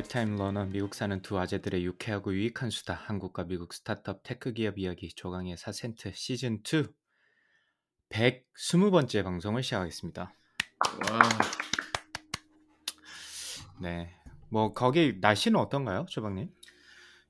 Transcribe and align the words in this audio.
lifetime 0.00 0.36
learner 0.36 0.64
미국 0.66 0.94
사는 0.94 1.20
두 1.20 1.38
아재들의 1.38 1.84
유쾌하고 1.84 2.32
유익한 2.32 2.70
수다 2.70 2.94
한국과 2.94 3.44
미국 3.44 3.74
startup 3.74 4.22
tech 4.22 4.52
기업 4.52 4.78
이야기 4.78 5.10
조강의 5.10 5.56
4센트 5.56 6.14
시즌 6.14 6.62
2 6.62 6.84
120번째 8.08 9.24
방송을 9.24 9.62
시작하겠습니다. 9.62 10.22
와, 11.10 11.18
네. 13.82 14.14
뭐 14.48 14.72
거기 14.72 15.18
날씨는 15.20 15.60
어떤가요, 15.60 16.06
조방님? 16.08 16.48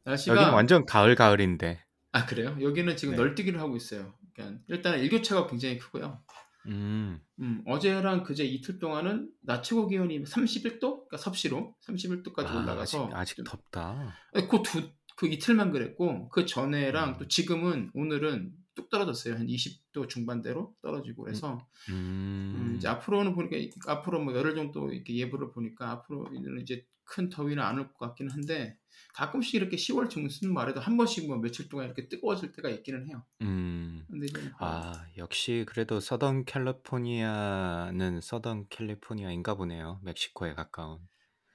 날씨가 0.05 0.37
여기는 0.37 0.53
완전 0.53 0.87
가을 0.87 1.17
가을인데. 1.17 1.85
아 2.13 2.27
그래요? 2.27 2.57
여기는 2.61 2.97
지금 2.97 3.17
네. 3.17 3.23
널뛰기를 3.23 3.59
하고 3.59 3.77
있어요. 3.77 4.15
그러니까 4.33 4.63
일단 4.69 5.01
일교차가 5.01 5.49
굉장히 5.49 5.79
크고요. 5.79 6.23
음. 6.67 7.21
음, 7.41 7.63
어제랑 7.67 8.23
그제 8.25 8.45
이틀 8.45 8.79
동안은 8.79 9.31
낮 9.43 9.63
최고 9.63 9.87
기온이 9.87 10.23
31도, 10.23 10.81
그러니까 10.81 11.17
섭씨로 11.17 11.75
31도까지 11.87 12.47
아, 12.47 12.57
올라가서 12.61 13.07
아직, 13.07 13.15
아직 13.17 13.37
좀- 13.37 13.45
덥다. 13.45 14.15
그두 14.51 14.91
그 15.17 15.27
이틀만 15.27 15.71
그랬고 15.71 16.29
그 16.31 16.47
전에랑 16.47 17.11
음. 17.11 17.17
또 17.19 17.29
지금은 17.29 17.91
오늘은 17.95 18.53
뚝 18.81 18.89
떨어졌어요. 18.91 19.35
한 19.35 19.47
20도 19.47 20.09
중반대로 20.09 20.75
떨어지고 20.83 21.25
그래서 21.25 21.59
음, 21.91 22.55
음. 22.57 22.75
이제 22.77 22.89
앞으로는 22.89 23.35
보니까 23.35 23.57
이- 23.57 23.71
앞으로 23.87 24.23
뭐 24.23 24.35
열흘 24.35 24.55
정도 24.55 24.91
이렇게 24.93 25.15
예보를 25.17 25.51
보니까 25.53 25.91
앞으로는 25.91 26.61
이제 26.63 26.85
큰 27.05 27.29
더위는 27.29 27.63
안 27.63 27.79
올 27.79 27.89
것 27.93 27.99
같기는 27.99 28.31
한데 28.33 28.77
가끔씩 29.15 29.55
이렇게 29.57 29.77
10월 29.77 30.09
중순 30.09 30.53
말에도 30.55 30.81
한 30.81 30.97
번씩 30.97 31.27
뭐 31.27 31.37
며칠 31.39 31.69
동안 31.69 31.87
이렇게 31.87 32.09
뜨거워질 32.09 32.53
때가 32.53 32.69
있기는 32.71 33.09
해요. 33.09 33.25
음. 33.43 34.05
근데 34.09 34.27
뭐 34.33 34.43
아, 34.61 35.05
역시 35.19 35.65
그래도 35.69 35.99
서던 36.01 36.45
캘리포니아는 36.45 38.21
서던 38.21 38.67
캘리포니아인가 38.69 39.55
보네요. 39.55 40.01
멕시코에 40.05 40.55
가까운. 40.55 40.99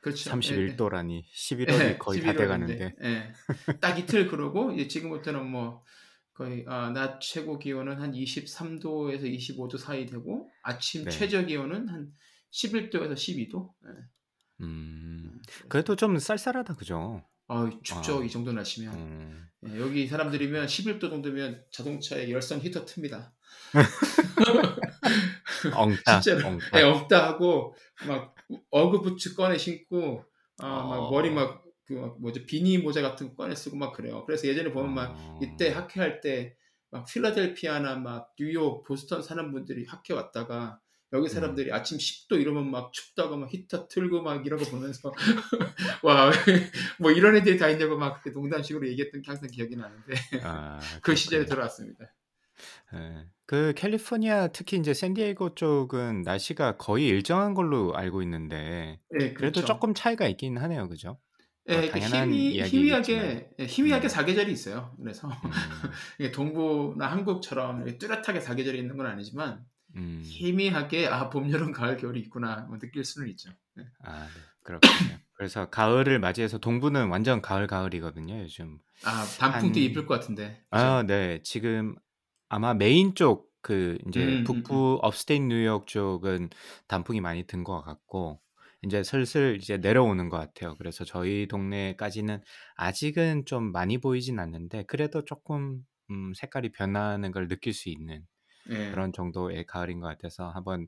그렇죠. 0.01 0.29
31도라니 0.29 1.23
11월이 1.33 1.81
예, 1.81 1.97
거의 1.97 2.21
다 2.21 2.33
11월인데, 2.33 2.37
돼 2.37 2.47
가는데. 2.47 2.95
예. 3.03 3.33
딱 3.81 3.97
이틀 3.97 4.27
그러고 4.27 4.71
이제 4.71 4.87
지금부터는 4.87 5.49
뭐 5.49 5.83
거의 6.35 6.65
아, 6.67 6.91
낮 6.91 7.19
최고 7.21 7.57
기온은 7.57 7.99
한 7.99 8.11
23도에서 8.11 9.23
25도 9.23 9.77
사이 9.77 10.05
되고 10.05 10.51
아침 10.63 11.05
네. 11.05 11.09
최저 11.09 11.45
기온은 11.45 11.87
한 11.87 12.11
11도에서 12.51 13.13
12도. 13.13 13.71
예. 13.87 13.91
음. 14.61 15.41
그래도 15.69 15.95
좀 15.95 16.19
쌀쌀하다 16.19 16.75
그죠? 16.75 17.23
아, 17.47 17.69
춥죠. 17.83 18.19
아. 18.19 18.23
이 18.23 18.29
정도 18.29 18.51
날씨면. 18.51 18.93
음. 18.93 19.47
예, 19.67 19.79
여기 19.79 20.07
사람들이면 20.07 20.67
11도 20.67 21.09
정도면 21.09 21.63
자동차에 21.71 22.29
열선 22.29 22.59
히터 22.59 22.85
틉니다. 22.85 23.31
엉따. 25.73 26.19
진짜로. 26.19 26.49
엉따. 26.49 26.79
예, 26.79 26.83
없다 26.83 27.27
하고 27.27 27.75
막 28.07 28.35
어그부츠 28.71 29.35
꺼내 29.35 29.57
신고 29.57 30.25
아, 30.57 30.67
막 30.67 30.97
어. 30.97 31.11
머리 31.11 31.29
막 31.29 31.63
그 31.85 31.93
뭐죠 32.19 32.45
비니 32.45 32.77
모자 32.79 33.01
같은 33.01 33.29
거 33.29 33.35
꺼내 33.35 33.55
쓰고 33.55 33.77
막 33.77 33.93
그래요. 33.93 34.23
그래서 34.25 34.47
예전에 34.47 34.71
보면 34.71 34.93
막 34.93 35.11
어. 35.17 35.39
이때 35.41 35.69
학회할 35.69 36.21
때 36.21 36.57
막 36.95 37.05
필라델피아나 37.05 37.97
막 37.97 38.33
뉴욕, 38.39 38.83
보스턴 38.85 39.21
사는 39.21 39.51
분들이 39.51 39.85
학회 39.85 40.13
왔다가 40.13 40.79
여기 41.11 41.27
사람들이 41.27 41.71
아침 41.73 41.97
10도 41.97 42.39
이러면 42.39 42.71
막 42.71 42.93
춥다고 42.93 43.35
막 43.35 43.53
히터 43.53 43.89
틀고 43.89 44.21
막 44.21 44.45
이런 44.45 44.57
거 44.59 44.69
보면서 44.69 45.13
와 46.03 46.31
뭐 46.99 47.11
이런 47.11 47.35
애들이 47.35 47.57
다 47.57 47.67
있냐고 47.69 47.97
막 47.97 48.21
농담식으로 48.25 48.87
얘기했던 48.87 49.21
게 49.21 49.27
항상 49.29 49.49
기억이 49.49 49.75
나는데 49.75 50.13
아, 50.43 50.79
그 51.03 51.15
시절에. 51.15 51.45
돌아왔습니다. 51.45 52.13
예. 52.93 53.25
그 53.45 53.73
캘리포니아 53.75 54.47
특히 54.47 54.77
이제 54.77 54.93
샌디에이고 54.93 55.55
쪽은 55.55 56.21
날씨가 56.21 56.77
거의 56.77 57.07
일정한 57.07 57.53
걸로 57.53 57.93
알고 57.93 58.21
있는데 58.21 59.01
예, 59.19 59.33
그래도 59.33 59.59
그렇죠. 59.59 59.65
조금 59.65 59.93
차이가 59.93 60.27
있긴 60.27 60.57
하네요, 60.57 60.87
그죠? 60.87 61.19
예, 61.67 61.73
뭐 61.73 61.83
이렇게 61.83 61.99
당연한 61.99 62.29
희미. 62.31 62.61
희미하게 62.63 63.49
예, 63.59 63.65
희미하게 63.65 64.07
음. 64.07 64.09
사계절이 64.09 64.51
있어요. 64.51 64.95
그래서 64.99 65.27
음, 65.27 65.31
동부나 66.33 67.07
한국처럼 67.11 67.97
뚜렷하게 67.97 68.39
사계절이 68.39 68.77
있는 68.77 68.97
건 68.97 69.07
아니지만 69.07 69.65
음. 69.95 70.21
희미하게 70.23 71.07
아 71.07 71.29
봄, 71.29 71.51
여름, 71.51 71.71
가을, 71.71 71.97
겨울이 71.97 72.19
있구나 72.21 72.65
뭐 72.69 72.77
느낄 72.77 73.03
수는 73.03 73.29
있죠. 73.29 73.49
예. 73.79 73.83
아, 74.03 74.25
네. 74.25 74.41
그렇군요. 74.63 75.17
그래서 75.33 75.69
가을을 75.69 76.19
맞이해서 76.19 76.59
동부는 76.59 77.09
완전 77.09 77.41
가을 77.41 77.67
가을이거든요, 77.67 78.39
요즘. 78.41 78.79
아 79.03 79.25
단풍도 79.39 79.79
한- 79.79 79.83
이쁠 79.83 80.05
것 80.05 80.13
같은데. 80.15 80.63
아, 80.71 81.03
네. 81.05 81.41
지금 81.43 81.95
아마 82.49 82.73
메인 82.73 83.15
쪽 83.15 83.55
그 83.65 83.97
이제 84.07 84.23
음, 84.23 84.29
음, 84.29 84.43
북부 84.43 84.99
upstate 85.01 85.45
뉴욕 85.47 85.87
쪽은 85.87 86.51
단풍이 86.87 87.19
많이 87.19 87.47
든 87.47 87.63
것 87.63 87.81
같고 87.81 88.39
이제 88.83 89.03
슬슬 89.03 89.57
이제 89.61 89.77
내려오는 89.77 90.29
것 90.29 90.37
같아요. 90.37 90.75
그래서 90.77 91.05
저희 91.05 91.47
동네까지는 91.47 92.41
아직은 92.75 93.45
좀 93.45 93.71
많이 93.71 93.97
보이진 93.99 94.39
않는데 94.39 94.83
그래도 94.83 95.25
조금 95.25 95.81
음, 96.11 96.33
색깔이 96.35 96.71
변하는 96.71 97.31
걸 97.31 97.47
느낄 97.47 97.73
수 97.73 97.89
있는 97.89 98.25
예. 98.69 98.75
그런 98.91 99.13
정도의 99.13 99.65
가을인 99.65 99.99
것 99.99 100.07
같아서 100.07 100.49
한번 100.49 100.87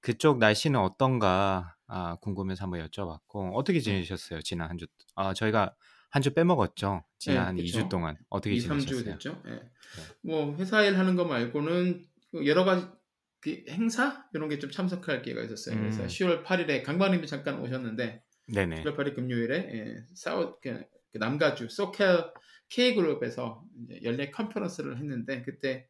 그쪽 0.00 0.38
날씨는 0.38 0.78
어떤가 0.80 1.76
아, 1.86 2.16
궁금해서 2.16 2.64
한번 2.64 2.86
여쭤봤고 2.88 3.52
어떻게 3.54 3.80
지내셨어요? 3.80 4.42
지난 4.42 4.70
한 4.70 4.78
주? 4.78 4.86
아, 5.16 5.34
저희가 5.34 5.74
한 6.10 6.22
주 6.22 6.34
빼먹었죠. 6.34 7.04
지난 7.18 7.46
네, 7.46 7.48
한 7.48 7.56
그쵸. 7.56 7.58
2주 7.58 7.88
동안 7.88 8.16
어떻게 8.30 8.56
2, 8.56 8.60
3주 8.60 9.04
지내셨어요? 9.04 9.20
됐죠. 9.20 9.42
예. 9.48 9.70
뭐 10.22 10.54
회사 10.56 10.82
일 10.82 10.98
하는 10.98 11.16
거 11.16 11.24
말고는 11.24 12.04
그 12.30 12.46
여러 12.46 12.64
가지 12.64 12.86
그 12.86 12.95
행사 13.68 14.24
이런 14.34 14.48
게 14.48 14.58
좀 14.58 14.70
참석할 14.70 15.22
기회가 15.22 15.42
있었어요. 15.42 15.78
그래서 15.78 16.02
음. 16.02 16.06
10월 16.06 16.44
8일에 16.44 16.82
강박님이 16.82 17.26
잠깐 17.26 17.60
오셨는데 17.60 18.22
네네. 18.48 18.82
10월 18.82 18.96
8일 18.96 19.14
금요일에 19.14 19.56
예, 19.72 19.96
사우 20.14 20.56
그, 20.62 20.84
그 21.12 21.18
남가주 21.18 21.68
SoCal 21.68 22.32
K 22.68 22.94
그룹에서 22.94 23.62
연례 24.02 24.30
컨퍼런스를 24.30 24.98
했는데 24.98 25.42
그때 25.42 25.86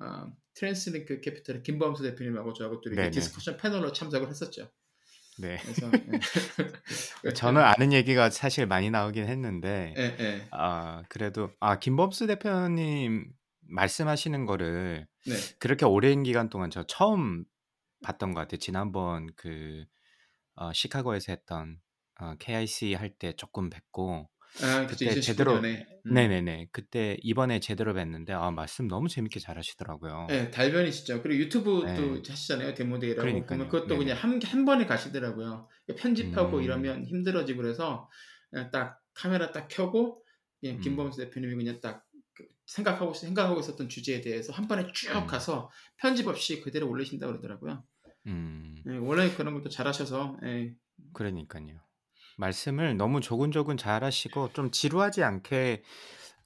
어, 0.00 0.32
트랜스링크 0.54 1.20
캐피탈의 1.20 1.62
김범수 1.62 2.02
대표님하고 2.02 2.52
저하고 2.52 2.80
또 2.80 2.90
이렇게 2.90 3.02
네네. 3.02 3.10
discussion 3.10 3.56
패널로 3.56 3.92
참석을 3.92 4.28
했었죠. 4.28 4.70
네. 5.38 5.58
그래서 5.62 5.90
예. 7.24 7.30
저는 7.32 7.62
아는 7.62 7.92
얘기가 7.92 8.30
사실 8.30 8.66
많이 8.66 8.90
나오긴 8.90 9.26
했는데 9.26 9.94
예, 9.96 10.16
예. 10.20 10.46
아 10.50 11.02
그래도 11.08 11.50
아 11.58 11.78
김범수 11.78 12.26
대표님 12.26 13.32
말씀하시는 13.68 14.44
거를 14.44 15.06
네. 15.26 15.34
그렇게 15.58 15.84
오랜 15.86 16.22
기간 16.22 16.48
동안 16.48 16.70
저 16.70 16.82
처음 16.84 17.44
봤던 18.02 18.34
것 18.34 18.40
같아요. 18.40 18.58
지난번 18.58 19.28
그 19.36 19.84
어, 20.54 20.72
시카고에서 20.72 21.32
했던 21.32 21.78
어, 22.20 22.34
KIC 22.38 22.94
할 22.94 23.16
때 23.18 23.32
조금 23.36 23.70
뵙고 23.70 24.28
아. 24.62 24.86
그때 24.86 25.18
제대로 25.20 25.60
2019년에. 25.60 25.86
음. 26.06 26.14
네네네 26.14 26.68
그때 26.72 27.16
이번에 27.22 27.60
제대로 27.60 27.94
뵀는데 27.94 28.30
아 28.30 28.50
말씀 28.50 28.86
너무 28.88 29.08
재밌게 29.08 29.40
잘하시더라고요. 29.40 30.26
네, 30.28 30.50
달변이시죠. 30.50 31.22
그리고 31.22 31.42
유튜브도 31.44 31.84
네. 31.86 32.22
하시잖아요. 32.28 32.74
데모데이라고. 32.74 33.46
보면 33.46 33.68
그것도 33.68 33.86
네네. 33.88 33.98
그냥 33.98 34.16
한, 34.18 34.42
한 34.42 34.64
번에 34.64 34.84
가시더라고요. 34.86 35.68
편집하고 35.96 36.58
음. 36.58 36.62
이러면 36.62 37.04
힘들어지고 37.06 37.62
그래서 37.62 38.10
그냥 38.50 38.70
딱 38.70 39.00
카메라 39.14 39.52
딱 39.52 39.68
켜고 39.68 40.22
그냥 40.60 40.76
음. 40.76 40.80
김범수 40.80 41.18
대표님이 41.24 41.54
그냥 41.64 41.80
딱그 41.80 42.11
생각하고 42.66 43.14
생각하고 43.14 43.60
있었던 43.60 43.88
주제에 43.88 44.20
대해서 44.20 44.52
한 44.52 44.68
번에 44.68 44.86
쭉 44.92 45.14
음. 45.16 45.26
가서 45.26 45.70
편집 45.98 46.28
없이 46.28 46.60
그대로 46.60 46.88
올리신다 46.88 47.26
고 47.26 47.32
그러더라고요. 47.32 47.84
음 48.26 48.76
예, 48.88 48.96
원래 48.96 49.30
그런 49.34 49.54
것도 49.54 49.68
잘하셔서 49.68 50.38
예, 50.44 50.74
그러니까요. 51.12 51.80
말씀을 52.38 52.96
너무 52.96 53.20
조근조근 53.20 53.76
잘하시고 53.76 54.52
좀 54.52 54.70
지루하지 54.70 55.22
않게 55.22 55.82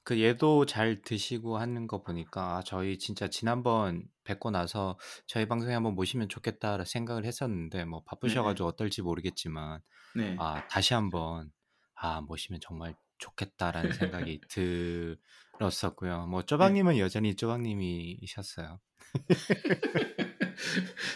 그 0.03 0.23
얘도 0.23 0.67
잘 0.67 1.03
드시고 1.03 1.59
하는 1.59 1.87
거 1.89 2.03
보니까 2.03 2.59
아, 2.59 2.63
저희 2.63 2.97
진짜 2.97 3.29
지난번 3.29 4.05
뵙고 4.23 4.51
나서 4.51 4.99
저희 5.27 5.47
방송에 5.47 5.75
한번 5.75 5.95
모시면 5.95 6.29
좋겠다 6.29 6.85
생각을 6.85 7.25
했었는데 7.25 7.85
뭐 7.85 8.03
바쁘셔가지고 8.05 8.69
어떨지 8.69 9.03
모르겠지만 9.03 9.81
네. 10.15 10.37
아 10.39 10.67
다시 10.69 10.95
한번 10.95 11.51
아 11.95 12.21
모시면 12.21 12.61
정말 12.63 12.95
좋겠다라는 13.19 13.93
생각이 13.93 14.41
들 14.49 15.19
었었고요. 15.61 16.27
뭐 16.27 16.43
쪼박님은 16.43 16.99
여전히 16.99 17.35
쪼박님이셨어요. 17.35 18.81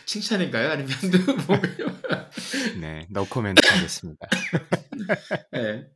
칭찬인가요? 0.07 0.71
아니면 0.71 0.91
뭔가요? 1.47 2.01
네, 2.81 3.07
노 3.11 3.27
코멘트 3.27 3.67
하겠습니다. 3.67 4.27
네, 5.53 5.87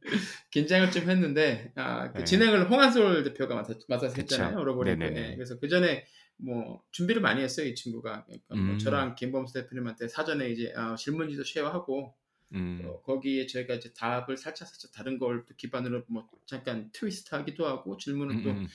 긴장을 0.50 0.90
좀 0.90 1.10
했는데 1.10 1.72
아, 1.76 2.12
그 2.12 2.18
네. 2.18 2.24
진행을 2.24 2.70
홍한솔 2.70 3.24
대표가 3.24 3.54
맡아서 3.88 4.14
그쵸. 4.14 4.34
했잖아요. 4.34 4.64
네네네. 4.82 5.10
네, 5.10 5.34
그래서 5.34 5.58
그 5.58 5.68
전에 5.68 6.04
뭐 6.36 6.82
준비를 6.92 7.22
많이 7.22 7.42
했어요 7.42 7.66
이 7.66 7.74
친구가. 7.74 8.26
그러니까 8.26 8.54
뭐 8.54 8.74
음. 8.74 8.78
저랑 8.78 9.14
김범수 9.14 9.54
대표님한테 9.54 10.08
사전에 10.08 10.50
이제 10.50 10.72
아, 10.76 10.94
질문지도 10.96 11.44
쉐어하고 11.44 12.14
음, 12.54 12.82
어, 12.84 13.00
거기에 13.02 13.46
저희가 13.46 13.74
이제 13.74 13.92
답을 13.94 14.36
살짝 14.36 14.68
살짝 14.68 14.92
다른 14.92 15.18
걸 15.18 15.44
또 15.46 15.54
기반으로 15.56 16.04
뭐 16.08 16.28
잠깐 16.46 16.90
트위스트하기도 16.92 17.66
하고 17.66 17.96
질문은 17.96 18.36
음, 18.38 18.42
또 18.42 18.50
음, 18.50 18.66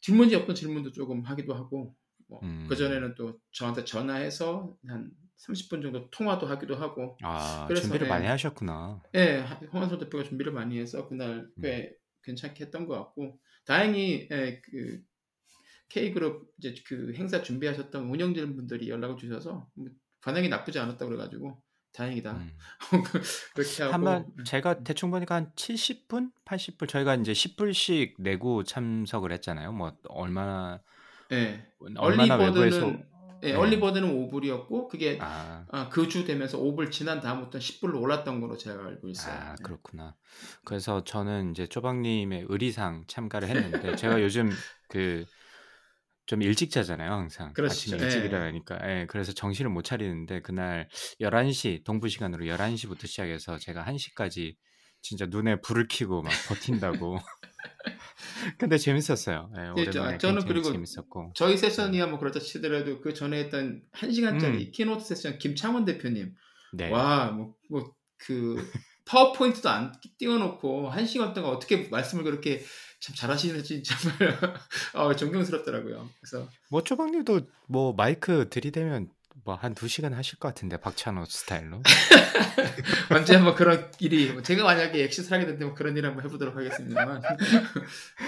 질문지 0.00 0.34
없던 0.36 0.54
질문도 0.54 0.92
조금 0.92 1.22
하기도 1.22 1.54
하고 1.54 1.94
뭐 2.28 2.40
음. 2.42 2.66
그 2.68 2.76
전에는 2.76 3.14
또 3.14 3.38
저한테 3.52 3.84
전화해서 3.84 4.76
한 4.86 5.10
30분 5.38 5.82
정도 5.82 6.08
통화도 6.10 6.46
하기도 6.46 6.76
하고 6.76 7.16
아, 7.22 7.66
그래서, 7.66 7.82
준비를 7.82 8.06
네. 8.06 8.08
많이 8.08 8.26
하셨구나. 8.26 9.02
예, 9.14 9.44
홍한솔 9.72 9.98
대표가 9.98 10.24
준비를 10.24 10.52
많이 10.52 10.78
해서 10.78 11.08
그날 11.08 11.40
음. 11.40 11.62
꽤 11.62 11.94
괜찮게 12.22 12.64
했던 12.64 12.86
것 12.86 12.96
같고 12.96 13.38
다행히 13.64 14.28
예, 14.30 14.60
그 14.64 15.02
K그룹 15.88 16.52
이제 16.58 16.74
그 16.86 17.12
행사 17.14 17.42
준비하셨던 17.42 18.08
운영진 18.08 18.56
분들이 18.56 18.88
연락을 18.88 19.16
주셔서 19.16 19.68
뭐 19.74 19.88
반응이 20.22 20.48
나쁘지 20.48 20.78
않았다 20.78 21.04
고 21.04 21.10
그래가지고 21.10 21.62
다행이다 21.92 22.32
음. 22.32 22.52
그렇게 23.54 23.82
하고 23.82 23.92
한번 23.92 24.26
제가 24.44 24.82
대충 24.82 25.10
보니까 25.10 25.34
한 25.34 25.52
70분, 25.54 26.32
80분 26.44 26.88
저희가 26.88 27.14
이제 27.16 27.32
10불씩 27.32 28.14
내고 28.18 28.64
참석을 28.64 29.32
했잖아요. 29.32 29.72
뭐 29.72 29.92
얼마나 30.08 30.80
예, 31.32 31.66
얼마나 31.96 32.36
외부에서 32.36 32.92
예, 33.44 33.52
네. 33.52 33.54
얼리버드는 33.54 34.30
5불이었고 34.30 34.88
그게 34.88 35.18
아, 35.20 35.64
아, 35.68 35.88
그주 35.88 36.24
되면서 36.24 36.58
5불 36.58 36.92
지난 36.92 37.20
다음부터 37.20 37.58
10불로 37.58 38.00
올랐던 38.00 38.40
걸로 38.40 38.56
제가 38.56 38.86
알고 38.86 39.08
있어요. 39.08 39.34
아 39.34 39.56
네. 39.56 39.62
그렇구나. 39.64 40.14
그래서 40.64 41.02
저는 41.02 41.50
이제 41.50 41.66
쪼박님의 41.66 42.46
의리상 42.48 43.04
참가를 43.08 43.48
했는데 43.48 43.96
제가 43.96 44.22
요즘 44.22 44.50
그 44.88 45.24
좀 46.26 46.42
일찍 46.42 46.70
자잖아요, 46.70 47.10
항상. 47.10 47.52
그러시죠. 47.52 47.96
아침에 47.96 48.04
일찍 48.06 48.20
예. 48.22 48.24
일어나니까. 48.26 48.78
예, 48.88 49.06
그래서 49.08 49.32
정신을 49.32 49.70
못 49.70 49.82
차리는데 49.82 50.40
그날 50.42 50.88
11시 51.20 51.84
동부 51.84 52.08
시간으로 52.08 52.44
11시부터 52.46 53.06
시작해서 53.06 53.58
제가 53.58 53.84
1시까지 53.84 54.54
진짜 55.02 55.26
눈에 55.26 55.60
불을 55.60 55.88
켜고 55.90 56.22
막 56.22 56.30
버틴다고. 56.48 57.18
근데 58.58 58.78
재밌었어요. 58.78 59.50
예, 59.56 59.62
예, 59.62 59.68
오랜만에 59.70 60.18
저- 60.18 60.28
저는 60.28 60.40
굉장히 60.40 60.44
그리고 60.48 60.72
재밌었고. 60.72 61.32
저희 61.34 61.56
세션이야 61.56 62.06
뭐 62.06 62.18
그렇다 62.18 62.40
치더라도 62.40 63.00
그 63.00 63.12
전에 63.14 63.38
했던 63.44 63.82
1시간짜리 63.92 64.66
음. 64.66 64.70
keynote 64.72 65.04
세션 65.04 65.38
김창원 65.38 65.84
대표님 65.84 66.34
네. 66.74 66.90
와 66.90 67.30
뭐 67.32 67.54
뭐 67.70 67.94
그 68.24 68.54
파워포인트도 69.04 69.68
안 69.68 69.92
띄워놓고 70.18 70.90
1시간 70.92 71.34
동안 71.34 71.50
어떻게 71.50 71.88
말씀을 71.88 72.22
그렇게 72.22 72.62
참 73.02 73.16
잘하시는지 73.16 73.82
정말 73.82 74.38
어, 74.94 75.14
존경스럽더라고요. 75.16 76.08
그래서 76.20 76.48
뭐 76.70 76.82
쪼박님도 76.84 77.40
뭐 77.66 77.92
마이크 77.94 78.48
들이대면 78.48 79.10
뭐한 79.44 79.74
2시간 79.74 80.12
하실 80.12 80.38
것 80.38 80.48
같은데 80.48 80.76
박찬호 80.78 81.24
스타일로. 81.24 81.82
언제 83.10 83.34
한번 83.34 83.54
그런 83.54 83.90
일이 84.00 84.32
뭐 84.32 84.42
제가 84.42 84.62
만약에 84.64 85.02
엑시스를 85.04 85.36
하게 85.38 85.46
된다면 85.46 85.74
그런 85.74 85.96
일 85.96 86.06
한번 86.06 86.24
해보도록 86.24 86.56
하겠습니다만 86.56 87.22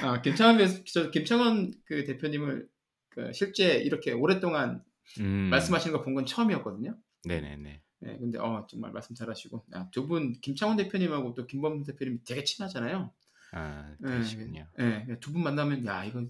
아, 0.03 0.21
김창원 0.23 0.59
배- 0.59 0.85
저 0.85 1.11
김창원 1.11 1.73
그 1.85 2.05
대표님을 2.05 2.67
그 3.11 3.33
실제 3.33 3.75
이렇게 3.77 4.13
오랫동안 4.13 4.83
음. 5.21 5.49
말씀하시는 5.51 5.97
거 5.97 6.03
본 6.05 6.15
건 6.15 6.27
처음이었거든요. 6.27 6.97
네네네. 7.27 7.81
네, 8.01 8.19
근데 8.19 8.39
어 8.39 8.67
정말 8.69 8.93
말씀 8.93 9.15
잘하시고 9.15 9.65
아, 9.73 9.89
두분 9.91 10.33
김창원 10.41 10.77
대표님하고 10.77 11.35
또 11.35 11.47
김범수 11.47 11.93
대표님 11.93 12.21
되게 12.27 12.45
친하잖아요. 12.45 13.13
아, 13.55 13.95
네, 14.01 14.11
그러시군요. 14.11 14.67
네, 14.77 15.07
두분 15.21 15.43
만나면 15.43 15.87
야 15.87 16.05
이거 16.05 16.27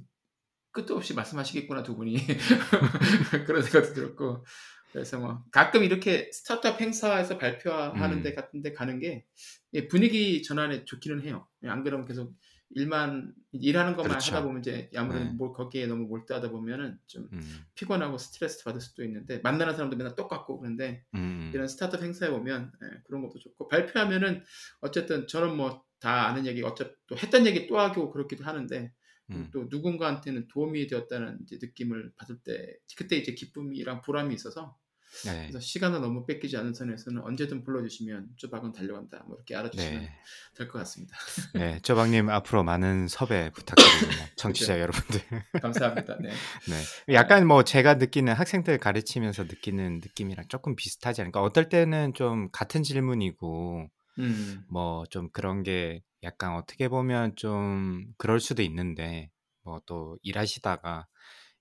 끝도 0.71 0.97
없이 0.97 1.15
말씀하시겠구나 1.15 1.83
두 1.83 1.97
분이 1.97 2.17
그런 3.47 3.63
생각도 3.63 3.95
들었고 3.95 4.45
그래서 4.93 5.19
뭐 5.19 5.43
가끔 5.51 5.83
이렇게 5.83 6.31
스타트업 6.33 6.81
행사에서 6.81 7.39
발표하는 7.39 8.19
음. 8.19 8.23
데 8.23 8.35
같은 8.35 8.63
데 8.63 8.73
가는 8.73 9.01
게 9.01 9.25
예, 9.73 9.89
분위기 9.89 10.43
전환에 10.43 10.85
좋기는 10.85 11.23
해요. 11.23 11.49
예, 11.65 11.69
안 11.69 11.83
그러면 11.83 12.07
계속 12.07 12.35
일만 12.71 13.33
일하는 13.53 13.95
것만 13.95 14.11
그렇죠. 14.11 14.35
하다 14.35 14.45
보면 14.45 14.61
이제 14.61 14.91
아무래도 14.97 15.25
네. 15.27 15.31
뭐 15.33 15.53
거기에 15.53 15.87
너무 15.87 16.07
몰두하다 16.07 16.51
보면은 16.51 16.99
좀 17.07 17.29
음. 17.33 17.65
피곤하고 17.75 18.19
스트레스 18.19 18.65
받을 18.65 18.81
수도 18.81 19.05
있는데 19.05 19.39
만나는 19.43 19.75
사람도 19.75 19.97
맨날 19.97 20.15
똑같고 20.17 20.59
그런데 20.59 21.05
음. 21.15 21.51
이런 21.55 21.69
스타트업 21.69 22.03
행사에 22.03 22.29
오면 22.31 22.73
예, 22.83 23.03
그런 23.05 23.23
것도 23.23 23.39
좋고 23.39 23.69
발표하면은 23.69 24.45
어쨌든 24.81 25.27
저는 25.27 25.57
뭐 25.57 25.85
다 26.05 26.27
아는 26.27 26.45
얘기 26.45 26.63
어차피 26.63 26.93
또 27.07 27.17
했던 27.17 27.47
얘기 27.47 27.67
또 27.67 27.79
하고 27.79 28.11
그렇기도 28.11 28.45
하는데 28.45 28.93
음. 29.31 29.49
또 29.55 29.69
누군가한테는 29.71 30.49
도움이 30.49 30.87
되었다는 30.87 31.39
이제 31.43 31.59
느낌을 31.63 32.13
받을 32.15 32.37
때 32.45 32.77
그때 32.99 33.17
이제 33.17 33.33
기쁨이랑 33.33 34.03
보람이 34.03 34.35
있어서 34.35 34.77
네. 35.25 35.47
그래서 35.47 35.61
시간을 35.61 36.03
너무 36.03 36.27
뺏기지 36.27 36.59
않은 36.59 36.75
선에서는 36.75 37.23
언제든 37.23 37.65
불러주시면 37.65 38.31
쪼박은 38.37 38.73
달려간다 38.73 39.25
뭐 39.27 39.37
이렇게 39.37 39.57
알아주시면 39.57 40.01
네. 40.03 40.13
될것 40.57 40.79
같습니다. 40.81 41.17
네. 41.55 41.79
쪼박님 41.81 42.29
앞으로 42.29 42.65
많은 42.65 43.09
섭외 43.09 43.51
부탁드립니다. 43.51 44.27
청취자 44.37 44.81
여러분들. 44.81 45.23
감사합니다. 45.63 46.19
네. 46.21 46.29
네. 46.29 47.15
약간 47.15 47.47
뭐 47.47 47.63
제가 47.63 47.95
느끼는 47.95 48.35
학생들 48.35 48.77
가르치면서 48.77 49.45
느끼는 49.45 50.01
느낌이랑 50.03 50.49
조금 50.49 50.77
비슷하지 50.77 51.23
않을까. 51.23 51.41
어떨 51.41 51.71
때는 51.71 52.13
좀 52.13 52.51
같은 52.51 52.83
질문이고 52.83 53.89
음, 54.19 54.65
뭐 54.69 55.05
좀 55.11 55.31
그런 55.33 55.63
게 55.63 56.03
약간 56.23 56.55
어떻게 56.57 56.89
보면 56.89 57.37
좀 57.37 58.07
그럴 58.19 58.41
수도 58.41 58.63
있는데 58.63 59.31
뭐 59.65 59.81
또 59.87 60.19
일하시다가 60.23 61.07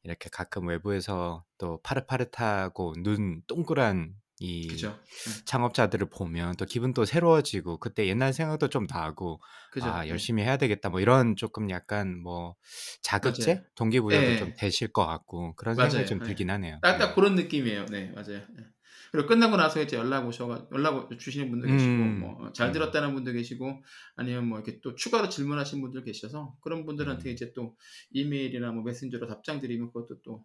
이렇게 0.04 0.30
가끔 0.32 0.68
외부에서 0.68 1.46
또 1.58 1.82
파릇파릇하고 1.84 2.96
눈 3.04 3.42
동그란 3.48 4.16
이 4.40 4.92
그죠. 4.92 5.00
창업자들을 5.46 6.10
보면 6.10 6.56
또 6.58 6.66
기분 6.66 6.94
또 6.94 7.06
새로워지고 7.06 7.78
그때 7.80 8.08
옛날 8.08 8.34
생각도 8.34 8.70
좀 8.70 8.86
나고 8.90 9.42
그죠. 9.70 9.92
아 9.92 10.08
네. 10.08 10.10
열심히 10.10 10.44
해야 10.44 10.58
되겠다 10.58 10.90
뭐 10.90 11.00
이런 11.02 11.36
조금 11.36 11.70
약간 11.72 12.22
뭐 12.22 12.56
자극제 13.02 13.56
맞아요. 13.56 13.66
동기부여도 13.76 14.34
예. 14.34 14.36
좀 14.36 14.52
되실 14.58 14.92
것 14.94 15.06
같고 15.06 15.56
그런 15.56 15.76
맞아요. 15.76 15.92
생각이 15.94 16.06
좀 16.06 16.22
예. 16.22 16.24
들긴 16.24 16.50
하네요. 16.52 16.82
딱, 16.82 16.98
딱 16.98 17.14
네. 17.14 17.16
그런 17.16 17.36
느낌이에요. 17.36 17.86
네, 17.88 18.12
맞아요. 18.12 18.46
네. 18.50 18.73
그리고 19.13 19.27
끝나고 19.27 19.57
나서 19.57 19.80
이제 19.80 19.95
연락 19.95 20.27
오셔가 20.27 20.68
연락 20.74 21.07
주시는 21.19 21.51
분도 21.51 21.68
계시고 21.68 21.92
음, 21.92 22.19
뭐잘 22.19 22.69
음. 22.69 22.74
들었다는 22.74 23.13
분도 23.13 23.32
계시고 23.32 23.84
아니면 24.15 24.48
뭐 24.48 24.58
이렇게 24.58 24.82
또 24.82 24.96
추가로 24.96 25.29
질문하신 25.29 25.82
분들 25.82 26.03
계셔서 26.03 26.58
그런 26.62 26.84
분들한테 26.84 27.29
음. 27.29 27.32
이제 27.32 27.53
또 27.53 27.77
이메일이나 28.10 28.72
뭐 28.72 28.82
메신저로 28.82 29.27
답장 29.27 29.60
드리면 29.60 29.93
그것도 29.93 30.24
또 30.24 30.43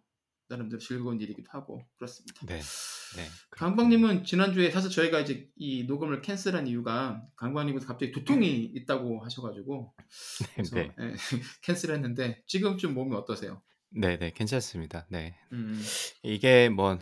나름대로 0.49 0.79
즐거운 0.79 1.19
일이기도 1.19 1.49
하고 1.49 1.83
그렇습니다. 1.95 2.45
네, 2.45 2.59
네. 2.59 3.27
강박님은 3.49 4.23
지난주에 4.23 4.69
사실 4.69 4.91
저희가 4.91 5.19
이제 5.21 5.49
이 5.55 5.85
녹음을 5.85 6.21
캔슬한 6.21 6.67
이유가 6.67 7.23
강박님은 7.37 7.81
갑자기 7.81 8.11
두통이 8.11 8.65
있다고 8.75 9.23
하셔가지고 9.25 9.95
그래서 10.53 10.75
네, 10.75 10.93
예, 10.99 11.13
캔슬했는데 11.63 12.43
지금쯤 12.45 12.93
몸이 12.93 13.15
어떠세요? 13.15 13.63
네, 13.89 14.19
네, 14.19 14.31
괜찮습니다. 14.31 15.07
네, 15.09 15.33
음, 15.53 15.81
이게 16.21 16.69
뭐 16.69 16.99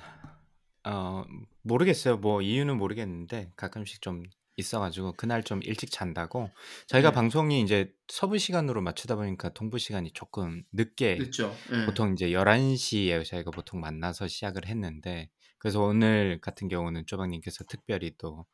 어, 0.87 1.25
모르겠어요. 1.63 2.17
뭐 2.17 2.41
이유는 2.41 2.77
모르겠는데 2.77 3.51
가끔씩 3.55 4.01
좀 4.01 4.23
있어 4.55 4.79
가지고 4.79 5.13
그날 5.13 5.43
좀 5.43 5.61
일찍 5.63 5.91
잔다고 5.91 6.49
저희가 6.87 7.11
네. 7.11 7.15
방송이 7.15 7.61
이제 7.61 7.93
서부 8.07 8.39
시간으로 8.39 8.81
맞추다 8.81 9.15
보니까 9.15 9.49
동부 9.49 9.77
시간이 9.77 10.11
조금 10.13 10.63
늦게 10.71 11.15
늦죠. 11.17 11.53
예. 11.73 11.85
보통 11.85 12.13
이제 12.13 12.29
11시에 12.29 13.23
저희가 13.23 13.51
보통 13.51 13.79
만나서 13.79 14.27
시작을 14.27 14.65
했는데 14.65 15.29
그래서 15.59 15.81
오늘 15.81 16.39
같은 16.41 16.67
경우는 16.67 17.05
쪼박님께서 17.05 17.65
특별히 17.65 18.15
또 18.17 18.45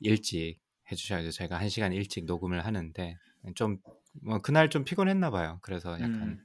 일찍 0.00 0.58
해 0.90 0.96
주셔서 0.96 1.30
저희가 1.30 1.56
1 1.62 1.70
시간 1.70 1.92
일찍 1.92 2.24
녹음을 2.26 2.64
하는데 2.66 3.16
좀 3.54 3.78
뭐 4.20 4.40
그날 4.40 4.68
좀 4.70 4.84
피곤했나 4.84 5.30
봐요. 5.30 5.58
그래서 5.62 5.92
약간 5.94 6.22
음. 6.22 6.44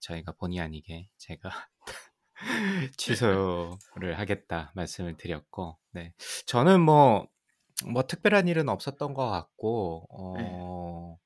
저희가 0.00 0.32
본의 0.32 0.60
아니게 0.60 1.08
제가 1.16 1.50
취소를 2.96 4.18
하겠다 4.18 4.72
말씀을 4.74 5.16
드렸고 5.16 5.78
네 5.92 6.12
저는 6.46 6.80
뭐 6.80 7.28
뭐 7.84 8.06
특별한 8.06 8.48
일은 8.48 8.68
없었던 8.68 9.14
것 9.14 9.28
같고 9.28 10.06
어 10.10 11.18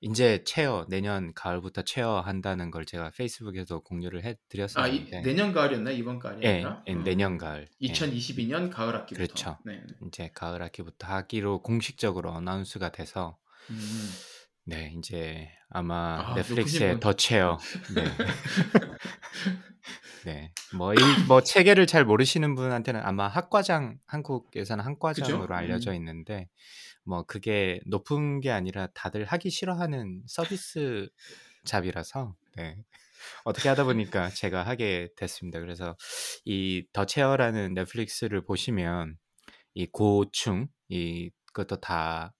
이제 0.00 0.42
체어 0.44 0.86
내년 0.88 1.34
가을부터 1.34 1.82
체어 1.82 2.20
한다는 2.20 2.70
걸 2.70 2.86
제가 2.86 3.10
페이스북에도 3.10 3.82
공유를 3.82 4.22
아, 4.24 4.28
이, 4.28 4.30
해드렸었는데 4.30 5.20
내년 5.20 5.52
가을이었나 5.52 5.90
이번 5.90 6.18
가을이 6.18 6.40
예, 6.42 6.48
아니라? 6.54 6.82
예, 6.86 6.94
어. 6.94 7.02
내년 7.02 7.36
가을 7.36 7.68
예, 7.82 7.86
2022년 7.88 8.70
가을 8.70 8.94
학기부터. 8.94 9.14
그렇죠. 9.22 9.58
네. 9.66 9.82
이제 10.06 10.30
가을 10.34 10.62
학기부터 10.62 11.06
하기로 11.06 11.60
공식적으로 11.60 12.30
어나운스가 12.30 12.92
돼서 12.92 13.36
음. 13.68 14.10
네 14.70 14.92
이제 14.96 15.48
아마 15.68 16.30
아, 16.30 16.34
넷플릭스의. 16.34 17.00
더 17.00 17.12
체어 17.12 17.58
네. 17.94 18.04
네. 20.24 20.52
뭐, 20.76 20.92
이, 20.94 20.98
뭐 21.28 21.42
체계를 21.42 21.86
잘 21.86 22.04
모르시는 22.04 22.54
분한테는 22.54 23.00
아마 23.02 23.26
학과장 23.26 23.98
한국에서는 24.06 24.84
한과장으로 24.84 25.40
그죠? 25.40 25.54
알려져 25.54 25.90
음. 25.92 25.96
있는데 25.96 26.48
뭐 27.04 27.22
그게 27.24 27.80
높은 27.86 28.40
게 28.40 28.50
아니라 28.50 28.88
다들 28.94 29.24
하기 29.24 29.50
싫어하는 29.50 30.22
서비스 30.26 31.08
잡이라서 31.64 32.34
네. 32.56 32.76
어떻게 33.44 33.68
하다 33.70 33.84
보니까 33.84 34.28
제가 34.30 34.62
하게 34.62 35.08
됐습니다. 35.16 35.58
그래서 35.60 35.96
이 36.44 36.84
더 36.92 37.04
체어라는 37.06 37.74
넷플릭스를 37.74 38.44
보시면 38.44 39.16
이 39.74 39.86
고충 39.86 40.68
이 40.88 41.30
그것도 41.46 41.80
다 41.80 42.34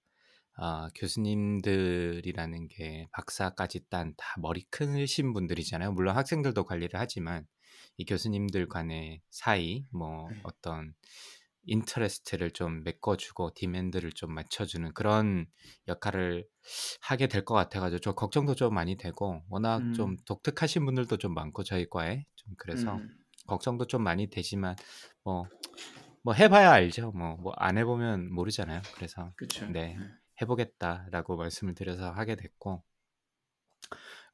아, 0.62 0.88
교수님들이라는 0.94 2.68
게 2.68 3.08
박사까지 3.12 3.88
딴 3.88 4.14
다 4.16 4.34
머리 4.38 4.62
크신 4.70 5.32
분들이잖아요. 5.32 5.92
물론 5.92 6.16
학생들도 6.16 6.64
관리를 6.64 7.00
하지만 7.00 7.46
이 7.96 8.04
교수님들 8.04 8.68
간의 8.68 9.22
사이 9.30 9.86
뭐 9.90 10.28
네. 10.30 10.40
어떤 10.42 10.92
인터레스트를 11.64 12.50
좀 12.50 12.82
메꿔주고 12.84 13.52
디맨드를 13.54 14.12
좀 14.12 14.34
맞춰주는 14.34 14.92
그런 14.94 15.46
역할을 15.88 16.46
하게 17.00 17.26
될 17.28 17.44
것 17.44 17.54
같아가지고 17.54 18.00
저 18.00 18.12
걱정도 18.14 18.54
좀 18.54 18.74
많이 18.74 18.96
되고 18.96 19.42
워낙 19.48 19.80
좀 19.94 20.10
음. 20.10 20.16
독특하신 20.26 20.84
분들도 20.84 21.16
좀 21.18 21.32
많고 21.34 21.62
저희 21.64 21.88
과에 21.88 22.24
좀 22.34 22.54
그래서 22.58 22.96
음. 22.96 23.08
걱정도 23.46 23.86
좀 23.86 24.02
많이 24.02 24.28
되지만 24.30 24.76
뭐뭐 25.24 26.34
해봐야 26.34 26.70
알죠. 26.72 27.12
뭐뭐안 27.12 27.78
해보면 27.78 28.32
모르잖아요. 28.32 28.82
그래서 28.94 29.32
그쵸. 29.36 29.66
네 29.66 29.96
네. 29.98 30.19
해보겠다라고 30.40 31.36
말씀을 31.36 31.74
드려서 31.74 32.10
하게 32.10 32.36
됐고 32.36 32.82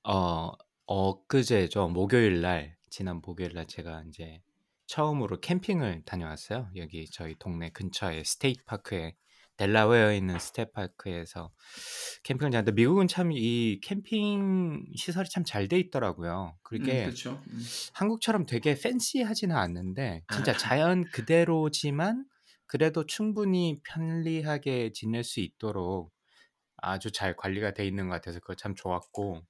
어 0.04 0.52
엊그제죠 0.86 1.88
목요일 1.88 2.40
날 2.40 2.76
지난 2.90 3.20
목요일 3.25 3.54
날 3.54 3.66
제가 3.66 4.04
이제 4.08 4.40
처음으로 4.86 5.40
캠핑을 5.40 6.02
다녀왔어요. 6.04 6.70
여기 6.76 7.10
저희 7.10 7.34
동네 7.40 7.70
근처에 7.70 8.22
state 8.25 8.64
park에 8.64 9.16
델라웨어에 9.56 10.16
있는 10.16 10.38
state 10.38 10.70
park에서 10.72 11.50
캠핑을 12.22 12.52
다녔는데 12.52 12.72
미국은 12.72 13.08
참 13.08 13.32
이 13.32 13.80
캠핑 13.82 14.84
시설이 14.94 15.28
참 15.28 15.42
잘 15.44 15.66
돼 15.68 15.78
있더라고요. 15.80 16.54
음, 16.56 16.58
그게 16.62 17.06
그쵸. 17.06 17.42
음. 17.48 17.58
한국처럼 17.94 18.46
되게 18.46 18.78
팬시하지는 18.78 19.56
않는데 19.56 20.22
진짜 20.32 20.52
아. 20.52 20.56
자연 20.56 21.04
그대로지만 21.10 22.25
그래도 22.66 23.06
충분히 23.06 23.80
편리하게 23.85 24.92
지낼 24.92 25.25
수 25.25 25.40
있도록 25.40 26.12
아주 26.78 27.12
잘 27.12 27.37
관리가 27.37 27.75
돼 27.75 27.87
있는 27.87 28.08
것 28.08 28.14
같아서 28.16 28.40
그거 28.40 28.54
참 28.56 28.75
좋았고 28.76 29.42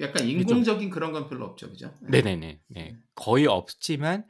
약간 0.00 0.26
좀 0.46 0.46
인공적인 0.46 0.90
그런 0.90 1.12
건 1.12 1.28
별로 1.28 1.44
없죠, 1.46 1.68
그죠? 1.70 1.92
네. 2.02 2.10
네네네 2.12 2.62
네 2.68 2.96
음. 2.96 3.02
거의 3.14 3.46
없지만 3.46 4.26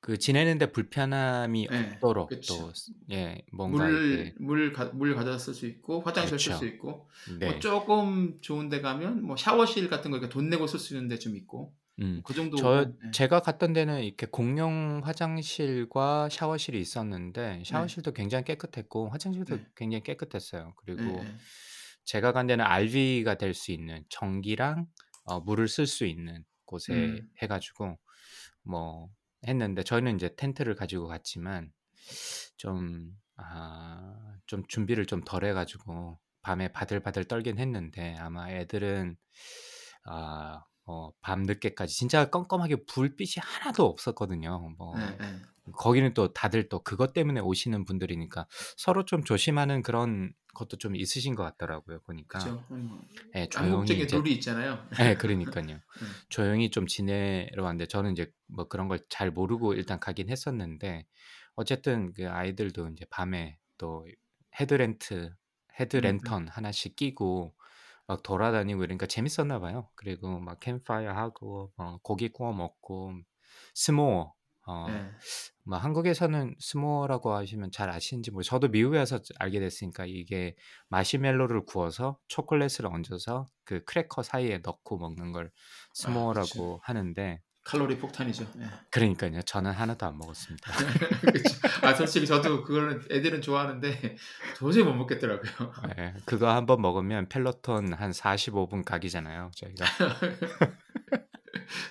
그 0.00 0.18
지내는데 0.18 0.72
불편함이 0.72 1.68
네, 1.68 2.00
없도록 2.00 2.26
그쵸. 2.26 2.44
또 2.46 2.72
예 3.12 3.42
뭔가 3.52 3.90
이렇게 3.90 4.06
물, 4.08 4.34
물, 4.40 4.72
가, 4.72 4.86
물 4.86 5.14
가져다 5.14 5.38
쓸 5.38 5.54
수 5.54 5.66
있고, 5.66 6.00
화장실 6.02 6.38
쓸 6.38 6.52
수 6.52 6.66
있고, 6.66 7.08
뭐네 7.26 7.60
조금 7.60 8.40
좋은 8.40 8.68
데 8.68 8.80
가면 8.80 9.22
뭐 9.24 9.36
샤워실 9.36 9.88
같은 9.90 10.10
거 10.10 10.18
이렇게 10.18 10.30
돈 10.32 10.48
내고 10.48 10.66
쓸 10.66 10.78
수 10.78 10.94
있는 10.94 11.08
데 11.08 11.18
좀 11.18 11.36
있고, 11.36 11.74
음, 11.98 12.22
그저 12.22 12.40
정도고, 12.50 12.96
네. 13.02 13.08
제가 13.12 13.40
갔던 13.40 13.72
데는 13.72 14.02
이렇게 14.02 14.26
공용 14.26 15.00
화장실과 15.04 16.28
샤워실이 16.30 16.80
있었는데 16.80 17.62
네, 17.64 17.64
샤워실도 17.64 18.12
굉장히 18.12 18.44
깨끗했고 18.44 19.08
화장실도 19.10 19.58
네, 19.58 19.64
굉장히 19.76 20.02
깨끗했어요. 20.02 20.72
네, 20.92 21.04
그리고 21.04 21.28
네. 21.32 21.40
제가 22.04 22.32
간 22.32 22.46
데는 22.46 22.64
RV가 22.64 23.36
될 23.36 23.54
수 23.54 23.72
있는 23.72 24.04
전기랑 24.08 24.86
어, 25.24 25.40
물을 25.40 25.68
쓸 25.68 25.86
수 25.86 26.06
있는 26.06 26.44
곳에 26.66 26.92
음, 26.92 27.30
해가지고 27.42 27.98
뭐 28.64 29.10
했는데 29.46 29.82
저희는 29.84 30.16
이제 30.16 30.34
텐트를 30.36 30.74
가지고 30.76 31.08
갔지만 31.08 31.72
좀, 32.56 33.12
아, 33.36 34.36
좀 34.46 34.64
준비를 34.68 35.06
좀 35.06 35.22
덜 35.24 35.44
해가지고 35.44 36.20
밤에 36.42 36.68
바들바들 36.72 37.24
떨긴 37.26 37.58
했는데 37.58 38.16
아마 38.18 38.50
애들은 38.50 39.16
아, 40.04 40.62
뭐 40.84 41.12
밤늦게까지 41.20 41.94
진짜 41.94 42.30
껌껌하게 42.30 42.84
불빛이 42.86 43.34
하나도 43.38 43.86
없었거든요. 43.86 44.74
뭐 44.78 44.96
네, 44.98 45.16
네. 45.18 45.40
거기는 45.72 46.14
또 46.14 46.32
다들 46.32 46.68
또 46.68 46.82
그것 46.82 47.12
때문에 47.12 47.40
오시는 47.40 47.84
분들이니까 47.84 48.46
서로 48.76 49.04
좀 49.04 49.22
조심하는 49.22 49.82
그런 49.82 50.32
것도 50.54 50.78
좀 50.78 50.96
있으신 50.96 51.36
것 51.36 51.44
같더라고요. 51.44 52.00
보니까 52.00 52.38
그쵸. 52.38 52.64
음, 52.72 53.00
예, 53.36 53.46
조용히 53.46 54.02
이제 54.02 54.16
룰이 54.16 54.32
있잖아요. 54.34 54.84
예, 55.00 55.14
그러니까요. 55.16 55.66
네, 55.66 55.80
조용히 56.28 56.70
좀 56.70 56.86
지내러 56.88 57.62
왔는데 57.62 57.86
저는 57.86 58.12
이제 58.12 58.32
뭐 58.46 58.66
그런 58.68 58.88
걸 58.88 58.98
잘 59.08 59.30
모르고 59.30 59.74
일단 59.74 60.00
가긴 60.00 60.28
했었는데 60.28 61.06
어쨌든 61.54 62.12
그 62.14 62.28
아이들도 62.28 62.88
이제 62.88 63.04
밤에 63.10 63.58
또 63.78 64.06
헤드랜트 64.58 65.34
헤드 65.78 65.96
음, 65.96 65.98
음. 65.98 66.02
랜턴 66.02 66.48
하나씩 66.48 66.96
끼고 66.96 67.54
막 68.10 68.24
돌아다니고 68.24 68.82
이러니까 68.82 69.06
재밌었나 69.06 69.60
봐요. 69.60 69.88
그리고 69.94 70.40
막 70.40 70.58
캠파이어 70.58 71.12
하고 71.12 71.70
뭐 71.76 72.00
고기 72.02 72.28
구워 72.28 72.52
먹고 72.52 73.12
s'more 73.72 74.34
어, 74.66 74.86
네. 74.88 75.12
뭐 75.62 75.78
한국에서는 75.78 76.56
s'more라고 76.58 77.32
하시면 77.32 77.70
잘 77.70 77.88
아시는지 77.88 78.32
모르 78.32 78.42
저도 78.42 78.66
미국에 78.66 78.98
와서 78.98 79.20
알게 79.38 79.60
됐으니까 79.60 80.06
이게 80.06 80.56
마시멜로를 80.88 81.64
구워서 81.66 82.18
초콜릿을 82.26 82.86
얹어서 82.86 83.46
그 83.62 83.84
크래커 83.84 84.24
사이에 84.24 84.58
넣고 84.58 84.98
먹는 84.98 85.30
걸 85.30 85.46
아. 85.46 85.50
s'more라고 85.94 86.80
하는데 86.82 87.40
칼로리 87.70 87.98
폭탄이죠. 87.98 88.44
네. 88.56 88.66
그러니까요. 88.90 89.42
저는 89.42 89.70
하나도 89.70 90.04
안 90.04 90.18
먹었습니다. 90.18 90.72
아, 91.86 91.94
솔직히 91.94 92.26
저도 92.26 92.64
그거는 92.64 93.00
애들은 93.08 93.42
좋아하는데 93.42 94.16
도저히 94.58 94.82
못 94.82 94.92
먹겠더라고요. 94.94 95.72
예, 95.96 96.14
그거 96.24 96.50
한번 96.52 96.82
먹으면 96.82 97.28
펠로톤 97.28 97.92
한 97.92 98.10
45분 98.10 98.84
각이잖아요. 98.84 99.52
저희가. 99.54 99.84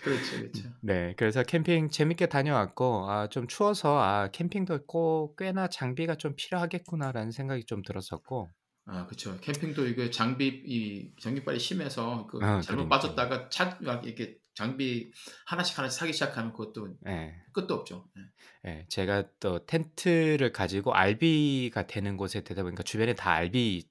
그렇죠, 0.04 0.38
그렇죠. 0.38 0.70
네, 0.82 1.14
그래서 1.16 1.44
캠핑 1.44 1.92
재밌게 1.92 2.26
다녀왔고, 2.26 3.10
아, 3.10 3.28
좀 3.30 3.48
추워서, 3.48 4.02
아, 4.02 4.28
캠핑도 4.32 4.86
꼭 4.86 5.38
꽤나 5.38 5.70
장비가 5.70 6.16
좀 6.16 6.34
필요하겠구나라는 6.36 7.32
생각이 7.32 7.64
좀 7.66 7.84
들었었고, 7.84 8.50
아, 8.86 9.06
그쵸. 9.06 9.38
캠핑도 9.40 9.86
이게 9.88 10.10
장비, 10.10 10.48
이 10.66 11.14
전기빨이 11.22 11.58
심해서 11.60 12.28
그 12.28 12.40
아, 12.42 12.60
잘못 12.60 12.90
그러니까요. 12.90 12.90
빠졌다가 12.90 13.50
차, 13.50 13.78
막 13.82 14.06
이렇게 14.06 14.38
장비 14.60 15.10
하나씩 15.46 15.78
하나씩 15.78 15.98
사기 15.98 16.12
시작하면 16.12 16.52
그것도 16.52 16.98
예, 17.08 17.34
끝도 17.54 17.76
없죠. 17.76 18.06
네. 18.14 18.24
예, 18.66 18.86
제가 18.90 19.24
또 19.40 19.66
텐트를 19.66 20.52
가지고 20.52 20.94
RV가 20.94 21.88
되는 21.88 22.18
곳에 22.18 22.44
되다 22.44 22.64
보니까 22.64 22.84
주변에 22.84 23.16
다 23.16 23.32
RV 23.32 23.86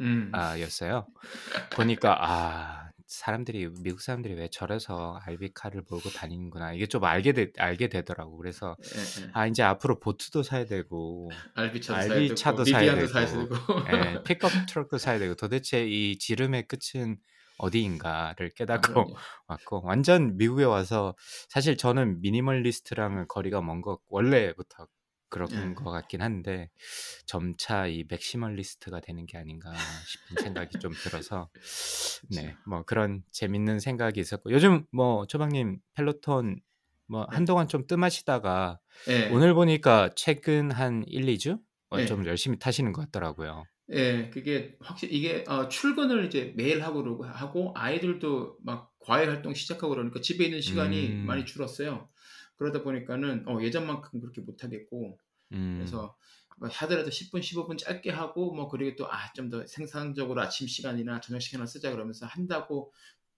음, 0.00 0.32
차였어요. 0.34 1.06
보니까, 1.70 2.16
아, 2.20 2.90
사람들이, 3.06 3.68
미국 3.80 4.00
사람들이 4.00 4.34
왜 4.34 4.48
저래서 4.48 5.20
RV카를 5.24 5.84
몰고 5.88 6.10
다니는구나. 6.10 6.72
이게 6.72 6.86
좀 6.86 7.04
알게 7.04 7.32
되, 7.32 7.52
알게 7.56 7.88
되더라고. 7.88 8.36
그래서. 8.38 8.76
아, 9.32 9.46
이제 9.46 9.62
앞으로 9.62 10.00
보트도 10.00 10.42
사야 10.42 10.66
되고, 10.66 11.30
RV 11.54 11.80
차도 11.80 12.00
사야 12.00 12.18
되고, 12.18 12.34
차도 12.34 12.64
사야 12.64 12.94
되고, 12.96 13.06
되고. 13.06 13.48
예, 13.92 14.22
픽업 14.24 14.50
트럭도 14.68 14.98
사야 14.98 15.20
되고, 15.20 15.36
도대체 15.36 15.86
이 15.86 16.18
지름의 16.18 16.66
끝은 16.66 17.18
어디인가를 17.58 18.50
아, 18.70 18.80
깨닫고 18.80 18.82
그럼요. 18.82 19.14
왔고, 19.48 19.82
완전 19.84 20.36
미국에 20.36 20.64
와서, 20.64 21.14
사실 21.48 21.76
저는 21.76 22.20
minimalist랑은 22.22 23.26
거리가 23.28 23.60
먼 23.62 23.82
것, 23.82 24.00
원래부터 24.08 24.86
그런 25.30 25.48
예. 25.50 25.74
것 25.74 25.90
같긴 25.90 26.22
한데, 26.22 26.70
점차 27.26 27.86
이 27.86 28.04
maximalist가 28.08 29.00
되는 29.00 29.26
게 29.26 29.38
아닌가 29.38 30.02
싶은 30.06 30.36
생각이 30.38 30.76
좀 30.78 30.96
들어서. 30.98 31.50
네, 32.30 32.56
뭐 32.64 32.82
그런 32.84 33.22
재밌는 33.32 33.80
생각이 33.80 34.20
있었고, 34.20 34.52
요즘 34.52 34.86
뭐, 34.92 35.26
쪼박님, 35.26 35.80
펠로톤, 35.94 36.60
뭐, 37.08 37.26
네. 37.26 37.38
한동안 37.38 37.68
좀 37.68 37.86
뜸하시다가, 37.86 38.80
예, 39.08 39.28
오늘 39.28 39.54
보니까 39.54 40.10
최근 40.16 40.70
한 40.70 41.04
1, 41.06 41.28
2주? 41.28 41.58
어, 41.90 42.02
좀 42.02 42.24
예. 42.24 42.26
열심히 42.26 42.58
타시는 42.58 42.92
것 42.92 43.02
같더라고요. 43.06 43.68
예, 43.90 44.30
그게 44.30 44.76
확실히 44.80 45.16
이게 45.16 45.44
어, 45.48 45.68
출근을 45.68 46.26
이제 46.26 46.52
매일 46.56 46.82
하고 46.82 47.02
그러고 47.02 47.24
하고 47.24 47.72
아이들도 47.74 48.58
막 48.62 48.92
과외 49.00 49.26
활동 49.26 49.54
시작하고 49.54 49.90
그러니까 49.90 50.20
집에 50.20 50.44
있는 50.44 50.60
시간이 50.60 51.06
음, 51.08 51.26
많이 51.26 51.46
줄었어요. 51.46 52.08
그러다 52.56 52.82
보니까는 52.82 53.48
어, 53.48 53.62
예전만큼 53.62 54.20
그렇게 54.20 54.40
못 54.42 54.62
하겠고. 54.64 55.18
음, 55.52 55.76
그래서 55.78 56.16
뭐 56.58 56.68
하더라도 56.68 57.08
10분, 57.10 57.40
15분 57.40 57.78
짧게 57.78 58.10
하고 58.10 58.52
뭐 58.54 58.68
그리고 58.68 58.96
또 58.96 59.10
아, 59.10 59.32
좀 59.32 59.48
더 59.50 59.64
생산적으로 59.66 60.40
아침 60.42 60.66
시간이나 60.66 61.20
저녁 61.20 61.40
시간을 61.40 61.66
쓰자 61.66 61.90
그러면서 61.92 62.26
한다고 62.26 62.92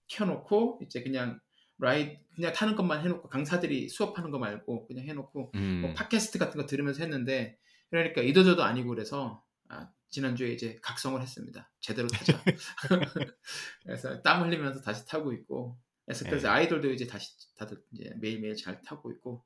켜놓고 0.07 0.81
이제 0.83 1.01
그냥 1.03 1.39
라이 1.77 2.17
그냥 2.35 2.51
타는 2.53 2.75
것만 2.75 3.01
해놓고 3.03 3.29
강사들이 3.29 3.89
수업하는 3.89 4.31
거 4.31 4.39
말고 4.39 4.87
그냥 4.87 5.05
해놓고 5.05 5.39
뭐 5.39 5.51
음, 5.55 5.93
팟캐스트 5.95 6.37
같은 6.39 6.59
거 6.59 6.67
들으면서 6.67 7.01
했는데 7.03 7.57
그러니까 7.89 8.21
이도저도 8.21 8.63
아니고 8.63 8.89
그래서 8.89 9.43
아, 9.69 9.89
지난주에 10.11 10.51
이제 10.51 10.77
각성을 10.81 11.19
했습니다. 11.21 11.71
제대로 11.79 12.07
타자. 12.07 12.39
그래서 13.83 14.21
땀 14.21 14.43
흘리면서 14.43 14.81
다시 14.81 15.05
타고 15.07 15.33
있고 15.33 15.77
그래서, 16.05 16.25
그래서 16.25 16.47
예. 16.47 16.51
아이들도 16.51 16.91
이제 16.91 17.07
다시 17.07 17.31
다들 17.57 17.77
이제 17.93 18.13
매일매일 18.19 18.55
잘 18.55 18.81
타고 18.81 19.11
있고 19.11 19.45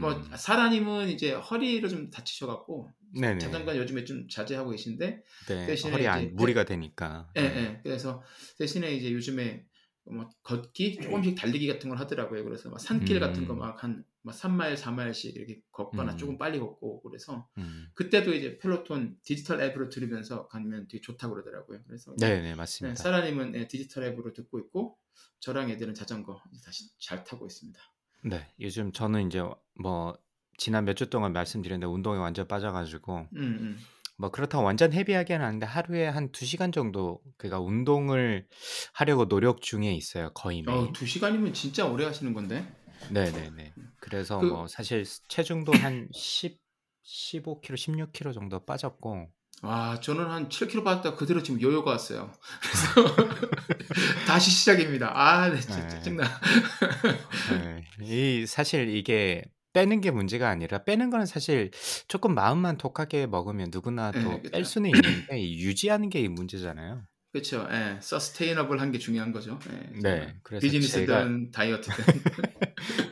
뭐 0.00 0.12
음. 0.12 0.30
사라님은 0.34 1.10
이제 1.10 1.32
허리를 1.32 1.86
좀 1.88 2.10
다치셔갖고 2.10 2.90
네네. 3.20 3.38
자전거 3.38 3.76
요즘에 3.76 4.04
좀 4.04 4.26
자제하고 4.28 4.70
계신데 4.70 5.22
네. 5.48 5.66
대신에 5.66 5.92
허리 5.92 6.08
안 6.08 6.22
이제 6.22 6.32
무리가 6.32 6.64
되니까. 6.64 7.30
예, 7.36 7.42
네. 7.42 7.56
예. 7.56 7.80
그래서 7.82 8.22
대신에 8.58 8.94
이제 8.94 9.12
요즘에 9.12 9.66
뭐 10.10 10.28
걷기 10.42 11.00
조금씩 11.00 11.34
달리기 11.36 11.66
같은 11.66 11.88
걸 11.88 11.98
하더라고요. 11.98 12.44
그래서 12.44 12.68
막 12.70 12.78
산길 12.78 13.20
같은 13.20 13.46
거 13.46 13.54
음. 13.54 13.58
막한 13.58 14.04
3마일, 14.26 14.76
4마일씩 14.76 15.36
이렇게 15.36 15.60
걷거나 15.70 16.12
음. 16.12 16.18
조금 16.18 16.38
빨리 16.38 16.58
걷고 16.58 17.02
그래서 17.02 17.48
음. 17.58 17.88
그때도 17.94 18.34
이제 18.34 18.58
펠로톤 18.58 19.18
디지털 19.22 19.60
앱으로 19.60 19.88
들으면서 19.88 20.48
가면 20.48 20.88
되게 20.88 21.00
좋다고 21.00 21.34
그러더라고요. 21.34 21.80
그래서 21.86 22.14
네네 22.18 22.42
네, 22.42 22.54
맞습니다. 22.54 23.00
사라님은 23.00 23.54
예, 23.54 23.68
디지털 23.68 24.04
앱으로 24.04 24.32
듣고 24.32 24.58
있고 24.58 24.98
저랑 25.40 25.70
애들은 25.70 25.94
자전거 25.94 26.42
다시 26.64 26.88
잘 26.98 27.22
타고 27.24 27.46
있습니다. 27.46 27.80
네. 28.24 28.48
요즘 28.60 28.90
저는 28.92 29.28
이제 29.28 29.42
뭐 29.74 30.18
지난 30.58 30.84
몇 30.84 30.94
주 30.96 31.08
동안 31.10 31.32
말씀드렸는데 31.32 31.86
운동에 31.86 32.18
완전 32.18 32.48
빠져가지고 32.48 33.28
음, 33.34 33.36
음. 33.36 33.78
뭐 34.18 34.30
그렇다고 34.30 34.64
완전 34.64 34.92
헤비하게는 34.92 35.44
아닌데 35.44 35.66
하루에 35.66 36.06
한 36.08 36.30
2 36.32 36.44
시간 36.46 36.72
정도 36.72 37.20
그러니까 37.36 37.60
운동을 37.60 38.46
하려고 38.94 39.28
노력 39.28 39.60
중에 39.62 39.92
있어요. 39.94 40.30
거의 40.32 40.62
매일. 40.62 40.78
어, 40.78 40.92
두 40.92 41.06
시간이면 41.06 41.52
진짜 41.54 41.86
오래 41.86 42.04
하시는 42.04 42.32
건데. 42.32 42.66
네네네. 43.10 43.74
그래서 44.00 44.38
그- 44.38 44.46
뭐 44.46 44.66
사실 44.68 45.04
체중도 45.28 45.72
한 45.74 46.08
10, 46.12 46.58
15kg, 47.04 47.74
16kg 47.76 48.32
정도 48.34 48.64
빠졌고 48.64 49.28
와, 49.62 49.98
저는 50.00 50.26
한 50.26 50.48
7kg 50.48 50.84
빠졌다 50.84 51.14
그대로 51.16 51.42
지금 51.42 51.60
요요가 51.62 51.92
왔어요. 51.92 52.30
그래서 52.60 53.16
다시 54.26 54.50
시작입니다. 54.50 55.12
아, 55.14 55.48
네, 55.48 55.60
진짜 55.60 55.80
네. 55.80 55.88
짜증나. 55.88 56.24
네. 57.50 57.84
이 58.02 58.44
사실 58.46 58.88
이게 58.94 59.44
빼는 59.76 60.00
게 60.00 60.10
문제가 60.10 60.48
아니라 60.48 60.84
빼는 60.84 61.10
거는 61.10 61.26
사실 61.26 61.70
조금 62.08 62.34
마음만 62.34 62.78
독하게 62.78 63.26
먹으면 63.26 63.68
누구나 63.72 64.12
네, 64.12 64.18
또 64.18 64.42
그쵸. 64.42 64.50
뺄 64.50 64.64
수는 64.64 64.90
있는데 64.90 65.38
이 65.40 65.60
유지하는 65.62 66.08
게 66.10 66.20
이 66.20 66.28
문제잖아요. 66.28 67.06
그렇죠. 67.32 67.66
예, 67.70 67.98
서스테이너블 68.00 68.80
한 68.80 68.90
게 68.92 68.98
중요한 68.98 69.30
거죠. 69.32 69.58
예, 69.70 69.92
정말. 70.00 70.28
네. 70.28 70.38
그래서 70.42 70.66
비즈니스든 70.66 71.06
제가 71.06 71.26
다이어트든. 71.52 72.04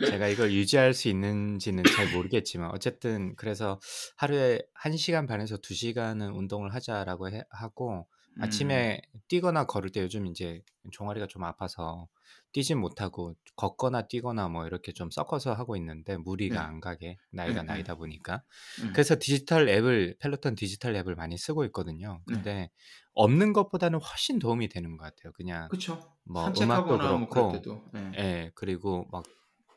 제가 0.03 0.29
이걸 0.29 0.53
유지할 0.53 0.95
수 0.95 1.09
있는지는 1.09 1.89
잘 1.89 2.07
모르겠지만 2.07 2.71
어쨌든 2.73 3.35
그래서 3.37 3.81
하루에 4.17 4.61
1시간 4.75 5.27
반에서 5.27 5.57
2시간은 5.59 6.31
운동을 6.33 6.75
하자라고 6.75 7.31
해, 7.31 7.43
하고 7.51 8.07
음, 8.37 8.39
아침에 8.39 9.01
뛰거나 9.29 9.67
걸을 9.67 9.91
때 9.91 10.01
요즘 10.03 10.27
이제 10.27 10.63
종아리가 10.93 11.27
좀 11.27 11.45
아파서 11.45 12.09
뛰진 12.55 12.79
못하고 12.79 13.35
걷거나 13.57 14.09
뛰거나 14.09 14.49
뭐 14.49 14.67
이렇게 14.67 14.93
좀 14.93 15.11
섞어서 15.11 15.55
하고 15.55 15.77
있는데 15.77 16.17
무리가 16.17 16.61
네. 16.63 16.67
안 16.67 16.81
가게 16.81 17.19
나이가 17.31 17.63
네, 17.63 17.67
네. 17.69 17.75
나이다 17.75 17.97
보니까 17.97 18.45
음. 18.83 18.93
그래서 18.95 19.17
디지털 19.19 19.69
앱을 19.69 20.17
펠로톤 20.21 20.55
디지털 20.55 20.97
앱을 20.97 21.17
많이 21.17 21.37
쓰고 21.37 21.65
있거든요. 21.67 22.23
네. 22.27 22.35
근데 22.37 22.71
없는 23.15 23.53
것보다는 23.53 24.01
훨씬 24.01 24.39
도움이 24.39 24.69
되는 24.69 24.97
것 24.97 25.05
같아요. 25.05 25.33
그냥 25.35 25.69
그렇죠. 25.69 26.17
뭐 26.25 26.49
음악도 26.61 26.97
뭐 27.19 27.29
그렇고 27.29 27.53
때도. 27.57 27.85
예. 27.97 28.13
예, 28.19 28.53
그리고 28.55 29.07
막 29.13 29.25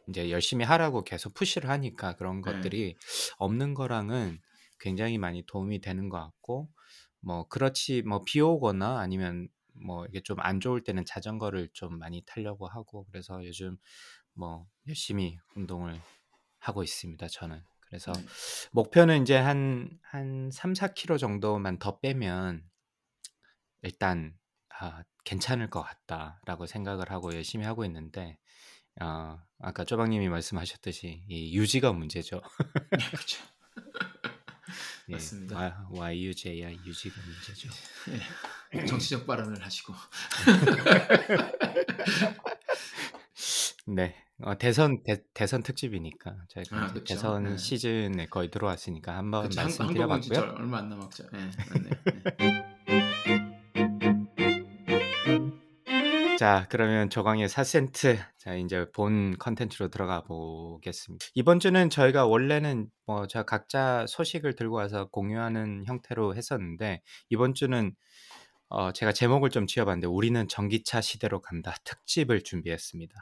이제 0.10 0.32
열심히 0.32 0.66
하라고 0.66 1.04
계속 1.04 1.34
push를 1.34 1.70
하니까 1.70 2.16
그런 2.16 2.42
네. 2.42 2.52
것들이 2.54 2.96
없는 3.38 3.74
거랑은 3.74 4.40
굉장히 4.80 5.18
많이 5.18 5.46
도움이 5.46 5.82
되는 5.82 6.10
것 6.10 6.20
같고 6.20 6.70
뭐 7.20 7.48
그렇지 7.48 8.04
뭐 8.04 8.24
비 8.26 8.40
오거나 8.42 9.00
아니면 9.00 9.50
뭐 9.82 10.06
이게 10.08 10.22
좀 10.22 10.38
안 10.40 10.60
좋을 10.60 10.84
때는 10.84 11.06
자전거를 11.06 11.70
좀 11.74 11.98
많이 12.00 12.22
타려고 12.26 12.68
하고 12.68 13.06
그래서 13.12 13.44
요즘 13.46 13.78
뭐 14.34 14.68
열심히 14.88 15.38
운동을 15.56 16.00
하고 16.60 16.84
있습니다. 16.84 17.28
저는. 17.28 17.62
그래서 17.82 18.12
네. 18.12 18.22
목표는 18.72 19.22
이제 19.22 19.38
한, 19.38 19.98
한 20.04 20.50
3, 20.52 20.74
4kg 20.74 21.18
정도만 21.18 21.80
더 21.80 22.00
빼면 22.00 22.64
일단 23.82 24.38
아, 24.80 25.04
괜찮을 25.24 25.70
것 25.70 25.82
같다라고 25.82 26.66
생각을 26.66 27.12
하고 27.12 27.34
열심히 27.34 27.66
하고 27.66 27.86
있는데 27.86 28.38
어, 29.02 29.40
아까 29.60 29.86
쪼박님이 29.86 30.30
말씀하셨듯이 30.30 31.24
이 31.28 31.58
유지가 31.58 31.94
문제죠. 31.94 32.42
네, 32.92 33.06
그렇죠. 33.12 33.44
예, 35.10 35.14
맞습니다. 35.14 35.88
Y, 35.92 36.28
YUJI 36.28 36.80
유지가 36.86 37.16
문제죠. 37.22 37.70
예. 38.76 38.82
정치적 38.86 39.26
발언을 39.26 39.64
하시고. 39.64 39.94
네, 43.88 44.16
어, 44.42 44.58
대선 44.58 45.02
대, 45.04 45.24
대선 45.34 45.64
특집이니까 45.64 46.36
저희가 46.50 46.78
아. 46.78 46.94
대선 47.06 47.44
네. 47.44 47.58
시즌에 47.58 48.26
거의 48.28 48.52
들어왔으니까 48.52 49.16
한번 49.16 49.50
말씀드려봤고요. 49.56 50.56
얼마 50.58 50.80
안 50.80 50.90
남았죠. 50.90 51.24
예, 51.34 51.38
맞네. 51.38 51.90
예. 52.42 52.77
자, 56.38 56.68
그러면 56.70 57.10
조광의 57.10 57.50
4센트. 57.50 58.24
자, 58.38 58.54
이제 58.54 58.86
본 58.94 59.36
컨텐츠로 59.40 59.90
들어가 59.90 60.22
보겠습니다. 60.22 61.26
이번 61.34 61.60
주는 61.60 61.90
저희가 61.90 62.28
원래는 62.28 62.92
뭐, 63.08 63.26
저 63.26 63.42
각자 63.42 64.06
소식을 64.08 64.56
들고 64.56 64.76
와서 64.76 65.08
공유하는 65.10 65.86
형태로 65.88 66.36
했었는데, 66.36 67.02
이번 67.30 67.56
주는 67.56 67.96
어, 68.70 68.92
제가 68.92 69.14
제목을 69.14 69.50
좀 69.50 69.66
지어봤는데, 69.66 70.06
우리는 70.06 70.48
전기차 70.48 71.02
시대로 71.02 71.42
간다. 71.42 71.74
특집을 71.84 72.44
준비했습니다. 72.44 73.16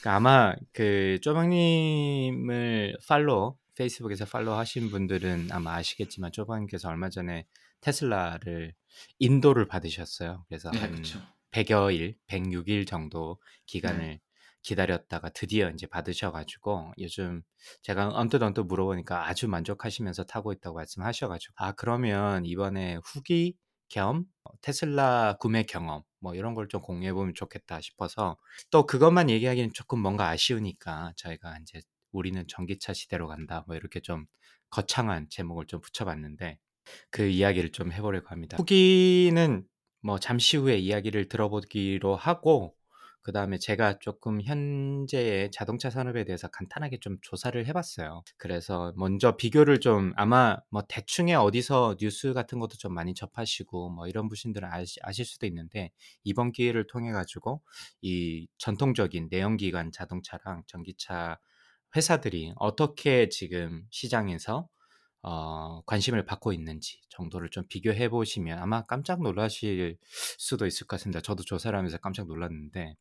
그러니까 0.00 0.16
아마 0.16 0.54
그 0.72 1.18
쪼방님을 1.22 2.96
팔로우, 3.06 3.54
페이스북에서 3.76 4.24
팔로우 4.24 4.56
하신 4.56 4.90
분들은 4.90 5.48
아마 5.52 5.74
아시겠지만, 5.74 6.32
쪼방님께서 6.32 6.88
얼마 6.88 7.08
전에 7.08 7.46
테슬라를 7.82 8.74
인도를 9.20 9.68
받으셨어요. 9.68 10.44
그래서 10.48 10.70
네, 10.72 10.78
한 10.80 10.90
그렇죠. 10.92 11.20
100여일, 11.52 12.16
106일 12.26 12.84
정도 12.86 13.38
네. 13.42 13.62
기간을 13.66 14.20
기다렸다가 14.62 15.28
드디어 15.30 15.70
이제 15.70 15.86
받으셔가지고 15.86 16.92
요즘 16.98 17.42
제가 17.82 18.10
언뜻 18.14 18.42
언뜻 18.42 18.62
물어보니까 18.62 19.26
아주 19.28 19.48
만족하시면서 19.48 20.24
타고 20.24 20.52
있다고 20.52 20.76
말씀하셔가지고 20.76 21.54
아 21.56 21.72
그러면 21.72 22.44
이번에 22.46 22.98
후기 23.04 23.56
겸 23.88 24.24
테슬라 24.62 25.36
구매 25.40 25.64
경험 25.64 26.02
뭐 26.20 26.34
이런 26.34 26.54
걸 26.54 26.68
좀 26.68 26.80
공유해 26.80 27.12
보면 27.12 27.34
좋겠다 27.34 27.80
싶어서 27.80 28.38
또 28.70 28.86
그것만 28.86 29.30
얘기하기는 29.30 29.72
조금 29.74 29.98
뭔가 30.00 30.28
아쉬우니까 30.28 31.12
저희가 31.16 31.58
이제 31.62 31.80
우리는 32.12 32.44
전기차 32.48 32.92
시대로 32.94 33.26
간다 33.28 33.64
뭐 33.66 33.76
이렇게 33.76 34.00
좀 34.00 34.26
거창한 34.70 35.28
제목을 35.28 35.66
좀 35.66 35.80
붙여봤는데 35.80 36.58
그 37.10 37.26
이야기를 37.28 37.72
좀 37.72 37.92
해보려고 37.92 38.28
합니다. 38.28 38.56
후기는 38.56 39.64
뭐 40.02 40.18
잠시 40.18 40.56
후에 40.56 40.76
이야기를 40.78 41.28
들어보기로 41.28 42.16
하고 42.16 42.74
그 43.22 43.30
다음에 43.30 43.56
제가 43.56 44.00
조금 44.00 44.42
현재의 44.42 45.52
자동차 45.52 45.90
산업에 45.90 46.24
대해서 46.24 46.48
간단하게 46.48 46.98
좀 46.98 47.18
조사를 47.22 47.64
해봤어요. 47.66 48.24
그래서 48.36 48.92
먼저 48.96 49.36
비교를 49.36 49.78
좀 49.78 50.12
아마 50.16 50.56
뭐 50.70 50.82
대충의 50.88 51.36
어디서 51.36 51.96
뉴스 52.00 52.32
같은 52.32 52.58
것도 52.58 52.78
좀 52.78 52.92
많이 52.92 53.14
접하시고 53.14 53.90
뭐 53.90 54.08
이런 54.08 54.28
분들은 54.28 54.68
아시, 54.68 54.98
아실 55.02 55.24
수도 55.24 55.46
있는데 55.46 55.92
이번 56.24 56.50
기회를 56.50 56.88
통해 56.88 57.12
가지고 57.12 57.62
이 58.00 58.48
전통적인 58.58 59.28
내연기관 59.30 59.92
자동차랑 59.92 60.64
전기차 60.66 61.38
회사들이 61.94 62.54
어떻게 62.56 63.28
지금 63.28 63.84
시장에서 63.90 64.68
어, 65.22 65.82
관심을 65.86 66.24
받고 66.24 66.52
있는지 66.52 67.00
정도를 67.08 67.48
좀 67.50 67.64
비교해 67.68 68.08
보시면 68.08 68.58
아마 68.58 68.84
깜짝 68.86 69.22
놀라실 69.22 69.96
수도 70.38 70.66
있을 70.66 70.86
것 70.86 70.96
같습니다. 70.96 71.20
저도 71.20 71.44
조사를 71.44 71.76
하면서 71.76 71.96
깜짝 71.98 72.26
놀랐는데 72.26 72.96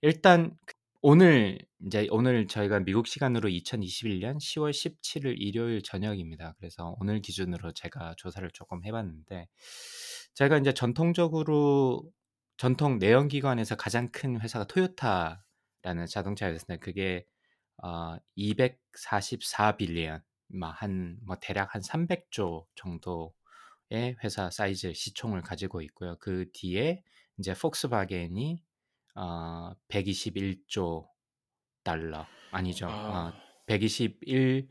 일단 0.00 0.56
오늘 1.00 1.58
이제 1.86 2.08
오늘 2.10 2.48
저희가 2.48 2.80
미국 2.80 3.06
시간으로 3.06 3.48
2021년 3.48 4.38
10월 4.38 4.70
17일 4.70 5.34
일요일 5.38 5.82
저녁입니다. 5.82 6.54
그래서 6.58 6.96
오늘 6.98 7.20
기준으로 7.20 7.72
제가 7.72 8.14
조사를 8.16 8.50
조금 8.52 8.84
해봤는데 8.84 9.48
제가 10.34 10.58
이제 10.58 10.72
전통적으로 10.72 12.10
전통 12.56 12.98
내연기관에서 12.98 13.76
가장 13.76 14.10
큰 14.10 14.40
회사가 14.40 14.64
토요타라는 14.66 16.06
자동차 16.08 16.46
회사인데 16.46 16.78
그게 16.78 17.26
어, 17.82 18.16
244빌리언 18.36 20.22
한뭐 20.50 21.36
대략 21.40 21.74
한 21.74 21.82
300조 21.82 22.66
정도의 22.74 24.16
회사 24.22 24.50
사이즈 24.50 24.92
시총을 24.92 25.42
가지고 25.42 25.80
있고요. 25.82 26.16
그 26.18 26.50
뒤에 26.52 27.02
이제 27.38 27.54
폭스바겐이 27.54 28.62
어, 29.14 29.72
121조 29.88 31.08
달러 31.82 32.26
아니죠. 32.50 32.86
어, 32.86 32.90
아, 32.90 33.32
121 33.66 34.68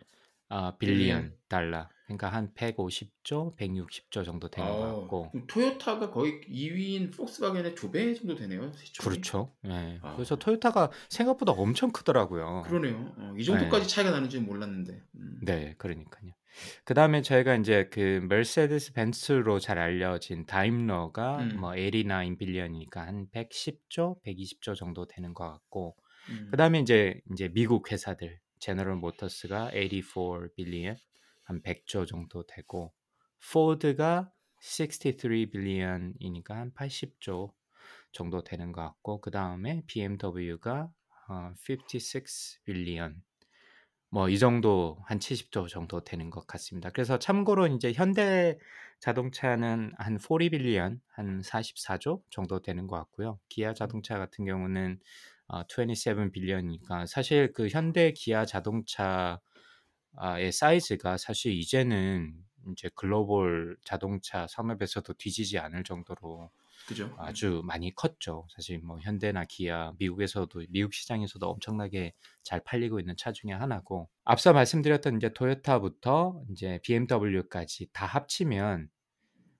어, 0.50 0.78
빌리언 0.78 1.32
빌리언. 1.32 1.38
달러. 1.48 1.90
그러니까 2.08 2.30
한 2.30 2.54
150조, 2.54 3.56
160조 3.58 4.24
정도 4.26 4.50
되는 4.50 4.70
것 4.70 4.82
아, 4.84 4.96
같고. 4.96 5.30
그럼 5.32 5.46
토요타가 5.48 6.10
거의 6.10 6.40
2위인 6.50 7.14
폭스바겐의 7.16 7.76
두 7.76 7.92
배 7.92 8.14
정도 8.14 8.34
되네요. 8.36 8.72
시총이. 8.74 9.10
그렇죠. 9.10 9.54
예. 9.66 10.00
아. 10.02 10.16
그래서 10.16 10.38
토요타가 10.38 10.90
생각보다 11.10 11.52
엄청 11.52 11.92
크더라고요. 11.92 12.64
그러네요. 12.66 13.14
어, 13.18 13.34
이 13.38 13.44
정도까지 13.44 13.88
차이가 13.90 14.12
나는 14.12 14.30
줄 14.30 14.42
몰랐는데. 14.42 15.04
음. 15.16 15.40
네, 15.44 15.76
그러니까요. 15.78 16.32
그 16.86 16.94
다음에 16.94 17.22
저희가 17.22 17.56
이제 17.56 17.90
그 17.92 18.26
메르세데스 18.30 18.94
벤츠로 18.94 19.60
잘 19.60 19.78
알려진 19.78 20.46
다임러가 20.46 21.40
음. 21.40 21.60
뭐89 21.62 22.38
빌리언이니까 22.38 23.06
한 23.06 23.28
110조, 23.34 24.24
120조 24.24 24.76
정도 24.76 25.06
되는 25.08 25.34
것 25.34 25.44
같고. 25.52 25.98
음. 26.30 26.48
그 26.52 26.58
다음에 26.58 26.80
이제 26.80 27.20
이제 27.34 27.50
미국 27.50 27.92
회사들 27.92 28.40
제너럴 28.60 28.96
모터스가 28.96 29.72
84 29.72 30.48
빌리언 30.56 30.96
한 31.48 31.62
100조 31.62 32.06
정도 32.06 32.46
되고 32.46 32.94
포드가 33.52 34.32
63 34.62 35.50
빌리언이니까 35.52 36.56
한 36.56 36.74
80조 36.74 37.54
정도 38.12 38.44
되는 38.44 38.72
것 38.72 38.82
같고 38.82 39.22
그 39.22 39.32
다음에 39.32 39.84
BMW가 39.88 40.92
어, 41.30 41.54
56 41.58 42.26
빌리언 42.66 43.22
뭐이 44.10 44.40
정도 44.40 44.98
한 45.06 45.20
70조 45.20 45.68
정도 45.68 46.04
되는 46.04 46.30
것 46.30 46.48
같습니다. 46.48 46.90
그래서 46.92 47.20
참고로 47.20 47.68
이제 47.68 47.92
현대 47.94 48.58
자동차는 49.00 49.94
한 49.98 50.18
40 50.18 50.52
빌리언 50.52 51.02
한 51.08 51.42
44조 51.42 52.22
정도 52.30 52.62
되는 52.62 52.88
것 52.88 52.96
같고요. 52.98 53.40
기아 53.50 53.74
자동차 53.74 54.18
같은 54.18 54.46
경우는 54.46 55.00
어, 55.50 55.64
27 55.68 56.32
빌리언이니까 56.32 57.06
사실 57.06 57.54
그 57.54 57.68
현대 57.70 58.12
기아 58.12 58.46
자동차 58.46 59.40
의 60.20 60.52
사이즈가 60.52 61.18
사실 61.18 61.54
이제는 61.54 62.34
이제 62.72 62.90
글로벌 62.96 63.78
자동차 63.84 64.48
산업에서도 64.48 65.14
뒤지지 65.14 65.60
않을 65.60 65.84
정도로 65.84 66.50
그죠? 66.88 67.14
아주 67.18 67.62
많이 67.66 67.94
컸죠. 67.94 68.48
사실 68.50 68.80
뭐 68.80 68.98
현대나 69.00 69.46
기아 69.46 69.94
미국에서도 70.00 70.64
미국 70.70 70.94
시장에서도 70.94 71.46
엄청나게 71.46 72.14
잘 72.44 72.64
팔리고 72.64 73.00
있는 73.00 73.16
차 73.18 73.32
중에 73.32 73.52
하나고 73.52 74.10
앞서 74.24 74.54
말씀드렸던 74.54 75.18
이제 75.18 75.34
토요타부터 75.34 76.44
이제 76.52 76.80
BMW까지 76.84 77.90
다 77.92 78.06
합치면 78.06 78.90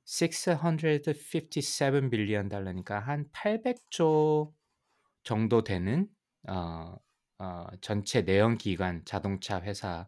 657 0.06 2.10
빌리언 2.10 2.48
달러니까 2.48 3.00
한 3.00 3.30
800조 3.32 4.54
정도 5.24 5.64
되는 5.66 6.08
어, 6.48 6.96
어, 7.40 7.66
전체 7.82 8.22
내연기관 8.22 9.04
자동차 9.04 9.62
회사를 9.62 10.06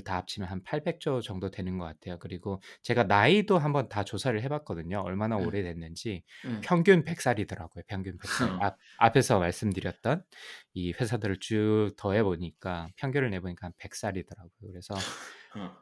다 0.00 0.16
합치면 0.16 0.48
한 0.48 0.62
800조 0.64 1.20
정도 1.22 1.50
되는 1.50 1.78
것 1.78 1.84
같아요. 1.84 2.18
그리고 2.18 2.60
제가 2.82 3.04
나이도 3.04 3.58
한번 3.58 3.88
다 3.88 4.04
조사를 4.04 4.40
해봤거든요. 4.42 5.00
얼마나 5.00 5.36
네. 5.36 5.44
오래됐는지 5.44 6.22
네. 6.44 6.60
평균 6.62 7.04
100살이더라고요. 7.04 7.82
평균 7.86 8.16
100살. 8.18 8.48
어. 8.50 8.58
앞, 8.64 8.76
앞에서 8.98 9.38
말씀드렸던 9.38 10.24
이 10.74 10.92
회사들을 10.92 11.38
쭉 11.40 11.92
더해 11.98 12.22
보니까 12.22 12.88
평균을 12.96 13.30
내보니까 13.30 13.66
한 13.66 13.72
100살이더라고요. 13.78 14.50
그래서 14.70 14.94
어. 15.54 15.76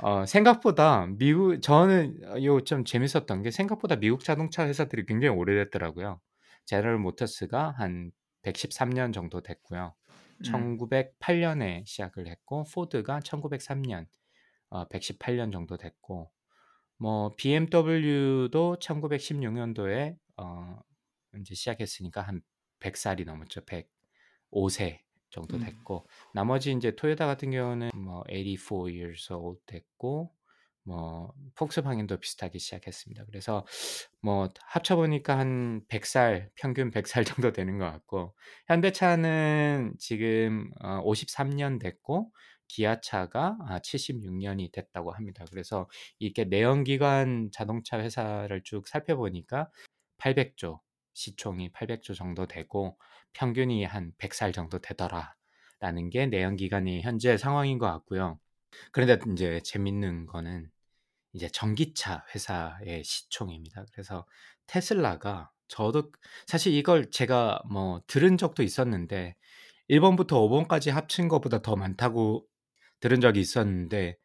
어, 0.00 0.26
생각보다 0.26 1.06
미국 1.18 1.60
저는 1.60 2.20
요 2.44 2.60
좀 2.64 2.84
재밌었던 2.84 3.42
게 3.42 3.50
생각보다 3.50 3.96
미국 3.96 4.22
자동차 4.24 4.66
회사들이 4.66 5.04
굉장히 5.06 5.36
오래됐더라고요. 5.36 6.20
제너럴 6.66 6.98
모터스가 6.98 7.74
한 7.78 8.10
113년 8.42 9.12
정도 9.12 9.40
됐고요. 9.42 9.94
음. 10.40 10.78
1908년에 10.78 11.86
시작을 11.86 12.28
했고 12.28 12.64
포드가 12.72 13.20
1903년 13.20 14.06
어, 14.70 14.88
118년 14.88 15.52
정도 15.52 15.76
됐고 15.76 16.30
뭐 16.96 17.34
BMW도 17.36 18.78
1916년도에 18.80 20.16
어, 20.36 20.80
이제 21.40 21.54
시작했으니까 21.54 22.22
한 22.22 22.42
100살이 22.80 23.24
넘었죠. 23.24 23.62
105세 23.62 25.00
정도 25.30 25.56
음. 25.56 25.64
됐고 25.64 26.06
나머지 26.32 26.72
이제 26.72 26.94
토요타 26.94 27.26
같은 27.26 27.50
경우는 27.50 27.90
뭐 27.94 28.24
84 28.28 28.90
years 28.90 29.32
old 29.32 29.60
됐고 29.66 30.32
뭐 30.84 31.32
폭스바겐도 31.54 32.18
비슷하게 32.18 32.58
시작했습니다. 32.58 33.24
그래서 33.26 33.66
뭐 34.20 34.48
합쳐 34.60 34.96
보니까 34.96 35.38
한 35.38 35.82
100살 35.88 36.50
평균 36.54 36.90
100살 36.90 37.24
정도 37.48 37.52
되는 37.52 37.78
것 37.78 37.86
같고 37.90 38.34
현대차는 38.68 39.94
지금 39.98 40.70
어, 40.80 41.00
53년 41.04 41.78
됐고 41.78 42.30
기아차가 42.68 43.56
아, 43.68 43.78
76년이 43.80 44.72
됐다고 44.72 45.12
합니다. 45.12 45.44
그래서 45.50 45.88
이렇게 46.18 46.44
내연기관 46.44 47.50
자동차 47.52 47.98
회사를 48.00 48.62
쭉 48.64 48.88
살펴보니까 48.88 49.70
800조 50.18 50.80
시총이 51.14 51.72
800조 51.72 52.14
정도 52.14 52.46
되고 52.46 52.98
평균이 53.32 53.84
한 53.84 54.12
100살 54.18 54.52
정도 54.52 54.78
되더라라는 54.80 56.10
게 56.10 56.26
내연기관의 56.26 57.02
현재 57.02 57.36
상황인 57.36 57.78
것 57.78 57.86
같고요. 57.86 58.38
그런데 58.92 59.18
이제 59.32 59.60
재밌는 59.62 60.26
거는 60.26 60.70
이제 61.34 61.48
전기차 61.48 62.24
회사의 62.34 63.04
시총입니다. 63.04 63.84
그래서 63.92 64.24
테슬라가 64.66 65.50
저도 65.68 66.12
사실 66.46 66.72
이걸 66.72 67.10
제가 67.10 67.60
뭐 67.70 68.00
들은 68.06 68.38
적도 68.38 68.62
있었는데 68.62 69.36
1번부터 69.90 70.28
5번까지 70.28 70.90
합친 70.90 71.28
것보다 71.28 71.60
더 71.60 71.76
많다고 71.76 72.46
들은 73.00 73.20
적이 73.20 73.40
있었는데 73.40 74.16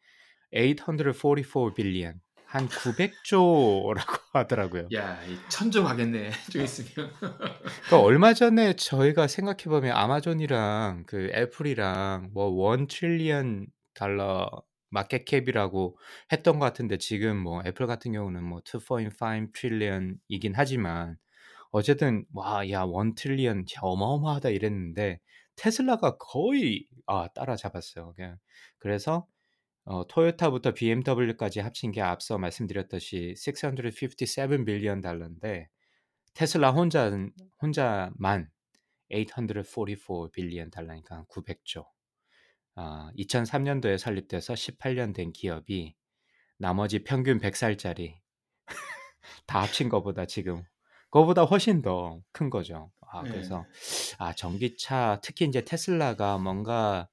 844 0.52 1.74
빌리언 1.76 2.22
한 2.46 2.68
900조라고 2.68 4.22
하더라고요. 4.34 4.88
야, 4.96 5.24
이 5.26 5.38
천조 5.50 5.84
가겠네. 5.84 6.32
좀 6.52 6.64
있으면. 6.64 7.12
그러니까 7.14 8.00
얼마 8.02 8.34
전에 8.34 8.74
저희가 8.74 9.28
생각해 9.28 9.66
보면 9.66 9.96
아마존이랑 9.96 11.04
그 11.06 11.30
애플이랑 11.34 12.32
뭐1 12.34 12.90
트릴리언 12.90 13.68
달러 13.94 14.50
market 14.90 15.36
cap이라고 15.36 15.98
했던 16.32 16.60
것 16.60 16.66
같은데 16.66 16.98
지금 16.98 17.38
뭐 17.38 17.62
애플 17.66 17.88
같은 17.88 18.12
경우는 18.12 18.44
뭐 18.44 18.60
2.5 18.62 19.54
trillion이긴 19.54 20.54
하지만 20.56 21.18
어쨌든 21.72 22.26
와야1 22.34 23.16
trillion 23.16 23.66
어마어마하다 23.82 24.50
이랬는데 24.50 25.20
테슬라가 25.56 26.18
거의 26.18 26.88
아 27.06 27.28
따라잡았어요. 27.36 28.14
그냥 28.16 28.38
그래서 28.78 29.28
어, 29.86 30.06
토요타부터 30.08 30.74
BMW까지 30.74 31.60
합친 31.62 31.92
게 31.92 32.02
앞서 32.02 32.38
말씀드렸듯이 32.38 33.34
657 33.36 34.66
billion 34.66 35.02
달러인데 35.02 35.70
테슬라 36.34 36.72
혼자 36.72 37.12
혼자만 37.62 38.50
844 39.10 40.30
빌리언 40.32 40.70
달러니까 40.70 41.18
한 41.18 41.26
900조. 41.26 41.86
아, 42.82 43.12
2003년도에 43.16 43.98
설립돼서 43.98 44.56
18년 44.56 45.12
된 45.14 45.34
기업이 45.34 45.96
나머지 46.58 47.04
평균 47.04 47.40
100살짜리 47.40 48.22
다 49.48 49.62
합친 49.62 49.90
것보다 49.90 50.26
지금 50.26 50.64
그거보다 51.12 51.44
훨씬 51.44 51.82
더 51.82 52.22
큰 52.32 52.50
거죠. 52.50 52.92
아, 53.12 53.24
네. 53.24 53.30
그래서 53.32 53.68
아, 54.20 54.34
전기차 54.34 55.20
특히 55.24 55.46
이제 55.46 55.64
테슬라가 55.66 56.38
뭔가 56.38 57.10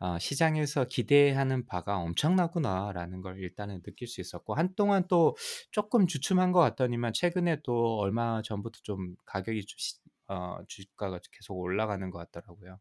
어, 0.00 0.18
시장에서 0.20 0.86
기대하는 0.86 1.66
바가 1.66 1.98
엄청나구나라는 1.98 3.22
걸 3.22 3.40
일단은 3.40 3.82
느낄 3.82 4.08
수 4.08 4.20
있었고 4.22 4.54
한동안 4.54 5.06
또 5.08 5.36
조금 5.72 6.06
주춤한 6.08 6.52
것 6.52 6.60
같더니만 6.60 7.12
최근에 7.14 7.62
또 7.64 7.98
얼마 7.98 8.42
전부터 8.42 8.80
좀 8.84 9.16
가격이 9.26 9.66
좀 9.66 9.76
시- 9.78 9.96
어, 10.28 10.58
주가가 10.68 11.20
계속 11.32 11.54
올라가는 11.58 12.08
것 12.10 12.18
같더라고요. 12.18 12.78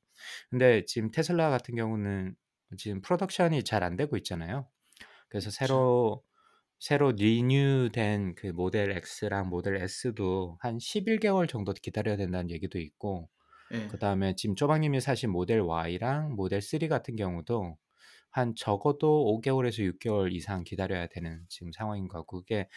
근데 0.49 0.85
지금 0.85 1.11
테슬라 1.11 1.49
같은 1.49 1.75
경우는 1.75 2.35
지금 2.77 3.01
프로덕션이 3.01 3.63
잘 3.63 3.83
안 3.83 3.95
되고 3.97 4.17
있잖아요. 4.17 4.67
그래서 5.29 5.51
새로 5.51 6.23
새로 6.79 7.11
리뉴된 7.13 8.35
그 8.35 8.47
모델 8.47 8.91
X랑 9.21 9.49
모델 9.49 9.75
S도 9.77 10.57
한 10.61 10.79
11개월 10.79 11.47
정도 11.47 11.73
기다려야 11.73 12.17
된다는 12.17 12.49
얘기도 12.51 12.79
있고 12.79 13.29
예. 13.71 13.87
그다음에 13.87 14.35
지금 14.35 14.55
쪼박님이 14.55 15.01
사신 15.01 15.31
모델 15.31 15.61
Y랑 15.61 16.35
모델 16.35 16.61
3 16.61 16.87
같은 16.89 17.15
경우도 17.15 17.77
한 18.31 18.55
적어도 18.55 19.25
5개월에서 19.25 19.83
6개월 19.83 20.33
이상 20.33 20.63
기다려야 20.63 21.07
되는 21.07 21.45
지금 21.49 21.71
상황인 21.73 22.07
것 22.07 22.19
같고 22.19 22.41
그게 22.41 22.67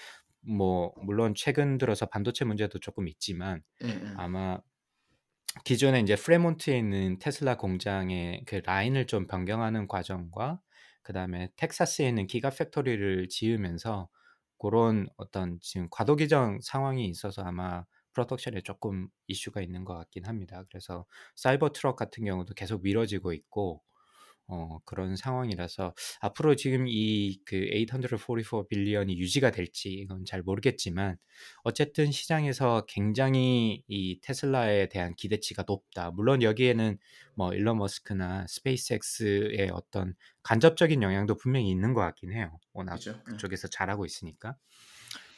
뭐 0.40 0.92
물론 1.02 1.34
최근 1.36 1.78
들어서 1.78 2.06
반도체 2.06 2.44
문제도 2.44 2.78
조금 2.78 3.08
있지만 3.08 3.62
예, 3.82 3.88
예. 3.88 4.18
아마 4.18 4.60
기존에 5.64 6.00
이제 6.00 6.14
프레몬트에 6.16 6.78
있는 6.78 7.18
테슬라 7.18 7.56
공장의 7.56 8.44
그 8.46 8.60
라인을 8.64 9.06
좀 9.06 9.26
변경하는 9.26 9.88
과정과 9.88 10.60
그다음에 11.02 11.48
텍사스에 11.56 12.08
있는 12.08 12.26
giga 12.26 12.50
factory를 12.50 13.28
지으면서 13.28 14.08
그런 14.58 15.08
어떤 15.16 15.58
지금 15.60 15.88
과도기적 15.90 16.58
상황이 16.60 17.06
있어서 17.08 17.42
아마 17.42 17.84
production에 18.12 18.62
조금 18.64 19.08
이슈가 19.26 19.60
있는 19.62 19.84
것 19.84 19.94
같긴 19.94 20.26
합니다. 20.26 20.64
그래서 20.70 21.06
사이버 21.36 21.70
트럭 21.72 21.96
같은 21.96 22.24
경우도 22.24 22.54
계속 22.54 22.82
미뤄지고 22.82 23.32
있고 23.32 23.82
어, 24.48 24.78
그런 24.84 25.14
상황이라서 25.16 25.94
앞으로 26.20 26.56
지금 26.56 26.86
이 26.88 27.38
그 27.44 27.56
844 27.56 28.66
빌리언이 28.68 29.18
유지가 29.18 29.50
될지 29.50 29.90
이건 29.90 30.24
잘 30.24 30.42
모르겠지만 30.42 31.16
어쨌든 31.62 32.10
시장에서 32.10 32.84
굉장히 32.88 33.82
이 33.88 34.20
테슬라에 34.22 34.88
대한 34.88 35.14
기대치가 35.14 35.64
높다. 35.66 36.10
물론 36.10 36.42
여기에는 36.42 36.98
뭐 37.34 37.52
일론 37.54 37.78
머스크나 37.78 38.46
스페이스X의 38.48 39.70
어떤 39.72 40.14
간접적인 40.42 41.02
영향도 41.02 41.36
분명히 41.36 41.70
있는 41.70 41.92
것 41.94 42.00
같긴 42.00 42.32
해요. 42.32 42.58
워낙 42.72 42.94
그죠? 42.94 43.12
예. 43.12 43.32
그쪽에서 43.32 43.68
잘하고 43.68 44.04
있으니까. 44.06 44.56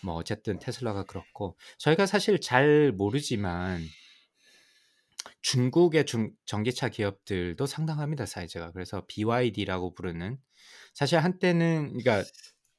뭐 0.02 0.14
어쨌든 0.14 0.58
테슬라가 0.58 1.04
그렇고 1.04 1.58
저희가 1.78 2.06
사실 2.06 2.40
잘 2.40 2.90
모르지만 2.92 3.82
중국의 5.42 6.06
중 6.06 6.32
전기차 6.46 6.88
기업들도 6.90 7.64
상당합니다, 7.66 8.26
사이즈가. 8.26 8.72
그래서 8.72 9.04
BYD라고 9.08 9.94
부르는 9.94 10.38
사실 10.94 11.18
한때는 11.18 11.98
그러니까 11.98 12.24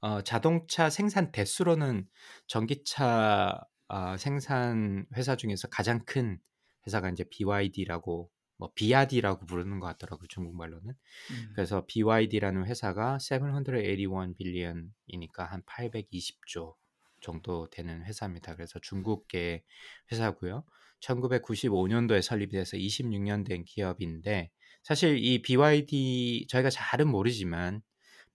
어 0.01 0.21
자동차 0.23 0.89
생산 0.89 1.31
대수로는 1.31 2.07
전기차 2.47 3.61
아 3.87 4.17
생산 4.17 5.05
회사 5.15 5.35
중에서 5.35 5.67
가장 5.69 6.03
큰 6.05 6.39
회사가 6.87 7.09
인제 7.09 7.25
BYD라고 7.29 8.31
뭐 8.57 8.71
비아디라고 8.75 9.45
부르는 9.47 9.79
것 9.79 9.87
같더라고요, 9.87 10.27
중국말로는. 10.27 10.93
음. 11.31 11.51
그래서 11.55 11.85
BYD라는 11.87 12.65
회사가 12.67 13.17
781 13.19 14.35
빌리언 14.37 14.93
이니까 15.07 15.45
한 15.45 15.63
820조 15.65 16.75
정도 17.21 17.69
되는 17.69 18.03
회사입니다. 18.05 18.55
그래서 18.55 18.79
중국계 18.79 19.63
회사고요. 20.11 20.63
1995년도에 21.01 22.21
설립이 22.21 22.51
돼서 22.51 22.77
26년 22.77 23.45
된 23.45 23.63
기업인데 23.65 24.49
사실 24.83 25.17
이 25.17 25.41
BYD 25.41 26.47
저희가 26.49 26.69
잘은 26.69 27.07
모르지만 27.07 27.81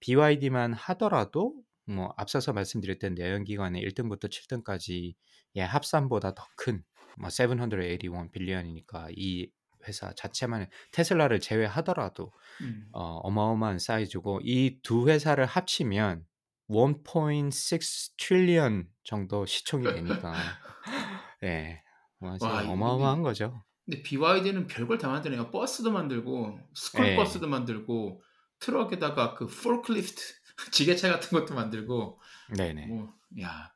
BYD만 0.01 0.73
하더라도 0.75 1.55
뭐 1.87 2.13
앞서서 2.17 2.53
말씀드렸던 2.53 3.15
내연기관의 3.15 3.83
1등부터 3.85 4.29
7등까지 4.31 5.15
예, 5.57 5.63
합산보다 5.63 6.35
더 6.35 6.47
큰 6.59 6.83
뭐 7.19 7.31
781 7.31 8.31
빌리언이니까 8.31 9.09
이 9.17 9.49
회사 9.89 10.13
자체만 10.13 10.69
테슬라를 10.93 11.41
제외하더라도 11.41 12.31
음. 12.61 12.89
어, 12.93 13.19
어마어마한 13.23 13.79
사이즈고 13.79 14.41
이 14.45 14.81
두 14.83 15.09
회사를 15.09 15.47
합치면 15.47 16.27
1.6 16.69 18.13
트릴리언 18.19 18.89
정도 19.05 19.47
시총이 19.47 19.85
되니까 19.85 20.35
예, 21.45 21.83
뭐 21.85 21.86
진짜 22.33 22.53
와, 22.53 22.71
어마어마한 22.71 23.23
거죠. 23.23 23.63
근데 23.85 24.03
BYD는 24.03 24.67
별걸 24.67 24.99
다 24.99 25.09
만드네요. 25.09 25.51
버스도 25.51 25.93
만들고 25.93 26.59
스쿨 26.75 27.07
예, 27.07 27.17
버스도 27.17 27.47
만들고 27.47 28.23
트럭에다가 28.59 29.35
그 29.35 29.47
포크리프트 29.47 30.23
지게차 30.73 31.11
같은 31.11 31.39
것도 31.39 31.55
만들고 31.55 32.21
네네. 32.57 32.87
뭐 32.87 33.15
야, 33.41 33.71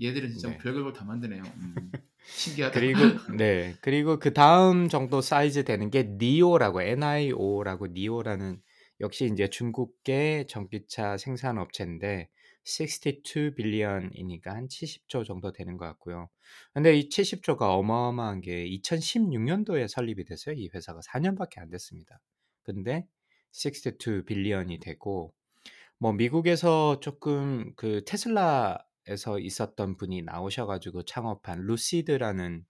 얘들은 0.00 0.30
진짜 0.30 0.50
네. 0.50 0.58
별걸 0.58 0.92
다 0.92 1.04
만드네요. 1.04 1.42
음. 1.42 1.74
신기하다. 2.24 2.78
그리고 2.78 2.98
네 3.36 3.76
그리고 3.80 4.18
그 4.18 4.32
다음 4.32 4.88
정도 4.88 5.20
사이즈 5.20 5.64
되는 5.64 5.90
게 5.90 6.04
니오라고 6.18 6.80
NIO라고 6.82 7.88
니오라는 7.88 8.60
역시 9.00 9.28
이제 9.32 9.48
중국계 9.48 10.46
전기차 10.48 11.16
생산 11.16 11.58
업체인데 11.58 12.28
62 12.64 13.54
billion이니까 13.54 14.54
한 14.54 14.68
70조 14.68 15.24
정도 15.24 15.52
되는 15.52 15.76
것 15.76 15.86
같고요. 15.86 16.28
근데 16.72 16.96
이 16.96 17.08
70조가 17.08 17.62
어마어마한 17.62 18.40
게 18.40 18.64
2016년도에 18.68 19.88
설립이 19.88 20.24
됐어요. 20.24 20.54
이 20.56 20.68
회사가 20.72 21.00
4년밖에 21.00 21.58
안 21.58 21.70
됐습니다. 21.70 22.20
근데 22.62 23.06
62 23.52 24.24
빌리언이 24.24 24.78
되고 24.78 25.34
뭐 25.98 26.12
미국에서 26.12 27.00
조금 27.00 27.72
그 27.76 28.02
테슬라에서 28.04 29.38
있었던 29.40 29.96
분이 29.96 30.22
나오셔가지고 30.22 31.04
창업한 31.04 31.66
루시드라는 31.66 32.64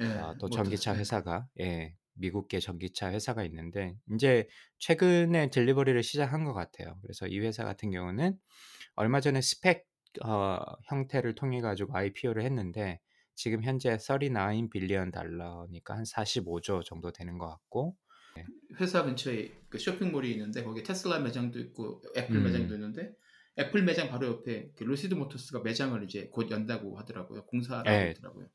예, 0.00 0.04
아, 0.04 0.34
또 0.38 0.46
모터스, 0.46 0.56
전기차 0.56 0.94
예. 0.94 0.98
회사가 0.98 1.48
예 1.60 1.94
미국계 2.14 2.60
전기차 2.60 3.10
회사가 3.10 3.44
있는데 3.44 3.96
이제 4.14 4.46
최근에 4.78 5.50
딜리버리를 5.50 6.02
시작한 6.02 6.44
것 6.44 6.52
같아요. 6.52 6.98
그래서 7.02 7.26
이 7.26 7.38
회사 7.40 7.64
같은 7.64 7.90
경우는 7.90 8.38
얼마 9.00 9.20
전에 9.20 9.40
SPAC 9.40 9.86
어, 10.22 10.58
형태를 10.84 11.34
통해 11.34 11.62
가지고 11.62 11.96
IPO를 11.96 12.42
했는데 12.42 13.00
지금 13.34 13.62
현재 13.62 13.96
39 13.96 14.68
billion 14.70 15.10
달러니까 15.10 15.96
한 15.96 16.04
45조 16.04 16.84
정도 16.84 17.10
되는 17.10 17.38
것 17.38 17.48
같고 17.48 17.96
회사 18.78 19.02
근처에 19.02 19.50
그 19.70 19.78
쇼핑몰이 19.78 20.30
있는데 20.32 20.62
거기 20.62 20.82
테슬라 20.82 21.18
매장도 21.20 21.58
있고 21.60 22.02
애플 22.14 22.36
음. 22.36 22.44
매장도 22.44 22.74
있는데 22.74 23.12
애플 23.58 23.82
매장 23.82 24.10
바로 24.10 24.26
옆에 24.26 24.70
그 24.76 24.84
루시드 24.84 25.14
모터스가 25.14 25.60
매장을 25.60 26.02
이제 26.04 26.28
곧 26.30 26.50
연다고 26.50 26.98
하더라고요. 26.98 27.46
공사라고 27.46 27.88
예. 27.88 28.08
하더라고요. 28.08 28.48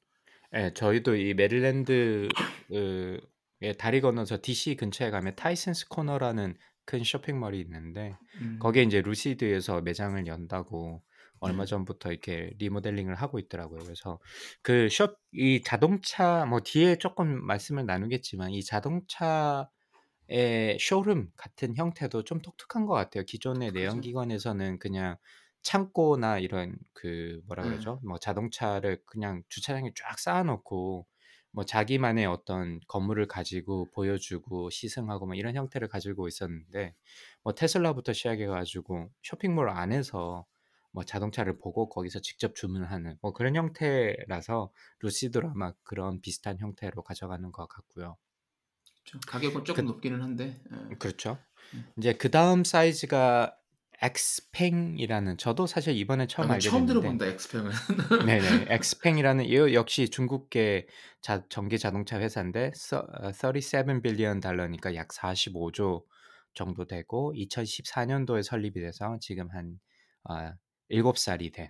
예, 0.54 0.72
저희도 0.76 1.16
이 1.16 1.34
메릴랜드 1.34 2.30
그, 2.68 3.20
예, 3.62 3.74
다리 3.74 4.00
건너서 4.00 4.38
DC 4.42 4.76
근처에 4.76 5.10
가면 5.10 5.36
타이슨스 5.36 5.88
코너라는 5.90 6.56
큰 6.86 7.04
쇼핑몰이 7.04 7.60
있는데 7.62 8.18
음. 8.42 8.60
거기에 8.60 8.84
이제 8.84 9.02
루시드에서 9.02 9.82
매장을 9.82 10.26
연다고 10.28 11.04
얼마 11.40 11.66
네. 11.66 11.70
전부터 11.70 12.12
이렇게 12.12 12.52
리모델링을 12.58 13.16
하고 13.16 13.40
있더라고요. 13.40 13.84
그래서 13.84 14.20
그 14.62 14.90
숍, 14.90 15.20
이 15.34 15.62
자동차 15.64 16.46
뭐 16.46 16.62
뒤에 16.62 16.98
조금 16.98 17.46
말씀을 17.46 17.86
나누겠지만 17.86 18.52
이 18.52 18.64
자동차의 18.64 19.68
쇼룸 20.80 21.30
같은 21.36 21.76
형태도 21.76 22.24
좀 22.24 22.42
독특한 22.42 22.86
것 22.86 22.94
같아요. 22.94 23.24
기존의 23.26 23.72
그죠. 23.72 23.80
내연기관에서는 23.80 24.80
그냥 24.80 25.18
창고나 25.62 26.40
이런 26.40 26.76
그 26.94 27.42
뭐라 27.48 27.64
네. 27.64 27.70
그러죠? 27.70 28.00
뭐 28.06 28.18
자동차를 28.20 29.02
그냥 29.06 29.44
주차장에 29.50 29.92
쫙 29.96 30.20
쌓아놓고 30.20 31.08
뭐 31.56 31.64
자기만의 31.64 32.26
어떤 32.26 32.82
건물을 32.90 33.28
가지고 33.28 33.90
보여주고 33.92 34.70
시승하고 34.70 35.26
뭐 35.26 35.36
이런 35.36 35.56
형태를 35.56 35.88
가지고 35.88 36.28
있었는데 36.28 36.94
뭐 37.44 37.54
테슬라부터 37.56 38.12
시작해 38.12 38.46
가지고 38.46 39.10
쇼핑몰 39.24 39.70
안에서 39.70 40.46
뭐 40.92 41.06
자동차를 41.06 41.58
보고 41.58 41.88
거기서 41.88 42.20
직접 42.20 42.56
주문하는 42.56 43.18
뭐 43.22 43.32
그런 43.32 43.56
형태라서 43.56 44.70
루시드로 45.00 45.50
아마 45.52 45.72
그런 45.84 46.20
비슷한 46.20 46.60
형태로 46.60 47.04
가져가는 47.04 47.50
것 47.54 47.70
같고요. 47.70 48.18
좀 49.06 49.22
가격은 49.26 49.60
그 49.62 49.64
조금 49.64 49.86
높기는 49.86 50.22
한데. 50.22 50.62
예. 50.92 50.96
그렇죠. 50.96 51.38
음. 51.74 51.86
이제 51.98 52.12
그 52.14 52.30
다음 52.32 52.66
사이즈가 52.66 53.58
엑스팽이라는 54.02 55.38
저도 55.38 55.68
사실 55.68 55.96
이번에 55.96 56.26
아, 56.26 56.28
처음 56.28 56.46
이건 56.48 56.56
알게 56.56 56.70
처음 56.70 56.86
됐는데 56.86 56.86
들어본다 56.86 57.26
엑스팽은. 57.28 57.72
네네 58.26 58.66
엑스팽이라는 58.70 59.46
이 59.46 59.56
역시 59.74 60.10
중국계 60.10 60.88
자, 61.22 61.46
전기 61.50 61.78
자동차 61.80 62.20
회사인데 62.20 62.72
서, 62.76 63.06
어, 63.22 63.32
37 63.32 64.02
빌리언 64.02 64.40
달러니까 64.40 64.96
약 64.96 65.12
45조 65.12 66.06
정도 66.54 66.86
되고 66.86 67.34
2014년도에 67.36 68.44
설립이 68.44 68.74
돼서 68.76 69.18
지금 69.22 69.50
한 69.52 69.80
어, 70.30 70.54
7살이 70.90 71.54
된 71.54 71.70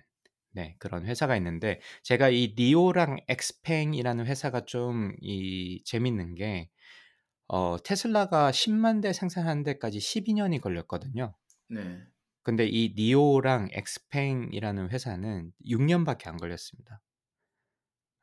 네, 0.52 0.74
그런 0.78 1.04
회사가 1.04 1.36
있는데 1.36 1.80
제가 2.02 2.30
이 2.30 2.54
니오랑 2.58 3.18
엑스팽이라는 3.28 4.26
회사가 4.26 4.64
좀 4.64 5.12
이 5.20 5.82
재밌는 5.84 6.34
게 6.34 6.70
어, 7.48 7.76
테슬라가 7.82 8.50
10만 8.52 9.00
대 9.02 9.12
생산하는 9.12 9.62
데까지 9.64 10.00
12년이 10.00 10.60
걸렸거든요. 10.60 11.34
네. 11.68 12.06
근데 12.46 12.64
이 12.64 12.94
니오랑 12.96 13.70
엑스팽이라는 13.72 14.90
회사는 14.90 15.50
6년밖에 15.66 16.28
안 16.28 16.36
걸렸습니다. 16.36 17.02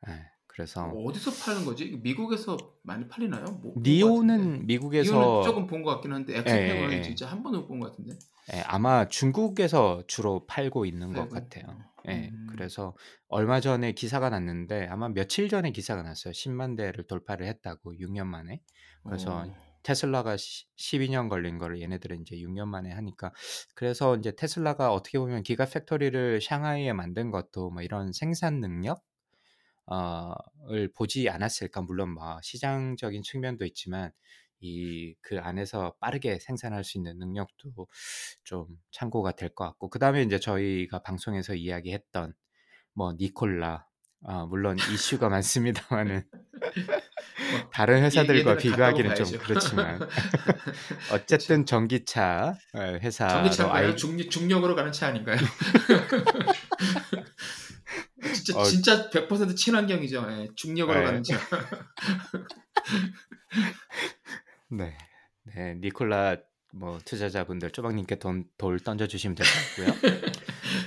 예, 0.08 0.14
그래서 0.48 0.86
어디서 0.86 1.32
파는 1.44 1.66
거지? 1.66 2.00
미국에서 2.02 2.56
많이 2.84 3.06
팔리나요? 3.10 3.44
뭐. 3.62 3.74
니오는 3.82 4.38
니오는 4.38 4.66
미국에서 4.66 5.44
조금 5.44 5.68
본 5.68 5.84
것 5.84 5.92
같긴 5.96 6.14
한데 6.14 6.36
예, 6.36 6.38
엑스팽은 6.38 6.94
예, 6.94 6.98
예. 7.00 7.02
진짜 7.02 7.28
한 7.28 7.44
번도 7.44 7.60
못본것 7.64 7.92
같은데. 7.92 8.18
예, 8.54 8.62
아마 8.62 9.10
중국에서 9.10 10.04
주로 10.08 10.46
팔고 10.46 10.86
있는 10.86 11.12
것 11.12 11.28
팔고. 11.28 11.34
같아요. 11.34 11.78
예, 12.08 12.30
음. 12.30 12.48
그래서 12.50 12.96
얼마 13.28 13.60
전에 13.60 13.92
기사가 13.92 14.30
났는데 14.30 14.88
아마 14.88 15.10
며칠 15.10 15.50
전에 15.50 15.72
기사가 15.72 16.02
났어요. 16.02 16.32
10만 16.32 16.78
대를 16.78 17.08
돌파를 17.08 17.46
했다고 17.46 17.96
6년 17.96 18.26
만에. 18.28 18.62
그래서 19.04 19.40
어. 19.40 19.73
테슬라가 19.84 20.36
12년 20.38 21.30
걸린 21.30 21.58
거를 21.58 21.82
얘네들은 21.82 22.22
이제 22.22 22.36
6년 22.38 22.67
만에 22.67 22.91
하니까 22.91 23.32
그래서 23.76 24.15
이제 24.17 24.32
테슬라가 24.36 24.93
어떻게 24.93 25.19
보면 25.19 25.43
기가 25.43 25.65
팩토리를 25.65 26.41
샹하이에 26.41 26.93
만든 26.93 27.32
것도 27.32 27.72
뭐 27.72 27.82
이런 27.84 28.12
생산 28.13 28.60
능력? 28.60 29.04
어을 29.86 30.91
보지 30.96 31.30
않았을까? 31.30 31.82
물론 31.82 32.12
뭐 32.13 32.39
시장적인 32.41 33.24
측면도 33.24 33.65
있지만 33.65 34.12
이 34.62 35.15
그 35.22 35.39
안에서 35.39 35.96
빠르게 36.00 36.39
생산할 36.39 36.84
수 36.86 36.98
있는 36.98 37.17
능력도 37.19 37.88
좀 38.43 38.67
참고가 38.91 39.32
될 39.34 39.50
것 39.56 39.65
같고 39.65 39.89
그 39.89 40.00
다음에 40.00 40.22
이제 40.24 40.39
저희가 40.39 41.00
방송에서 41.04 41.54
이야기했던 41.56 42.34
뭐 42.93 43.13
니콜라 43.13 43.88
아 44.26 44.46
물론 44.50 44.78
이슈가 44.78 45.30
많습니다마는 45.30 46.24
뭐 47.52 47.70
다른 47.74 48.00
얘 48.00 48.04
회사들과 48.04 48.58
비교하기는 48.58 49.16
좀. 49.16 49.26
그렇지만. 49.40 50.00
어쨌든 51.12 51.66
전기차 51.66 52.56
어 52.74 52.80
회사로 53.02 53.32
전기차인가요? 53.34 53.88
아이 53.90 53.96
중 53.96 54.18
중력으로 54.30 54.76
가는 54.76 54.92
차 54.92 55.08
아닌가요? 55.08 55.38
진짜 58.34 58.60
어 58.60 58.64
진짜 58.64 59.10
100% 59.10 59.56
친환경이죠. 59.56 60.26
예. 60.32 60.48
중력으로 60.56 61.00
예. 61.02 61.04
가는 61.04 61.24
차. 61.24 61.38
네. 64.70 64.98
네. 65.56 65.76
니콜라 65.82 66.38
뭐 66.72 67.00
투자자분들 67.06 67.72
쪼박님께 67.72 68.18
돈 68.20 68.46
돌 68.58 68.80
던져 68.80 69.08
주시면 69.08 69.36
될 69.36 69.46
것 69.46 70.02
같고요. 70.02 70.22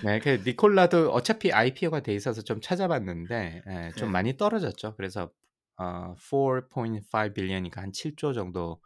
네. 0.01 0.19
그 0.21 0.43
니콜라도 0.45 1.11
어차피 1.13 1.53
IPO가 1.53 2.01
돼 2.01 2.15
있어서 2.15 2.43
좀 2.43 2.61
찾아봤는데 2.61 3.63
예 3.67 3.93
좀 3.97 4.11
네. 4.11 4.13
많이 4.13 4.37
떨어졌죠. 4.37 4.95
그래서 4.97 5.33
어 5.77 6.15
4.5 6.19 7.33
빌리언이니까 7.35 7.83
한 7.83 7.93
7조 7.93 8.33
정도 8.33 8.81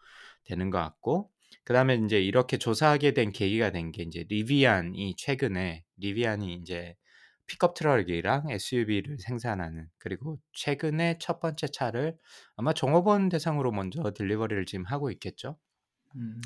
되는 0.45 0.71
것 0.71 0.79
같고 0.79 1.31
그다음에 1.65 1.95
인제 1.97 2.21
이렇게 2.21 2.59
조사하게 2.59 3.13
된 3.15 3.33
계기가 3.33 3.71
된게 3.73 4.03
인제 4.05 4.27
리비안이 4.29 5.15
최근에 5.17 5.85
리비안이 5.99 6.53
인제 6.55 6.97
픽업 7.47 7.75
트럭이랑 7.75 8.49
SUV를 8.51 9.19
생산하는 9.19 9.89
그리고 9.99 10.39
최근에 10.53 11.19
첫 11.21 11.41
번째 11.41 11.67
차를 11.69 12.17
아마 12.57 12.73
종업원 12.73 13.29
대상으로 13.29 13.73
먼저 13.73 14.13
delivery를 14.15 14.65
지금 14.67 14.85
하고 14.87 15.11
있겠죠. 15.11 15.59
음. 16.17 16.41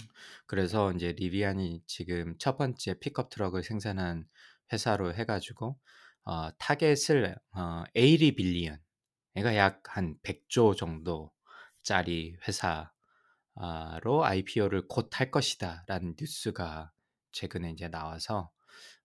그래서 0.46 0.90
인제 0.92 1.12
리비안이 1.12 1.82
지금 1.86 2.36
첫 2.38 2.56
번째 2.56 2.98
픽업 2.98 3.30
트럭을 3.30 3.62
생산한 3.62 4.26
회사로 4.74 5.14
해 5.14 5.24
가지고 5.26 5.78
어 6.24 6.50
target을 6.58 7.36
어80 7.56 8.36
billion 8.36 8.78
그러니까 9.34 9.56
약한 9.56 10.16
100조 10.24 10.74
정도짜리 10.76 12.36
회사 12.48 12.92
아로 13.56 14.24
IPO를 14.24 14.88
곧 14.88 15.10
할 15.20 15.30
것이다라는 15.30 16.16
뉴스가 16.20 16.92
최근에 17.32 17.70
인제 17.70 17.88
나와서 17.90 18.50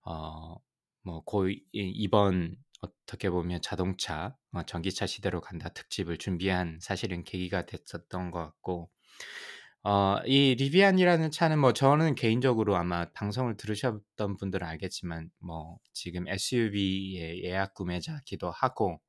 어뭐고이 0.04 1.64
이번 1.74 2.56
어떻게 2.82 3.30
보면 3.30 3.62
자동차 3.62 4.36
어 4.54 4.64
'전기차 4.64 5.06
시대로 5.08 5.42
간다.' 5.42 5.70
특집을 5.70 6.18
준비한 6.18 6.80
사실은 6.82 7.24
계기가 7.24 7.66
됐었던 7.66 8.32
것 8.32 8.40
같고 8.46 8.92
어 9.84 10.20
이 10.26 10.56
리비안이라는 10.60 11.32
차는 11.32 11.60
뭐 11.60 11.72
저는 11.74 12.16
개인적으로 12.16 12.76
아마 12.76 13.06
방송을 13.14 13.56
들으셨던 13.58 14.38
분들은 14.38 14.68
알겠지만 14.68 15.30
뭐 15.40 15.80
지금 15.94 16.28
SUV의 16.28 17.44
예약 17.46 17.74
구매자기도 17.74 18.52
하고 18.52 19.00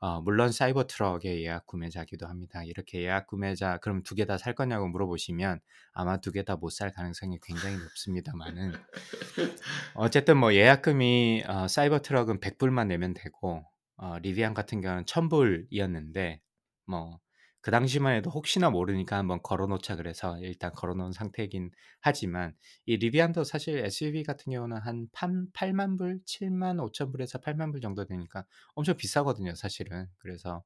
어 0.00 0.20
물론 0.20 0.52
사이버 0.52 0.86
트럭의 0.86 1.42
예약 1.44 1.66
구매자기도 1.66 2.26
합니다. 2.26 2.62
이렇게 2.64 3.02
예약 3.02 3.26
구매자 3.28 3.78
그럼 3.78 4.02
두 4.02 4.14
개 4.16 4.26
다 4.26 4.36
살 4.38 4.54
거냐고 4.54 4.88
물어보시면 4.88 5.60
아마 5.94 6.18
두 6.20 6.32
개 6.32 6.42
다 6.44 6.56
못 6.56 6.70
살 6.72 6.92
가능성이 6.92 7.38
굉장히 7.42 7.76
높습니다마는 7.78 8.72
어쨌든 9.94 10.36
뭐 10.36 10.54
예약금이 10.54 11.44
어 11.48 11.68
사이버 11.68 12.00
트럭은 12.00 12.40
100 12.40 12.58
불만 12.58 12.88
내면 12.88 13.14
되고 13.14 13.64
어 13.96 14.18
리비안 14.18 14.54
같은 14.54 14.80
경우는 14.80 15.06
1000 15.06 15.28
불이었는데 15.28 16.40
뭐 16.86 17.18
그 17.62 17.70
당시만 17.70 18.16
해도 18.16 18.30
혹시나 18.30 18.70
모르니까 18.70 19.16
한번 19.16 19.40
걸어 19.42 19.66
놓자 19.66 19.96
그래서 19.96 20.38
일단 20.40 20.72
걸어 20.72 20.94
놓은 20.94 21.12
상태이긴 21.12 21.70
하지만 22.00 22.54
이 22.86 22.96
리비안도 22.96 23.44
사실 23.44 23.78
SUV 23.78 24.24
같은 24.24 24.52
경우는 24.52 24.78
한판 24.78 25.48
8만 25.52 25.96
불, 25.96 26.20
7만 26.26 26.80
5천 26.80 27.12
불에서 27.12 27.38
8만 27.38 27.70
불 27.72 27.80
정도 27.80 28.04
되니까 28.04 28.44
엄청 28.74 28.96
비싸거든요, 28.96 29.54
사실은. 29.54 30.08
그래서 30.18 30.64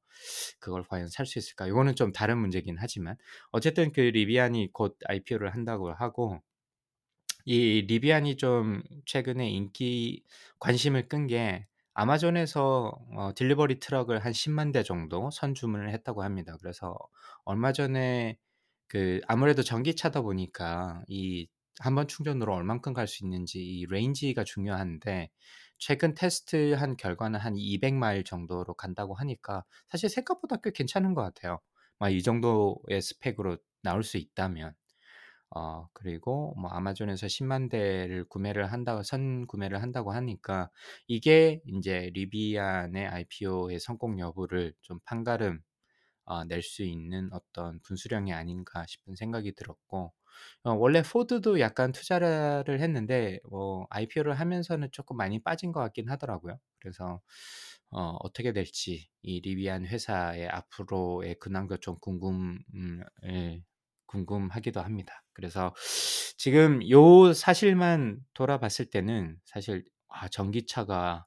그걸 0.59 0.83
과연 0.83 1.09
살 1.09 1.25
수 1.27 1.39
있을까? 1.39 1.67
요거는 1.69 1.95
좀 1.95 2.11
다른 2.11 2.37
문제긴 2.39 2.77
하지만 2.79 3.15
어쨌든 3.51 3.91
그 3.91 4.01
리비안이 4.01 4.71
곧 4.73 4.97
IPO를 5.07 5.53
한다고 5.53 5.93
하고 5.93 6.41
이 7.45 7.81
리비안이 7.87 8.35
좀 8.37 8.83
최근에 9.05 9.49
인기 9.49 10.23
관심을 10.59 11.07
끈 11.07 11.27
게 11.27 11.67
아마존에서 11.97 12.91
어 13.15 13.31
delivery 13.35 13.79
트럭을 13.79 14.19
한 14.19 14.31
1 14.33 14.55
0대 14.71 14.83
정도 14.85 15.29
선주문을 15.31 15.91
했다고 15.93 16.23
합니다. 16.23 16.57
그래서 16.61 16.97
얼마 17.45 17.73
전에 17.73 18.37
그 18.87 19.21
아무래도 19.27 19.63
전기차다 19.63 20.21
보니까 20.21 21.03
이 21.09 21.47
한 21.79 21.93
번 21.95 22.07
충전으로 22.07 22.53
얼만큼 22.55 22.93
갈 22.93 23.05
수 23.07 23.23
있는지 23.23 23.59
이 23.63 23.85
range가 23.87 24.43
중요한데 24.43 25.29
최근 25.77 26.13
테스트한 26.15 26.97
결과는 26.97 27.39
한 27.39 27.53
200 27.57 27.93
마일 27.95 28.23
정도로 28.23 28.73
간다고 28.75 29.13
하니까 29.15 29.63
사실 29.89 30.09
생각보다 30.09 30.57
꽤 30.63 30.71
괜찮은 30.71 31.13
것 31.13 31.21
같아요. 31.23 31.59
막 31.99 32.09
이 32.11 32.21
정도의 32.23 33.01
스펙으로 33.01 33.57
나올 33.83 34.03
수 34.03 34.17
있다면. 34.17 34.73
어 35.55 35.87
그리고 35.93 36.53
뭐 36.57 36.69
아마존에서 36.71 37.27
1 37.27 37.47
0만 37.47 37.69
대를 37.69 38.25
구매를 38.25 38.71
한다고 38.71 39.03
선 39.03 39.47
구매를 39.47 39.81
한다고 39.81 40.11
하니까 40.11 40.69
이게 41.07 41.61
인제 41.65 42.11
리비안의 42.13 43.07
IPO의 43.07 43.79
성공 43.79 44.19
여부를 44.19 44.73
좀 44.81 44.99
판가름 45.05 45.61
어 46.25 46.43
낼 46.45 46.61
수 46.61 46.83
있는 46.83 47.29
어떤 47.33 47.79
분수령이 47.81 48.33
아닌가 48.33 48.85
싶은 48.87 49.15
생각이 49.15 49.53
들었고 49.55 50.13
어 50.63 50.73
원래 50.73 51.01
포드도 51.03 51.59
약간 51.61 51.91
투자를 51.93 52.79
했는데 52.81 53.39
뭐 53.49 53.87
IPO를 53.91 54.33
하면서는 54.39 54.89
쪼끔 54.91 55.17
많이 55.17 55.41
빠진 55.43 55.71
것 55.71 55.79
같긴 55.81 56.09
하더라고요. 56.09 56.59
그래서 56.79 57.21
어 57.91 58.17
어떻게 58.21 58.51
될지 58.53 59.07
이 59.21 59.41
리비안 59.41 59.85
회사의 59.85 60.49
앞으로의 60.49 61.35
근황도 61.39 61.77
좀 61.77 61.97
궁금 62.01 62.59
음예 62.75 63.63
궁금하기도 64.07 64.81
합니다. 64.81 65.23
그래서 65.33 65.73
지금 66.37 66.87
요 66.89 67.33
사실만 67.33 68.19
돌아봤을 68.33 68.89
때는 68.91 69.37
사실 69.45 69.85
아 70.09 70.27
전기차가 70.29 71.25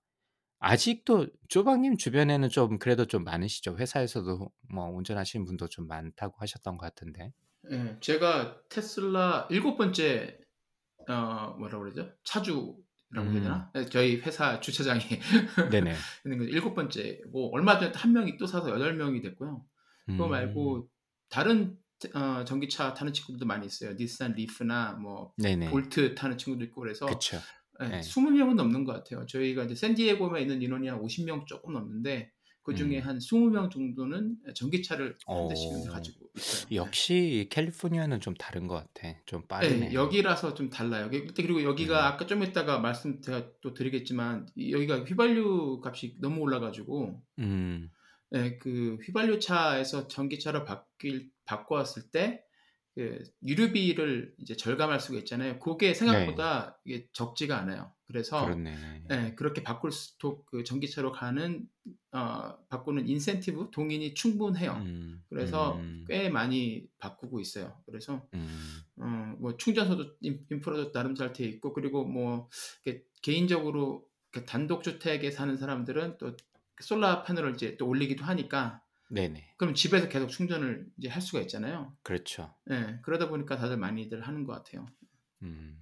아직도 0.59 1.29
쪼박님 1.49 1.97
주변에는 1.97 2.49
좀 2.51 2.79
그래도 2.79 3.07
좀 3.07 3.25
많으시죠? 3.25 3.77
회사에서도 3.79 4.51
뭐 4.73 4.87
운전하시는 4.91 5.47
분도 5.47 5.69
좀 5.69 5.87
많다고 5.87 6.37
하셨던 6.39 6.77
것 6.79 6.87
같은데. 6.87 7.33
예. 7.71 7.97
제가 8.01 8.63
테슬라 8.69 9.49
일곱 9.51 9.77
번째 9.77 10.39
어 11.09 11.55
뭐라 11.59 11.79
그러죠? 11.79 12.13
차주라고 12.25 12.77
해야 13.17 13.25
음. 13.27 13.33
되나? 13.43 13.73
예 13.77 13.85
저희 13.87 14.17
회사 14.21 14.61
주차장에 14.61 15.01
네네. 15.71 15.95
있는. 16.27 16.49
일곱 16.49 16.75
번째고 16.75 17.55
얼마 17.55 17.79
전에 17.79 17.93
한 17.95 18.13
명이 18.13 18.39
또 18.39 18.47
사서 18.47 18.71
여덟 18.71 18.95
명이 18.97 19.23
됐고요. 19.23 19.65
그거 20.07 20.27
음. 20.27 20.31
말고 20.31 20.89
다른 21.31 21.77
어 22.15 22.45
전기차 22.45 22.95
타는 22.95 23.13
친구들도 23.13 23.47
많이 23.47 23.67
있어요. 23.67 23.95
닛산 23.95 24.33
리프나 24.33 24.93
뭐 24.93 25.33
네네. 25.37 25.71
볼트 25.71 26.15
타는 26.15 26.39
친구도 26.39 26.65
있고 26.67 26.81
그래서 26.81 27.07
그쵸. 27.07 27.39
예 27.83 27.97
예. 27.97 28.01
20 28.01 28.33
명은 28.33 28.57
넘는 28.57 28.85
것 28.85 28.93
같아요. 28.93 29.27
저희가 29.27 29.65
이제 29.65 29.75
샌디에고에 29.75 30.43
있는 30.43 30.63
인원이 30.63 30.89
한 30.89 31.01
50명 31.01 31.47
쪼끔 31.47 31.73
넘는데 31.73 32.31
그 32.63 32.75
중에 32.75 32.99
음. 32.99 33.07
한 33.07 33.19
20명 33.19 33.71
정도는 33.71 34.37
예 34.49 34.53
전기차를 34.53 35.17
한 35.27 35.37
어. 35.37 35.49
대씩은 35.49 35.89
가지고 35.89 36.27
있어요. 36.37 36.67
네. 36.69 36.77
역시 36.77 37.49
캘리포니아는 37.51 38.21
좀 38.21 38.35
다른 38.35 38.67
것 38.67 38.75
같아. 38.75 39.17
좀 39.27 39.43
예. 39.43 39.49
빠르네. 39.49 39.93
여기라서 39.95 40.55
좀 40.55 40.69
달라요. 40.69 41.09
그 41.11 41.27
그리고 41.35 41.63
여기가 41.63 41.99
음. 42.01 42.05
아까 42.05 42.27
좀 42.27 42.43
이따가 42.43 42.79
말씀 42.79 43.21
제가 43.23 43.47
또 43.63 43.73
드리겠지만 43.75 44.47
이 44.57 44.73
여기가 44.73 45.05
휘발유 45.05 45.81
값이 45.83 46.17
너무 46.21 46.41
올라 46.43 46.61
가지고 46.61 47.23
음. 47.39 47.91
예그 48.33 48.99
휘발유차에서 49.05 50.09
전기차로 50.09 50.65
바뀔 50.65 51.31
바꿔 51.45 51.77
왔을 51.77 52.11
때 52.11 52.45
그 52.95 53.23
유류비를 53.47 54.35
이제 54.39 54.57
절감할 54.57 55.01
수가 55.01 55.19
있잖아요. 55.21 55.59
네. 55.93 55.95
생각보다 55.95 56.81
이게 56.85 57.09
적지가 57.13 57.57
않아요. 57.59 57.93
그래서 58.07 58.45
그렇네. 58.45 59.05
예 59.13 59.35
그렇게 59.37 59.63
바꿀 59.63 59.93
수도 59.93 60.45
그 60.47 60.65
전기차로 60.65 61.13
가는 61.13 61.69
어 62.11 62.57
바꾸는 62.69 63.09
인센티브 63.09 63.71
동인이 63.71 64.15
충분해요. 64.15 64.73
음. 64.73 65.23
그래서 65.29 65.77
음. 65.77 66.05
꽤 66.09 66.29
많이 66.29 66.85
바꾸고 66.99 67.39
있어요. 67.41 67.81
그래서 67.87 68.27
음. 68.35 68.49
어 68.99 69.21
뭐 69.39 69.57
충전소도 69.57 70.17
인 70.21 70.45
인프라도 70.51 70.93
나름 70.93 71.15
잘 71.15 71.33
돼 71.33 71.45
있고 71.47 71.73
그리고 71.73 72.05
뭐 72.05 72.49
개인적으로 73.23 74.05
그 74.33 74.45
단독 74.45 74.83
주택에 74.83 75.31
사는 75.31 75.57
사람들은 75.57 76.19
또 76.19 76.37
솔라 76.81 77.23
패널을 77.23 77.55
이제 77.55 77.77
또 77.77 77.87
올리기도 77.87 78.25
하니까 78.25 78.83
네네. 79.11 79.55
그럼 79.57 79.75
집에서 79.75 80.09
계속 80.09 80.29
충전을 80.29 80.87
이제 80.99 81.09
할 81.09 81.21
수가 81.21 81.41
있잖아요. 81.43 81.97
그렇죠. 82.03 82.55
예. 82.71 82.99
그러다 83.03 83.29
보니까 83.29 83.57
다들 83.57 83.77
많이들 83.77 84.21
하는 84.23 84.45
것 84.45 84.53
같아요. 84.53 84.87
음. 85.43 85.77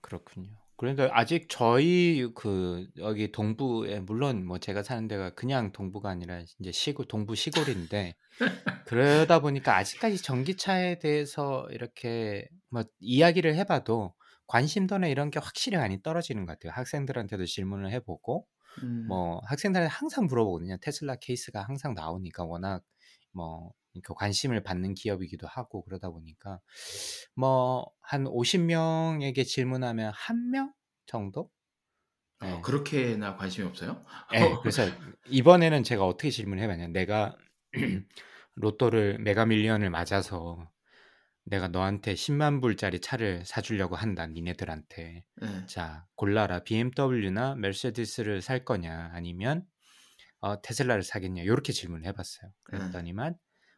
그렇군요. 0.00 0.48
그런데 0.76 1.08
아직 1.12 1.46
저희 1.50 2.30
그 2.34 2.86
여기 2.96 3.32
동부에 3.32 4.00
물론 4.00 4.46
뭐 4.46 4.58
제가 4.58 4.82
사는 4.82 5.06
데가 5.08 5.34
그냥 5.34 5.72
동부가 5.72 6.08
아니라 6.08 6.42
인제 6.58 6.72
시골 6.72 7.06
동부 7.06 7.34
시골인데 7.34 8.16
그러다 8.88 9.40
보니까 9.40 9.76
아직까지 9.76 10.22
전기차에 10.22 10.98
대해서 10.98 11.68
이렇게 11.70 12.48
뭐 12.70 12.84
이야기를 12.98 13.54
해 13.56 13.64
봐도 13.64 14.14
관심도나 14.46 15.06
이런 15.08 15.30
게 15.30 15.38
확실히 15.38 15.76
많이 15.76 16.02
떨어지는 16.02 16.46
것 16.46 16.58
같아요. 16.58 16.72
학생들한테도 16.74 17.44
질문을 17.44 17.90
해보고 17.92 18.46
음. 18.82 19.06
뭐 19.08 19.40
학생들한테 19.46 19.90
항상 19.92 20.26
물어보거든요. 20.26 20.78
테슬라 20.78 21.16
케이스가 21.16 21.62
항상 21.62 21.94
나오니까 21.94 22.44
워낙 22.44 22.82
뭐 23.32 23.72
그 24.04 24.14
관심을 24.14 24.62
받는 24.62 24.94
기업이기도 24.94 25.48
하고 25.48 25.82
그러다 25.84 26.10
보니까 26.10 26.60
뭐 27.34 27.92
한 28.00 28.24
50명에게 28.26 29.44
질문하면 29.44 30.12
한 30.14 30.50
명 30.50 30.72
정도? 31.06 31.50
어, 32.40 32.46
네. 32.46 32.60
그렇게나 32.62 33.36
관심이 33.36 33.66
없어요? 33.66 34.04
네, 34.32 34.38
그래서 34.62 34.82
이번에는 35.26 35.82
제가 35.82 36.06
어떻게 36.06 36.30
질문을 36.30 36.62
해봤냐. 36.64 36.88
내가 36.88 37.36
로또를 38.54 39.18
메가밀리언을 39.18 39.90
맞아서 39.90 40.70
내가 41.50 41.68
너한테 41.68 42.14
10만 42.14 42.60
불짜리 42.60 43.00
차를 43.00 43.44
사주려고 43.44 43.96
한다, 43.96 44.26
니네들한테. 44.26 45.24
네. 45.42 45.66
자, 45.66 46.06
골라라. 46.14 46.60
BMW나 46.62 47.56
메르세데스를 47.56 48.40
살 48.40 48.64
거냐, 48.64 49.10
아니면 49.12 49.64
어, 50.40 50.62
테슬라를 50.62 51.02
사겠냐, 51.02 51.42
이렇게 51.42 51.72
질문을 51.72 52.06
해봤어요. 52.06 52.50
그랬더니만 52.64 53.36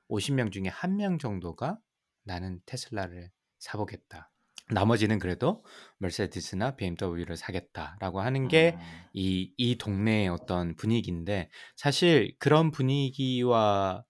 50명 0.09 0.53
중에 0.53 0.69
한 0.69 0.97
명 0.97 1.19
정도가 1.19 1.79
나는 2.25 2.61
테슬라를 2.67 3.31
사보겠다. 3.59 4.31
나머지는 4.71 5.19
그래도 5.19 5.65
메르세데스나 5.99 6.77
BMW를 6.77 7.37
사겠다라고 7.37 8.21
하는 8.21 8.49
게이 8.49 8.73
어. 8.75 8.79
이 9.15 9.77
동네의 9.79 10.29
어떤 10.29 10.77
분위기인데 10.77 11.51
사실 11.77 12.35
그런 12.39 12.71
분위기와 12.71 14.05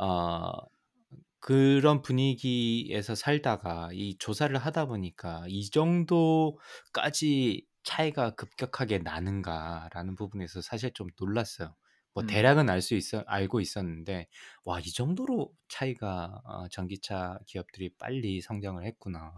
어 0.00 0.50
그런 1.40 2.02
분위기에서 2.02 3.14
살다가 3.14 3.90
이 3.92 4.16
조사를 4.18 4.56
하다 4.56 4.86
보니까 4.86 5.44
'이 5.48 5.70
정도까지 5.70 7.66
차이가 7.84 8.30
급격하게 8.34 8.98
나는가.'라는 8.98 10.16
부분에서 10.16 10.60
사실 10.60 10.92
좀 10.92 11.08
놀랐어요. 11.20 11.76
뭐 12.14 12.22
음. 12.22 12.26
대략은 12.26 12.70
알 12.70 12.80
수 12.82 12.94
있어 12.94 13.22
알고 13.26 13.60
있었는데 13.60 14.26
'와 14.64 14.80
이 14.80 14.84
정도로 14.92 15.52
차이가 15.68 16.40
어 16.44 16.68
전기차 16.68 17.38
기업들이 17.46 17.90
빨리 17.98 18.40
성장을 18.40 18.82
했구나. 18.84 19.34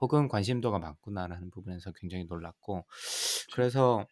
혹은 0.00 0.28
관심도가 0.28 0.78
많구나.'라는 0.80 1.50
부분에서 1.50 1.92
굉장히 1.92 2.24
놀랐고 2.24 2.86
그래서 3.52 4.06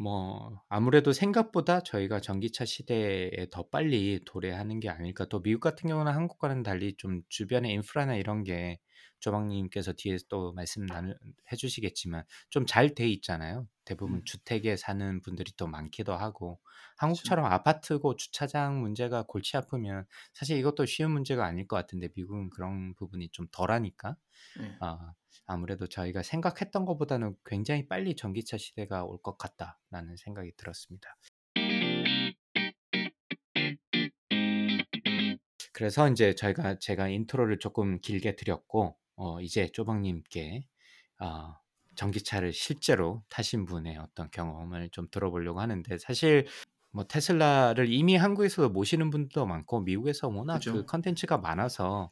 뭐 0.00 0.62
아무래도 0.68 1.12
생각보다 1.12 1.80
저희가 1.82 2.20
전기차 2.20 2.64
시대에 2.64 3.30
더 3.50 3.68
빨리 3.68 4.20
도래하는 4.24 4.80
게 4.80 4.88
아닐까. 4.88 5.26
또 5.26 5.42
미국 5.42 5.60
같은 5.60 5.88
경우는 5.88 6.12
한국과는 6.12 6.62
달리 6.62 6.94
좀 6.96 7.22
주변의 7.28 7.72
인프라나 7.72 8.16
이런 8.16 8.42
게 8.44 8.78
조방님께서 9.20 9.92
뒤에서 9.94 10.24
또 10.28 10.52
말씀 10.54 10.86
나누 10.86 11.14
해주시겠지만 11.52 12.24
좀 12.50 12.64
잘 12.66 12.94
돼 12.94 13.08
있잖아요. 13.08 13.66
대부분 13.90 14.22
음. 14.22 14.24
주택에 14.24 14.76
사는 14.76 15.20
분들이 15.22 15.52
또 15.56 15.66
많기도 15.66 16.14
하고. 16.14 16.60
한국처럼 16.96 17.46
아파트고 17.46 18.16
주차장 18.16 18.80
문제가 18.82 19.24
골치 19.24 19.56
아프면 19.56 20.06
사실 20.34 20.58
이것도 20.58 20.86
쉬운 20.86 21.12
문제가 21.12 21.44
아닐 21.46 21.66
것 21.68 21.76
같은데 21.76 22.08
미국은 22.14 22.50
그런 22.50 22.94
부분이 22.96 23.30
좀 23.30 23.46
덜하니까 23.52 24.16
네. 24.54 24.80
아 24.80 25.12
아무래도 25.46 25.86
저희가 25.88 26.22
생각했던 26.22 26.84
것보다는 26.86 27.36
굉장히 27.46 27.88
빨리 27.88 28.16
전기차 28.16 28.58
시대가 28.58 29.04
올 29.04 29.18
것 29.22 29.38
같다라는 29.38 30.16
생각이 30.16 30.52
들었습니다. 30.56 31.16
그래서 35.72 36.08
인제 36.08 36.34
저희가 36.34 36.78
제가 36.78 37.08
intro를 37.08 37.58
쪼끔 37.58 38.00
길게 38.00 38.36
드렸고 38.36 38.96
어 39.16 39.40
이제 39.40 39.68
쪼박님께 39.68 40.62
어 41.20 41.54
전기차를 42.00 42.52
실제로 42.52 43.22
타신 43.30 43.66
분의 43.66 43.98
어떤 43.98 44.30
경험을 44.30 44.90
좀 44.90 45.08
들어보려고 45.10 45.60
하는데 45.60 45.98
사실 45.98 46.46
뭐 46.92 47.04
테슬라를 47.04 47.92
이미 47.92 48.16
한국에서도 48.16 48.70
모시는 48.70 49.10
분들도 49.10 49.46
많고 49.46 49.80
미국에서 49.82 50.28
워낙 50.28 50.64
그 50.66 50.84
그죠. 50.84 50.84
콘텐츠가 50.84 51.38
많아서 51.38 52.10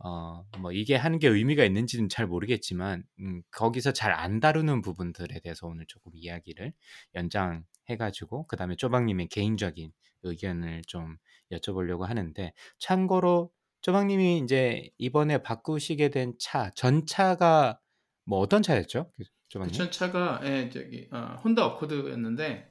어 0.00 0.44
뭐 0.60 0.72
이게 0.72 0.96
하는 0.96 1.18
게 1.18 1.28
의미가 1.28 1.64
있는지는 1.64 2.08
잘 2.08 2.26
모르겠지만 2.26 3.04
음 3.20 3.42
거기서 3.50 3.92
잘 3.92 4.12
안 4.12 4.40
다루는 4.40 4.80
부분들에 4.82 5.40
대해서 5.40 5.66
오늘 5.66 5.86
조금 5.86 6.12
이야기를 6.14 6.72
연장해 7.14 7.96
가지고 7.98 8.46
그 8.46 8.56
다음에 8.56 8.76
쪼박님의 8.76 9.28
개인적인 9.28 9.92
의견을 10.22 10.82
좀 10.86 11.16
여쭤보려고 11.52 12.02
하는데 12.06 12.52
참고로 12.78 13.52
쪼박님이 13.82 14.38
인제 14.38 14.90
이번에 14.98 15.38
바꾸시게 15.42 16.10
된 16.10 16.34
차 16.38 16.70
전차가 16.76 17.80
뭐 18.28 18.40
어떤 18.40 18.62
차였죠? 18.62 19.10
그그 19.16 19.90
차가 19.90 20.40
예 20.44 20.68
저기 20.68 21.08
어 21.10 21.40
혼다 21.42 21.64
어코드였는데 21.64 22.70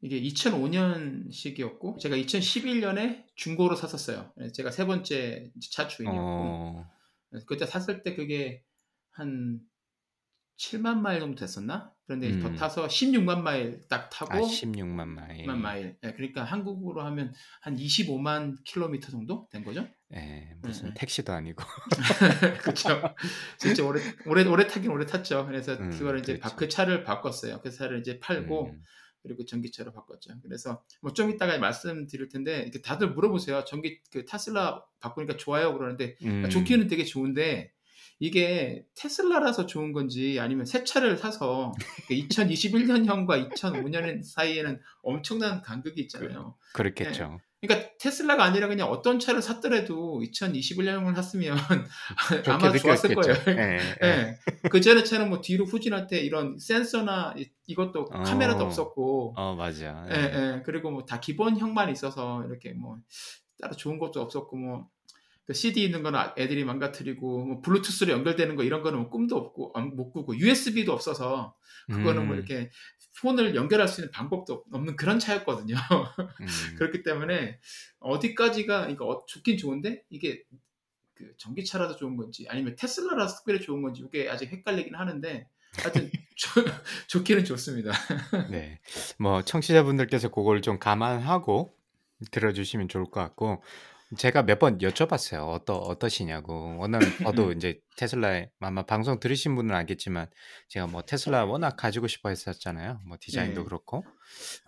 이게 0.00 0.22
2005년식이었고 0.22 1.98
제가 1.98 2.16
2011년에 2.16 3.26
중고로 3.34 3.76
샀었어요. 3.76 4.32
예 4.40 4.50
제가 4.50 4.70
세 4.70 4.86
번째 4.86 5.52
차 5.70 5.86
주인이었고 5.86 6.18
어. 6.18 6.90
그때 7.46 7.66
샀을 7.66 8.02
때 8.02 8.14
그게 8.14 8.64
한70,000 9.18 10.96
마일 10.96 11.20
정도 11.20 11.38
됐었나? 11.38 11.92
그런데 12.06 12.40
더 12.40 12.48
음. 12.48 12.56
타서 12.56 12.88
160,000 12.88 13.44
마일 13.44 13.86
딱아 13.86 14.08
타고 14.08 14.32
160,000 14.32 15.08
마일. 15.08 15.46
만 15.46 15.60
마일. 15.60 15.98
예 16.02 16.12
그러니까 16.14 16.42
한국으로 16.44 17.02
하면 17.02 17.34
한 17.60 17.78
250,000 17.78 18.56
킬로미터 18.64 19.10
정도 19.10 19.46
된 19.52 19.62
거죠. 19.62 19.86
예. 20.14 20.54
무슨 20.60 20.86
예예. 20.86 20.94
택시도 20.94 21.32
아니고. 21.32 21.62
그쵸. 22.62 23.00
진짜 23.58 23.84
오래 23.84 24.00
오래 24.26 24.44
오래 24.44 24.66
타긴 24.66 24.90
오래 24.90 25.06
탔죠. 25.06 25.46
그래서 25.46 25.74
음 25.74 25.90
그거를 25.90 26.20
이제 26.20 26.38
바 26.38 26.48
그렇죠. 26.50 26.56
그 26.56 26.68
차를 26.68 27.04
바꿨어요. 27.04 27.60
그 27.62 27.70
차를 27.70 28.00
이제 28.00 28.18
팔고 28.18 28.66
음. 28.70 28.82
그리고 29.22 29.44
전기차로 29.44 29.92
바꿨죠. 29.92 30.34
그래서 30.42 30.82
뭐 31.02 31.12
좀 31.12 31.30
이따가 31.30 31.56
말씀드릴 31.58 32.28
텐데 32.28 32.62
이렇게 32.62 32.80
다들 32.80 33.10
물어보세요. 33.10 33.64
"전기 33.66 34.00
그 34.10 34.24
테슬라 34.24 34.84
바꾸니까 35.00 35.36
좋아요?" 35.36 35.72
그러는데 35.74 36.16
아 36.22 36.26
음. 36.26 36.48
좋기는 36.50 36.88
되게 36.88 37.04
좋은데 37.04 37.72
이게 38.18 38.84
테슬라라서 38.96 39.66
좋은 39.66 39.92
건지 39.92 40.38
아니면 40.40 40.66
새 40.66 40.84
차를 40.84 41.16
사서 41.16 41.72
그 42.06 42.14
2021년형과 42.14 43.50
2005년 43.52 44.22
사이에는 44.22 44.80
엄청난 45.02 45.62
간극이 45.62 45.94
그 45.94 46.00
있잖아요. 46.02 46.56
예. 46.58 46.72
그렇겠죠. 46.74 47.40
그러니까 47.60 47.90
테슬라가 48.00 48.42
아니라 48.44 48.68
그냥 48.68 48.88
어떤 48.88 49.18
차를 49.18 49.42
샀더라도 49.42 50.22
2021년형을 50.24 51.14
샀으면 51.14 51.58
아마 52.48 52.72
좋았을 52.72 53.14
거예요. 53.14 53.36
예 53.48 53.78
예. 54.02 54.06
예. 54.06 54.38
그전에 54.70 55.04
차는 55.04 55.28
뭐 55.28 55.42
뒤로 55.42 55.66
후진할 55.66 56.06
때 56.06 56.20
이런 56.20 56.58
센서나 56.58 57.34
이 57.36 57.50
이것도 57.66 58.06
카메라도 58.06 58.64
어. 58.64 58.66
없었고 58.66 59.34
어 59.36 59.54
맞아. 59.56 60.06
예. 60.10 60.14
예예. 60.14 60.62
그리고 60.64 60.90
뭐 60.90 61.04
다 61.04 61.20
기본형만 61.20 61.90
있어서 61.90 62.44
이렇게 62.46 62.72
뭐 62.72 62.96
따로 63.60 63.74
좋은 63.74 63.98
것도 63.98 64.20
없었고 64.20 64.56
뭐그 64.56 65.52
CD 65.52 65.84
있는 65.84 66.02
거는 66.02 66.18
아 66.18 66.34
애들이 66.38 66.64
망가뜨리고 66.64 67.44
뭐 67.44 67.60
블루투스로 67.60 68.12
연결되는 68.12 68.56
거 68.56 68.62
이런 68.62 68.82
거는 68.82 69.00
뭐 69.00 69.10
꿈도 69.10 69.36
없고 69.36 69.72
안못 69.74 70.12
꾸고 70.12 70.38
USB도 70.38 70.92
없어서 70.92 71.54
그거는 71.88 72.26
뭐 72.26 72.36
음. 72.36 72.38
이렇게 72.38 72.70
폰을 73.18 73.54
연결할 73.54 73.88
수 73.88 74.00
있는 74.00 74.10
방법도 74.12 74.52
없 74.52 74.64
없는 74.72 74.96
그런 74.96 75.18
차였거든요. 75.18 75.74
음. 76.40 76.74
그렇기 76.76 77.02
때문에 77.02 77.58
어디까지가 77.98 78.80
그러니까 78.80 79.04
어 79.04 79.24
좋긴 79.26 79.58
좋은데 79.58 80.04
이게 80.10 80.44
그 81.14 81.34
전기차라서 81.36 81.96
좋은 81.96 82.16
건지 82.16 82.46
아니면 82.48 82.76
테슬라라서 82.76 83.36
특별히 83.36 83.60
좋은 83.60 83.82
건지 83.82 84.02
이게 84.06 84.28
아직 84.28 84.50
헷갈리긴 84.50 84.94
하는데 84.94 85.48
하여튼 85.76 86.10
좋 86.36 86.64
좋기는 87.08 87.44
좋습니다. 87.44 87.92
네. 88.50 88.80
뭐 89.18 89.42
청취자분들께서 89.42 90.30
고걸 90.30 90.62
좀 90.62 90.78
감안하고 90.78 91.74
들어주시면 92.30 92.88
좋을 92.88 93.04
것 93.04 93.20
같고 93.20 93.62
제가 94.18 94.42
몇 94.42 94.58
번 94.58 94.78
여쭤봤어요. 94.78 95.48
어떠 95.52 95.76
어떠시냐고. 95.78 96.76
워낙 96.78 97.00
저도 97.24 97.46
음. 97.48 97.52
인제 97.54 97.80
테슬라에 97.96 98.50
아마 98.60 98.82
방송 98.84 99.20
들으신 99.20 99.54
분은 99.54 99.74
알겠지만 99.74 100.28
제가 100.68 100.86
뭐 100.88 101.02
테슬라 101.02 101.44
워낙 101.44 101.76
가지고 101.76 102.08
싶어 102.08 102.28
했었잖아요. 102.30 103.00
뭐 103.06 103.16
디자인도 103.20 103.62
네. 103.62 103.64
그렇고 103.64 104.04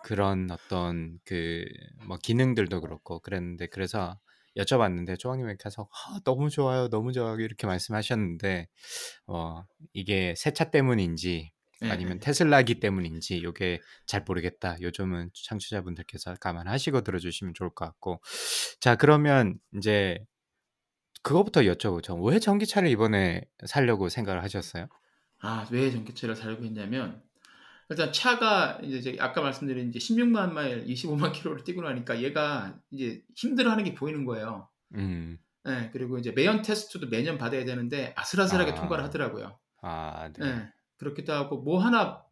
그런 0.03 0.49
어떤 0.51 1.19
그 1.25 1.65
뭐 2.07 2.17
기능들도 2.21 2.81
그렇고 2.81 3.19
그랬는데 3.19 3.67
그래서 3.67 4.19
여쭤봤는데 4.57 5.17
조방님께서 5.19 5.83
"아 5.91 6.19
너무 6.25 6.49
좋아요. 6.49 6.89
너무 6.89 7.11
좋아요." 7.13 7.39
이렇게 7.39 7.65
말씀하셨는데 7.67 8.67
어 9.27 9.63
이게 9.93 10.35
새차 10.37 10.65
때문인지 10.71 11.52
아니면. 11.91 12.19
테슬라기 12.19 12.79
때문인지 12.79 13.43
요게 13.43 13.81
잘 14.05 14.23
모르겠다. 14.27 14.77
요점은 14.81 15.29
청취자분들께서 15.33 16.35
감안하시고 16.35 17.01
들어주시면 17.01 17.53
좋을 17.53 17.69
것 17.71 17.85
같고 17.85 18.21
자 18.79 18.95
그러면 18.95 19.59
인제 19.73 20.19
그거부터 21.21 21.61
여쭤보죠. 21.61 22.21
왜 22.29 22.39
전기차를 22.39 22.89
이번에 22.89 23.45
사려고 23.65 24.09
생각을 24.09 24.43
하셨어요? 24.43 24.87
아 25.41 25.65
왜 25.71 25.91
전기차를 25.91 26.35
사려고 26.35 26.63
했냐면 26.63 27.21
일단 27.89 28.11
차가 28.13 28.79
이제 28.81 29.17
아까 29.19 29.41
말씀드린 29.41 29.89
이제 29.89 29.99
160,000 29.99 30.53
마일 30.53 30.83
250,000 30.87 31.31
킬로를 31.33 31.63
뛰고 31.63 31.81
나니까 31.81 32.21
얘가 32.21 32.79
이제 32.91 33.21
힘들어하는 33.35 33.83
게 33.83 33.93
보이는 33.93 34.25
거예요. 34.25 34.69
음. 34.95 35.37
예. 35.67 35.89
그리고 35.93 36.17
이제 36.17 36.31
매연 36.31 36.61
테스트도 36.61 37.07
매년 37.07 37.37
받아야 37.37 37.63
되는데 37.65 38.13
아슬아슬하게 38.17 38.73
통과를 38.75 39.03
아. 39.03 39.07
하더라고요. 39.07 39.59
아, 39.81 40.29
네. 40.39 40.45
예, 40.47 40.69
그렇기도 41.03 41.33
하고 41.33 41.61
뭐 41.61 41.79
하나 41.79 42.23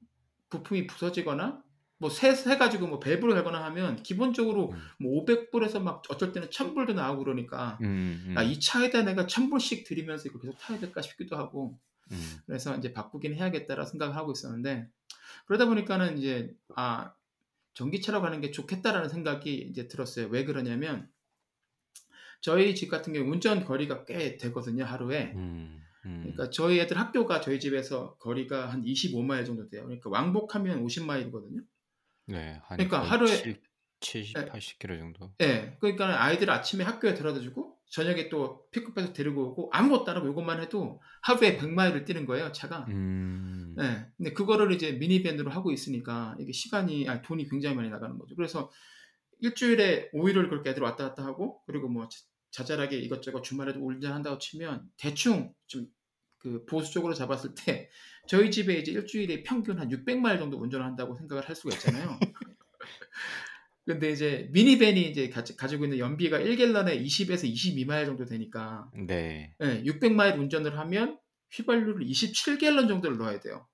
부품이 0.49 0.88
부서지거나 0.88 1.63
뭐새 1.97 2.30
해 2.30 2.57
가지고 2.57 2.88
뭐 2.88 2.99
밸브를 2.99 3.36
달거나 3.36 3.63
하면 3.65 4.01
기본적으로 4.01 4.72
음. 4.72 4.82
뭐 4.99 5.24
500불에서 5.24 5.82
막 5.82 6.01
어쩔 6.09 6.32
때는 6.32 6.49
1000불도 6.49 6.95
나오고 6.95 7.24
그러니까 7.24 7.78
음, 7.82 8.24
음, 8.28 8.38
아, 8.38 8.41
이 8.41 8.59
차에다 8.59 9.03
내가 9.03 9.28
1000불씩 9.28 9.86
들이면서 9.86 10.30
이거 10.30 10.39
계속 10.39 10.57
타야 10.57 10.80
될까 10.80 11.01
싶기도 11.01 11.38
하고 11.38 11.78
음, 12.11 12.39
그래서 12.47 12.76
이제 12.76 12.91
바꾸긴 12.91 13.36
해야겠다라 13.36 13.86
생각을 13.86 14.15
하고 14.15 14.32
있었는데 14.32 14.89
그러다 15.45 15.65
보니까는 15.65 16.17
이제 16.17 16.55
아 16.76 17.13
전기차로 17.76 18.22
가는 18.22 18.41
게 18.41 18.49
좋겠다라는 18.49 19.07
생각이 19.09 19.53
이제 19.69 19.88
들었어요. 19.88 20.28
왜 20.28 20.43
그러냐면 20.43 21.07
저희 22.41 22.74
집 22.74 22.89
같은 22.89 23.13
경우 23.13 23.32
운전 23.32 23.63
거리가 23.63 24.05
꽤 24.05 24.38
되거든요 24.38 24.86
하루에. 24.86 25.34
음, 25.36 25.38
음. 25.38 25.82
그러니까 26.03 26.49
저희 26.49 26.79
애들 26.79 26.97
학교가 26.97 27.41
저희 27.41 27.59
집에서 27.59 28.15
거리가 28.17 28.67
한 28.71 28.83
25마일 28.83 29.45
정도 29.45 29.67
돼요. 29.69 29.83
그러니까 29.83 30.09
왕복하면 30.09 30.83
50마일이거든요. 30.85 31.63
네, 32.27 32.59
한 32.63 32.77
그러니까 32.77 33.03
하루에- 33.03 33.27
7, 33.27 33.61
70, 33.99 34.33
네. 34.33 34.45
80km 34.51 34.97
정도. 34.99 35.33
예, 35.41 35.77
그러니까 35.79 36.23
아이들 36.23 36.49
아침에 36.49 36.83
학교에 36.83 37.13
데려다 37.13 37.39
주고 37.39 37.77
저녁에 37.91 38.29
또 38.29 38.65
픽업해서 38.71 39.11
데리고 39.13 39.49
오고 39.49 39.69
아무것도 39.73 40.09
안 40.09 40.17
하고 40.17 40.29
이것만 40.29 40.61
해도 40.61 41.01
하루에 41.21 41.57
100마일을 41.57 42.05
뛰는 42.05 42.25
거예요 42.25 42.51
차가. 42.51 42.85
음, 42.89 43.75
예. 43.79 44.07
근데 44.17 44.33
그거를 44.33 44.71
이제 44.71 44.93
미니밴으로 44.93 45.51
하고 45.51 45.71
있으니까 45.71 46.35
이게 46.39 46.51
시간이 46.51 47.07
아 47.09 47.21
돈이 47.21 47.47
굉장히 47.49 47.75
많이 47.75 47.89
나가는 47.89 48.17
거죠. 48.17 48.35
그래서 48.35 48.71
일주일에 49.39 50.09
5일을 50.11 50.49
그렇게 50.49 50.69
애들 50.71 50.83
왔다 50.83 51.09
갔다 51.09 51.25
하고 51.25 51.61
그리고 51.65 51.89
뭐 51.89 52.07
자- 52.51 52.63
자잘하게 52.63 52.97
이것저것 52.99 53.41
주말에도 53.41 53.83
운전한다고 53.85 54.37
치면 54.37 54.89
대충 54.97 55.53
좀 55.67 55.87
그 56.41 56.65
보수적으로 56.65 57.13
잡았을 57.13 57.53
때 57.55 57.89
저희 58.27 58.51
집에 58.51 58.73
이제 58.75 58.91
일주일에 58.91 59.43
평균 59.43 59.79
한 59.79 59.89
600마일 59.89 60.39
정도 60.39 60.57
운전을 60.57 60.85
한다고 60.85 61.15
생각을 61.15 61.47
할 61.47 61.55
수가 61.55 61.75
있잖아요. 61.75 62.19
근데 63.85 64.11
이제 64.11 64.47
미니밴이 64.51 65.09
이제 65.09 65.29
가지, 65.29 65.55
가지고 65.55 65.85
있는 65.85 65.97
연비가 65.97 66.39
1갤런에 66.39 67.03
20에서 67.03 67.51
22마일 67.51 68.05
정도 68.05 68.25
되니까 68.25 68.89
네. 68.93 69.55
예, 69.61 69.83
600마일 69.83 70.37
운전을 70.39 70.77
하면 70.77 71.19
휘발유를 71.51 72.05
27갤런 72.05 72.87
정도를 72.87 73.17
넣어야 73.17 73.39
돼요. 73.39 73.67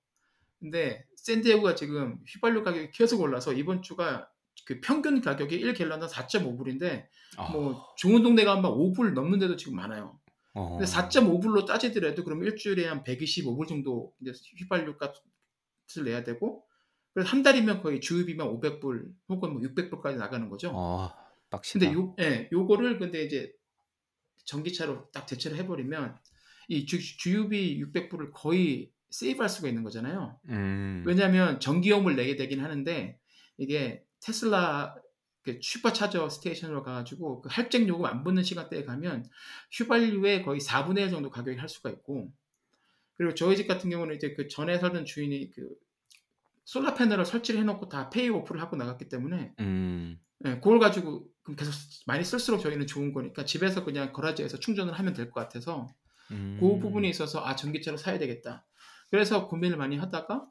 근데 0.59 1.05
샌디에고가 1.17 1.75
지금 1.75 2.19
휘발유 2.25 2.63
가격이 2.63 2.91
계속 2.91 3.21
올라서 3.21 3.53
이번 3.53 3.82
주가 3.82 4.30
그 4.68 4.82
평균 4.82 5.22
가격이 5.22 5.61
1갤런은 5.61 6.09
4.5불인데 6.09 7.07
아, 7.38 7.49
뭐 7.51 7.88
좋은 7.95 8.22
동네 8.22 8.43
가면 8.43 8.61
막 8.61 8.76
5불 8.76 9.13
넘는 9.13 9.39
데도 9.39 9.55
지금 9.55 9.78
많아요. 9.78 10.20
어, 10.53 10.78
근데 10.78 10.91
4.5불로 10.91 11.65
따지더라도 11.65 12.26
그럼 12.26 12.43
일주일에 12.43 12.86
한 12.86 13.01
125불 13.01 13.65
정도 13.65 14.13
이제 14.22 14.34
휘발유 14.57 14.97
값을 14.97 16.03
내야 16.03 16.26
되고 16.26 16.65
그래서 17.13 17.30
한 17.30 17.43
달이면 17.43 17.82
거의 17.82 18.01
주유비만 18.01 18.45
500불 18.45 19.09
혹은 19.30 19.53
뭐 19.53 19.61
600불까지 19.61 20.18
나가는 20.18 20.49
거죠. 20.49 20.72
어, 20.76 21.13
빡시다. 21.49 21.80
근데 21.80 21.97
요, 21.97 22.13
예, 22.20 22.49
요거를 22.51 22.99
근데 22.99 23.24
이제 23.24 23.53
전기차로 24.43 25.11
딱 25.13 25.28
대체를 25.28 25.55
해버리면 25.59 26.18
이 26.68 26.86
주, 26.86 26.99
주유비 26.99 27.82
600불을 27.86 28.32
거의 28.34 28.91
세이브할 29.11 29.47
수가 29.47 29.70
있는 29.70 29.84
거잖아요. 29.84 30.38
음, 30.49 31.05
왜냐하면 31.07 31.61
전기요금을 31.61 32.18
내게 32.18 32.36
되긴 32.36 32.59
하는데 32.59 33.18
이게 33.57 34.03
테슬라 34.22 34.95
그 35.43 35.59
슈퍼차저 35.61 36.30
스테이션으로 36.30 36.84
가가지고 36.84 37.41
그 37.41 37.49
할증 37.51 37.88
요금 37.88 38.05
안 38.05 38.24
붙는 38.24 38.43
시간대에 38.43 38.84
가면 38.84 39.26
휘발유의 39.72 40.43
거의 40.43 40.59
4분의 40.59 40.99
1 41.03 41.09
정도 41.09 41.30
가격이 41.30 41.57
할 41.57 41.70
수가 41.70 41.89
있고 41.89 42.32
그리고 43.15 43.34
저희 43.34 43.55
집 43.55 43.68
같은 43.68 43.89
경우는 43.89 44.15
이제 44.15 44.34
그 44.34 44.47
전에 44.47 44.78
살던 44.78 45.05
주인이 45.05 45.51
그 45.51 45.70
솔라 46.65 46.95
패널을 46.95 47.26
설치를 47.26 47.61
해놓고 47.61 47.88
다 47.88 48.09
페이 48.09 48.30
오프를 48.30 48.61
하고 48.61 48.76
나갔기 48.76 49.07
때문에 49.07 49.53
음, 49.61 50.20
예, 50.45 50.55
그걸 50.55 50.80
가지고 50.80 51.26
계속 51.57 51.74
많이 52.05 52.26
쓸수록 52.26 52.59
저희는 52.59 52.86
좋은 52.88 53.13
거니까 53.13 53.45
집에서 53.45 53.86
그냥 53.86 54.11
거라지에서 54.11 54.59
충전을 54.59 54.93
하면 54.93 55.13
될 55.13 55.32
것 55.32 55.39
같아서 55.39 55.88
음, 56.32 56.57
그 56.59 56.78
부분에 56.80 57.07
있어서 57.07 57.39
아 57.45 57.55
전기차로 57.55 57.95
사야 57.95 58.20
되겠다. 58.20 58.65
그래서 59.09 59.47
고민을 59.47 59.78
많이 59.78 59.95
하다가 59.97 60.45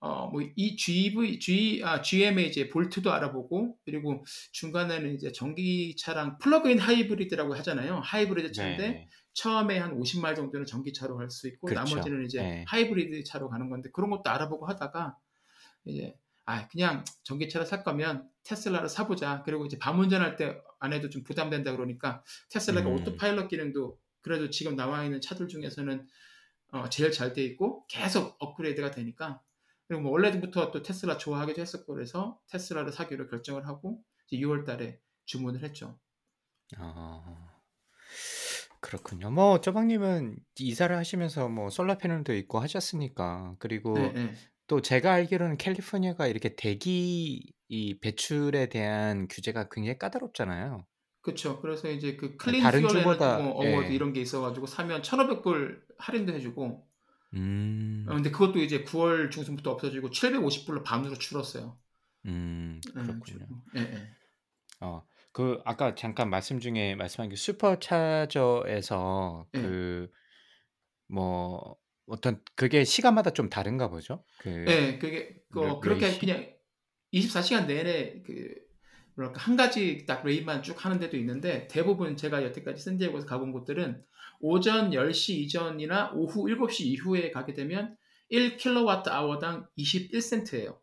어 0.00 0.30
뭐 0.32 0.40
이 0.56 0.76
GV 0.76 1.38
G 1.40 1.82
아 1.84 2.00
GM의 2.02 2.48
이제 2.48 2.68
볼트도 2.68 3.12
알아보고 3.12 3.76
그리고 3.84 4.24
중간에는 4.52 5.14
이제 5.14 5.30
전기차랑 5.32 6.38
플러그인 6.38 6.78
하이브리드라고 6.78 7.54
하잖아요. 7.56 8.00
하이브리드 8.02 8.52
차인데 8.52 8.88
네, 8.88 9.08
처음에 9.34 9.78
한 9.78 9.98
50마일 9.98 10.36
정도는 10.36 10.66
전기차로 10.66 11.16
갈 11.16 11.30
수 11.30 11.46
있고 11.48 11.66
그렇죠. 11.68 11.94
나머지는 11.94 12.24
이제 12.24 12.42
네. 12.42 12.64
하이브리드 12.68 13.24
차로 13.24 13.48
가는 13.50 13.68
건데 13.70 13.90
그런 13.92 14.10
것도 14.10 14.30
알아보고 14.30 14.66
하다가 14.68 15.16
이제 15.84 16.14
아 16.46 16.66
그냥 16.68 17.04
전기차를 17.24 17.66
살 17.66 17.84
거면 17.84 18.28
테슬라를 18.42 18.88
사보자. 18.88 19.42
그리고 19.44 19.66
이제 19.66 19.78
밤 19.78 19.98
운전할 20.00 20.36
때 20.36 20.56
아내도 20.82 21.10
좀 21.10 21.22
부담된다 21.22 21.72
그러니까 21.72 22.24
테슬라가 22.50 22.88
음. 22.88 22.94
autopilot 22.94 23.48
기능도 23.48 23.98
그래도 24.22 24.48
지금 24.48 24.76
나와 24.76 25.04
있는 25.04 25.20
차들 25.20 25.46
중에서는 25.46 26.06
어, 26.72 26.88
제일 26.88 27.12
잘 27.12 27.34
돼 27.34 27.44
있고 27.44 27.84
계속 27.88 28.36
업그레이드가 28.38 28.90
되니까 28.90 29.42
그리고 29.90 30.04
뭐 30.04 30.12
원래부터 30.12 30.70
또 30.70 30.82
테슬라 30.82 31.18
좋아하기도 31.18 31.60
했었고 31.60 31.92
그래서 31.94 32.38
테슬라를 32.52 32.92
사기로 32.92 33.26
결정을 33.26 33.66
하고 33.66 34.00
이제 34.28 34.40
6월 34.40 34.64
달에 34.64 35.00
주문을 35.24 35.64
했죠. 35.64 35.98
아, 36.76 37.50
그렇군요. 38.80 39.32
뭐 39.32 39.60
쪼박님은 39.60 40.36
이사를 40.60 40.96
하시면서 40.96 41.48
뭐 41.48 41.70
solar 41.70 41.98
panel도 41.98 42.36
있고 42.36 42.60
하셨으니까 42.60 43.56
그리고 43.58 43.94
네, 43.94 44.12
네. 44.12 44.34
또 44.68 44.80
제가 44.80 45.12
알기로는 45.14 45.56
캘리포니아가 45.56 46.28
이렇게 46.28 46.54
대기 46.54 47.52
이 47.66 47.98
배출에 47.98 48.68
대한 48.68 49.26
규제가 49.26 49.70
굉장히 49.70 49.98
까다롭잖아요. 49.98 50.86
그렇죠. 51.20 51.60
그래서 51.60 51.90
이제 51.90 52.14
그 52.14 52.36
clean 52.36 52.62
다른 52.62 52.86
주보다, 52.86 53.38
뭐 53.38 53.54
award 53.54 53.90
예. 53.90 53.92
이런 53.92 54.12
게 54.12 54.20
있어가지고 54.20 54.66
사면 54.66 55.02
1,500불 55.02 55.82
할인도 55.98 56.32
해주고 56.32 56.88
음, 57.34 58.04
어, 58.08 58.14
근데 58.14 58.30
그것도 58.30 58.58
이제 58.58 58.82
9월 58.84 59.30
중순부터 59.30 59.70
없어지고 59.70 60.10
750불로 60.10 60.82
반으로 60.82 61.14
줄었어요. 61.16 61.78
음, 62.26 62.80
예, 62.88 62.92
그렇군요. 62.92 63.24
줄고. 63.24 63.62
예, 63.76 63.80
예. 63.80 64.08
어, 64.80 65.06
그 65.32 65.60
아까 65.64 65.94
잠깐 65.94 66.28
말씀 66.30 66.58
중에 66.58 66.94
말씀한 66.96 67.28
게 67.28 67.36
슈퍼차저에서 67.36 68.66
예. 69.54 69.60
그뭐 71.08 71.76
어떤 72.06 72.40
그게 72.56 72.84
시간마다 72.84 73.30
좀 73.30 73.48
다른가 73.48 73.88
보죠? 73.88 74.24
그 74.38 74.48
예, 74.68 74.98
그게 74.98 75.40
그 75.52 75.60
몇- 75.60 75.80
그렇게? 75.80 76.18
그냥 76.18 76.46
24시간 77.12 77.66
내내 77.66 78.22
그 78.22 78.54
뭐랄까 79.14 79.40
한 79.40 79.56
가지 79.56 80.04
딱 80.06 80.24
레이만 80.24 80.62
쭉 80.62 80.84
하는 80.84 80.98
데도 80.98 81.16
있는데 81.18 81.66
대부분 81.68 82.16
제가 82.16 82.42
여태까지 82.44 82.82
샌디에고에서 82.82 83.26
가본 83.26 83.52
곳들은 83.52 84.02
오전 84.40 84.90
10시 84.90 85.34
이전이나 85.36 86.12
오후 86.14 86.44
7시 86.44 86.86
이후에 86.86 87.30
가게 87.30 87.54
되면 87.54 87.96
1kWh당 88.32 89.66
21센트예요. 89.78 90.78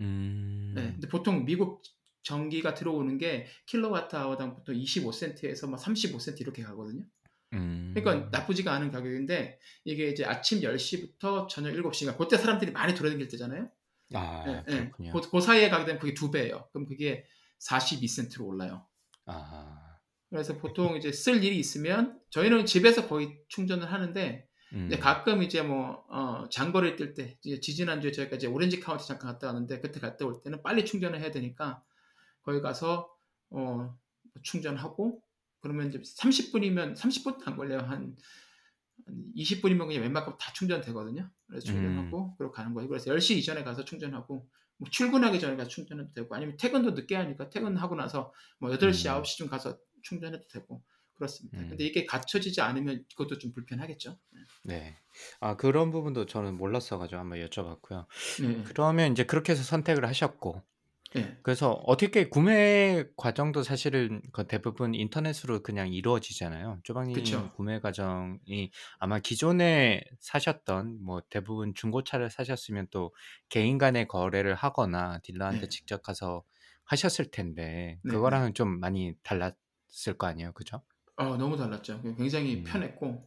음, 0.00 0.72
네, 0.74 0.92
근데 0.92 1.08
보통 1.08 1.44
미국 1.44 1.82
전기가 2.22 2.74
들어오는 2.74 3.18
게 3.18 3.46
킬로와트아워당 3.66 4.56
보통 4.56 4.74
25센트에서 4.74 5.70
막 5.70 5.80
35센트 5.80 6.40
이렇게 6.40 6.62
가거든요. 6.62 7.04
음, 7.52 7.92
그러니까 7.94 8.28
나쁘지가 8.36 8.72
않은 8.74 8.90
가격인데 8.90 9.58
이게 9.84 10.08
이제 10.08 10.24
아침 10.24 10.60
10시부터 10.60 11.48
저녁 11.48 11.70
7시가 11.72 12.18
그때 12.18 12.36
사람들이 12.36 12.72
많이 12.72 12.94
돌아다닐 12.94 13.28
때잖아요. 13.28 13.70
아, 14.14 14.44
예, 14.48 14.64
예. 14.68 14.76
그렇군요. 14.78 15.12
그, 15.12 15.30
그 15.30 15.40
사이에 15.40 15.68
가게 15.68 15.84
되면 15.84 16.00
그게 16.00 16.14
두 16.14 16.30
배예요. 16.30 16.68
그럼 16.72 16.86
그게 16.86 17.24
42센트로 17.60 18.46
올라요. 18.46 18.86
아, 19.26 19.85
그래서 20.30 20.58
보통 20.58 20.96
이제 20.96 21.12
쓸 21.12 21.42
일이 21.44 21.58
있으면 21.58 22.18
저희는 22.30 22.66
집에서 22.66 23.06
거의 23.06 23.38
충전을 23.48 23.92
하는데 23.92 24.46
음, 24.72 24.86
이제 24.86 24.98
가끔 24.98 25.42
이제 25.42 25.62
뭐 25.62 26.04
어, 26.08 26.48
장거리 26.50 26.96
뛸때 26.96 27.36
이제 27.42 27.60
지지난 27.60 28.00
주에 28.00 28.10
저희가 28.10 28.36
이제 28.36 28.46
오렌지 28.46 28.80
카운티 28.80 29.06
잠깐 29.06 29.32
갔다 29.32 29.48
왔는데 29.48 29.80
그때 29.80 30.00
갔다 30.00 30.26
올 30.26 30.42
때는 30.42 30.62
빨리 30.62 30.84
충전을 30.84 31.20
해야 31.20 31.30
되니까 31.30 31.82
거기 32.42 32.60
가서 32.60 33.08
어, 33.50 33.96
충전하고 34.42 35.22
그러면 35.60 35.88
이제 35.88 35.98
30분이면 35.98 36.96
30분도 36.96 37.46
안 37.46 37.56
걸려요. 37.56 37.80
한, 37.80 38.16
한 39.06 39.32
20분이면 39.36 39.86
그냥 39.86 40.02
웬만큼 40.02 40.34
다 40.38 40.52
충전되거든요. 40.52 41.30
그래서 41.46 41.66
충전하고 41.66 42.36
그리고 42.36 42.52
가는 42.52 42.74
거예요. 42.74 42.88
그래서 42.88 43.10
10시 43.12 43.36
이전에 43.36 43.64
가서 43.64 43.84
충전하고 43.84 44.48
뭐 44.78 44.90
출근하기 44.90 45.40
전에 45.40 45.56
가서 45.56 45.68
충전해도 45.68 46.12
되고 46.12 46.34
아니면 46.34 46.56
퇴근도 46.56 46.90
늦게 46.92 47.16
하니까 47.16 47.48
퇴근하고 47.50 47.94
나서 47.94 48.32
뭐 48.58 48.70
8시 48.70 49.08
음. 49.08 49.22
9시쯤 49.22 49.48
가서 49.48 49.78
충전해도 50.06 50.46
되고 50.48 50.82
그렇습니다 51.14 51.58
음. 51.58 51.68
근데 51.68 51.84
이게 51.84 52.06
갖춰지지 52.06 52.60
않으면 52.60 53.04
그것도 53.16 53.38
좀 53.38 53.52
불편하겠죠 53.52 54.18
네. 54.62 54.96
아, 55.40 55.56
그런 55.56 55.90
부분도 55.90 56.26
저는 56.26 56.56
몰랐어가지고 56.56 57.20
한번 57.20 57.38
여쭤봤고요. 57.38 58.06
네. 58.42 58.64
그러면 58.64 59.12
이제 59.12 59.24
그렇게 59.24 59.52
해서 59.52 59.62
선택을 59.62 60.04
하셨고, 60.06 60.60
예. 61.16 61.36
그래서 61.42 61.70
어떻게 61.86 62.28
구매 62.28 63.04
과정도 63.16 63.62
사실은 63.62 64.20
그 64.32 64.46
대부분 64.48 64.94
인터넷으로 64.94 65.62
그냥 65.62 65.92
이루어지잖아요. 65.92 66.80
그쵸. 67.14 67.52
구매 67.54 67.78
과정이 67.78 68.72
아마 68.98 69.20
기존에 69.20 70.02
사셨던 70.18 71.04
뭐 71.04 71.22
대부분 71.30 71.74
중고차를 71.74 72.30
사셨으면 72.30 72.88
또 72.90 73.14
개인 73.48 73.78
간의 73.78 74.08
거래를 74.08 74.56
하거나 74.56 75.20
딜러한테 75.22 75.60
네. 75.60 75.68
직접 75.68 76.02
가서 76.02 76.42
하셨을 76.84 77.30
텐데 77.30 77.98
네네. 78.02 78.12
그거랑은 78.12 78.54
좀 78.54 78.80
많이 78.80 79.14
달랐 79.22 79.56
을 80.08 80.18
거 80.18 80.26
아니에요. 80.26 80.52
그죠? 80.52 80.82
어 81.16 81.36
너무 81.36 81.56
달랐죠. 81.56 82.00
그 82.02 82.14
굉장히 82.16 82.56
음. 82.56 82.64
편했고 82.64 83.26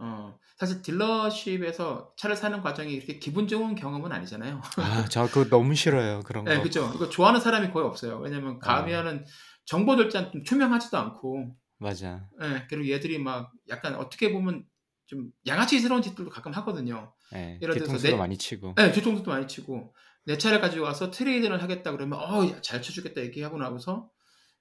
어 0.00 0.38
사실 0.58 0.82
딜러십에서 0.82 2.14
차를 2.16 2.36
사는 2.36 2.60
과정이 2.62 2.92
이렇게 2.94 3.18
기분 3.18 3.48
좋은 3.48 3.74
경험은 3.74 4.12
아니잖아요. 4.12 4.60
아 4.76 5.06
저 5.10 5.26
그거 5.28 5.48
너무 5.48 5.74
싫어요. 5.74 6.20
그런 6.24 6.46
예 6.48 6.56
거. 6.56 6.62
그죠. 6.62 6.92
이거 6.94 7.08
좋아하는 7.08 7.40
사람이 7.40 7.70
거의 7.72 7.86
없어요. 7.86 8.18
왜냐면 8.18 8.56
어. 8.56 8.58
가면은 8.60 9.24
정보도 9.64 10.02
일단 10.04 10.30
좀 10.32 10.44
투명하지도 10.44 10.96
않고 10.98 11.56
맞아. 11.78 12.28
예 12.42 12.66
그리고 12.68 12.88
얘들이 12.90 13.18
막 13.18 13.52
약간 13.68 13.94
어떻게 13.96 14.32
보면 14.32 14.64
좀 15.06 15.30
양아치스러운 15.46 16.02
짓들도 16.02 16.30
가끔 16.30 16.52
하거든요. 16.52 17.14
예. 17.34 17.58
예를 17.62 17.74
들어서 17.74 17.98
내 17.98 18.14
많이 18.14 18.36
치고. 18.38 18.74
예 18.80 18.92
뒤통수도 18.92 19.30
많이 19.30 19.46
치고 19.48 19.94
내 20.26 20.36
차를 20.38 20.60
가지고 20.60 20.84
와서 20.84 21.10
trade를 21.10 21.62
하겠다 21.62 21.90
그러면 21.92 22.18
"어 22.20 22.60
잘 22.60 22.82
쳐 22.82 22.92
주겠다." 22.92 23.20
얘기하고 23.22 23.56
나고서 23.58 24.10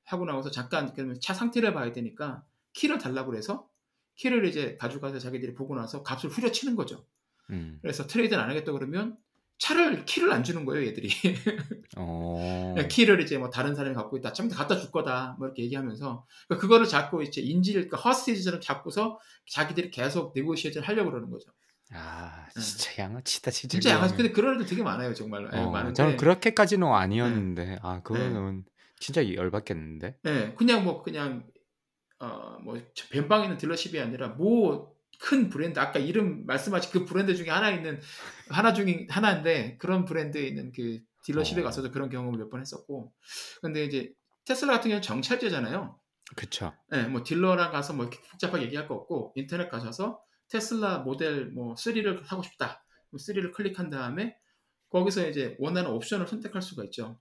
하고 0.07 0.25
나고서 0.25 0.49
잠깐 0.51 0.93
차 1.21 1.33
상태를 1.33 1.73
봐야 1.73 1.91
되니까 1.91 2.43
키를 2.73 2.97
달라고 2.97 3.31
그래서 3.31 3.67
키를 4.15 4.45
이제 4.45 4.77
가져가서 4.79 5.19
자기들이 5.19 5.53
보고 5.53 5.75
나서 5.75 6.01
값을 6.01 6.29
후려치는 6.29 6.75
거죠. 6.75 7.05
음. 7.49 7.77
그래서 7.81 8.07
trade를 8.07 8.41
안 8.41 8.49
하겠다 8.49 8.71
그러면 8.71 9.17
차를 9.59 10.05
키를 10.05 10.31
안 10.31 10.43
주는 10.43 10.65
거예요, 10.65 10.87
얘들이. 10.87 11.09
어. 11.97 12.73
네, 12.75 12.87
키를 12.87 13.21
이제 13.21 13.37
뭐 13.37 13.49
다른 13.49 13.75
사람이 13.75 13.95
갖고 13.95 14.15
있다. 14.17 14.31
좀 14.31 14.49
갖다 14.49 14.77
줄 14.77 14.91
거다. 14.91 15.35
뭐 15.39 15.47
이렇게 15.47 15.63
얘기하면서 15.63 16.25
그러니까 16.47 16.61
그거를 16.61 16.87
자꾸 16.87 17.23
이제 17.23 17.41
인질 17.41 17.89
그 17.89 17.97
hostage처럼 17.97 18.61
잡고서 18.61 19.19
자기들이 19.49 19.91
계속 19.91 20.33
네고시에이션 20.35 20.83
하려고 20.83 21.09
그러는 21.11 21.29
거죠. 21.29 21.51
아 21.91 22.45
예. 22.55 22.59
진짜 22.59 23.03
양아치다 23.03 23.51
진짜 23.51 23.79
진짜 23.79 23.89
양아치. 23.91 24.15
근데 24.15 24.31
그런 24.31 24.55
애들 24.55 24.67
되게 24.67 24.83
많아요, 24.83 25.13
정말로. 25.13 25.49
예어 25.53 25.69
많은데 25.69 25.95
저는 25.95 26.17
그렇게까지는 26.17 26.87
예. 26.87 26.91
아니었는데 26.91 27.79
아 27.81 27.97
예. 27.97 28.01
그거는 28.03 28.63
진짜 28.99 29.33
열받겠는데. 29.33 30.19
예. 30.25 30.53
그냥 30.57 30.83
뭐 30.83 31.03
그냥 31.03 31.47
어뭐저 32.19 33.07
변방에 33.11 33.45
있는 33.45 33.57
딜러십이 33.57 33.99
아니라 33.99 34.29
뭐 34.29 34.97
큰 35.19 35.49
브랜드 35.49 35.79
아까 35.79 35.99
이름 35.99 36.45
말씀하신 36.45 36.91
그 36.91 37.05
브랜드 37.05 37.35
중에 37.35 37.49
하나 37.49 37.71
있는 37.71 37.99
하나 38.49 38.73
중에 38.73 39.07
하나인데 39.09 39.77
그런 39.77 40.05
브랜드에 40.05 40.45
있는 40.47 40.71
그 40.71 40.99
딜러십에 41.25 41.61
어. 41.61 41.63
가서도 41.63 41.91
그런 41.91 42.09
경험을 42.09 42.37
몇 42.39 42.49
번 42.49 42.61
했었고 42.61 43.13
근데 43.61 43.83
이제 43.83 44.13
테슬라 44.45 44.73
같은 44.73 44.89
경우는 44.89 45.01
정찰제잖아요. 45.01 45.99
그쵸. 46.35 46.73
예. 46.93 47.03
뭐 47.03 47.23
딜러랑 47.23 47.71
가서 47.71 47.93
뭐 47.93 48.05
이렇게 48.05 48.21
복잡하게 48.29 48.65
얘기할 48.65 48.87
거 48.87 48.95
없고 48.95 49.33
인터넷 49.35 49.69
가셔서 49.69 50.21
테슬라 50.49 50.99
모델 50.99 51.47
뭐 51.47 51.73
3를 51.75 52.25
사고 52.25 52.43
싶다. 52.43 52.83
3를 53.13 53.51
클릭한 53.53 53.89
다음에 53.89 54.37
거기서 54.89 55.27
이제 55.29 55.55
원하는 55.59 55.89
옵션을 55.91 56.27
선택할 56.27 56.61
수가 56.61 56.83
있죠. 56.85 57.19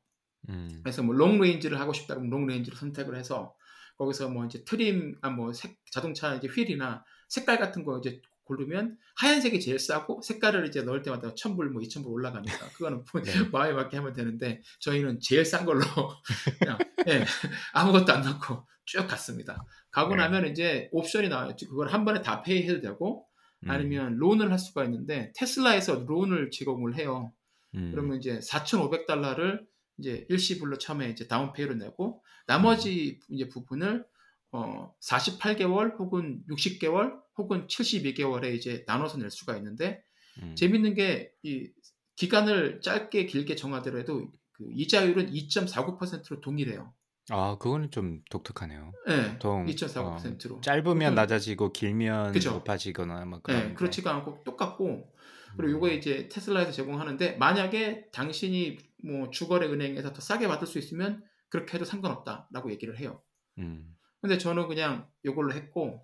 음. 0.48 0.80
그래서 0.82 1.02
뭐 1.02 1.14
long 1.14 1.40
range를 1.40 1.80
하고 1.80 1.92
싶다 1.92 2.14
그러면 2.14 2.30
long 2.30 2.46
range를 2.46 2.78
선택을 2.78 3.16
해서 3.16 3.54
거기서 3.98 4.28
뭐 4.28 4.44
이제 4.46 4.62
trim 4.64 5.16
아뭐 5.22 5.52
자동차 5.90 6.34
이제 6.34 6.48
휠이나 6.48 7.04
색깔 7.28 7.58
같은 7.58 7.84
거 7.84 7.98
이제 7.98 8.20
고르면 8.44 8.96
하얀색이 9.16 9.58
제일 9.60 9.78
싸고 9.78 10.22
색깔을 10.22 10.66
이제 10.68 10.82
넣을 10.82 11.02
때마다 11.02 11.34
1000불 11.34 11.70
뭐 11.70 11.82
2000불 11.82 12.06
올라가니까 12.06 12.56
그거는 12.78 13.04
뭐 13.12 13.22
네. 13.22 13.32
마음에 13.50 13.72
맞게 13.72 13.96
하면 13.96 14.12
되는데 14.12 14.62
저희는 14.80 15.18
제일 15.20 15.44
싼 15.44 15.64
걸로 15.64 15.80
그냥 16.60 16.78
예, 17.08 17.24
아무것도 17.72 18.12
안 18.12 18.22
넣고 18.22 18.66
쭉 18.84 19.06
갔습니다. 19.08 19.64
가고 19.90 20.14
네. 20.14 20.22
나면 20.22 20.46
이제 20.46 20.88
옵션이 20.92 21.28
나와요. 21.28 21.56
그걸 21.58 21.88
한 21.88 22.04
번에 22.04 22.22
다 22.22 22.42
페이해도 22.42 22.80
되고 22.80 23.26
음. 23.64 23.70
아니면 23.70 24.16
론을 24.16 24.52
할 24.52 24.58
수가 24.60 24.84
있는데 24.84 25.32
테슬라에서 25.36 26.04
론을 26.06 26.50
제공을 26.52 26.96
해요. 26.96 27.32
음. 27.74 27.90
그러면 27.90 28.18
이제 28.18 28.38
4,500달러를 28.38 29.64
이제 29.98 30.26
일시불로 30.28 30.78
처음에 30.78 31.10
이제 31.10 31.26
다운페이로 31.26 31.74
내고 31.74 32.22
음. 32.22 32.46
나머지 32.46 33.20
이제 33.30 33.48
부분을 33.48 34.04
어 34.52 34.94
48개월 35.02 35.98
혹은 35.98 36.42
60개월 36.48 37.18
혹은 37.38 37.66
72개월에 37.66 38.54
이제 38.54 38.84
나눠서 38.86 39.18
낼 39.18 39.30
수가 39.30 39.56
있는데 39.56 40.02
음. 40.42 40.54
재밌는 40.56 40.94
게 40.94 41.32
이 41.42 41.68
기간을 42.16 42.80
짧게 42.80 43.26
길게 43.26 43.56
정하더라도 43.56 44.32
그 44.52 44.64
이자율은 44.72 45.32
2.49%로 45.32 46.40
동일해요. 46.40 46.94
아 47.28 47.58
그거는 47.58 47.90
좀 47.90 48.22
독특하네요. 48.30 48.92
예. 49.08 49.32
보통 49.32 49.62
어 49.62 49.66
2.49%로. 49.66 50.60
짧으면 50.62 50.98
보통 51.10 51.14
낮아지고 51.14 51.72
길면 51.72 52.32
그죠. 52.32 52.52
높아지거나 52.52 53.24
뭐 53.26 53.38
예. 53.38 53.42
그런데. 53.42 53.74
그렇지가 53.74 54.14
않고 54.14 54.44
똑같고 54.44 55.12
그리고 55.56 55.72
요거 55.72 55.88
음. 55.88 55.92
이제 55.92 56.28
테슬라에서 56.28 56.72
제공하는데 56.72 57.36
만약에 57.36 58.08
당신이 58.12 58.78
뭐 59.04 59.30
주거래 59.30 59.66
은행에서 59.66 60.12
더 60.12 60.20
싸게 60.20 60.48
받을 60.48 60.66
수 60.66 60.78
있으면 60.78 61.22
그렇게 61.48 61.74
해도 61.74 61.84
상관없다라고 61.84 62.70
얘기를 62.72 62.98
해요. 62.98 63.22
음. 63.58 63.94
근데 64.20 64.38
저는 64.38 64.68
그냥 64.68 65.08
요걸로 65.24 65.52
했고 65.52 66.00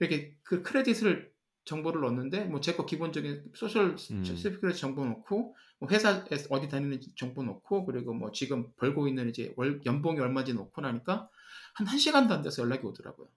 이렇게 0.00 0.36
그 0.42 0.62
크레딧을 0.62 1.32
정보를 1.64 2.00
넣었는데 2.02 2.44
뭐 2.44 2.60
제 2.60 2.76
거 2.76 2.86
기본적인 2.86 3.52
social 3.54 3.96
음. 4.12 4.24
security 4.24 4.78
정보 4.78 5.04
넣고 5.04 5.56
뭐 5.78 5.88
회사에서 5.90 6.46
어디 6.50 6.68
다니는지 6.68 7.12
정보 7.16 7.42
넣고 7.42 7.86
그리고 7.86 8.14
뭐 8.14 8.30
지금 8.32 8.70
벌고 8.76 9.08
있는 9.08 9.28
이제 9.28 9.52
월 9.56 9.80
연봉이 9.84 10.20
얼마인지 10.20 10.54
넣고 10.54 10.80
나니까 10.80 11.28
한 11.74 11.86
1시간도 11.86 12.30
안 12.30 12.42
돼서 12.42 12.62
연락이 12.62 12.86
오더라고요. 12.86 13.28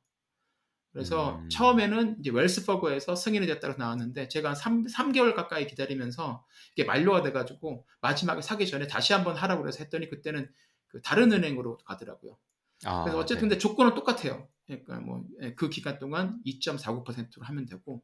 그래서 0.92 1.38
음. 1.38 1.50
처음에는 1.50 2.18
이제 2.20 2.32
웰스파고에서 2.32 3.16
승인이 3.16 3.46
됐다고 3.46 3.78
나왔는데 3.78 4.28
제가 4.28 4.50
한 4.50 4.56
3, 4.56 4.86
3개월 4.86 5.36
가까이 5.36 5.68
기다리면서 5.68 6.46
이게 6.74 6.84
만료가 6.84 7.22
돼가지고 7.22 7.86
마지막에 8.02 8.42
사기 8.42 8.68
전에 8.68 8.88
다시 8.88 9.14
한번 9.14 9.36
하라고 9.36 9.62
그래서 9.62 9.84
했더니 9.84 10.10
그때는 10.10 10.52
그 10.88 11.02
다른 11.02 11.32
은행으로 11.32 11.78
가더라고요. 11.86 12.38
아, 12.86 13.04
그래서 13.04 13.20
어쨌든 13.20 13.48
네. 13.48 13.56
근데 13.56 13.58
조건은 13.60 13.94
똑같아요. 13.94 14.48
그러니까 14.66 15.00
뭐 15.00 15.24
그 15.56 15.70
기간 15.70 16.00
동안 16.00 16.42
2.49%로 16.46 17.46
하면 17.46 17.66
되고 17.66 18.04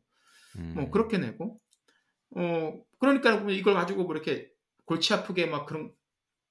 뭐 0.74 0.84
음. 0.84 0.92
그렇게 0.92 1.18
내고 1.18 1.60
어 2.32 2.74
그러니까 3.00 3.38
뭐 3.38 3.52
이걸 3.52 3.74
가지고 3.74 4.04
뭐 4.04 4.14
이렇게 4.14 4.52
골치 4.86 5.14
아프게 5.14 5.46
막 5.46 5.66
그런 5.66 5.92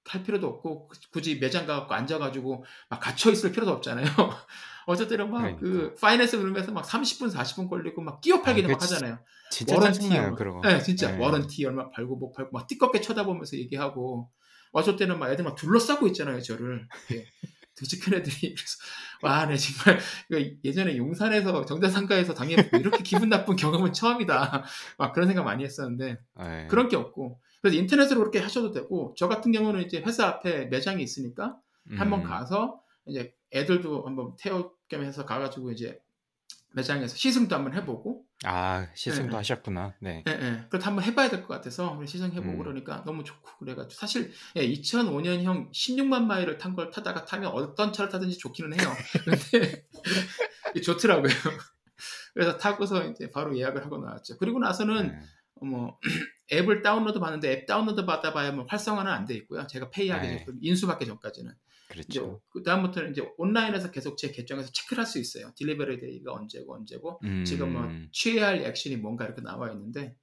할 0.07 0.22
필요도 0.22 0.46
없고 0.46 0.90
굳이 1.12 1.38
매장 1.38 1.66
가갖고 1.66 1.94
앉아가지고 1.94 2.64
막 2.90 3.00
갇혀 3.00 3.30
있을 3.30 3.52
필요도 3.52 3.72
없잖아요. 3.72 4.05
어쨌든 4.86 5.30
막그 5.30 5.61
그러니까. 5.61 5.94
파이낸스 6.00 6.36
룸에서 6.36 6.72
막 6.72 6.84
30분 6.86 7.32
40분 7.32 7.70
걸리고 7.70 8.02
막 8.02 8.20
끼어 8.20 8.42
팔기도 8.42 8.68
아, 8.68 8.72
막그 8.72 8.86
지- 8.86 8.94
하잖아요. 8.94 9.18
진짜 9.50 9.74
워런티 9.76 10.00
짜증나요 10.00 10.34
그런 10.34 10.61
거. 10.61 10.68
네, 10.68 10.80
진짜 10.82 11.11
네. 11.11 11.18
워런티 11.18 11.64
얼마 11.64 11.88
팔고 11.90 12.16
못 12.16 12.32
팔고 12.32 12.50
막 12.52 12.66
띠껍게 12.66 13.00
쳐다보면서 13.00 13.57
얘기하고 13.57 14.30
어쩔 14.72 14.96
때는 14.96 15.18
막 15.18 15.30
애들 15.30 15.44
막 15.44 15.55
둘러싸고 15.55 16.07
있잖아요 16.09 16.42
저를 16.42 16.86
이렇게 17.09 17.26
도대체 17.77 17.99
큰 17.99 18.14
애들이 18.14 18.35
그래서 18.55 18.79
와, 19.22 19.47
네 19.47 19.57
정말 19.57 20.01
예전에 20.64 20.97
용산에서 20.97 21.64
정자상가에서 21.64 22.35
당해보고 22.35 22.77
이렇게 22.77 23.03
기분 23.03 23.29
나쁜 23.29 23.57
경험은 23.57 23.93
처음이다. 23.93 24.64
막 24.99 25.12
그런 25.12 25.29
생각 25.29 25.45
많이 25.45 25.64
했었는데 25.64 26.18
네. 26.41 26.66
그런 26.68 26.89
게 26.89 26.97
없고 26.97 27.41
그래서 27.61 27.79
인터넷으로 27.79 28.20
그렇게 28.20 28.39
하셔도 28.39 28.70
되고 28.72 29.14
저 29.16 29.29
같은 29.29 29.51
경우는 29.53 29.83
이제 29.83 30.03
회사 30.07 30.27
앞에 30.27 30.66
매장이 30.66 31.03
있으니까 31.03 31.57
한번 31.97 32.20
음. 32.20 32.25
가서 32.25 32.81
이제 33.07 33.35
애들도 33.53 34.05
한번 34.07 34.35
태워 34.39 34.72
겸 34.89 35.03
해서 35.03 35.25
가가지고 35.25 35.72
이제 35.72 35.99
매장에서 36.75 37.16
시승도 37.16 37.55
한번 37.55 37.75
해보고 37.75 38.25
아 38.45 38.87
시승도 38.95 39.31
네. 39.31 39.37
하셨구나. 39.37 39.95
네. 40.01 40.25
예, 40.27 40.33
예. 40.33 40.64
그래도 40.68 40.85
한번 40.87 41.05
해봐야 41.05 41.31
될 41.31 41.43
것 41.43 41.49
같아서 41.49 41.99
시승해보고 42.05 42.51
음. 42.51 42.59
그러니까 42.59 43.03
너무 43.05 43.25
좋고 43.25 43.59
그래가지고 43.61 43.99
사실 43.99 44.33
예, 44.57 44.68
2005년형 44.68 45.72
16만 45.72 46.25
마일을 46.25 46.59
탄 46.59 46.75
걸 46.75 46.91
타다가 46.91 47.25
타면 47.25 47.51
어떤 47.53 47.93
차를 47.93 48.11
타든지 48.11 48.39
좋기는 48.39 48.79
해요. 48.79 48.89
근데 49.25 50.81
좋더라고요. 50.83 51.31
그래서 52.35 52.57
타고서 52.59 53.05
이제 53.09 53.31
바로 53.31 53.57
예약을 53.57 53.85
하고 53.85 53.99
나왔죠. 53.99 54.37
그리고 54.39 54.59
나서는 54.59 55.09
네. 55.09 55.18
어, 55.61 55.64
뭐 55.64 55.99
앱을 56.53 56.83
다운로드 56.83 57.20
받는데 57.20 57.53
앱 57.53 57.66
다운로드 57.66 58.05
받아봐야 58.05 58.53
뭐 58.53 58.66
활성화는 58.68 59.11
안 59.11 59.25
돼 59.27 59.35
있고요. 59.37 59.66
제가 59.68 59.91
pay하기 59.90 60.26
네. 60.27 60.45
전 60.45 60.59
인수받기 60.61 61.07
전까지는 61.07 61.53
그렇죠. 61.95 62.40
그 62.49 62.62
다음부터는 62.62 63.12
이제 63.12 63.22
온라인에서 63.38 63.90
계속 63.90 64.18
제 64.18 64.30
계정에서 64.30 64.70
체크를 64.72 65.03
할 65.03 65.07
수 65.07 65.18
있어요. 65.18 65.53
delivery 65.57 65.99
day가 66.01 66.32
언제고 66.32 66.74
언제고 66.74 67.20
지금 67.45 67.72
뭐 67.72 67.82
음. 67.82 68.09
취해야 68.12 68.49
할 68.49 68.61
액션이 68.62 68.97
뭔가 68.97 69.24
이렇게 69.24 69.42
나와 69.42 69.70
있는데 69.72 70.16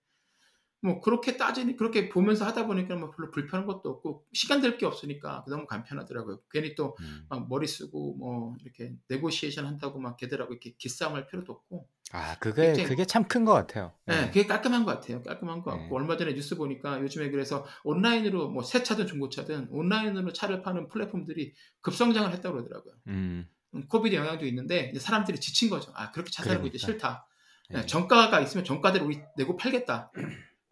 뭐 0.84 0.99
그렇게 0.99 1.38
따지니 1.38 1.75
그렇게 1.75 2.09
보면서 2.09 2.45
하다 2.45 2.65
보니까 2.65 2.95
뭐 2.95 3.11
별로 3.11 3.29
불편한 3.32 3.67
것도 3.67 3.89
없고 3.89 4.25
시간 4.34 4.61
될 4.61 4.77
게 4.77 4.86
없으니까 4.86 5.45
너무 5.47 5.67
간편하더라고요. 5.67 6.39
괜히 6.49 6.73
또 6.75 6.95
음. 7.01 7.25
막 7.29 7.47
머리 7.49 7.67
쓰고 7.67 8.15
뭐 8.15 8.55
이렇게 8.61 8.93
negotiation 9.09 9.65
한다고 9.65 9.99
막 9.99 10.17
걔들하고 10.17 10.53
이렇게 10.53 10.73
기싸움할 10.77 11.27
필요도 11.27 11.51
없고 11.53 11.88
아, 12.13 12.36
그게 12.39 12.84
그게 12.84 13.05
참 13.05 13.23
큰 13.29 13.45
것 13.45 13.53
같아요. 13.53 13.93
네, 14.05 14.21
네. 14.21 14.27
그게 14.27 14.45
깔끔한 14.47 14.84
것 14.84 14.99
같아요. 14.99 15.21
깔끔한 15.23 15.61
것 15.61 15.71
네. 15.73 15.82
같고 15.82 15.95
얼마 15.95 16.17
전에 16.17 16.34
뉴스 16.34 16.57
보니까 16.57 16.99
요즘에 17.01 17.29
그래서 17.29 17.65
온라인으로 17.84 18.49
뭐 18.49 18.63
새 18.63 18.84
차든 18.84 19.07
중고차든 19.07 19.67
온라인으로 19.69 20.34
차를 20.34 20.61
파는 20.61 20.88
플랫폼들이 20.89 21.53
급성장을 21.82 22.32
했다고 22.34 22.55
그러더라고요. 22.55 22.93
음. 23.07 23.47
음, 23.75 23.88
COVID 23.88 24.15
영향도 24.15 24.45
있는데 24.47 24.91
사람들이 24.97 25.39
지친 25.39 25.69
거죠. 25.69 25.91
아 25.95 26.11
그렇게 26.11 26.32
차 26.32 26.43
사는 26.43 26.59
거 26.61 26.67
이제 26.67 26.77
그러니까. 26.79 26.88
싫다. 26.93 27.27
네. 27.69 27.79
네, 27.82 27.86
정가가 27.86 28.41
있으면 28.41 28.65
정가대로 28.65 29.05
우리 29.05 29.21
내고 29.38 29.55
팔겠다. 29.55 30.11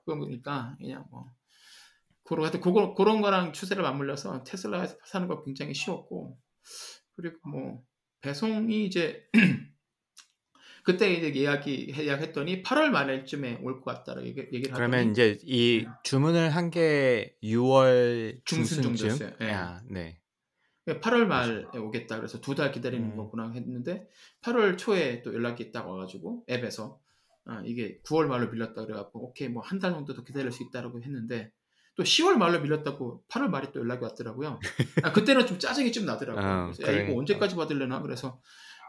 그런 0.09 0.19
거니까 0.19 0.75
그냥 0.79 1.05
뭐 1.11 1.31
그런 2.23 2.43
하여튼 2.45 2.61
그거 2.61 2.95
그런 2.95 3.21
거랑 3.21 3.53
추세를 3.53 3.83
맞물려서 3.83 4.43
테슬라에서 4.43 4.97
사는 5.05 5.27
거 5.27 5.43
굉장히 5.43 5.73
쉬웠고 5.75 6.39
그리고 7.15 7.37
뭐 7.47 7.83
배송이 8.21 8.85
이제 8.85 9.23
그때 10.83 11.13
이제 11.13 11.33
예약이 11.35 11.93
예약했더니 11.95 12.63
8월 12.63 12.89
말쯤에 12.89 13.59
올 13.61 13.81
것 13.81 13.85
같다라고 13.93 14.25
얘기, 14.25 14.39
얘기를 14.51 14.73
그러면 14.73 14.99
하더니 14.99 15.11
이제 15.11 15.37
이 15.43 15.83
네. 15.85 15.91
주문을 16.03 16.49
한 16.49 16.71
게 16.71 17.35
6월 17.43 18.41
중순? 18.45 18.81
정도였어요. 18.81 19.37
네. 19.39 19.51
아, 19.51 19.81
네. 19.89 20.19
8월 20.87 21.25
말에 21.25 21.65
오겠다 21.77 22.15
그래서 22.17 22.41
두 22.41 22.55
달 22.55 22.71
기다리는 22.71 23.11
음. 23.11 23.15
거구나 23.17 23.51
했는데 23.51 24.07
8월 24.41 24.77
초에 24.77 25.21
또 25.21 25.33
연락이 25.35 25.71
딱 25.71 25.87
와가지고 25.87 26.45
앱에서 26.49 26.99
아, 27.49 27.61
이게 27.65 27.99
9월 28.05 28.27
말로 28.27 28.49
밀렸다 28.51 28.85
그래갖고 28.85 29.27
오케이 29.29 29.49
뭐 29.49 29.63
한 29.63 29.79
달 29.79 29.91
정도 29.91 30.13
더 30.13 30.23
기다릴 30.23 30.51
수 30.51 30.63
있다라고 30.63 31.01
했는데 31.01 31.51
또 31.95 32.03
10월 32.03 32.35
말로 32.37 32.61
밀렸다고 32.61 33.23
8월 33.29 33.47
말에 33.49 33.71
또 33.71 33.79
연락이 33.81 34.03
왔더라고요. 34.03 34.59
아, 35.03 35.11
그때는 35.11 35.45
좀 35.47 35.59
짜증이 35.59 35.91
좀 35.91 36.05
나더라고요. 36.05 36.45
어, 36.45 36.63
그래서 36.71 36.83
야, 36.83 36.87
이거 36.87 36.93
그러니까. 37.01 37.19
언제까지 37.19 37.55
받을려나 37.55 38.01
그래서 38.01 38.39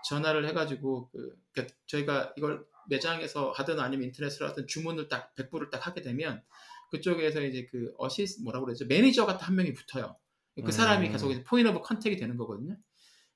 전화를 0.08 0.46
해가지고 0.48 1.10
그, 1.10 1.36
그러니까 1.52 1.74
저희가 1.86 2.34
이걸 2.36 2.64
매장에서 2.88 3.50
하든 3.52 3.80
아니면 3.80 4.06
인터넷으로 4.06 4.48
하든 4.48 4.66
주문을 4.66 5.08
딱 5.08 5.34
백부를 5.34 5.70
딱 5.70 5.86
하게 5.86 6.02
되면 6.02 6.42
그쪽에서 6.90 7.42
이제 7.42 7.66
그 7.70 7.92
어시스 7.98 8.42
뭐라고 8.42 8.66
그러죠 8.66 8.86
매니저가 8.86 9.38
딱한 9.38 9.54
명이 9.56 9.72
붙어요. 9.74 10.16
그 10.64 10.72
사람이 10.72 11.06
음. 11.08 11.12
계속 11.12 11.32
point 11.44 11.68
of 11.70 11.80
contact이 11.82 12.16
되는 12.16 12.36
거거든요. 12.36 12.76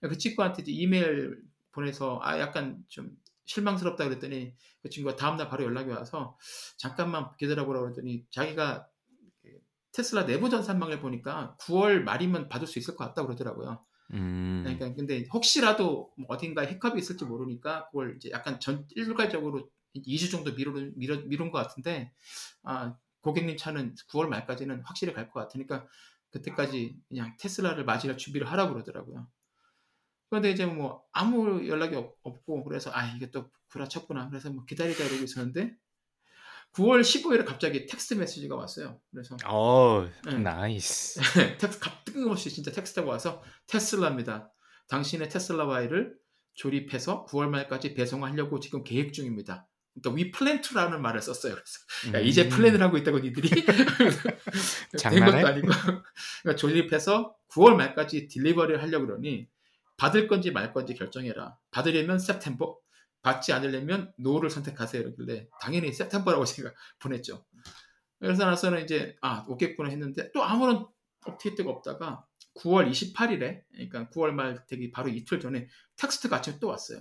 그 0.00 0.18
친구한테 0.18 0.62
이제 0.62 0.72
이메일 0.72 1.40
보내서 1.72 2.18
아 2.22 2.38
약간 2.38 2.84
좀 2.88 3.10
실망스럽다 3.46 4.04
그랬더니 4.04 4.54
그 4.82 4.90
친구가 4.90 5.16
다음날 5.16 5.48
바로 5.48 5.64
연락이 5.64 5.90
와서 5.90 6.36
잠깐만 6.78 7.30
기다려보라고 7.38 7.86
그랬더니 7.86 8.26
자기가 8.30 8.88
그 9.42 9.58
테슬라 9.92 10.26
내부 10.26 10.50
전산망을 10.50 11.00
보니까 11.00 11.56
9월 11.60 12.02
말이면 12.02 12.48
받을 12.48 12.66
수 12.66 12.78
있을 12.78 12.96
것 12.96 13.04
같다 13.04 13.22
그러더라고요. 13.24 13.84
음. 14.12 14.62
그러니까 14.64 14.94
근데 14.94 15.26
혹시라도 15.32 16.12
뭐 16.16 16.26
어딘가에 16.28 16.66
hiccup이 16.72 16.98
있을지 16.98 17.24
모르니까 17.24 17.86
그걸 17.88 18.16
이제 18.16 18.30
약간 18.30 18.60
전 18.60 18.86
일괄적으로 18.90 19.68
2주 19.94 20.30
정도 20.30 20.54
미룬 20.54 20.92
미뤄, 20.96 21.16
미룬 21.26 21.50
것 21.50 21.58
같은데 21.58 22.12
아 22.62 22.96
고객님 23.22 23.56
차는 23.56 23.94
9월 24.10 24.28
말까지는 24.28 24.82
확실히 24.84 25.12
갈 25.14 25.30
것 25.30 25.40
같으니까 25.40 25.86
그때까지 26.30 26.96
그냥 27.08 27.36
테슬라를 27.38 27.84
맞이할 27.84 28.18
준비를 28.18 28.50
하라고 28.50 28.72
그러더라고요. 28.74 29.26
그런데 30.34 30.50
이제 30.50 30.66
뭐 30.66 31.04
아무 31.12 31.64
연락이 31.68 31.94
없, 31.94 32.20
고 32.44 32.64
그래서 32.64 32.90
아 32.92 33.06
이게 33.14 33.30
또 33.30 33.50
구라쳤구나 33.70 34.28
그래서 34.28 34.50
뭐 34.50 34.64
기다리다 34.64 35.04
이러고 35.04 35.22
있었는데 35.22 35.76
9월 36.72 37.02
15일에 37.02 37.46
갑자기 37.46 37.86
text 37.86 38.14
message가 38.14 38.56
왔어요. 38.56 39.00
그래서 39.12 39.36
어, 39.46 40.08
네. 40.26 40.38
nice. 40.38 41.20
텍스 41.58 41.78
갑 41.78 42.04
뜬금없이 42.04 42.50
진짜 42.50 42.72
text가 42.72 43.08
와서 43.08 43.44
테슬라입니다. 43.68 44.52
당신의 44.88 45.28
테슬라 45.28 45.66
Y를 45.66 46.16
조립해서 46.54 47.26
9월 47.26 47.48
말까지 47.48 47.94
배송하려고 47.94 48.58
지금 48.58 48.82
계획 48.82 49.12
중입니다. 49.12 49.68
그러니까 49.94 50.20
we 50.20 50.32
plan 50.32 50.60
to라는 50.62 51.00
말을 51.00 51.22
썼어요. 51.22 51.54
그래서 51.54 52.18
야, 52.18 52.20
음. 52.20 52.26
이제 52.26 52.48
플랜을 52.48 52.82
하고 52.82 52.96
있다고 52.96 53.20
니들이 53.20 53.48
된? 54.98 55.24
것도 55.24 55.46
아니고 55.46 55.68
그러니까 56.42 56.56
조립해서 56.56 57.36
9월 57.52 57.76
말까지 57.76 58.26
딜리버리를 58.26 58.82
하려고 58.82 59.06
그러니 59.06 59.46
받을 60.04 60.28
건지 60.28 60.50
말 60.50 60.74
건지 60.74 60.92
결정해라. 60.92 61.56
받으려면 61.70 62.16
september, 62.16 62.74
받지 63.22 63.54
않으려면 63.54 64.12
no를 64.18 64.50
선택하세요. 64.50 65.00
이러길래 65.00 65.48
당연히 65.62 65.88
september라고 65.88 66.44
제가 66.44 66.74
보냈죠. 67.00 67.46
그래서 68.18 68.44
나서는 68.44 68.84
이제 68.84 69.16
아 69.22 69.46
오겠구나 69.48 69.88
했는데 69.88 70.30
또 70.32 70.44
아무런 70.44 70.86
업데이트가 71.24 71.70
없다가 71.70 72.26
9월 72.56 72.90
28일에 72.90 73.62
그러니까 73.72 74.10
9월 74.10 74.32
말 74.32 74.66
되기 74.66 74.90
바로 74.90 75.08
이틀 75.08 75.40
전에 75.40 75.68
text가 75.96 76.36
아침에 76.36 76.58
또 76.60 76.68
왔어요. 76.68 77.00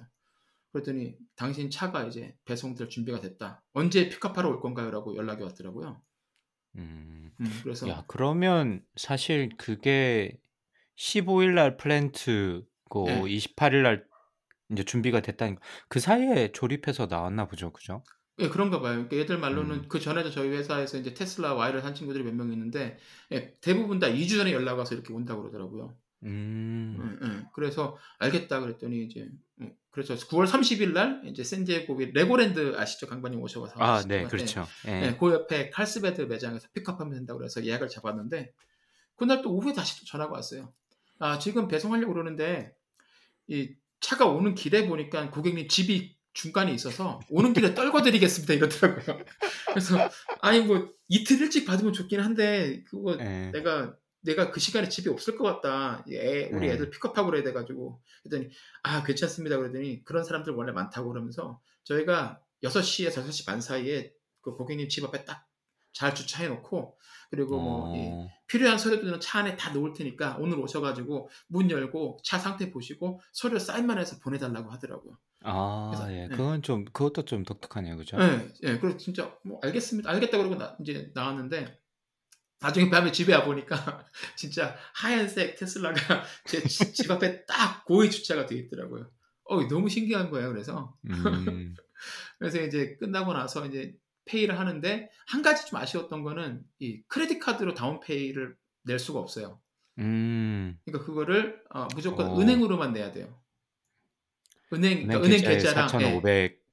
그랬더니 0.72 1.18
당신 1.36 1.70
차가 1.70 2.06
이제 2.06 2.38
배송될 2.45 2.88
준비가 2.88 3.20
됐다. 3.20 3.62
언제 3.74 4.08
pick 4.07 4.22
up하러 4.22 4.47
올 4.47 4.62
건가요? 4.62 4.89
라고 4.91 5.14
연락이 5.18 5.43
왔더라고요. 5.43 6.01
음. 6.78 7.32
음, 7.41 7.60
그래서 7.64 7.89
야, 7.89 8.06
그러면 8.08 8.86
사실 8.95 9.49
그게 9.58 10.39
15일 10.95 11.54
날 11.54 11.76
플랜트 11.76 12.64
고 12.93 13.05
네. 13.07 13.21
28일 13.21 13.81
날 13.81 14.05
이제 14.71 14.83
준비가 14.83 15.21
됐다는 15.21 15.55
거. 15.55 15.61
그 15.89 15.99
사이에 15.99 16.51
조립해서 16.51 17.07
나왔나 17.07 17.47
보죠. 17.47 17.73
그죠? 17.73 18.03
예, 18.39 18.49
그런가 18.49 18.79
봐요. 18.81 18.93
그러니까 18.93 19.17
얘들 19.17 19.37
말로는 19.39 19.75
음. 19.75 19.85
그 19.89 19.99
전에도 19.99 20.29
저희 20.29 20.49
회사에서 20.49 20.97
이제 20.99 21.13
테슬라 21.13 21.53
Y를 21.55 21.81
산 21.81 21.93
친구들이 21.95 22.23
몇 22.23 22.33
명 22.35 22.51
있는데 22.51 22.97
예, 23.31 23.53
대부분 23.61 23.97
다 23.99 24.07
2주 24.07 24.37
전에 24.37 24.53
연락 24.53 24.77
와서 24.77 24.93
이렇게 24.95 25.11
온다고 25.13 25.41
그러더라고요. 25.41 25.95
음. 26.23 27.17
예, 27.21 27.27
예. 27.27 27.45
그래서 27.53 27.97
알겠다 28.19 28.59
그랬더니 28.61 29.03
이제 29.05 29.27
음, 29.61 29.71
그래서 29.91 30.15
9월 30.15 30.47
30일 30.47 30.93
날 30.93 31.21
이제 31.25 31.43
샌디에고 31.43 31.97
레고랜드 32.13 32.75
아시죠? 32.77 33.07
강반님 33.07 33.41
오셔서 33.41 33.73
아, 33.77 34.01
네, 34.07 34.21
예. 34.21 34.23
그렇죠. 34.27 34.65
예. 34.87 34.91
네, 35.01 35.17
그 35.19 35.31
옆에 35.33 35.69
칼스베드 35.69 36.21
매장에서 36.21 36.67
pick 36.74 36.86
up하면 36.86 37.13
된다고 37.13 37.39
그래서 37.39 37.63
예약을 37.65 37.87
잡았는데 37.89 38.53
그날 39.15 39.41
또 39.41 39.51
오후에 39.53 39.73
다시 39.73 39.99
또 39.99 40.05
전화가 40.05 40.31
왔어요. 40.33 40.71
아 41.19 41.37
지금 41.39 41.67
배송하려고 41.67 42.13
그러는데 42.13 42.73
이 43.47 43.75
차가 43.99 44.25
오는 44.25 44.55
길에 44.55 44.87
보니까 44.87 45.29
고객님 45.31 45.67
집이 45.67 46.17
중간에 46.33 46.73
있어서 46.73 47.19
오는 47.29 47.53
길에 47.53 47.73
떨궈 47.73 48.01
드리겠습니다 48.01 48.53
이러더라고요. 48.53 49.23
그래서 49.69 50.09
아니 50.41 50.61
뭐 50.61 50.89
이틀 51.07 51.41
일찍 51.41 51.65
받으면 51.65 51.93
좋긴 51.93 52.19
한데 52.19 52.83
그거 52.85 53.17
예. 53.19 53.51
내가 53.51 53.95
내가 54.21 54.51
그 54.51 54.59
시간에 54.59 54.89
집에 54.89 55.09
없을 55.09 55.35
것 55.35 55.43
같다. 55.43 56.03
애, 56.09 56.49
우리 56.51 56.67
네. 56.67 56.73
애들 56.73 56.89
픽업하고 56.89 57.29
그래야 57.29 57.43
돼가지고 57.43 58.01
그랬더니 58.23 58.49
아 58.83 59.03
괜찮습니다. 59.03 59.57
그러더니 59.57 60.03
그런 60.05 60.23
사람들 60.23 60.53
원래 60.53 60.71
많다고 60.71 61.09
그러면서 61.09 61.61
저희가 61.83 62.39
6시에서 62.63 63.25
6시 63.25 63.45
반 63.45 63.61
사이에 63.61 64.13
그 64.41 64.55
고객님 64.55 64.89
집 64.89 65.03
앞에 65.03 65.25
딱 65.25 65.53
잘 65.93 66.13
주차해 66.15 66.49
놓고 66.49 66.97
그리고 67.34 67.59
뭐이 67.59 68.09
어. 68.11 68.29
필요한 68.45 68.77
서류들은 68.77 69.19
차 69.19 69.39
안에 69.39 69.55
다 69.55 69.71
놓을 69.73 69.93
테니까 69.93 70.38
오늘 70.39 70.59
오셔가지고 70.59 71.31
문 71.47 71.71
열고 71.71 72.19
차 72.23 72.38
상태 72.38 72.69
보시고 72.69 73.21
서류 73.31 73.57
사인만 73.57 73.97
해서 73.97 74.19
보내달라고 74.19 74.69
하더라고요. 74.69 75.17
아, 75.41 75.89
그래서, 75.91 76.13
예. 76.13 76.23
예. 76.25 76.27
그건 76.27 76.61
좀 76.61 76.86
그것도 76.86 77.25
좀 77.25 77.43
독특하네요. 77.43 77.97
그죠? 77.97 78.17
예, 78.21 78.47
예. 78.69 78.77
그래서 78.77 78.97
진짜 78.97 79.36
뭐 79.43 79.59
알겠습니다. 79.63 80.11
알겠다 80.11 80.38
그러고 80.38 80.53
나, 80.53 80.77
이제 80.79 81.09
나왔는데 81.15 81.79
나중에 82.61 82.91
밤에 82.91 83.11
집에 83.11 83.34
와 83.34 83.43
보니까 83.45 84.05
진짜 84.38 84.75
하얀색 84.93 85.55
테슬라가 85.57 85.97
제 86.45 86.61
집 86.67 87.09
앞에 87.09 87.47
딱 87.47 87.84
고의 87.86 88.11
주차가 88.11 88.45
되어 88.45 88.59
있더라고요. 88.59 89.09
어, 89.45 89.67
너무 89.67 89.89
신기한 89.89 90.29
거예요. 90.29 90.49
그래서 90.49 90.95
음. 91.09 91.73
그래서 92.38 92.61
이제 92.61 92.95
끝나고 92.99 93.34
나서 93.34 93.65
이제 93.65 93.95
페이를 94.26 94.59
하는데 94.59 95.09
한 95.28 95.41
가지 95.41 95.65
좀 95.67 95.80
아쉬웠던 95.80 96.24
거는 96.24 96.63
이 96.80 97.01
크레딧 97.07 97.39
카드로 97.39 97.74
다운 97.74 97.99
페이를 97.99 98.55
낼 98.84 98.99
수가 98.99 99.19
없어요. 99.19 99.59
음. 99.99 100.78
그러니까 100.86 101.05
그거를 101.05 101.61
어, 101.69 101.88
무조건 101.95 102.28
어. 102.28 102.39
은행으로만 102.39 102.93
내야 102.93 103.11
돼요. 103.11 103.39
은행 104.74 105.07
은행 105.07 105.07
그러니까 105.07 105.28
은행 105.28 105.41
계좌랑 105.41 105.88
예, 106.01 106.19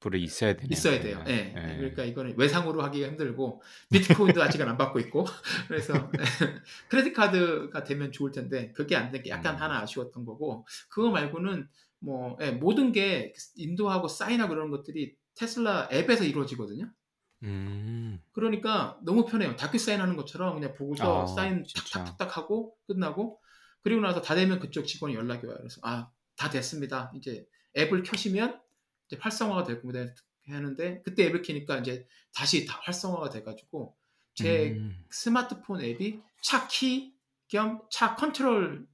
4,500불이 0.00 0.20
있어야 0.22 0.54
되네요. 0.54 0.68
있어야 0.72 1.00
돼요. 1.00 1.22
예. 1.28 1.52
예. 1.54 1.76
그러니까 1.76 2.04
이거는 2.04 2.34
외상으로 2.38 2.82
하기가 2.82 3.08
힘들고 3.08 3.60
비트코인도 3.92 4.42
아직은 4.42 4.66
안 4.68 4.78
받고 4.78 5.00
있고 5.00 5.26
그래서 5.68 6.10
크레딧 6.88 7.12
카드가 7.14 7.84
되면 7.84 8.10
좋을 8.10 8.32
텐데 8.32 8.72
그게 8.72 8.96
안 8.96 9.10
된 9.12 9.22
게 9.22 9.28
약간 9.30 9.56
음. 9.56 9.60
하나 9.60 9.80
아쉬웠던 9.82 10.24
거고 10.24 10.66
그거 10.88 11.10
말고는 11.10 11.68
뭐 11.98 12.38
예, 12.40 12.52
모든 12.52 12.92
게 12.92 13.34
인도하고 13.56 14.08
사인하고 14.08 14.54
그런 14.54 14.70
것들이 14.70 15.14
테슬라 15.34 15.90
앱에서 15.92 16.24
이루어지거든요. 16.24 16.90
음. 17.42 18.20
그러니까 18.32 18.98
너무 19.02 19.24
편해요. 19.24 19.56
다큐 19.56 19.78
사인하는 19.78 20.16
것처럼 20.16 20.54
그냥 20.54 20.74
보고서 20.74 21.22
아, 21.22 21.26
사인 21.26 21.64
진짜. 21.64 22.04
탁탁탁 22.04 22.36
하고 22.36 22.76
끝나고 22.86 23.40
그리고 23.82 24.00
나서 24.02 24.20
다 24.20 24.34
되면 24.34 24.58
그쪽 24.60 24.86
직원이 24.86 25.14
연락이 25.14 25.46
와요. 25.46 25.56
그래서 25.58 25.80
아 25.82 26.10
다 26.36 26.48
됐습니다. 26.48 27.12
이제 27.16 27.46
앱을 27.76 28.02
켜시면 28.02 28.62
이제 29.06 29.18
활성화가 29.20 29.64
될 29.64 29.82
겁니다. 29.82 30.10
하는데 30.48 31.02
그때 31.02 31.26
앱을 31.26 31.42
켜니까 31.42 31.76
이제 31.80 32.06
다시 32.34 32.64
다 32.64 32.80
활성화가 32.82 33.28
돼가지고 33.28 33.94
제 34.34 34.70
음. 34.70 35.04
스마트폰 35.10 35.82
앱이 35.82 36.22
차 36.42 36.66
키 36.68 37.14
겸 37.50 37.82
차 37.90 38.14
컨트롤 38.14 38.86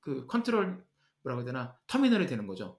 그 0.00 0.26
컨트롤 0.28 0.84
뭐라고 1.24 1.40
해야 1.40 1.46
되나 1.46 1.76
터미널이 1.88 2.28
되는 2.28 2.46
거죠. 2.46 2.78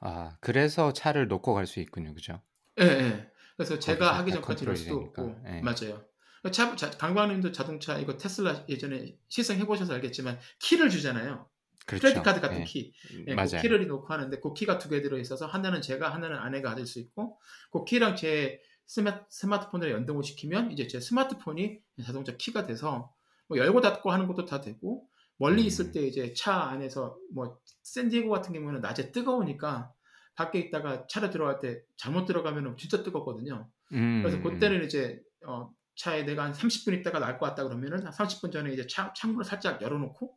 아, 0.00 0.36
그래서 0.40 0.92
차를 0.92 1.28
놓고 1.28 1.54
갈 1.54 1.66
수 1.66 1.78
있군요. 1.78 2.14
그죠? 2.14 2.42
예, 2.80 2.84
예. 2.84 3.30
그래서 3.56 3.78
제가 3.78 4.18
하기 4.18 4.30
다 4.30 4.36
전까지 4.36 4.64
컨트롤이 4.66 4.76
수도 4.76 4.98
되니까. 5.00 5.22
없고 5.22 5.42
예. 5.48 5.60
맞아요. 5.62 6.04
차, 6.52 6.76
자, 6.76 6.90
강광님도 6.90 7.50
자동차 7.52 7.98
이거 7.98 8.16
테슬라 8.16 8.66
예전에 8.68 9.16
시승 9.28 9.56
해 9.58 9.66
보셔서 9.66 9.94
알겠지만 9.94 10.38
키를 10.60 10.90
주잖아요. 10.90 11.48
그렇죠. 11.86 12.02
credit 12.02 12.22
card 12.22 12.40
같은 12.40 12.60
예. 12.60 12.64
키. 12.64 12.92
예, 13.12 13.24
그 13.24 13.30
맞아요. 13.34 13.60
키를 13.62 13.86
놓고 13.86 14.06
하는데 14.12 14.38
그 14.40 14.52
키가 14.52 14.78
두 14.78 14.88
개 14.90 15.02
들어 15.02 15.18
있어서 15.18 15.46
하나는 15.46 15.80
제가 15.82 16.12
하나는 16.12 16.36
아내가 16.36 16.70
가질 16.70 16.86
수 16.86 16.98
있고 17.00 17.38
그 17.72 17.84
키랑 17.84 18.16
제 18.16 18.60
스마, 18.86 19.20
스마트 19.28 19.70
폰을 19.70 19.90
연동을 19.90 20.22
시키면 20.22 20.70
이제 20.72 20.86
제 20.86 21.00
스마트폰이 21.00 21.78
자동차 22.04 22.36
키가 22.36 22.66
돼서 22.66 23.12
뭐 23.48 23.58
열고 23.58 23.80
닫고 23.80 24.10
하는 24.12 24.26
것도 24.28 24.44
다 24.44 24.60
되고 24.60 25.06
멀리 25.38 25.62
음. 25.62 25.66
있을 25.66 25.92
때 25.92 26.06
이제 26.06 26.32
차 26.34 26.54
안에서 26.68 27.16
뭐 27.32 27.58
샌디에고 27.82 28.30
같은 28.30 28.52
경우는 28.52 28.80
낮에 28.80 29.10
뜨거우니까 29.12 29.92
밖에 30.36 30.58
있다가 30.60 31.06
차를 31.08 31.30
들어갈 31.30 31.60
때 31.60 31.80
잘못 31.96 32.26
들어가면 32.26 32.76
진짜 32.76 33.02
뜨겁거든요. 33.02 33.68
음, 33.92 34.22
그래서 34.22 34.38
음, 34.38 34.42
그때는 34.42 34.84
이제 34.84 35.20
어, 35.46 35.70
차에 35.96 36.24
내가 36.24 36.44
한 36.44 36.52
30분 36.52 36.98
있다가 37.00 37.18
탈 37.18 37.38
것 37.38 37.46
같다 37.46 37.64
그러면은 37.64 38.04
한 38.04 38.12
30분 38.12 38.52
전에 38.52 38.72
이제 38.72 38.86
차, 38.86 39.12
창문을 39.14 39.44
살짝 39.44 39.80
열어놓고 39.82 40.36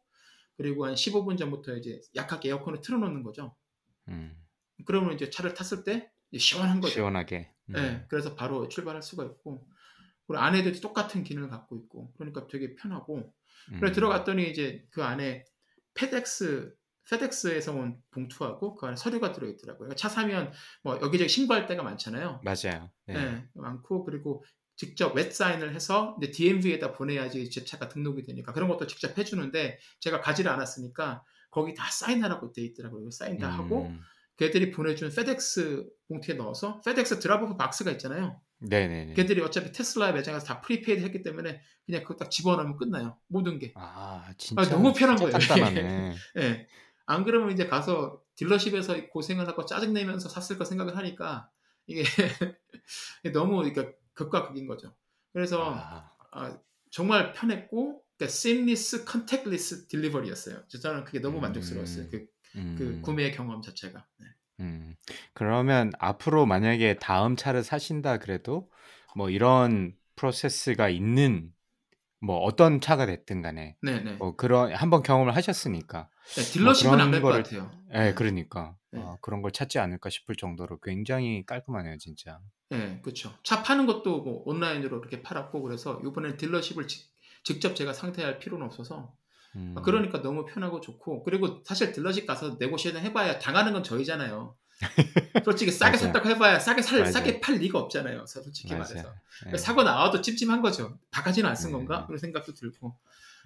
그리고 0.58 0.86
한 0.86 0.94
15분 0.94 1.38
전부터 1.38 1.76
이제 1.78 2.00
약하게 2.16 2.50
에어컨을 2.50 2.82
틀어놓는 2.82 3.24
거죠. 3.24 3.56
음. 4.08 4.36
그러면 4.86 5.14
이제 5.14 5.30
차를 5.30 5.54
탔을 5.54 5.84
때 5.84 6.10
시원한 6.38 6.80
거죠. 6.80 6.94
시원하게. 6.94 7.54
음. 7.70 7.74
네, 7.74 8.06
그래서 8.10 8.36
바로 8.36 8.68
출발할 8.70 9.02
수가 9.02 9.26
있고 9.26 9.68
그리고 10.28 10.42
아내도 10.42 10.72
똑같은 10.80 11.24
기능을 11.24 11.50
갖고 11.50 11.76
있고 11.78 12.14
그러니까 12.18 12.48
되게 12.48 12.76
편하고 12.76 13.34
그래 13.80 13.92
음. 13.92 13.94
들어갔더니 13.94 14.50
이제 14.50 14.86
그 14.92 15.04
안에 15.04 15.44
페덱스 15.94 16.74
페덱스에서 17.10 17.74
온 17.74 17.98
봉투하고 18.12 18.76
그 18.76 18.86
안에 18.86 18.96
서류가 18.96 19.32
들어있더라고요. 19.32 19.80
그러니까 19.80 19.96
차 19.96 20.10
사면 20.10 20.52
뭐 20.84 21.00
여기저기 21.02 21.30
신고할 21.30 21.66
데가 21.66 21.84
많잖아요. 21.84 22.42
맞아요. 22.44 22.90
네. 23.08 23.14
네, 23.14 23.44
많고 23.54 24.06
그리고 24.06 24.44
직접 24.76 25.14
웹 25.16 25.34
사인을 25.34 25.76
해서 25.76 26.16
이제 26.22 26.32
DMV에다 26.32 26.94
보내야지 26.94 27.50
제 27.50 27.66
차가 27.66 27.90
등록이 27.90 28.24
되니까 28.24 28.54
그런 28.54 28.70
것도 28.70 28.88
직접 28.88 29.18
해주는데 29.18 29.78
제가 30.00 30.22
가지를 30.22 30.52
않았으니까 30.52 31.24
거기 31.52 31.74
다 31.74 31.90
사인하라고 31.92 32.54
돼 32.54 32.62
있더라고요. 32.62 33.10
사인 33.12 33.38
다 33.38 33.50
하고 33.50 33.88
음. 33.88 34.00
걔들이 34.38 34.72
보내준 34.72 35.12
페덱스 35.14 35.86
봉투에 36.08 36.36
넣어서 36.36 36.80
페덱스 36.82 37.20
drop-off 37.20 37.58
박스가 37.58 37.92
있잖아요. 37.92 38.40
네네네. 38.60 39.14
걔들이 39.14 39.42
어차피 39.42 39.72
테슬라 39.72 40.12
매장에서 40.12 40.46
다 40.46 40.62
prepaid 40.62 41.02
했기 41.02 41.24
때문에 41.24 41.62
그냥 41.86 42.04
그거 42.04 42.16
딱 42.16 42.30
집어넣으면 42.30 42.78
끝나요. 42.78 43.18
모든 43.28 43.58
게. 43.58 43.74
아, 43.76 44.34
진짜. 44.38 44.62
아, 44.62 44.66
너무 44.66 44.94
편한 44.94 45.18
거예요, 45.18 45.32
간단하네. 45.32 46.16
예. 47.10 47.14
안 47.14 47.24
그러면 47.24 47.52
이제 47.52 47.68
가서 47.68 48.22
dealership에서 48.36 49.08
고생을 49.10 49.48
하고 49.48 49.66
짜증내면서 49.66 50.30
샀을 50.30 50.58
거 50.58 50.66
생각을 50.66 50.96
하니까 50.98 51.50
이게 51.88 52.04
너무 53.34 53.58
그러니까 53.58 53.92
극과 54.14 54.48
극인 54.48 54.68
거죠. 54.68 54.94
그래서 55.34 55.74
아, 55.76 56.12
아, 56.32 56.60
정말 56.92 57.34
편했고 57.34 58.04
그러니까 58.18 58.34
seamless 58.34 59.06
contactless 59.10 59.88
delivery였어요. 59.88 60.68
저는 60.68 61.04
그게 61.06 61.20
너무 61.20 61.38
음. 61.38 61.42
만족스러웠어요. 61.42 62.10
그, 62.10 62.28
음. 62.56 62.76
그 62.78 63.02
구매 63.02 63.32
경험 63.32 63.62
자체가. 63.62 64.06
네. 64.18 64.28
음. 64.62 64.96
그러면 65.34 65.92
앞으로 66.00 66.46
만약에 66.46 66.98
다음 67.00 67.36
차를 67.36 67.64
사신다 67.64 68.18
그래도 68.18 68.70
뭐 69.16 69.30
이런 69.30 69.96
프로세스가 70.16 70.90
있는 70.90 71.54
뭐 72.22 72.38
어떤 72.40 72.82
차가 72.82 73.06
됐든 73.06 73.42
간에 73.42 73.78
네, 73.82 74.00
네. 74.02 74.14
뭐 74.14 74.36
그런 74.36 74.74
한번 74.74 75.04
경험을 75.04 75.36
하셨으니까 75.36 76.10
네, 76.36 76.42
딜러십은 76.42 76.92
그런 76.92 77.08
안될 77.08 77.22
것 77.22 77.30
같아요. 77.30 77.72
예, 77.94 78.14
그러니까 78.14 78.76
네. 78.92 79.02
아, 79.02 79.18
그런 79.22 79.42
걸 79.42 79.52
찾지 79.52 79.80
않을까 79.80 80.10
싶을 80.10 80.36
정도로 80.36 80.80
굉장히 80.80 81.46
깔끔하네요, 81.46 81.98
진짜. 81.98 82.40
네, 82.70 83.00
그렇죠. 83.02 83.34
차 83.44 83.64
파는 83.64 83.86
것도 83.86 84.22
뭐 84.22 84.44
온라인으로 84.46 85.00
이렇게 85.00 85.22
팔았고 85.22 85.62
그래서 85.62 86.00
이번엔 86.06 86.38
딜러십을 86.38 86.88
직, 86.88 87.10
직접 87.44 87.76
제가 87.76 87.94
상대할 87.94 88.40
필요는 88.40 88.66
없어서 88.66 89.14
음. 89.56 89.74
아, 89.78 89.82
그러니까 89.82 90.22
너무 90.22 90.46
편하고 90.46 90.82
좋고 90.82 91.24
그리고 91.24 91.64
사실 91.64 91.92
딜러십 91.92 92.28
가서 92.28 92.58
네고시에이션 92.60 93.04
해봐야 93.04 93.40
당하는 93.40 93.74
건 93.74 93.84
저희잖아요. 93.84 94.56
솔직히 95.46 95.72
싸게 95.72 95.98
맞아요. 95.98 96.08
샀다고 96.08 96.30
해봐야 96.30 96.60
싸게 96.60 96.82
살 96.82 97.00
맞아요. 97.00 97.12
싸게 97.12 97.42
팔 97.42 97.56
리가 97.56 97.80
없잖아요. 97.80 98.26
솔직히 98.26 98.74
맞아요. 98.74 98.84
말해서 98.84 99.14
예. 99.54 99.58
사고 99.58 99.84
나와도 99.84 100.22
찝찝한 100.22 100.62
거죠. 100.62 100.98
바가지는 101.12 101.50
안쓴 101.50 101.70
음. 101.70 101.74
건가 101.74 102.06
그런 102.06 102.18
생각도 102.18 102.54
들고 102.54 102.96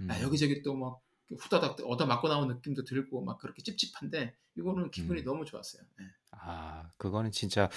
음. 0.02 0.12
아, 0.12 0.22
여기저기 0.22 0.62
또 0.62 0.76
막 0.76 1.00
후다닥 1.40 1.78
얻어 1.86 2.06
맞고 2.06 2.28
나온 2.28 2.48
느낌도 2.48 2.84
들고 2.84 3.24
막 3.24 3.40
그렇게 3.40 3.64
찝찝한데 3.64 4.36
이거는 4.56 4.92
기분이 4.92 5.22
음. 5.22 5.26
너무 5.26 5.46
좋았어요. 5.46 5.82
네. 5.98 6.06
아, 6.32 6.84
그거는 6.98 7.32
진짜 7.32 7.70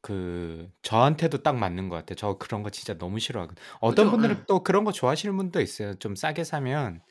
그 0.00 0.68
저한테도 0.82 1.42
딱 1.44 1.56
맞는 1.56 1.88
것 1.88 1.96
같아요. 1.96 2.16
저 2.16 2.38
그런 2.38 2.62
거 2.64 2.70
진짜 2.70 2.98
너무 2.98 3.20
싫어하거든. 3.20 3.62
어떤 3.80 4.06
그죠? 4.06 4.10
분들은 4.10 4.36
예. 4.40 4.44
또 4.48 4.64
그런 4.64 4.82
거 4.84 4.90
좋아하시는 4.90 5.36
분도 5.36 5.60
있어요. 5.60 5.94
좀 5.94 6.16
싸게 6.16 6.42
사면 6.44 7.02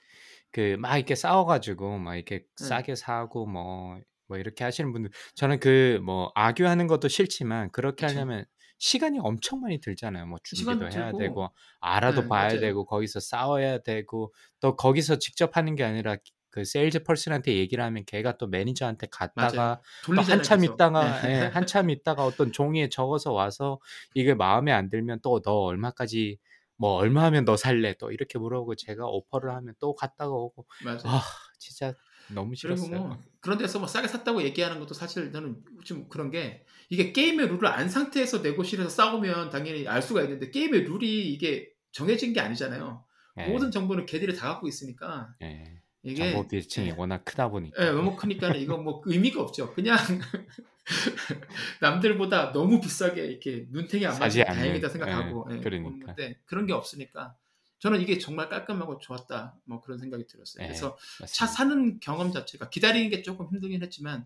그 0.51 0.75
막 0.77 0.97
이렇게 0.97 1.15
싸워가지고 1.15 1.99
막 1.99 2.15
이렇게 2.15 2.39
네. 2.39 2.65
싸게 2.65 2.95
사고 2.95 3.45
뭐, 3.45 3.99
뭐 4.33 4.37
이렇게 4.39 4.63
하시는 4.63 4.91
분들 4.91 5.11
저는 5.35 5.59
그뭐 5.59 6.31
아규하는 6.35 6.87
것도 6.87 7.07
싫지만 7.07 7.71
그렇게 7.71 8.05
그쵸. 8.05 8.15
하려면 8.15 8.45
시간이 8.79 9.19
엄청 9.21 9.61
많이 9.61 9.79
들잖아요. 9.79 10.25
뭐 10.27 10.39
준비도 10.43 10.89
해야 10.89 11.13
들고. 11.13 11.17
되고 11.17 11.49
알아도 11.79 12.21
네, 12.23 12.27
봐야 12.27 12.57
맞아요. 12.57 12.59
되고 12.59 12.85
거기서 12.85 13.19
싸워야 13.19 13.79
되고 13.79 14.33
또 14.59 14.75
거기서 14.75 15.19
직접 15.19 15.55
하는 15.57 15.75
게 15.75 15.83
아니라 15.83 16.17
그 16.49 16.65
salesperson한테 16.65 17.55
얘기를 17.55 17.83
하면 17.83 18.03
걔가 18.05 18.37
또 18.37 18.47
매니저한테 18.47 19.07
갔다가. 19.11 19.81
또. 20.01 20.11
한참 20.21 20.59
계속. 20.59 20.73
있다가 20.73 21.21
네. 21.23 21.29
예, 21.29 21.49
한참 21.53 21.89
있다가 21.89 22.23
어떤 22.23 22.51
종이에 22.51 22.89
적어서 22.89 23.31
와서 23.33 23.79
이게 24.13 24.33
마음에 24.33 24.71
안 24.71 24.89
들면 24.89 25.21
또 25.21 25.39
너 25.41 25.51
얼마까지 25.63 26.37
뭐 26.77 26.93
얼마 26.95 27.23
하면 27.25 27.45
너 27.45 27.55
살래 27.57 27.93
또 27.99 28.11
이렇게 28.11 28.37
물어보고 28.39 28.75
제가 28.75 29.05
오퍼를 29.07 29.51
하면 29.55 29.73
또 29.79 29.95
갔다가 29.95 30.31
오고 30.33 30.65
맞아요. 30.79 31.03
아 31.03 31.21
진짜 31.59 31.93
너무 32.29 32.53
그리고 32.59 32.75
싫었어요. 32.75 32.99
뭐 32.99 33.21
그런 33.39 33.57
데서 33.57 33.79
뭐 33.79 33.87
싸게 33.87 34.07
샀다고 34.07 34.43
얘기하는 34.43 34.79
것도 34.79 34.93
사실 34.93 35.31
저는 35.31 35.57
좀 35.83 36.07
그런 36.09 36.31
게 36.31 36.65
이게 36.89 37.11
게임의 37.11 37.47
룰을 37.47 37.67
안 37.67 37.89
상태에서 37.89 38.39
negotiation에서 38.39 38.89
싸우면 38.89 39.49
당연히 39.49 39.87
알 39.87 40.01
수가 40.01 40.21
있는데 40.23 40.51
게임의 40.51 40.83
룰이 40.83 41.33
이게 41.33 41.69
정해진 41.91 42.33
게 42.33 42.39
아니잖아요. 42.39 43.03
예, 43.39 43.47
모든 43.47 43.71
정보는 43.71 44.05
걔들이 44.05 44.35
다 44.35 44.49
갖고 44.49 44.67
있으니까 44.67 45.33
예. 45.41 45.81
이게 46.03 46.31
정보 46.31 46.47
비층이 46.47 46.89
예. 46.89 46.95
워낙 46.97 47.23
크다 47.25 47.49
보니까 47.49 47.83
예, 47.83 47.91
너무 47.91 48.15
크니까 48.15 48.49
이건 48.53 48.83
뭐 48.83 49.01
의미가 49.05 49.41
없죠. 49.41 49.73
그냥 49.73 49.97
남들보다 51.81 52.51
너무 52.51 52.79
비싸게 52.79 53.25
이렇게 53.25 53.67
눈탱이 53.71 54.05
안 54.05 54.21
않는, 54.21 54.45
다행이다 54.45 54.89
생각하고 54.89 55.45
그러니까. 55.45 56.15
그런 56.45 56.65
게 56.65 56.73
없으니까 56.73 57.35
저는 57.83 57.99
이게 57.99 58.17
정말 58.17 58.47
깔끔하고 58.47 58.97
좋았다. 58.97 59.57
뭐 59.65 59.81
그런 59.81 59.99
생각이 59.99 60.25
들었어요. 60.25 60.63
예, 60.63 60.67
그래서 60.67 60.95
차 61.17 61.23
맞습니다. 61.23 61.47
사는 61.47 61.99
경험 61.99 62.31
자체가 62.31 62.69
기다리는 62.69 63.09
게 63.09 63.21
조금 63.21 63.47
힘들긴 63.47 63.83
했지만 63.83 64.25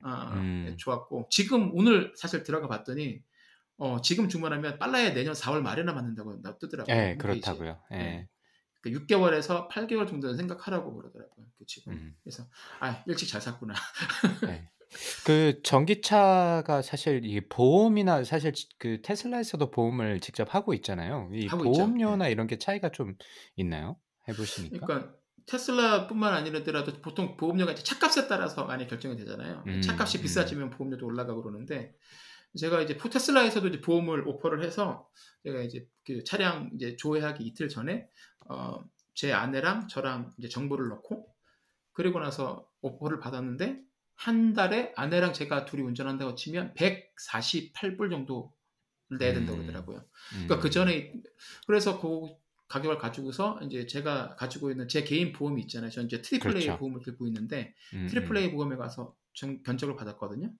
아, 0.00 0.32
음. 0.34 0.66
예, 0.68 0.76
좋았고 0.76 1.28
지금 1.30 1.70
오늘 1.72 2.12
사실 2.16 2.42
들어가 2.42 2.66
봤더니 2.66 3.22
어, 3.76 4.00
지금 4.00 4.28
주문하면 4.28 4.80
빨라야 4.80 5.14
내년 5.14 5.34
4월 5.34 5.60
말에나 5.60 5.94
뜨더라고요. 6.58 6.96
예, 6.96 7.12
홈페이지에. 7.12 7.16
그렇다고요. 7.16 7.80
예. 7.92 7.96
네. 7.96 8.28
그 8.80 8.90
6개월에서 8.90 9.68
8개월 9.68 10.08
정도는 10.08 10.36
생각하라고 10.36 10.92
그러더라고요. 10.96 11.46
그 11.58 11.64
지금. 11.64 11.92
음. 11.92 12.16
그래서 12.24 12.44
아 12.80 13.04
일찍 13.06 13.28
잘 13.28 13.40
샀구나. 13.40 13.74
예. 14.48 14.68
그 15.24 15.60
전기차가 15.62 16.82
사실 16.82 17.24
이 17.24 17.40
보험이나 17.48 18.24
사실 18.24 18.52
지- 18.52 18.68
그 18.78 19.02
테슬라에서도 19.02 19.70
보험을 19.70 20.20
직접 20.20 20.54
하고 20.54 20.74
있잖아요. 20.74 21.28
이 21.32 21.46
하고 21.46 21.64
있죠. 21.66 21.72
보험료나 21.72 22.28
이런 22.28 22.46
게 22.46 22.58
차이가 22.58 22.90
좀 22.90 23.16
있나요? 23.56 23.96
해 24.28 24.32
보시니까? 24.32 24.86
그러니까 24.86 25.14
테슬라뿐만 25.46 26.34
아니라더라도 26.34 27.00
보통 27.02 27.36
보험료가 27.36 27.72
이제 27.72 27.82
차값에 27.82 28.26
따라서 28.28 28.64
많이 28.64 28.86
결정이 28.86 29.16
되잖아요. 29.16 29.62
음, 29.66 29.80
차값이 29.80 30.18
음. 30.18 30.22
비싸지면 30.22 30.70
보험료도 30.70 31.06
올라가고 31.06 31.42
그러는데 31.42 31.94
제가 32.58 32.80
이제 32.80 32.96
포- 32.96 33.10
테슬라에서도 33.10 33.68
이제 33.68 33.80
보험을 33.80 34.26
오퍼를 34.26 34.64
해서 34.64 35.08
제가 35.44 35.60
이제 35.62 35.86
그 36.04 36.24
차량 36.24 36.70
이제 36.74 36.96
조회하기 36.96 37.44
이틀 37.44 37.68
전에 37.68 38.08
어, 38.48 38.82
제 39.14 39.32
아내랑 39.32 39.88
저랑 39.88 40.32
이제 40.38 40.48
정보를 40.48 40.88
넣고 40.88 41.28
그리고 41.92 42.18
나서 42.18 42.68
오퍼를 42.80 43.20
받았는데 43.20 43.80
한 44.16 44.54
달에 44.54 44.92
아내랑 44.96 45.32
제가 45.32 45.64
둘이 45.66 45.82
운전한다고 45.82 46.34
치면 46.34 46.74
148불 46.74 48.10
정도 48.10 48.52
내야 49.18 49.32
된다고 49.34 49.58
음. 49.58 49.62
그러더라고요. 49.62 50.04
그러니까 50.30 50.58
그 50.58 50.70
전에 50.70 51.12
그래서 51.66 52.00
그 52.00 52.34
가격을 52.68 52.98
가지고서 52.98 53.60
이제 53.62 53.86
제가 53.86 54.34
가지고 54.36 54.70
있는 54.70 54.88
제 54.88 55.04
개인 55.04 55.32
보험이 55.32 55.62
있잖아요. 55.62 55.90
저는 55.90 56.06
이제 56.06 56.20
Triple 56.20 56.56
A 56.56 56.64
그렇죠. 56.64 56.78
보험을 56.78 57.00
들고 57.02 57.26
있는데 57.28 57.74
음, 57.94 58.08
Triple 58.08 58.36
A 58.36 58.50
보험에 58.50 58.76
가서 58.76 59.14
정- 59.34 59.62
견적을 59.62 59.94
받았거든요. 59.94 60.46
음, 60.48 60.56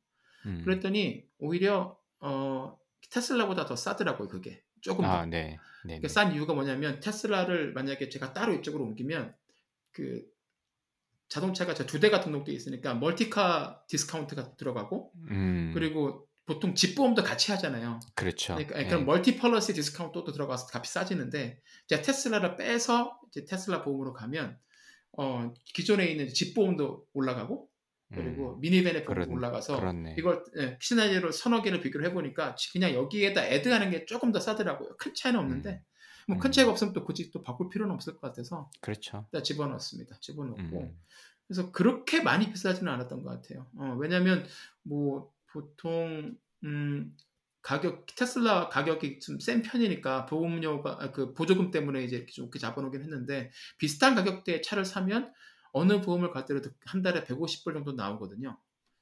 음. 0.46 0.62
그랬더니 0.64 1.24
오히려 1.38 1.98
어, 2.20 2.78
테슬라보다 3.10 3.66
더 3.66 3.74
싸더라고요. 3.74 4.28
그게 4.28 4.62
조금 4.80 5.04
더. 5.04 5.10
아, 5.10 5.26
네. 5.26 5.58
네. 5.84 5.98
그러니까 5.98 6.08
싼 6.08 6.32
이유가 6.32 6.54
뭐냐면 6.54 7.00
테슬라를 7.00 7.72
만약에 7.72 8.08
제가 8.08 8.32
따로 8.32 8.54
이쪽으로 8.54 8.84
옮기면 8.84 9.34
그 9.90 10.22
자동차가 11.28 11.74
두 11.74 11.98
대가 12.00 12.20
등록돼 12.20 12.52
있으니까 12.52 12.94
multi-car 12.94 13.82
discount가 13.88 14.56
들어가고 14.56 15.12
음. 15.30 15.72
그리고 15.74 16.26
보통 16.46 16.74
집보험도 16.76 17.24
같이 17.24 17.50
하잖아요. 17.52 17.98
그렇죠. 18.14 18.54
그러니까 18.54 18.80
예. 18.80 18.86
그럼 18.86 19.04
multi 19.04 19.36
policy 19.36 19.74
discount도 19.74 20.30
들어가서 20.32 20.68
값이 20.72 20.92
싸지는데 20.92 21.60
제가 21.88 22.02
테슬라를 22.02 22.56
빼서 22.56 23.18
이제 23.30 23.44
테슬라 23.44 23.82
보험으로 23.82 24.12
가면 24.12 24.56
어 25.18 25.52
기존에 25.74 26.06
있는 26.06 26.28
집보험도 26.28 27.06
올라가고 27.14 27.68
그리고 28.14 28.54
음, 28.54 28.60
미니밴의 28.60 29.04
보험 29.04 29.14
그런- 29.14 29.28
도 29.28 29.34
올라가서 29.34 29.80
그렇네. 29.80 30.14
이걸 30.16 30.44
예, 30.58 30.78
시나리오를 30.80 31.32
서너 31.32 31.62
개를 31.62 31.80
비교를 31.80 32.06
해보니까 32.06 32.54
그냥 32.72 32.92
여기에다 32.94 33.44
애드하는 33.48 33.90
게 33.90 34.04
조금 34.04 34.30
더 34.30 34.38
싸더라고요. 34.38 34.96
큰 34.98 35.12
차이는 35.12 35.40
없는데 35.40 35.82
뭐큰 36.26 36.50
음. 36.50 36.52
차이가 36.52 36.70
없으면 36.70 36.92
또 36.92 37.04
굳이 37.04 37.30
또 37.30 37.42
바꿀 37.42 37.68
필요는 37.68 37.94
없을 37.94 38.14
것 38.14 38.20
같아서 38.20 38.70
그렇죠. 38.80 39.26
일단 39.32 39.44
집어넣었습니다. 39.44 40.18
집어넣고 40.20 40.80
음. 40.82 40.98
그래서 41.46 41.70
그렇게 41.70 42.22
많이 42.22 42.50
비싸지는 42.52 42.92
않았던 42.92 43.22
것 43.22 43.30
같아요. 43.30 43.66
어, 43.78 43.96
왜냐하면 43.98 44.44
뭐 44.82 45.32
보통 45.52 46.36
음, 46.64 47.16
가격 47.62 48.06
테슬라 48.16 48.68
가격이 48.68 49.20
좀 49.20 49.38
센 49.40 49.62
편이니까 49.62 50.26
보험료가 50.26 50.98
아, 51.00 51.12
그 51.12 51.34
보조금 51.34 51.70
때문에 51.70 52.04
이제 52.04 52.16
이렇게 52.16 52.32
좋게 52.32 52.58
잡아놓긴 52.58 53.02
했는데 53.02 53.50
비슷한 53.78 54.14
가격대의 54.14 54.62
차를 54.62 54.84
사면 54.84 55.32
어느 55.72 56.00
보험을 56.00 56.30
가더라도 56.30 56.70
한 56.86 57.02
달에 57.02 57.24
150불 57.24 57.74
정도 57.74 57.92
나오거든요. 57.92 58.58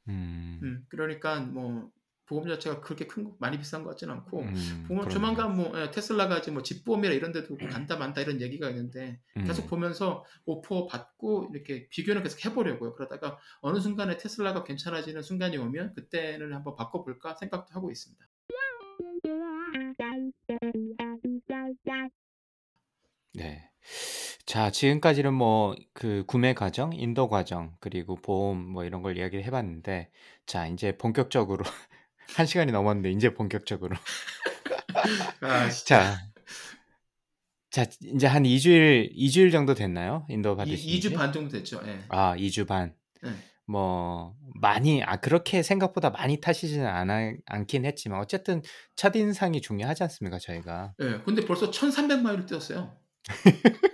음. 0.09 0.61
음, 0.63 0.87
그러니까 0.89 1.41
뭐 1.41 1.91
보험 2.27 2.49
자체가 2.49 2.81
그렇게 2.81 3.07
큰 3.07 3.25
거- 3.25 3.37
많이 3.39 3.59
비싼 3.59 3.83
것 3.85 3.91
같지는 3.91 4.15
않고 4.15 4.41
음, 4.41 4.85
보험. 4.89 5.09
조만간 5.09 5.55
뭐 5.57 5.73
예, 5.81 5.91
테슬라가 5.91 6.41
지금 6.41 6.55
뭐 6.55 6.63
집보험이라 6.63 7.13
이런 7.15 7.33
데도 7.33 7.57
간다 7.57 7.97
만다 7.97 8.21
이런 8.23 8.41
얘기가 8.41 8.71
있는데 8.71 9.21
계속 9.35 9.67
음. 9.67 9.69
보면서 9.71 10.25
오퍼 10.47 10.87
받고 10.87 11.51
이렇게 11.53 11.89
비교는 11.91 12.23
계속 12.23 12.45
해보려고요. 12.45 12.95
그러다가 12.95 13.39
어느 13.61 13.79
순간에 13.81 14.17
테슬라가 14.17 14.65
괜찮아지는 14.65 15.23
순간이 15.23 15.57
오면 15.59 15.95
그때는 15.95 16.53
한번 16.55 16.77
바꿔볼까 16.77 17.35
생각도 17.35 17.75
하고 17.75 17.91
있습니다. 17.91 18.25
네. 23.35 23.69
자, 24.47 24.71
지금까지는 24.71 25.35
뭐 25.35 25.75
그 25.93 26.25
구매 26.27 26.55
과정, 26.55 26.93
인도 26.93 27.29
과정, 27.29 27.77
그리고 27.81 28.15
보험 28.17 28.59
뭐 28.59 28.85
이런 28.85 29.03
걸 29.03 29.17
이야기를 29.17 29.45
해봤는데, 29.45 30.11
자, 30.47 30.67
이제 30.67 30.97
본격적으로 30.97 31.65
한 32.35 32.47
시간이 32.47 32.73
넘었는데 32.73 33.11
이제 33.11 33.33
본격적으로 33.35 33.97
아, 35.41 35.69
진짜 35.69 36.19
자, 37.71 37.85
자, 37.85 37.91
이제 38.03 38.27
한 38.27 38.45
2주일 38.45 39.13
2주일 39.17 39.51
정도 39.51 39.75
됐나요? 39.75 40.27
인도 40.29 40.57
받으신 40.57 40.91
2, 40.91 41.01
주 41.01 41.09
지? 41.11 41.15
반 41.15 41.33
정도 41.33 41.51
됐죠. 41.51 41.81
예. 41.85 42.05
아, 42.09 42.37
2주 42.37 42.67
반. 42.67 42.95
예. 43.25 43.31
뭐 43.67 44.35
많이 44.61 45.03
아 45.03 45.17
그렇게 45.17 45.63
생각보다 45.63 46.11
많이 46.11 46.41
타시지는 46.41 46.87
않아, 46.87 47.33
않긴 47.47 47.85
했지만 47.85 48.21
어쨌든 48.21 48.63
첫 48.95 49.17
인상이 49.17 49.61
중요하지 49.61 50.03
않습니까, 50.05 50.39
저희가? 50.39 50.95
예. 51.01 51.21
근데 51.25 51.45
벌써 51.45 51.71
1,300마일을 51.71 52.47
뛰었어요. 52.47 52.97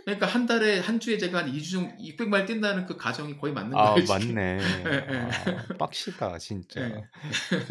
그러니까 0.05 0.27
한 0.27 0.47
달에 0.47 0.81
한 0.81 0.99
주에 0.99 1.17
제가 1.17 1.39
한 1.39 1.53
2주 1.53 1.73
정도 1.73 1.97
600마일 2.03 2.47
뛴다는 2.47 2.87
그 2.87 2.97
가정이 2.97 3.39
거의 3.39 3.53
맞는 3.53 3.77
아, 3.77 3.95
거예요. 3.95 4.05
지금. 4.05 4.35
맞네. 4.35 4.59
예, 4.87 5.07
예. 5.09 5.19
아, 5.19 5.77
빡시다, 5.79 6.39
진짜. 6.39 6.81
예. 6.81 7.05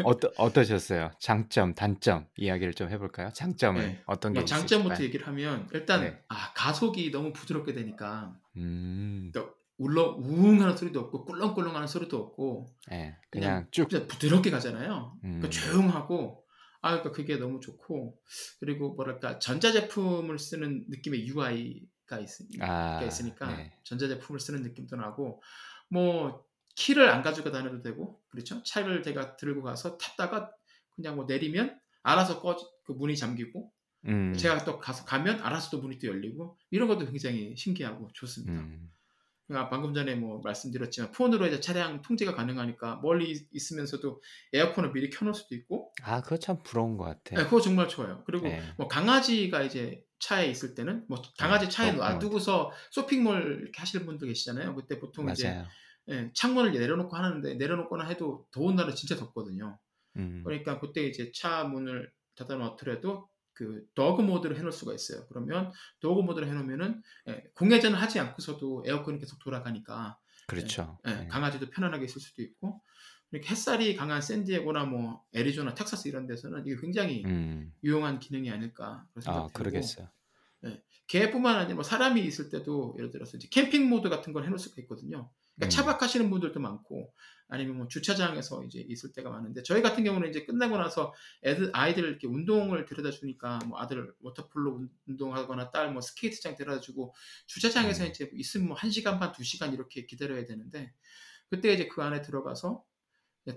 어떠, 0.04 0.32
어떠셨어요? 0.38 1.12
장점, 1.20 1.76
단점 1.76 2.28
이야기를 2.38 2.74
좀 2.74 2.90
해볼까요? 2.90 3.32
장점은 3.34 3.82
네. 3.82 4.04
어떤 4.06 4.34
게뭐 4.34 4.46
장점부터 4.46 4.94
있으실까요? 4.94 5.06
얘기를 5.06 5.28
하면 5.28 5.68
일단 5.74 6.02
네. 6.02 6.20
아 6.30 6.54
가속이 6.54 7.12
너무 7.12 7.34
부드럽게 7.34 7.74
되니까 7.74 8.34
음, 8.56 9.32
울렁 9.78 10.18
우웅하는 10.20 10.78
소리도 10.78 11.00
없고 11.00 11.26
꿀렁꿀렁하는 11.26 11.88
소리도 11.88 12.18
없고 12.18 12.68
예, 12.92 13.16
그냥 13.30 13.68
그냥 13.68 13.68
쭉, 13.72 14.08
부드럽게 14.08 14.50
가잖아요. 14.52 15.18
그러니까 15.22 15.48
음. 15.48 15.52
조용하고 15.52 16.44
아 16.82 16.92
그러니까 16.92 17.12
그게 17.12 17.38
너무 17.38 17.60
좋고 17.60 18.22
그리고 18.60 18.94
뭐랄까 18.94 19.40
전자제품을 19.40 20.40
쓰는 20.40 20.86
느낌의 20.90 21.28
UI가 21.28 21.52
있, 22.20 22.62
아, 22.62 23.00
가 23.00 23.06
있으니까 23.06 23.56
네. 23.56 23.74
전자제품을 23.84 24.40
쓰는 24.40 24.64
느낌도 24.64 24.96
나고 24.96 25.42
뭐 25.90 26.46
키를 26.76 27.10
안 27.10 27.22
가지고 27.22 27.52
다녀도 27.52 27.82
되고 27.82 28.22
그렇죠 28.30 28.64
차를 28.64 29.04
제가 29.04 29.36
들고 29.36 29.64
가서 29.64 29.98
탔다가 29.98 30.52
그냥 30.96 31.16
뭐 31.16 31.26
내리면 31.26 31.80
알아서 32.04 32.42
꺼 32.42 32.56
그 32.90 32.94
문이 32.94 33.16
잠기고 33.16 33.72
음, 34.06 34.34
제가 34.34 34.66
또 34.66 34.80
가서 34.80 35.06
가면 35.06 35.42
알아서 35.42 35.70
또 35.70 35.80
문이 35.80 36.00
또 36.00 36.08
열리고 36.08 36.58
이런 36.72 36.88
것도 36.88 37.06
굉장히 37.06 37.56
신기하고 37.56 38.10
좋습니다. 38.14 38.62
음, 38.62 38.92
그러니까 39.50 39.70
방금 39.70 39.96
전에 39.96 40.14
뭐 40.14 40.42
말씀드렸지만 40.44 41.12
폰으로 41.12 41.48
이제 41.48 41.60
차량 41.60 42.02
통제가 42.04 42.36
가능하니까 42.36 43.00
멀리 43.02 43.32
있- 43.32 43.48
있으면서도 43.52 44.22
에어컨을 44.54 44.94
미리 44.94 45.10
켜놓을 45.10 45.34
수도 45.34 45.56
있고 45.56 45.92
아, 46.04 46.22
그거 46.22 46.38
참 46.38 46.62
부러운 46.64 46.98
것 46.98 47.06
같아. 47.06 47.36
네, 47.36 47.44
그거 47.46 47.60
정말 47.60 47.88
좋아요. 47.90 48.24
그리고 48.26 48.48
네. 48.48 48.62
뭐 48.78 48.88
강아지가 48.88 49.64
이제 49.64 50.04
차에 50.20 50.48
있을 50.48 50.76
때는 50.76 51.06
뭐 51.10 51.20
강아지 51.40 51.68
차에 51.70 51.92
그렇구나. 51.94 52.14
놔두고서 52.14 52.72
쇼핑몰 52.92 53.60
이렇게 53.64 53.80
하시는 53.80 54.06
분들 54.06 54.28
계시잖아요. 54.28 54.76
그때 54.76 55.00
보통 55.00 55.30
이제 55.32 55.50
맞아요. 55.50 55.66
예, 56.12 56.32
창문을 56.36 56.72
내려놓고 56.72 57.16
하는데 57.16 57.56
내려놓거나 57.56 58.06
해도 58.08 58.46
더운 58.52 58.76
날은 58.76 58.94
진짜 58.96 59.16
덥거든요. 59.16 59.80
음, 60.18 60.44
그러니까 60.46 60.80
그때 60.80 61.06
이제 61.08 61.32
차 61.34 61.64
문을 61.64 62.12
닫아 62.36 62.56
놓더라도 62.56 63.29
그 63.60 63.86
도그 63.94 64.22
모드를 64.22 64.56
해놓을 64.56 64.72
수가 64.72 64.94
있어요. 64.94 65.26
그러면 65.28 65.74
도그 66.00 66.22
모드를 66.22 66.48
해놓으면은 66.48 67.02
예, 67.28 67.44
공회전을 67.56 68.02
하지 68.02 68.18
않고서도 68.18 68.86
에어컨이 68.88 69.20
계속 69.20 69.38
돌아가니까 69.40 70.18
그렇죠. 70.48 70.98
예, 71.06 71.14
네. 71.14 71.28
강아지도 71.28 71.70
편안하게 71.70 72.06
있을 72.06 72.22
수도 72.22 72.42
있고 72.42 72.82
이렇게 73.32 73.50
햇살이 73.50 73.98
강한 73.98 74.22
샌디에고나 74.22 74.86
뭐 74.86 75.26
애리조나, 75.36 75.76
텍사스 75.76 76.08
이런 76.08 76.26
데서는 76.26 76.66
이게 76.66 76.78
굉장히 76.80 77.26
음, 77.26 77.74
유용한 77.84 78.20
기능이 78.20 78.50
아닐까 78.50 79.06
그런 79.12 79.24
생각이 79.24 79.44
아, 79.44 79.48
들고 79.48 79.60
그러겠어요. 79.60 80.08
개뿐만 81.08 81.56
아니라 81.58 81.76
뭐 81.76 81.84
사람이 81.84 82.22
있을 82.22 82.50
때도 82.50 82.96
예를 82.98 83.12
들어서 83.12 83.36
이제 83.36 83.50
캠핑 83.52 83.90
모드 83.90 84.10
같은 84.10 84.32
걸 84.32 84.46
해놓을 84.46 84.58
수가 84.58 84.82
있거든요. 84.84 85.30
그러니까 85.60 85.66
음. 85.68 85.70
차박하시는 85.70 86.30
분들도 86.30 86.60
많고 86.60 87.14
아니면 87.48 87.78
뭐 87.78 87.88
주차장에서 87.88 88.64
이제 88.66 88.80
있을 88.80 89.12
때가 89.12 89.30
많은데 89.32 89.64
저희 89.64 89.82
같은 89.82 90.04
경우는 90.04 90.30
이제 90.30 90.46
끝나고 90.46 90.78
나서 90.78 91.14
애들 91.44 91.72
아이들 91.74 92.04
이렇게 92.06 92.28
운동을 92.28 92.86
데려다 92.86 93.12
주니까 93.12 93.60
뭐 93.68 93.80
아들 93.80 94.14
water 94.22 94.52
polo 94.52 94.76
운- 94.76 94.90
운동하거나 95.08 95.72
딸 95.72 95.92
뭐 95.92 96.02
스케이트장 96.02 96.56
데려다 96.56 96.80
주고 96.80 97.14
주차장에서 97.48 98.06
음. 98.06 98.10
이제 98.10 98.30
있으면 98.34 98.68
뭐 98.70 98.78
1시간 98.78 99.20
반, 99.20 99.32
2시간 99.32 99.74
이렇게 99.74 100.06
기다려야 100.06 100.46
되는데 100.46 100.94
그때 101.50 101.74
이제 101.74 101.88
그 101.88 102.04
안에 102.04 102.22
들어가서 102.22 102.84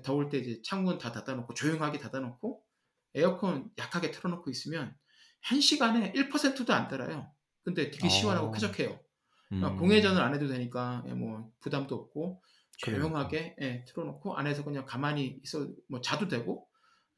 더울 0.03 0.29
때 0.31 0.39
이제 0.39 0.63
창문 0.63 0.99
다 0.99 1.13
닫아 1.13 1.35
놓고 1.35 1.55
조용하게 1.55 1.99
닫아 1.99 2.21
놓고 2.21 2.65
에어컨 3.15 3.71
약하게 3.79 4.11
틀어 4.11 4.31
놓고 4.31 4.51
있으면 4.51 4.97
1시간에 5.41 6.15
1%도 6.15 6.73
안 6.73 6.89
달아요. 6.89 7.33
근데 7.65 7.91
되게 7.91 8.09
시원하고 8.09 8.49
어. 8.49 8.53
쾌적해요. 8.53 8.99
음, 9.53 9.63
어, 9.63 9.77
공회전을 9.77 10.21
안 10.21 10.35
해도 10.35 10.49
되니까 10.49 11.05
예, 11.09 11.13
뭐 11.13 11.53
부담도 11.61 11.95
없고 11.95 12.43
그러니까. 12.83 13.03
조용하게 13.03 13.57
예, 13.61 13.85
틀어놓고 13.87 14.37
안에서 14.37 14.65
그냥 14.65 14.87
가만히 14.87 15.41
있어 15.43 15.69
뭐 15.89 16.01
자도 16.01 16.29
되고 16.29 16.67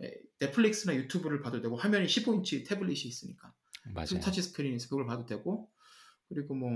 예, 0.02 0.12
넷플릭스나 0.40 0.94
유튜브를 0.96 1.40
봐도 1.40 1.60
되고 1.62 1.76
화면이 1.76 2.06
15인치 2.06 2.66
태블릿이 2.66 3.08
있으니까 3.08 3.52
맞아요. 3.94 4.20
터치 4.20 4.42
스크린이 4.42 4.76
있어 4.76 4.88
그걸 4.88 5.06
봐도 5.06 5.24
되고 5.26 5.70
그리고 6.28 6.54
뭐 6.54 6.70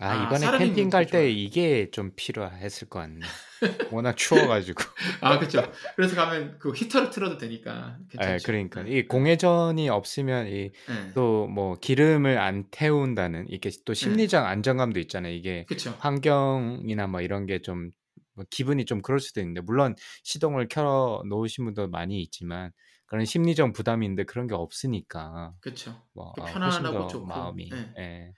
아, 0.00 0.10
아, 0.10 0.26
이번에 0.26 0.58
캠핑 0.58 0.90
갈 0.90 1.06
때. 1.06 1.30
이게 1.30 1.90
좀 1.90 2.12
필요했을 2.14 2.88
것 2.88 3.00
같네. 3.00 3.20
워낙 3.92 4.16
추워가지고. 4.16 4.82
아, 5.20 5.38
그렇죠. 5.38 5.72
그래서 5.96 6.14
가면 6.14 6.58
그 6.58 6.72
히터를 6.72 7.10
틀어도 7.10 7.36
되니까 7.38 7.98
예, 8.14 8.18
괜찮죠. 8.18 8.46
그러니까 8.46 8.82
네. 8.84 8.90
이 8.98 9.08
공회전이 9.08 9.88
없으면 9.88 10.46
이 10.46 10.70
네. 10.86 11.12
또뭐 11.14 11.78
기름을 11.80 12.38
안 12.38 12.64
태운다는 12.70 13.46
이게 13.48 13.70
또 13.84 13.94
심리적 13.94 14.46
안정감도 14.46 15.00
있잖아요. 15.00 15.32
이게 15.34 15.64
그렇죠. 15.66 15.90
환경이나 15.98 17.08
뭐 17.08 17.20
이런 17.20 17.46
게좀 17.46 17.90
뭐 18.34 18.44
기분이 18.50 18.84
좀 18.84 19.02
그럴 19.02 19.18
수도 19.18 19.40
있는데 19.40 19.60
물론 19.62 19.96
시동을 20.22 20.68
켜 20.68 21.22
놓으신 21.28 21.64
분도 21.64 21.88
많이 21.88 22.22
있지만 22.22 22.70
그런 23.06 23.24
심리적 23.24 23.72
부담인데 23.72 24.24
그런 24.24 24.46
게 24.46 24.54
없으니까 24.54 25.54
그렇죠. 25.60 26.00
뭐그 26.14 26.40
아, 26.42 26.44
편안하고 26.44 26.98
더 26.98 27.06
좋고. 27.08 27.26
마음이 27.26 27.68
네. 27.96 28.32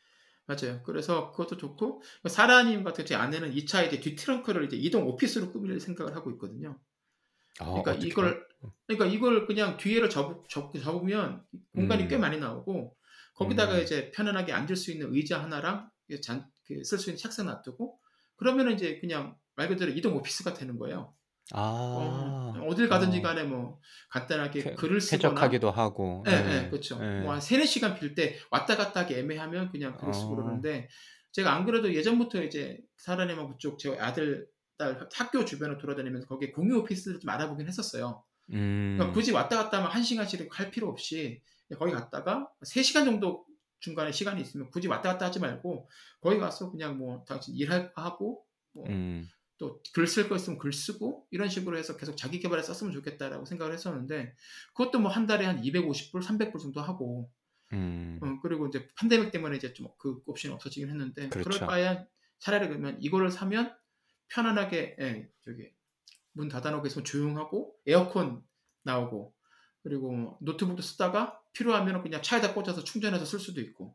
예. 0.51 0.66
맞아요. 0.66 0.82
그래서 0.84 1.30
그것도 1.30 1.57
좋고 1.57 2.03
사라님 2.28 2.84
같은 2.84 3.07
제 3.07 3.14
아내는 3.14 3.53
이 3.55 3.66
차에 3.66 3.86
이제 3.86 4.01
뒤 4.01 4.14
트렁크를 4.14 4.64
이제 4.64 4.76
이동 4.76 5.07
오피스로 5.07 5.53
꾸밀 5.53 5.78
생각을 5.80 6.16
하고 6.16 6.30
있거든요. 6.32 6.78
아, 7.61 7.64
그러니까 7.66 7.92
어떡해요? 7.92 8.09
이걸 8.09 8.46
그러니까 8.86 9.07
이걸 9.07 9.46
그냥 9.46 9.76
뒤에를 9.76 10.11
접으, 10.11 10.42
접, 10.48 10.72
접으면 10.74 11.44
공간이 11.74 12.05
음. 12.05 12.09
꽤 12.09 12.16
많이 12.16 12.38
나오고 12.38 12.96
거기다가 13.34 13.76
음. 13.76 13.82
이제 13.82 14.11
편안하게 14.11 14.53
앉을 14.53 14.76
수 14.76 14.90
있는 14.90 15.14
의자 15.14 15.42
하나랑 15.42 15.90
그쓸수 16.66 17.11
있는 17.11 17.16
책상 17.16 17.46
놔두고 17.46 17.98
그러면 18.36 18.72
이제 18.72 18.98
그냥 19.01 19.36
말 19.57 19.68
그대로 19.68 19.92
이동 19.92 20.16
오피스가 20.16 20.55
되는 20.55 20.78
거예요. 20.78 21.14
아. 21.53 22.53
어, 22.57 22.66
어딜 22.68 22.88
가든지 22.88 23.18
어. 23.18 23.22
간에 23.22 23.43
뭐 23.45 23.80
간단하게 24.11 24.62
쾌 24.62 24.74
글을 24.74 25.01
쓰거나 25.01 25.30
쾌적하기도 25.34 25.70
하고. 25.70 26.24
예, 26.28 26.32
예. 26.32 26.64
예, 26.64 26.68
그렇죠. 26.68 26.99
예. 27.03 27.20
뭐한 27.20 27.41
3-4시간 27.41 27.99
빌 27.99 28.14
때 28.14 28.36
왔다 28.51 28.76
갔다 28.76 29.01
하기 29.01 29.14
애매하면 29.14 29.70
그냥 29.70 29.97
글을 29.97 30.12
쓰고 30.14 30.32
어. 30.32 30.36
그러는데 30.36 30.88
제가 31.32 31.53
안 31.55 31.64
그래도 31.64 31.93
예전부터 31.95 32.43
이제 32.43 32.78
사라네마 32.97 33.49
그쪽 33.49 33.78
제 33.78 33.97
아들 33.99 34.47
딸 34.78 35.09
학교 35.14 35.45
주변을 35.45 35.78
돌아다니면서 35.78 36.26
거기에 36.26 36.51
공유 36.51 36.78
오피스를 36.78 37.20
좀 37.20 37.30
알아보긴 37.30 37.66
했었어요. 37.68 38.24
음. 38.53 38.97
그러니까 38.97 39.14
굳이 39.14 39.30
왔다 39.32 39.57
갔다 39.57 39.78
하면 39.78 39.91
1시간씩 39.93 40.49
할 40.51 40.70
필요 40.70 40.88
없이 40.88 41.41
거기 41.78 41.93
갔다가 41.93 42.49
3시간 42.64 43.05
정도 43.05 43.45
중간에 43.78 44.11
시간이 44.12 44.41
있으면 44.41 44.70
굳이 44.70 44.88
왔다 44.88 45.12
갔다 45.12 45.26
하지 45.26 45.38
말고 45.38 45.88
거기 46.20 46.38
가서 46.38 46.70
그냥 46.70 46.99
뭐 46.99 47.24
당신 47.28 47.55
일하고 47.55 48.45
뭐 48.72 48.84
음. 48.88 49.24
또 49.61 49.83
글 49.95 50.07
쓸 50.07 50.29
거 50.29 50.37
있으면 50.37 50.59
글 50.59 50.73
쓰고 50.73 51.27
이런 51.31 51.49
식으로 51.51 51.77
해서 51.77 51.97
계속 51.99 52.17
자기 52.17 52.41
개발에 52.41 52.63
썼으면 52.63 52.95
좋겠다라고 52.95 53.45
생각을 53.45 53.75
했었는데 53.75 54.35
그것도 54.75 54.99
뭐 55.01 55.11
한 55.11 55.27
달에 55.27 55.45
한 55.45 55.61
250불, 55.63 56.23
300불 56.23 56.59
정도 56.61 56.81
하고 56.81 57.31
음. 57.75 58.19
어, 58.23 58.39
그리고 58.43 58.67
이제 58.67 58.89
팬데믹 58.99 59.31
때문에 59.31 59.57
이제 59.57 59.73
좀 59.75 59.91
그 59.99 60.23
옵션이 60.27 60.55
없어지긴 60.55 60.89
했는데 60.89 61.29
그 61.29 61.41
그렇죠. 61.41 61.61
럴 61.61 61.69
바에 61.69 62.07
차라리 62.39 62.69
그러면 62.69 62.97
이거를 63.01 63.31
사면 63.31 63.77
편안하게 64.29 64.97
예, 64.99 65.29
저기 65.43 65.71
문 66.33 66.49
닫아놓고 66.49 66.87
있으면 66.87 67.05
조용하고 67.05 67.77
에어컨 67.87 68.43
나오고 68.85 69.35
그리고 69.83 70.11
뭐 70.13 70.39
노트북도 70.41 70.81
쓰다가 70.83 71.39
필요하면 71.53 72.03
그냥 72.03 72.23
차에다 72.23 72.55
꽂아서 72.55 72.83
충전해서 72.83 73.25
쓸 73.27 73.39
수도 73.39 73.61
있고 73.61 73.95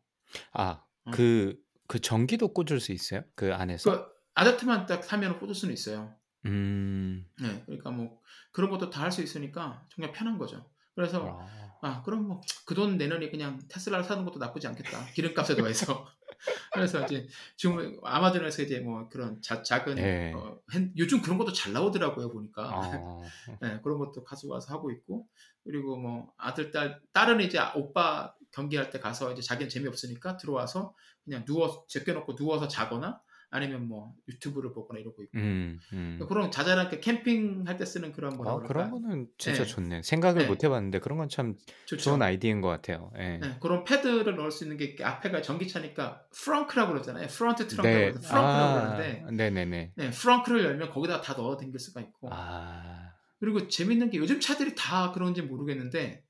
아, 0.51 0.83
어. 1.05 1.11
그, 1.11 1.57
그 1.87 1.99
전기도 1.99 2.49
꽂을 2.53 2.79
수 2.79 2.91
있어요? 2.91 3.23
그 3.35 3.53
안에서? 3.53 4.14
그 4.35 4.41
아다트만 4.41 4.85
딱 4.85 5.03
사면 5.03 5.39
꽂을 5.39 5.53
수는 5.55 5.73
있어요. 5.73 6.13
음. 6.45 7.25
네, 7.41 7.63
그러니까 7.65 7.89
뭐 7.91 8.19
그런 8.51 8.69
것도 8.69 8.89
다 8.89 9.03
할 9.03 9.11
수 9.11 9.21
있으니까 9.23 9.83
정말 9.89 10.11
편한 10.13 10.37
거죠. 10.37 10.69
그래서 10.95 11.39
아. 11.41 11.65
아 11.81 12.01
그럼 12.03 12.27
뭐 12.27 12.41
그 12.65 12.75
돈 12.75 12.97
내놓으니 12.97 13.29
그냥 13.31 13.59
테슬라를 13.69 14.03
사는 14.05 14.23
것도 14.25 14.39
나쁘지 14.39 14.67
않겠다. 14.67 15.05
기름값에 15.13 15.55
더해서. 15.55 16.07
그래서 16.73 17.03
이제 17.05 17.27
지금 17.55 17.97
아마존에서 18.03 18.61
이제 18.63 18.79
뭐 18.79 19.07
그런 19.09 19.41
자, 19.41 19.63
작은 19.63 19.97
예. 19.97 20.33
어, 20.35 20.59
핸- 20.73 20.93
요즘 20.97 21.21
그런 21.21 21.37
것도 21.37 21.53
잘 21.53 21.73
나오더라고요 21.73 22.29
보니까. 22.31 22.71
어. 22.73 23.21
네, 23.61 23.79
그런 23.83 23.97
것도 23.99 24.23
가져와서 24.23 24.73
하고 24.73 24.91
있고 24.91 25.27
그리고 25.63 25.95
뭐 25.97 26.31
아들 26.37 26.71
딸 26.71 26.99
딸은 27.13 27.41
이제 27.41 27.59
오빠 27.75 28.33
경기할 28.51 28.89
때 28.89 28.99
가서 28.99 29.31
이제 29.33 29.41
자기는 29.41 29.69
재미없으니까 29.69 30.37
들어와서 30.37 30.93
그냥 31.23 31.43
누워 31.45 31.85
제껴놓고 31.87 32.35
누워서 32.35 32.67
자거나 32.67 33.21
아니면 33.55 33.87
뭐 33.87 34.13
유튜브를 34.27 34.73
보거나 34.73 34.99
이러고 34.99 35.23
있고 35.23 35.37
음, 35.37 35.79
음. 35.93 36.19
그런 36.27 36.51
자잘하게 36.51 36.99
캠핑할 36.99 37.77
때 37.77 37.85
쓰는 37.85 38.11
그런 38.11 38.35
뭐라 38.35 38.51
아, 38.51 38.55
그럴까 38.55 38.73
그런 38.73 38.91
거는 38.91 39.27
진짜 39.37 39.61
예. 39.61 39.65
좋네. 39.65 40.01
생각을 40.03 40.43
예. 40.43 40.45
못 40.45 40.63
해봤는데 40.63 40.99
그런 40.99 41.17
건 41.17 41.29
참. 41.29 41.55
좋은 41.85 42.21
아이디어인 42.21 42.61
것 42.61 42.67
같아요. 42.67 43.11
예. 43.17 43.37
네, 43.37 43.57
그런 43.61 43.83
패드를 43.83 44.35
넣을 44.35 44.51
수 44.51 44.65
있는 44.65 44.77
게 44.77 44.97
앞에가 45.01 45.41
전기차니까 45.41 46.25
frunk라고 46.33 46.91
그러잖아요. 46.93 47.27
front 47.27 47.67
trunk라고 47.67 47.99
네. 47.99 48.11
frunk라고 48.11 48.47
아, 48.47 48.73
그러는데 48.73 49.25
네네네. 49.31 49.93
네, 49.95 50.09
frunk를 50.11 50.65
열면 50.65 50.89
거기다 50.89 51.21
다 51.21 51.33
넣어 51.33 51.55
댕길 51.55 51.79
수가 51.79 52.01
있고 52.01 52.29
아, 52.31 53.13
그리고 53.39 53.67
재밌는 53.67 54.09
게 54.09 54.17
요즘 54.17 54.39
차들이 54.39 54.75
다 54.75 55.11
그런지 55.13 55.41
모르겠는데 55.41 56.23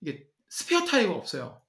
이게 0.00 0.26
스페어 0.48 0.84
타이어가 0.84 1.14
없어요. 1.14 1.60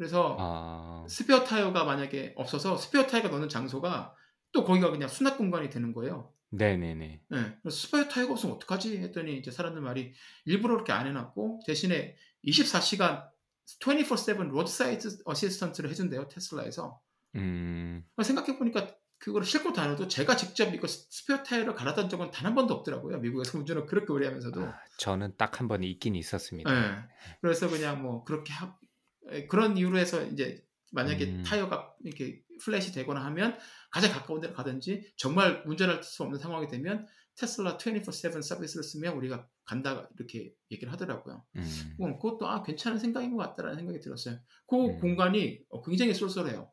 그래서 0.00 0.34
아, 0.40 1.04
스페어 1.10 1.44
타이어가 1.44 1.84
만약에 1.84 2.32
없어서 2.34 2.78
스페어 2.78 3.06
타이어가 3.06 3.28
넣는 3.28 3.50
장소가 3.50 4.14
또 4.50 4.64
거기가 4.64 4.90
그냥 4.90 5.10
수납 5.10 5.36
공간이 5.36 5.68
되는 5.68 5.92
거예요. 5.92 6.32
네네네. 6.52 7.20
네, 7.28 7.70
스페어 7.70 8.08
타이어가 8.08 8.32
없으면 8.32 8.56
어떡하지? 8.56 8.96
했더니 8.96 9.36
이제 9.36 9.50
사람들 9.50 9.82
말이 9.82 10.14
일부러 10.46 10.72
그렇게 10.76 10.92
안 10.94 11.06
해놨고 11.06 11.60
대신에 11.66 12.16
24시간 12.46 13.28
24/7 13.78 14.48
roadside 14.48 15.18
assistant를 15.26 15.90
해준대요 15.90 16.28
테슬라에서. 16.28 16.98
음, 17.34 18.02
생각해 18.22 18.56
보니까 18.58 18.96
그걸 19.18 19.44
싣고 19.44 19.74
다녀도 19.74 20.08
제가 20.08 20.34
직접 20.34 20.72
이거 20.74 20.86
스페어 20.88 21.42
타이어를 21.42 21.74
갈아탄 21.74 22.08
적은 22.08 22.30
단 22.30 22.46
한 22.46 22.54
번도 22.54 22.72
없더라고요. 22.72 23.18
미국에서 23.18 23.58
운전을 23.58 23.84
그렇게 23.84 24.10
오래 24.14 24.26
하면서도. 24.28 24.62
아, 24.64 24.80
저는 24.96 25.34
딱 25.36 25.60
한 25.60 25.68
번 25.68 25.84
있긴 25.84 26.14
있었습니다. 26.16 26.72
네. 26.72 26.96
그래서 27.42 27.68
그냥 27.68 28.02
뭐 28.02 28.24
그렇게 28.24 28.54
하, 28.54 28.66
에, 28.66 28.70
그런 29.48 29.76
이유로 29.76 29.98
해서 29.98 30.22
이제 30.24 30.64
만약에 30.92 31.24
음. 31.24 31.42
타이어가 31.44 31.94
이렇게 32.04 32.42
플랫이 32.62 32.92
되거나 32.92 33.24
하면 33.26 33.56
가장 33.90 34.12
가까운 34.12 34.40
데로 34.40 34.52
가든지 34.54 35.12
정말 35.16 35.62
운전할 35.66 36.02
수 36.02 36.22
없는 36.22 36.38
상황이 36.38 36.68
되면 36.68 37.06
테슬라 37.36 37.78
24/7 37.78 38.42
서비스를 38.42 38.82
쓰면 38.82 39.14
우리가 39.16 39.48
간다 39.64 40.08
이렇게 40.16 40.52
얘기를 40.70 40.92
하더라고요. 40.92 41.44
음, 41.56 41.96
어, 42.00 42.18
그것도 42.18 42.46
아 42.46 42.62
괜찮은 42.62 42.98
생각인 42.98 43.34
것 43.34 43.38
같다라는 43.38 43.76
생각이 43.76 44.00
들었어요. 44.00 44.38
그 44.66 44.76
음. 44.76 45.00
공간이 45.00 45.60
어, 45.70 45.80
굉장히 45.82 46.12
쏠쏠해요. 46.12 46.70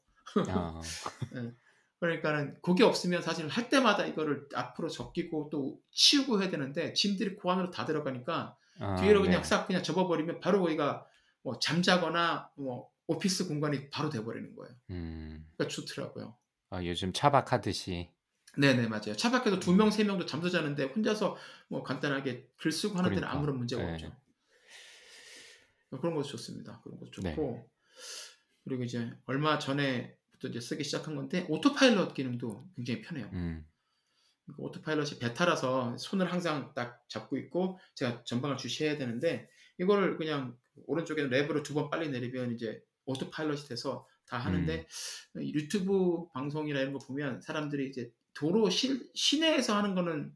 아, 0.50 0.82
그러니까는 2.00 2.58
그게 2.62 2.84
없으면 2.84 3.22
사실 3.22 3.48
할 3.48 3.70
때마다 3.70 4.06
이거를 4.06 4.48
앞으로 4.54 4.90
적기고 4.90 5.50
또 5.52 5.80
치우고 5.92 6.42
해야 6.42 6.50
되는데 6.50 6.94
짐들이 6.94 7.38
그 7.38 7.50
안으로 7.50 7.72
다 7.72 7.86
들어가니까 7.86 8.58
아, 8.80 8.96
뒤로 8.96 9.22
그냥 9.22 9.42
네. 9.42 9.48
싹 9.48 9.68
그냥 9.68 9.82
접어버리면 9.84 10.40
바로 10.40 10.62
거기가 10.62 11.06
뭐 11.48 11.58
잠자거나 11.60 12.52
뭐 12.58 12.92
오피스 13.08 13.48
공간이 13.48 13.90
바로 13.90 14.10
돼버리는 14.10 14.54
거예요. 14.54 14.76
음, 14.90 15.50
그러니까 15.56 15.74
좋더라고요. 15.74 16.36
아, 16.72 16.84
요즘 16.84 17.14
차박하듯이. 17.14 18.10
네네 18.58 18.90
맞아요. 18.90 19.16
차 19.16 19.32
밖에도 19.32 19.58
두 19.58 19.72
명 19.74 19.90
세 19.90 20.04
명도 20.04 20.26
잠도 20.26 20.50
자는데 20.50 20.84
혼자서 20.88 21.38
뭐 21.70 21.84
간단하게 21.84 22.50
글 22.58 22.74
쓰고 22.74 22.98
하는 22.98 23.12
데는 23.12 23.22
그러니까. 23.22 23.38
아무런 23.38 23.58
문제가 23.58 23.82
네. 23.82 23.94
없죠. 23.94 24.14
그런 26.02 26.16
것도 26.16 26.24
좋습니다. 26.28 26.82
그런 26.84 27.00
것도 27.00 27.22
네. 27.22 27.30
좋고 27.34 27.70
그리고 28.66 28.84
이제 28.84 29.10
얼마 29.26 29.58
전에부터 29.58 30.50
이제 30.50 30.60
쓰기 30.60 30.84
시작한 30.84 31.16
건데 31.16 31.46
오토파일럿 31.48 32.14
기능도 32.14 32.68
굉장히 32.76 33.02
편해요. 33.04 33.30
음, 33.32 33.66
그러니까 34.44 34.64
오토파일럿이 34.64 35.20
베타라서 35.20 35.98
손을 35.98 36.30
항상 36.30 36.74
딱 36.76 37.08
잡고 37.08 37.38
있고 37.38 37.80
제가 37.96 38.26
전방을 38.26 38.58
주시해야 38.58 38.98
되는데 38.98 39.50
이거를 39.80 40.18
그냥 40.18 40.58
오른쪽에 40.86 41.12
있는 41.12 41.30
레버를 41.30 41.64
두 41.64 41.74
번 41.74 41.90
빨리 41.90 42.10
내리면 42.10 42.54
이제 42.54 42.82
오토파일럿이 43.06 43.68
돼서 43.68 44.08
다 44.28 44.38
하는데 44.38 44.88
음. 45.38 45.42
유튜브 45.42 46.28
방송이나 46.34 46.80
이런 46.82 46.94
거 46.94 47.00
보면 47.00 47.42
사람들이 47.42 47.88
이제 47.90 48.12
도로 48.34 48.70
실, 48.70 49.10
시내에서 49.16 49.76
하는 49.76 49.96
거는 49.96 50.32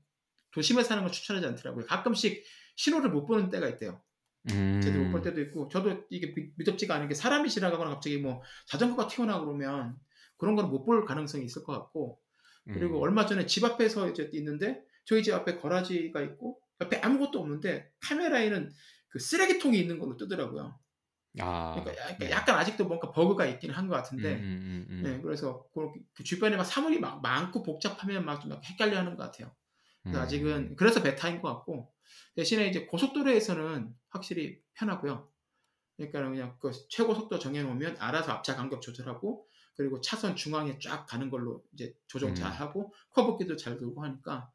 도심에서 0.53 0.93
하는 0.93 1.03
걸 1.03 1.11
추천하지 1.11 1.45
않더라고요. 1.47 1.85
가끔씩 1.85 2.43
신호를 2.75 3.09
못 3.11 3.25
보는 3.25 3.49
때가 3.49 3.67
있대요. 3.69 4.01
제대로 4.47 5.03
못볼 5.03 5.19
음, 5.19 5.23
때도 5.23 5.41
있고 5.41 5.67
저도 5.69 6.05
이게 6.09 6.33
믿- 6.33 6.53
믿음직하지 6.57 6.95
않은 6.95 7.07
게 7.09 7.13
사람이 7.13 7.47
지나가거나 7.49 7.91
갑자기 7.91 8.17
뭐 8.17 8.41
자전거가 8.65 9.07
튀어나오고 9.07 9.45
그러면 9.45 9.95
그런 10.37 10.55
거는 10.55 10.71
못볼 10.71 11.05
가능성이 11.05 11.45
있을 11.45 11.63
것 11.63 11.73
같고 11.73 12.19
그리고 12.65 12.97
음. 12.97 13.03
얼마 13.03 13.25
전에 13.27 13.45
집 13.45 13.63
앞에서 13.65 14.09
이제 14.09 14.29
있는데 14.33 14.81
저희 15.05 15.21
집 15.21 15.33
앞에 15.33 15.57
거라지가 15.57 16.21
있고 16.23 16.59
옆에 16.79 16.97
아무것도 16.97 17.39
없는데 17.39 17.91
카메라에는 18.01 18.71
그 19.11 19.19
쓰레기통이 19.19 19.79
있는 19.79 19.99
걸로 19.99 20.17
뜨더라고요. 20.17 20.79
아, 21.39 21.73
그러니까 21.73 22.03
약간, 22.03 22.17
네. 22.19 22.31
약간 22.31 22.57
아직도 22.57 22.85
뭔가 22.87 23.11
버그가 23.11 23.45
있긴 23.45 23.71
한것 23.71 23.95
음, 23.95 24.01
같은데 24.01 24.35
음, 24.35 24.41
음, 24.41 24.87
음. 24.89 25.03
네, 25.03 25.21
그래서 25.21 25.65
그 26.13 26.23
주변에 26.23 26.57
막 26.57 26.63
사물이 26.65 26.99
막 26.99 27.21
많고 27.21 27.63
복잡하면 27.63 28.25
막 28.25 28.41
좀 28.41 28.51
헷갈려하는 28.63 29.15
것 29.15 29.23
같아요. 29.23 29.55
그래서 30.03 30.19
음. 30.19 30.23
아직은 30.23 30.75
그래서 30.75 31.03
베타인 31.03 31.41
것 31.41 31.47
같고 31.53 31.93
대신에 32.35 32.67
이제 32.67 32.85
고속도로에서는 32.85 33.93
확실히 34.09 34.61
편하고요. 34.73 35.29
그러니까 35.97 36.29
그냥 36.29 36.57
그 36.59 36.71
최고 36.89 37.13
속도 37.13 37.39
정해놓으면 37.39 37.97
알아서 37.99 38.31
앞차 38.33 38.55
간격 38.55 38.81
조절하고 38.81 39.47
그리고 39.75 40.01
차선 40.01 40.35
중앙에 40.35 40.79
쫙 40.79 41.05
가는 41.05 41.29
걸로 41.29 41.63
이제 41.73 41.95
조정 42.07 42.29
음. 42.31 42.35
잘 42.35 42.51
하고 42.51 42.93
커브기도 43.11 43.55
잘 43.55 43.77
돌고 43.77 44.03
하니까 44.03 44.51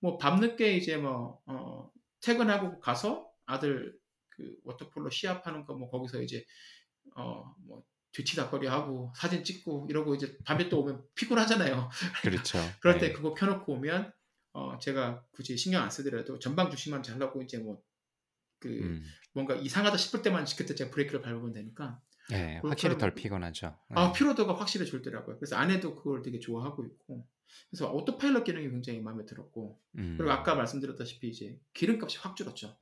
뭐 0.00 0.18
밤늦게 0.18 0.76
이제 0.76 0.96
뭐 0.96 1.40
어, 1.46 1.90
퇴근하고 2.20 2.80
가서 2.80 3.27
아들 3.48 3.98
그 4.30 4.56
워터폴로 4.64 5.10
시합하는 5.10 5.64
거 5.64 5.74
뭐 5.74 5.90
거기서 5.90 6.22
이제 6.22 6.44
어뭐 7.14 7.84
뒤치다거리 8.12 8.66
하고 8.66 9.12
사진 9.16 9.44
찍고 9.44 9.86
이러고 9.90 10.14
이제 10.14 10.36
밤에 10.44 10.68
또 10.68 10.80
오면 10.80 11.04
피곤하잖아요. 11.14 11.90
그렇죠. 12.22 12.58
그럴 12.80 12.98
때 12.98 13.08
네. 13.08 13.12
그거 13.12 13.34
켜놓고 13.34 13.72
오면 13.74 14.12
어 14.52 14.78
제가 14.78 15.24
굳이 15.32 15.56
신경 15.56 15.82
안 15.82 15.90
쓰더라도 15.90 16.38
전방 16.38 16.70
주시만 16.70 17.02
잘하고 17.02 17.42
이제 17.42 17.58
뭐그 17.58 17.78
음. 18.66 19.04
뭔가 19.34 19.54
이상하다 19.54 19.96
싶을 19.96 20.22
때만 20.22 20.46
그때 20.56 20.74
제가 20.74 20.90
브레이크를 20.90 21.20
밟으면 21.22 21.52
되니까 21.52 22.00
네, 22.30 22.60
확실히 22.64 22.98
덜 22.98 23.14
피곤하죠. 23.14 23.78
아 23.90 24.06
네. 24.06 24.18
피로도가 24.18 24.54
확실히 24.54 24.86
줄더라고요. 24.86 25.38
그래서 25.38 25.56
아내도 25.56 25.94
그걸 25.94 26.22
되게 26.22 26.38
좋아하고 26.38 26.84
있고 26.84 27.26
그래서 27.70 27.92
오토파일럿 27.92 28.44
기능이 28.44 28.70
굉장히 28.70 29.00
마음에 29.00 29.24
들었고 29.24 29.80
음. 29.96 30.14
그리고 30.18 30.32
아까 30.32 30.54
말씀드렸다시피 30.54 31.28
이제 31.28 31.58
기름값이 31.74 32.18
확 32.18 32.36
줄었죠. 32.36 32.76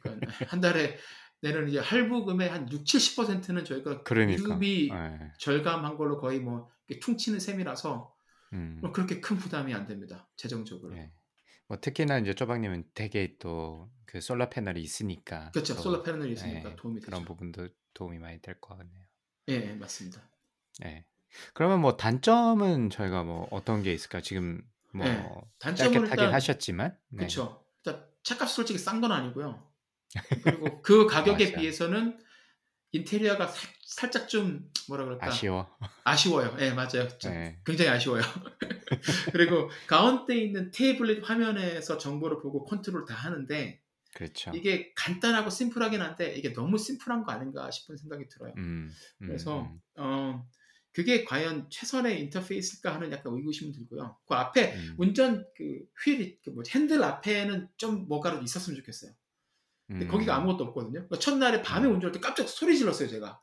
그러니까 0.00 0.26
한 0.48 0.60
달에 0.60 0.96
내는 1.40 1.68
이제 1.68 1.78
할부금의 1.78 2.48
한 2.48 2.70
6, 2.70 2.84
70%는 2.84 3.64
저희가 3.64 4.02
그러니까. 4.02 4.54
유비 4.54 4.90
네. 4.92 5.32
절감한 5.38 5.96
걸로 5.96 6.18
거의 6.18 6.40
뭐 6.40 6.68
퉁치는 7.00 7.38
셈이라서 7.40 8.14
음. 8.54 8.78
뭐 8.80 8.92
그렇게 8.92 9.20
큰 9.20 9.36
부담이 9.36 9.72
안 9.74 9.86
됩니다. 9.86 10.28
재정적으로. 10.36 10.94
네. 10.94 11.12
뭐 11.68 11.78
특히나 11.80 12.18
이제 12.18 12.34
쪼박님은 12.34 12.84
되게 12.94 13.36
또 13.38 13.90
그 14.08 14.22
솔라 14.22 14.48
패널이 14.48 14.80
있으니까 14.80 15.50
그렇죠. 15.50 15.76
또 15.76 15.82
솔라 15.82 16.02
패널이 16.02 16.32
있으니까 16.32 16.70
예, 16.70 16.76
도움이 16.76 17.00
그런 17.02 17.20
되죠. 17.20 17.28
부분도 17.28 17.68
도움이 17.92 18.18
많이 18.18 18.40
될 18.40 18.58
것 18.58 18.78
같네요. 18.78 19.04
예, 19.50 19.54
예, 19.54 19.74
맞습니다. 19.74 20.22
예. 20.86 21.04
그러면 21.52 21.82
뭐 21.82 21.98
단점은 21.98 22.88
저희가 22.88 23.22
뭐 23.22 23.46
어떤 23.50 23.82
게 23.82 23.92
있을까요? 23.92 24.22
지금 24.22 24.62
뭐 24.94 25.06
예, 25.06 25.12
짧게 25.12 25.44
단점은 25.58 25.92
타긴 26.08 26.10
일단 26.24 26.32
하셨지만, 26.32 26.98
네. 27.10 27.28
일단 27.28 28.06
차값 28.28 28.50
솔직히 28.50 28.78
싼 28.78 29.00
건 29.00 29.12
아니고요. 29.12 29.66
그리고 30.44 30.82
그 30.82 31.06
가격에. 31.06 31.52
비해서는 31.52 32.18
인테리어가 32.92 33.46
살, 33.46 33.70
살짝 33.84 34.28
좀 34.28 34.70
뭐라 34.88 35.04
그럴까 35.04 35.26
아쉬워. 35.26 35.76
아쉬워요. 36.04 36.56
예, 36.60 36.72
맞아요. 36.72 37.08
좀 37.18 37.32
예, 37.32 37.58
굉장히 37.64 37.90
아쉬워요. 37.90 38.22
그리고 39.32 39.70
가운데 39.86 40.36
있는 40.36 40.70
태블릿 40.70 41.28
화면에서 41.28 41.98
정보를 41.98 42.40
보고 42.40 42.64
컨트롤 42.64 43.04
다 43.04 43.14
하는데 43.14 43.82
그렇죠. 44.14 44.50
이게 44.54 44.92
간단하고 44.96 45.50
심플하긴 45.50 46.00
한데 46.00 46.34
이게 46.34 46.52
너무 46.52 46.78
심플한 46.78 47.24
거 47.24 47.32
아닌가 47.32 47.70
싶은 47.70 47.96
생각이 47.96 48.28
들어요. 48.28 48.54
음, 48.56 48.90
음, 49.22 49.26
그래서 49.26 49.60
음, 49.60 49.80
어 49.96 50.46
그게 50.92 51.24
과연 51.24 51.68
최선의 51.70 52.20
인터페이스일까 52.22 52.94
하는 52.94 53.12
약간 53.12 53.32
의구심은 53.34 53.72
들고요. 53.72 54.16
그 54.26 54.34
앞에 54.34 54.74
음, 54.74 54.94
운전 54.98 55.46
그 55.56 55.86
휠이 56.04 56.40
그 56.42 56.50
뭐지 56.50 56.72
핸들 56.72 57.02
앞에는 57.04 57.68
좀 57.76 58.08
뭐가라도 58.08 58.42
있었으면 58.42 58.76
좋겠어요. 58.78 59.12
근데 59.86 60.06
거기가 60.06 60.36
음, 60.36 60.42
아무것도 60.42 60.64
없거든요. 60.64 60.92
그러니까 60.92 61.18
첫날에 61.18 61.62
밤에 61.62 61.86
음. 61.86 61.94
운전할 61.94 62.12
때 62.12 62.20
깜짝 62.20 62.48
소리 62.48 62.76
질렀어요, 62.76 63.08
제가. 63.08 63.40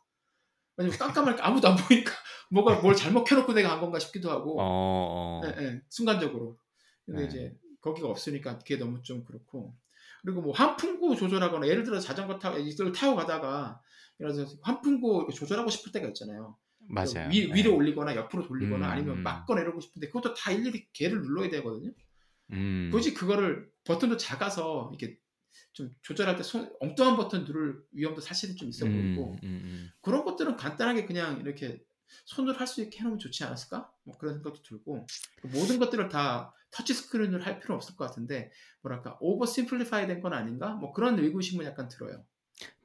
왜냐면 0.77 0.97
깜깜하니까 0.99 1.47
아무도 1.47 1.67
안 1.67 1.75
보니까 1.75 2.11
뭐가 2.51 2.81
뭘 2.81 2.95
잘못 2.95 3.23
켜놓고 3.23 3.53
내가 3.53 3.71
한 3.71 3.79
건가 3.79 3.97
싶기도 3.97 4.29
하고, 4.29 4.59
어, 4.59 4.65
어, 4.65 5.41
예, 5.45 5.63
예, 5.63 5.81
순간적으로. 5.89 6.59
근데 7.05 7.21
네. 7.21 7.27
이제 7.27 7.57
거기가 7.81 8.09
없으니까 8.09 8.59
그게 8.59 8.77
너무 8.77 9.01
좀 9.01 9.23
그렇고. 9.23 9.75
그리고 10.23 10.41
뭐 10.41 10.53
환풍구 10.53 11.15
조절하거나 11.15 11.67
예를 11.67 11.83
들어 11.83 11.99
자전거 11.99 12.39
타고 12.39 12.57
이걸 12.57 12.91
타고 12.91 13.15
가다가 13.15 13.81
예를 14.19 14.33
들어서 14.33 14.57
환풍구 14.61 15.29
조절하고 15.33 15.69
싶을 15.69 15.91
때가 15.91 16.07
있잖아요. 16.09 16.57
맞아요. 16.89 17.29
위, 17.31 17.49
예. 17.49 17.53
위로 17.53 17.75
올리거나 17.75 18.15
옆으로 18.15 18.47
돌리거나 18.47 18.85
음, 18.87 18.91
아니면 18.91 19.17
음. 19.17 19.23
막거나 19.23 19.61
이러고 19.61 19.79
싶은데 19.81 20.07
그것도 20.07 20.33
다 20.33 20.51
일일이 20.51 20.87
개를 20.93 21.21
눌러야 21.21 21.49
되거든요. 21.49 21.91
음, 22.51 22.89
굳이 22.91 23.13
그거를 23.13 23.71
버튼도 23.85 24.17
작아서 24.17 24.91
이렇게 24.97 25.19
좀 25.73 25.89
조절할 26.01 26.35
때 26.37 26.43
손, 26.43 26.71
엉뚱한 26.79 27.15
버튼 27.17 27.43
누를 27.45 27.81
위험도 27.91 28.21
사실은 28.21 28.55
좀 28.55 28.69
있어 28.69 28.85
보이고 28.85 29.37
음, 29.43 29.61
음, 29.63 29.89
그런 30.01 30.23
것들은 30.25 30.55
간단하게 30.57 31.05
그냥 31.05 31.39
이렇게 31.41 31.81
손으로 32.25 32.55
할 32.55 32.67
수 32.67 32.81
있게 32.83 32.99
해놓으면 32.99 33.19
좋지 33.19 33.43
않았을까? 33.43 33.91
뭐 34.03 34.17
그런 34.17 34.35
생각도 34.35 34.61
들고 34.61 35.05
모든 35.43 35.79
것들을 35.79 36.07
다 36.09 36.53
터치 36.71 36.93
스크린으로 36.93 37.43
할 37.43 37.59
필요는 37.59 37.77
없을 37.77 37.95
것 37.95 38.05
같은데 38.05 38.51
뭐랄까 38.81 39.17
오버 39.21 39.45
심플리파이 39.45 40.07
된 40.07 40.21
건 40.21 40.33
아닌가? 40.33 40.73
뭐 40.75 40.93
그런 40.93 41.17
의구심은 41.19 41.65
약간 41.65 41.87
들어요. 41.89 42.23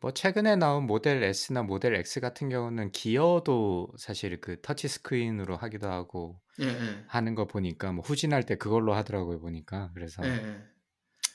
뭐 0.00 0.12
최근에 0.12 0.56
나온 0.56 0.86
모델 0.86 1.22
S나 1.22 1.62
모델 1.62 1.94
X 1.94 2.20
같은 2.20 2.48
경우는 2.48 2.92
기어도 2.92 3.92
사실 3.98 4.40
그 4.40 4.60
터치 4.62 4.88
스크린으로 4.88 5.56
하기도 5.56 5.88
하고 5.90 6.40
예, 6.60 6.66
예, 6.66 7.04
하는 7.06 7.34
거 7.34 7.46
보니까 7.46 7.92
뭐 7.92 8.02
후진할 8.04 8.44
때 8.44 8.56
그걸로 8.56 8.94
하더라고요 8.94 9.40
보니까 9.40 9.90
그래서 9.94 10.22
예, 10.24 10.30
예. 10.30 10.62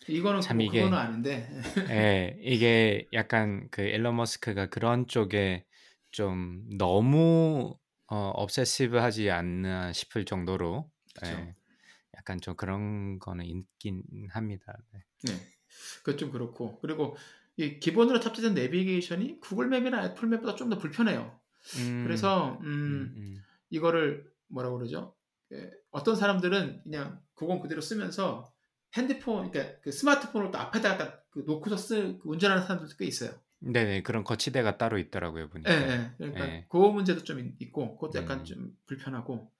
이거는 0.07 0.41
참 0.41 0.57
뭐 0.57 0.65
이게 0.65 0.80
그거는 0.84 0.97
아닌데 0.97 1.49
예, 1.89 2.38
이게 2.41 3.07
약간 3.13 3.67
그 3.72 3.81
일론 3.81 4.15
머스크가 4.17 4.67
그런 4.67 5.07
쪽에 5.07 5.65
좀 6.11 6.63
너무 6.77 7.77
어, 8.07 8.31
obsessive하지 8.35 9.31
않나 9.31 9.91
싶을 9.93 10.26
정도로. 10.26 10.89
예, 11.26 11.55
약간 12.17 12.39
좀 12.39 12.55
그런 12.55 13.19
거는 13.19 13.45
있긴 13.45 14.03
합니다. 14.30 14.73
네. 14.93 14.99
네, 15.23 15.39
그것 16.03 16.17
좀 16.17 16.31
그렇고 16.31 16.80
그리고 16.81 17.15
이 17.15 17.19
기본으로 17.57 18.19
탑재된 18.19 18.53
내비게이션이 18.53 19.40
구글맵이나 19.40 20.06
애플맵보다 20.07 20.56
좀 20.56 20.69
더 20.69 20.77
불편해요. 20.77 21.40
음, 21.80 22.03
그래서 22.06 22.57
음, 22.61 22.65
음, 22.65 23.14
음, 23.18 23.38
이거를 23.69 24.26
뭐라 24.48 24.69
고 24.69 24.77
그러죠? 24.77 25.15
예, 25.53 25.72
어떤 25.91 26.15
사람들은 26.15 26.82
그냥 26.84 27.22
그건 27.34 27.60
그대로 27.61 27.82
쓰면서 27.82 28.52
핸드폰, 28.98 29.49
그러니까 29.52 29.80
그 29.82 29.91
스마트폰을 29.91 30.52
또 30.52 30.57
앞에다가 30.57 31.19
그 31.30 31.44
놓고서 31.45 31.77
쓰그 31.77 32.22
운전하는 32.23 32.64
사람들도 32.64 32.95
꽤 32.98 33.06
있어요. 33.06 33.32
네네 33.66 34.04
그런 34.04 34.24
거치대가 34.24 34.78
따로 34.78 34.98
있더라고요 35.00 35.44
예, 35.46 35.50
보니까. 35.50 35.72
예. 35.74 36.12
그러니까 36.18 36.46
예. 36.48 36.66
그 36.70 36.78
문제도 36.78 37.24
좀 37.24 37.40
있- 37.40 37.56
있고, 37.60 37.96
그것도 37.98 38.20
약간 38.20 38.40
음. 38.40 38.46
좀 38.46 38.72
불편하고, 38.86 39.52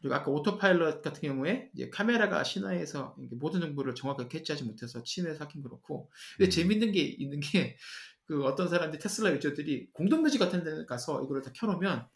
그리고 0.00 0.14
아까 0.14 0.30
오토파일럿 0.30 1.02
같은 1.02 1.22
경우에 1.22 1.70
이제 1.74 1.88
카메라가 1.90 2.44
시내에서 2.44 3.16
이렇게 3.18 3.36
모든 3.36 3.60
정보를 3.60 3.94
정확하게 3.94 4.28
캐치하지 4.28 4.64
못해서 4.64 5.02
시내에서 5.02 5.34
쓰긴 5.34 5.62
그렇고, 5.62 6.10
근데 6.36 6.48
음. 6.48 6.50
재밌는 6.50 6.92
게 6.92 7.00
있는 7.00 7.40
게 7.40 7.76
그 8.28 8.42
어떤 8.44 8.68
사람들이 8.68 9.00
테슬라 9.00 9.30
user들이 9.34 9.90
공동묘지 9.92 10.38
같은 10.38 10.64
데 10.64 10.84
가서 10.86 11.22
이거를 11.22 11.42
다 11.42 11.52
켜놓으면 11.54 12.08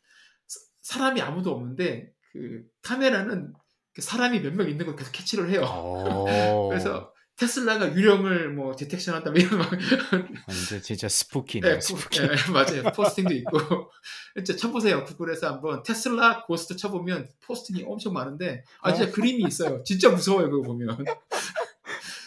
사- 0.48 0.60
사람이 0.82 1.20
아무도 1.22 1.52
없는데 1.52 2.12
그 2.32 2.64
카메라는 2.82 3.52
그 3.94 4.02
사람이 4.02 4.40
몇 4.40 4.54
명 4.56 4.68
있는 4.68 4.86
걸 4.86 4.96
계속 4.96 5.12
캐치를 5.12 5.50
해요. 5.50 5.62
오, 5.62 6.24
그래서 6.68 7.14
테슬라가 7.40 7.94
유령을 7.94 8.52
뭐 8.52 8.76
detection 8.76 9.14
한다 9.14 9.30
뭐 9.30 9.40
이런 9.40 9.58
막 9.58 9.72
완전 9.72 10.82
진짜 10.82 11.08
spooky네요. 11.08 11.72
예, 11.72 11.74
포, 11.76 11.80
spooky. 11.80 12.20
예, 12.20 12.28
맞아요. 12.52 12.82
posting도 12.94 13.32
있고. 13.32 13.90
진짜 14.36 14.56
쳐보세요. 14.56 15.04
구글에서 15.04 15.54
한번 15.54 15.82
테슬라 15.82 16.44
ghost 16.44 16.76
쳐보면 16.76 17.30
posting이 17.46 17.84
엄청 17.86 18.12
많은데, 18.12 18.62
아, 18.82 18.92
진짜 18.92 19.10
그림이 19.10 19.42
있어요. 19.48 19.82
진짜 19.84 20.10
무서워요, 20.10 20.50
그거 20.50 20.62
보면. 20.64 21.02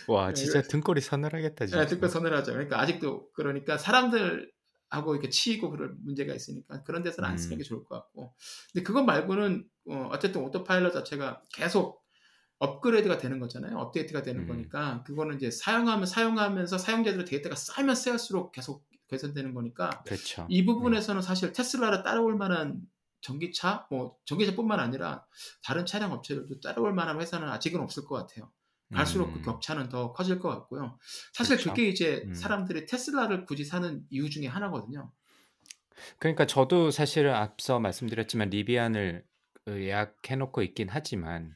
와 0.08 0.32
예, 0.32 0.34
진짜 0.34 0.64
등골이 0.64 1.00
서늘하겠다 1.00 1.68
진짜. 1.68 1.82
예, 1.82 1.86
등골 1.86 2.08
서늘하죠. 2.08 2.52
그러니까 2.54 2.82
아직도, 2.82 3.32
그러니까 3.34 3.78
사람들 3.78 4.52
하고 4.90 5.14
이렇게 5.14 5.30
치이고 5.30 5.70
그럴 5.70 5.94
문제가 6.04 6.34
있으니까 6.34 6.82
그런 6.84 7.04
데서는 7.04 7.30
안 7.30 7.38
쓰는 7.38 7.56
음. 7.56 7.60
게 7.60 7.64
좋을 7.64 7.84
것 7.84 7.96
같고. 7.96 8.34
근데 8.74 8.84
그것 8.84 9.04
말고는, 9.04 9.64
어, 9.90 10.10
어쨌든 10.12 10.42
오토파일럿 10.42 10.92
자체가 10.92 11.44
계속 11.54 12.03
업그레이드가 12.64 13.18
되는 13.18 13.40
거잖아요. 13.40 13.78
업데이트가 13.78 14.22
되는 14.24 14.44
음. 14.44 14.48
거니까. 14.48 15.04
그거는 15.04 15.36
이제 15.36 15.52
사용하면 15.52 16.06
사용하면서 16.06 16.78
사용자들의 16.78 17.26
데이터가 17.26 17.56
쌓이면 17.56 17.96
쌓일수록 17.96 18.54
계속 18.54 18.88
개선되는 19.10 19.54
거니까. 19.54 19.90
그렇죠. 20.06 20.48
이 20.50 20.66
부분에서는 20.66 21.22
사실 21.22 21.52
테슬라를 21.52 22.04
따라올 22.04 22.36
만한 22.36 22.82
전기차, 23.22 23.88
뭐 23.90 24.18
전기차뿐만 24.26 24.80
아니라 24.80 25.26
다른 25.64 25.86
차량 25.86 26.14
업체들도 26.14 26.62
따라올 26.62 26.94
만한 26.94 27.20
회사는 27.20 27.50
아직은 27.50 27.82
없을 27.82 28.06
것 28.06 28.16
같아요. 28.16 28.52
갈수록 28.94 29.32
그 29.34 29.40
음. 29.40 29.42
격차는 29.42 29.90
더 29.90 30.14
커질 30.14 30.40
것 30.40 30.50
같고요. 30.50 31.00
사실 31.34 31.58
그쵸. 31.58 31.72
그게 31.72 31.88
이제 31.90 32.24
음. 32.28 32.34
사람들이 32.34 32.86
테슬라를 32.86 33.46
굳이 33.46 33.66
사는 33.66 34.06
이유 34.10 34.30
중에 34.30 34.48
하나거든요. 34.48 35.12
그러니까 36.20 36.46
저도 36.46 36.92
사실은 36.92 37.34
앞서 37.34 37.80
말씀드렸지만 37.80 38.50
리비안을 38.50 39.26
그 39.66 39.84
예약해 39.84 40.36
놓고 40.36 40.62
있긴 40.62 40.90
하지만 40.90 41.56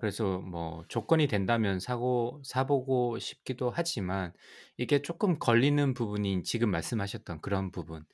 그래서 0.00 0.40
뭐 0.40 0.84
조건이 0.88 1.26
된다면 1.26 1.80
사고 1.80 2.40
사보고 2.44 3.18
싶기도 3.18 3.70
하지만 3.70 4.32
이게 4.76 5.02
조금 5.02 5.38
걸리는 5.38 5.94
부분이 5.94 6.42
지금 6.42 6.70
말씀하셨던 6.70 7.40
그런 7.40 7.70
부분. 7.70 8.04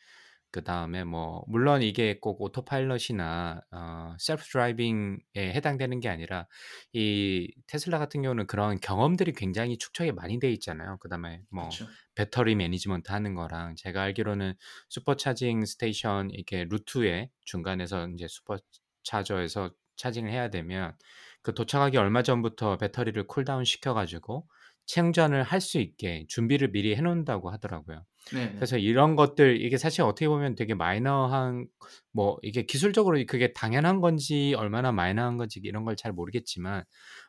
그 0.52 0.64
다음에 0.64 1.04
뭐 1.04 1.44
물론 1.46 1.80
이게 1.82 2.18
꼭 2.20 2.40
오토파일럿이나 2.42 3.60
어, 3.70 4.16
self 4.18 4.42
driving에 4.44 5.18
해당되는 5.36 6.00
게 6.00 6.08
아니라 6.08 6.48
이 6.92 7.52
테슬라 7.68 7.98
같은 8.00 8.22
경우는 8.22 8.46
그런 8.48 8.80
경험들이 8.80 9.32
굉장히 9.32 9.78
축적이 9.78 10.12
많이 10.12 10.40
돼 10.40 10.50
있잖아요. 10.52 10.98
그 11.00 11.08
다음에 11.08 11.42
뭐 11.50 11.68
그렇죠. 11.68 11.86
배터리 12.16 12.56
management 12.56 13.12
하는 13.12 13.34
거랑 13.34 13.76
제가 13.76 14.02
알기로는 14.02 14.54
supercharging 14.88 15.64
station 15.64 16.30
이렇게 16.30 16.64
루트에 16.64 17.30
중간에서 17.44 18.08
이제 18.08 18.26
supercharger에서 18.28 19.70
charging을 19.96 20.32
해야 20.32 20.48
되면 20.50 20.96
그 21.42 21.54
도착하기 21.54 21.96
얼마 21.96 22.22
전부터 22.22 22.78
배터리를 22.78 23.26
cool 23.26 23.45
down 23.45 23.64
시켜 23.64 23.94
가지고 23.94 24.46
충전을 24.86 25.42
할 25.44 25.60
수 25.60 25.78
있게 25.78 26.26
준비를 26.28 26.72
미리 26.72 26.96
해 26.96 27.00
놓는다고 27.00 27.50
하더라고요. 27.50 28.04
네. 28.32 28.46
네. 28.46 28.52
그래서 28.56 28.76
이런 28.78 29.16
것들 29.16 29.60
이게 29.62 29.76
사실 29.78 30.02
어떻게 30.02 30.28
보면 30.28 30.54
되게 30.56 30.74
minor한 30.74 31.66
뭐 32.12 32.38
이게 32.42 32.64
기술적으로 32.64 33.18
그게 33.26 33.52
당연한 33.52 34.00
건지 34.00 34.54
얼마나 34.56 34.92
minor한 34.92 35.36
건지 35.38 35.60
이런 35.64 35.84
걸 35.84 35.96
잘 35.96 36.12
모르겠지만 36.12 36.84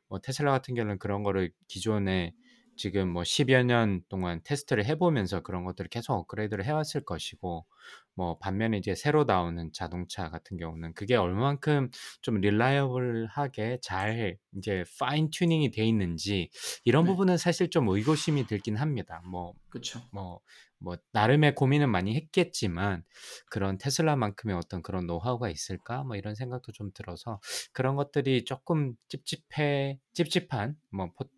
뭐 0.10 0.20
테슬라 0.20 0.52
같은 0.52 0.76
경우는 0.76 1.00
그런 1.00 1.24
거를 1.24 1.52
기존에 1.68 2.34
지금 2.82 3.10
뭐 3.10 3.22
10여 3.22 3.62
년 3.62 4.02
동안 4.10 4.42
테스트를 4.44 4.86
해보면서 4.86 5.42
그런 5.42 5.66
것들을 5.66 5.88
계속 5.90 6.14
업그레이드를 6.14 6.66
해왔을 6.66 7.06
것이고 7.06 7.64
뭐 8.16 8.40
반면에 8.40 8.78
이제 8.80 8.96
새로 8.96 9.24
나오는 9.24 9.72
자동차 9.72 10.32
같은 10.32 10.58
경우는 10.58 10.96
그게 10.96 11.16
얼마만큼 11.16 11.92
좀 12.24 12.42
reliable하게 12.42 13.82
잘 13.84 14.40
이제 14.58 14.84
fine 15.00 15.30
tuning이 15.30 15.70
돼 15.70 15.86
있는지 15.86 16.50
이런 16.84 17.04
네. 17.04 17.12
부분은 17.12 17.38
사실 17.38 17.70
좀 17.70 17.88
의구심이 17.88 18.48
들긴 18.48 18.78
합니다. 18.78 19.22
뭐 19.30 19.54
그렇죠. 19.70 20.02
뭐, 20.12 20.40
뭐, 20.80 20.98
나름의 21.12 21.54
고민은 21.54 21.90
많이 21.92 22.16
했겠지만, 22.16 23.04
그런 23.52 23.78
테슬라만큼의 23.78 24.56
어떤 24.56 24.82
그런 24.82 25.06
노하우가 25.06 25.48
있을까? 25.50 26.04
뭐 26.04 26.16
이런 26.16 26.34
생각도 26.34 26.72
좀 26.72 26.92
들어서, 26.92 27.40
그런 27.72 27.96
것들이 27.96 28.44
조금 28.44 28.96
찝찝해, 29.08 30.00
찝찝한, 30.14 30.76
뭐, 30.90 31.12
포- 31.16 31.30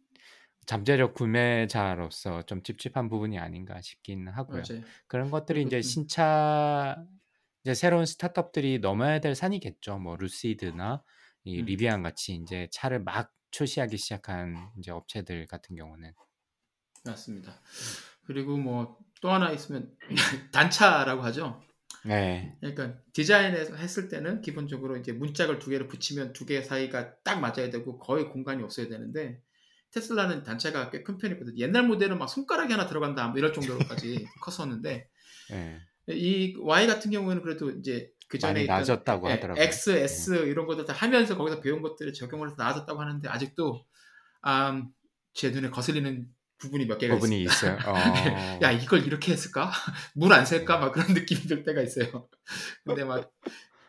잠재력 0.66 1.14
구매자로서 1.14 2.44
좀 2.44 2.64
찝찝한 2.64 3.10
부분이 3.10 3.38
아닌가 3.40 3.82
싶긴 3.82 4.28
하고요. 4.28 4.64
맞아요. 4.68 4.84
그런 5.08 5.30
것들이 5.32 5.64
이제 5.64 5.78
음. 5.78 5.82
신차 5.82 7.06
이제 7.64 7.74
새로운 7.74 8.06
스타트업들이 8.06 8.80
넘어야 8.80 9.20
될 9.20 9.36
산이겠죠. 9.36 10.00
뭐 10.00 10.16
루시드나 10.18 11.04
이 11.46 11.62
음. 11.62 11.66
리비안 11.66 12.04
같이 12.04 12.34
이제 12.36 12.68
차를 12.72 13.04
막 13.04 13.32
출시하기 13.52 13.98
시작한 13.98 14.72
이제 14.80 14.92
업체들 14.92 15.48
같은 15.48 15.76
경우는 15.76 16.14
맞습니다. 17.06 17.62
그리고 18.26 18.58
뭐 18.58 18.98
또 19.22 19.32
하나 19.32 19.52
있으면 19.52 19.96
단차라고 20.52 21.22
하죠. 21.22 21.62
네. 22.04 22.58
그러니까 22.60 23.00
디자인에서 23.14 23.76
했을 23.76 24.10
때는 24.10 24.42
기본적으로 24.42 24.98
이제 24.98 25.14
문짝을 25.14 25.60
두 25.60 25.70
개를 25.70 25.88
붙이면 25.88 26.34
두 26.34 26.46
개 26.46 26.62
사이가 26.62 27.22
딱 27.24 27.40
맞아야 27.40 27.70
되고 27.70 28.00
거의 28.00 28.28
공간이 28.28 28.62
없어야 28.64 28.90
되는데 28.90 29.40
테슬라는 29.94 30.44
단차가 30.44 30.90
꽤 30.90 31.04
큰 31.04 31.18
편이거든요. 31.18 31.58
옛날 31.58 31.84
모델은 31.88 32.18
막 32.18 32.28
손가락이 32.28 32.72
하나 32.72 32.88
들어간다 32.88 33.28
뭐 33.28 33.38
이럴 33.38 33.54
정도로까지 33.54 34.26
컸었는데 34.42 35.08
네. 35.52 35.80
이 36.08 36.56
Y 36.60 36.88
같은 36.88 37.12
경우에는 37.12 37.42
그래도 37.44 37.70
이제 37.72 38.10
그 38.28 38.40
전에 38.40 38.66
나아졌다고 38.66 39.28
예, 39.30 39.34
하더라고요. 39.34 39.62
네. 39.62 39.68
X, 39.68 39.92
S 39.92 40.34
이런 40.48 40.66
것들 40.66 40.86
다 40.86 40.94
하면서 40.94 41.38
거기서 41.38 41.62
배운 41.62 41.82
것들을 41.82 42.14
적용을 42.14 42.48
해서 42.48 42.56
나아졌다고 42.58 43.00
하는데 43.00 43.28
아직도 43.30 43.86
음, 44.48 44.88
제 45.34 45.52
눈에 45.52 45.70
거슬리는 45.70 46.28
부분이 46.58 46.86
몇 46.88 46.98
개가 46.98 47.16
부분이. 47.16 47.44
있어요. 47.44 47.78
어. 47.86 48.60
야 48.62 48.72
이걸 48.72 49.06
이렇게 49.06 49.34
했을까? 49.34 49.72
물 50.16 50.32
안 50.34 50.46
셀까? 50.46 50.78
막 50.80 50.92
그런 50.94 51.14
느낌이 51.14 51.42
들 51.42 51.64
때가 51.64 51.82
있어요. 51.82 52.28
근데 52.86 53.04
막 53.04 53.32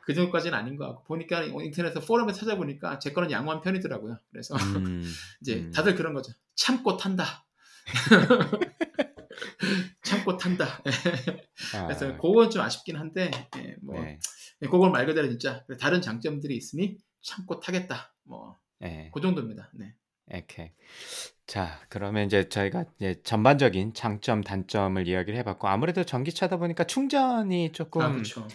그 0.04 0.14
정도까지는 0.14 0.56
아닌 0.56 0.76
것 0.76 0.86
같고 0.86 1.04
보니까 1.04 1.42
인터넷에 1.42 2.00
포럼에 2.00 2.32
찾아보니까 2.32 2.98
제 2.98 3.12
거는 3.12 3.30
양호한 3.30 3.62
편이더라고요. 3.62 4.18
그래서 4.30 4.54
음, 4.56 5.10
이제 5.40 5.56
음. 5.56 5.72
다들 5.72 5.94
그런 5.94 6.14
거죠. 6.14 6.32
참고 6.54 6.96
탄다. 6.96 7.46
참고 10.02 10.36
탄다. 10.36 10.82
아, 11.74 11.86
그래서 11.86 12.16
그건 12.18 12.50
좀 12.50 12.62
아쉽긴 12.62 12.96
한데 12.96 13.30
예, 13.56 13.76
뭐 13.82 14.00
네. 14.00 14.18
그건 14.60 14.92
말 14.92 15.06
그대로 15.06 15.28
진짜 15.28 15.64
다른 15.80 16.02
장점들이 16.02 16.56
있으니 16.56 16.98
참고 17.22 17.60
타겠다. 17.60 18.14
뭐그 18.24 18.56
네. 18.80 19.10
정도입니다. 19.20 19.70
네. 19.74 19.94
오케이. 20.32 20.70
자, 21.46 21.80
그러면 21.90 22.26
이제 22.26 22.48
저희가 22.48 22.86
이제 22.96 23.20
전반적인 23.22 23.92
장점, 23.92 24.42
단점을 24.42 25.06
이야기를 25.06 25.38
해봤고, 25.40 25.68
아무래도 25.68 26.02
전기차다 26.02 26.56
보니까 26.56 26.84
충전이 26.84 27.68
아 27.68 27.72
조금, 27.72 28.12
그렇죠. 28.12 28.48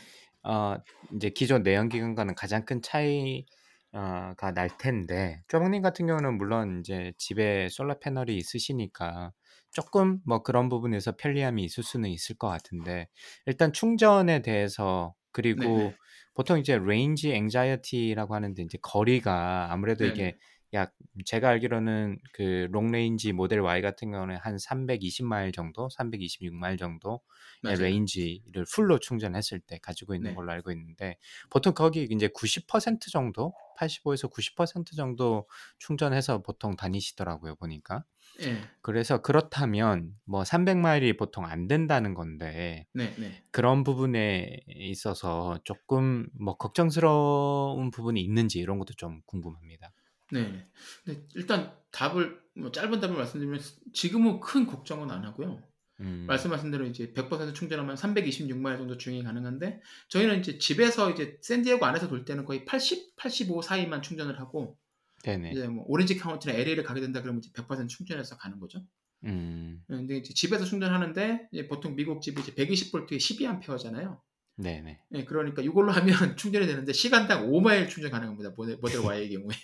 어, 0.50 0.78
이제 1.16 1.30
기존 1.30 1.64
내연기관과는 1.64 2.36
가장 2.36 2.66
큰 2.66 2.82
차이가 2.82 4.52
날 4.56 4.70
텐데, 4.78 5.42
쪼박님 5.48 5.82
같은 5.82 6.08
경우는 6.08 6.38
물론 6.38 6.80
이제 6.82 7.14
집에 7.18 7.70
솔라 7.70 8.00
패널이 8.00 8.36
있으시니까 8.38 9.32
조금 9.72 10.20
뭐 10.26 10.42
그런 10.44 10.70
부분에서 10.70 11.16
편리함이 11.18 11.64
있을 11.64 11.84
수는 11.84 12.10
있을 12.10 12.36
것 12.38 12.48
같은데, 12.50 13.08
일단 13.46 13.74
충전에 13.74 14.42
대해서, 14.42 15.14
그리고 15.32 15.96
네네. 15.96 16.00
보통 16.34 16.58
이제 16.60 16.78
range 16.80 17.34
anxiety라고 17.34 18.34
하는데, 18.36 18.64
이제 18.64 18.78
거리가 18.82 19.72
아무래도 19.72 20.06
이게 20.06 20.34
네네. 20.34 20.40
약 20.74 20.94
제가 21.26 21.50
알기로는 21.50 22.20
그 22.34 22.68
long 22.72 22.99
range 22.99 23.34
Model 23.34 23.60
Y 23.62 23.82
같은 23.82 24.12
경우는 24.12 24.38
한 24.38 24.58
320마일 24.58 25.52
정도, 25.54 25.90
326마일 25.90 26.78
정도의. 26.78 27.20
range를 27.64 28.66
full로 28.74 29.00
충전했을 29.00 29.60
때 29.60 29.80
가지고 29.82 30.16
있는 30.16 30.32
네. 30.32 30.36
걸로 30.36 30.52
알고 30.52 30.72
있는데 30.72 31.18
보통 31.50 31.74
거기 31.74 32.08
이제 32.10 32.28
90% 32.30 33.12
정도, 33.12 33.54
85에서 33.78 34.28
90% 34.30 34.96
정도 34.96 35.48
충전해서 35.80 36.42
보통 36.44 36.76
다니시더라고요, 36.76 37.56
보니까. 37.56 38.04
예. 38.42 38.62
그래서 38.82 39.22
그렇다면 39.22 40.16
뭐 40.26 40.44
300마일이 40.44 41.18
보통 41.18 41.46
안 41.46 41.68
된다는 41.68 42.14
건데 42.14 42.86
네, 42.94 43.14
네. 43.18 43.44
그런 43.52 43.84
부분에 43.84 44.60
있어서 44.68 45.60
조금 45.64 46.28
뭐 46.40 46.56
걱정스러운 46.58 47.92
부분이 47.92 48.22
있는지 48.22 48.60
이런 48.60 48.80
것도 48.80 48.94
좀 48.96 49.22
궁금합니다. 49.26 49.92
네. 50.32 50.68
근데 51.04 51.28
일단 51.36 51.74
답을 51.92 52.40
뭐 52.56 52.72
짧은 52.72 53.00
답을 53.00 53.16
말씀드리면 53.16 53.60
지금은 53.94 54.40
큰 54.40 54.66
걱정은 54.66 55.10
안 55.12 55.26
하고요. 55.26 55.64
음, 56.02 56.26
말씀하신 56.28 56.72
대로 56.72 56.86
이제 56.86 57.12
100% 57.14 57.54
충전하면 57.54 57.96
326마일 57.96 58.78
정도 58.78 58.98
주행이 58.98 59.24
가능한데 59.24 59.82
저희는 60.08 60.40
이제 60.40 60.58
집에서 60.58 61.12
이제 61.12 61.38
샌디에고 61.42 61.86
안에서 61.86 62.08
돌 62.08 62.24
때는 62.24 62.46
거의 62.46 62.64
80, 62.64 63.18
85 63.18 63.62
사이만 63.62 64.02
충전을 64.02 64.40
하고 64.40 64.78
네네. 65.24 65.52
이제 65.52 65.68
뭐 65.68 65.84
오렌지 65.88 66.18
카운티나 66.18 66.54
LA를 66.54 66.84
가게 66.84 67.02
된다 67.02 67.22
그러면 67.22 67.42
이제 67.44 67.52
100% 67.52 67.90
충전해서 67.90 68.38
가는 68.38 68.60
거죠. 68.60 68.82
음, 69.26 69.84
근데 69.88 70.18
이제 70.18 70.34
집에서 70.34 70.64
충전하는데 70.64 71.50
이제 71.52 71.68
보통 71.68 71.96
미국 71.96 72.22
집이 72.22 72.42
이제 72.42 72.54
120볼트에 72.54 73.18
12암페어잖아요. 73.18 74.22
네네. 74.62 75.00
예, 75.14 75.24
그러니까 75.24 75.62
이걸로 75.62 75.92
하면 75.92 76.14
충전이 76.38 76.68
되는데 76.68 76.92
시간당 76.92 77.48
5마일 77.50 77.88
충전 77.88 78.12
가능합니다. 78.12 78.50
모델, 78.58 78.76
모델 78.78 79.00
Y의 79.00 79.30
경우에. 79.30 79.56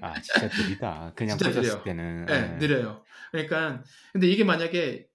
아, 0.00 0.20
진짜 0.20 0.48
느리다. 0.48 1.12
그냥 1.16 1.36
진짜 1.36 1.50
꽂았을 1.50 1.62
느려요. 1.62 1.82
때는. 1.84 2.26
네, 2.26 2.34
예. 2.54 2.58
느려요. 2.58 3.02
그러니까 3.32 3.82
근데 4.12 4.28
이게 4.28 4.44
만약에 4.44 5.08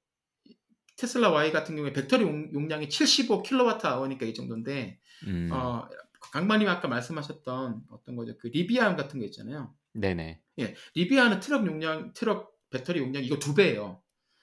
테슬라 0.98 1.30
Y 1.32 1.54
같은 1.54 1.76
경우에 1.78 1.94
배터리 1.94 2.24
용- 2.24 2.52
용량이 2.54 2.90
75kWh니까 2.90 4.24
이 4.24 4.34
정도인데 4.34 5.00
음, 5.28 5.50
어, 5.54 5.88
강만님 6.34 6.68
아까 6.68 6.90
말씀하셨던 6.90 7.84
어떤 7.90 8.16
거죠? 8.18 8.38
그 8.38 8.48
리비안 8.48 8.98
같은 8.98 9.20
거 9.22 9.26
있잖아요. 9.28 9.74
네네. 9.94 10.42
예, 10.60 10.76
리비안은 10.96 11.40
트럭 11.40 11.66
용량, 11.66 12.12
트럭 12.14 12.52
배터리 12.70 13.00
용량 13.00 13.24
이거 13.24 13.40
두 13.40 13.56
배예요. 13.56 14.02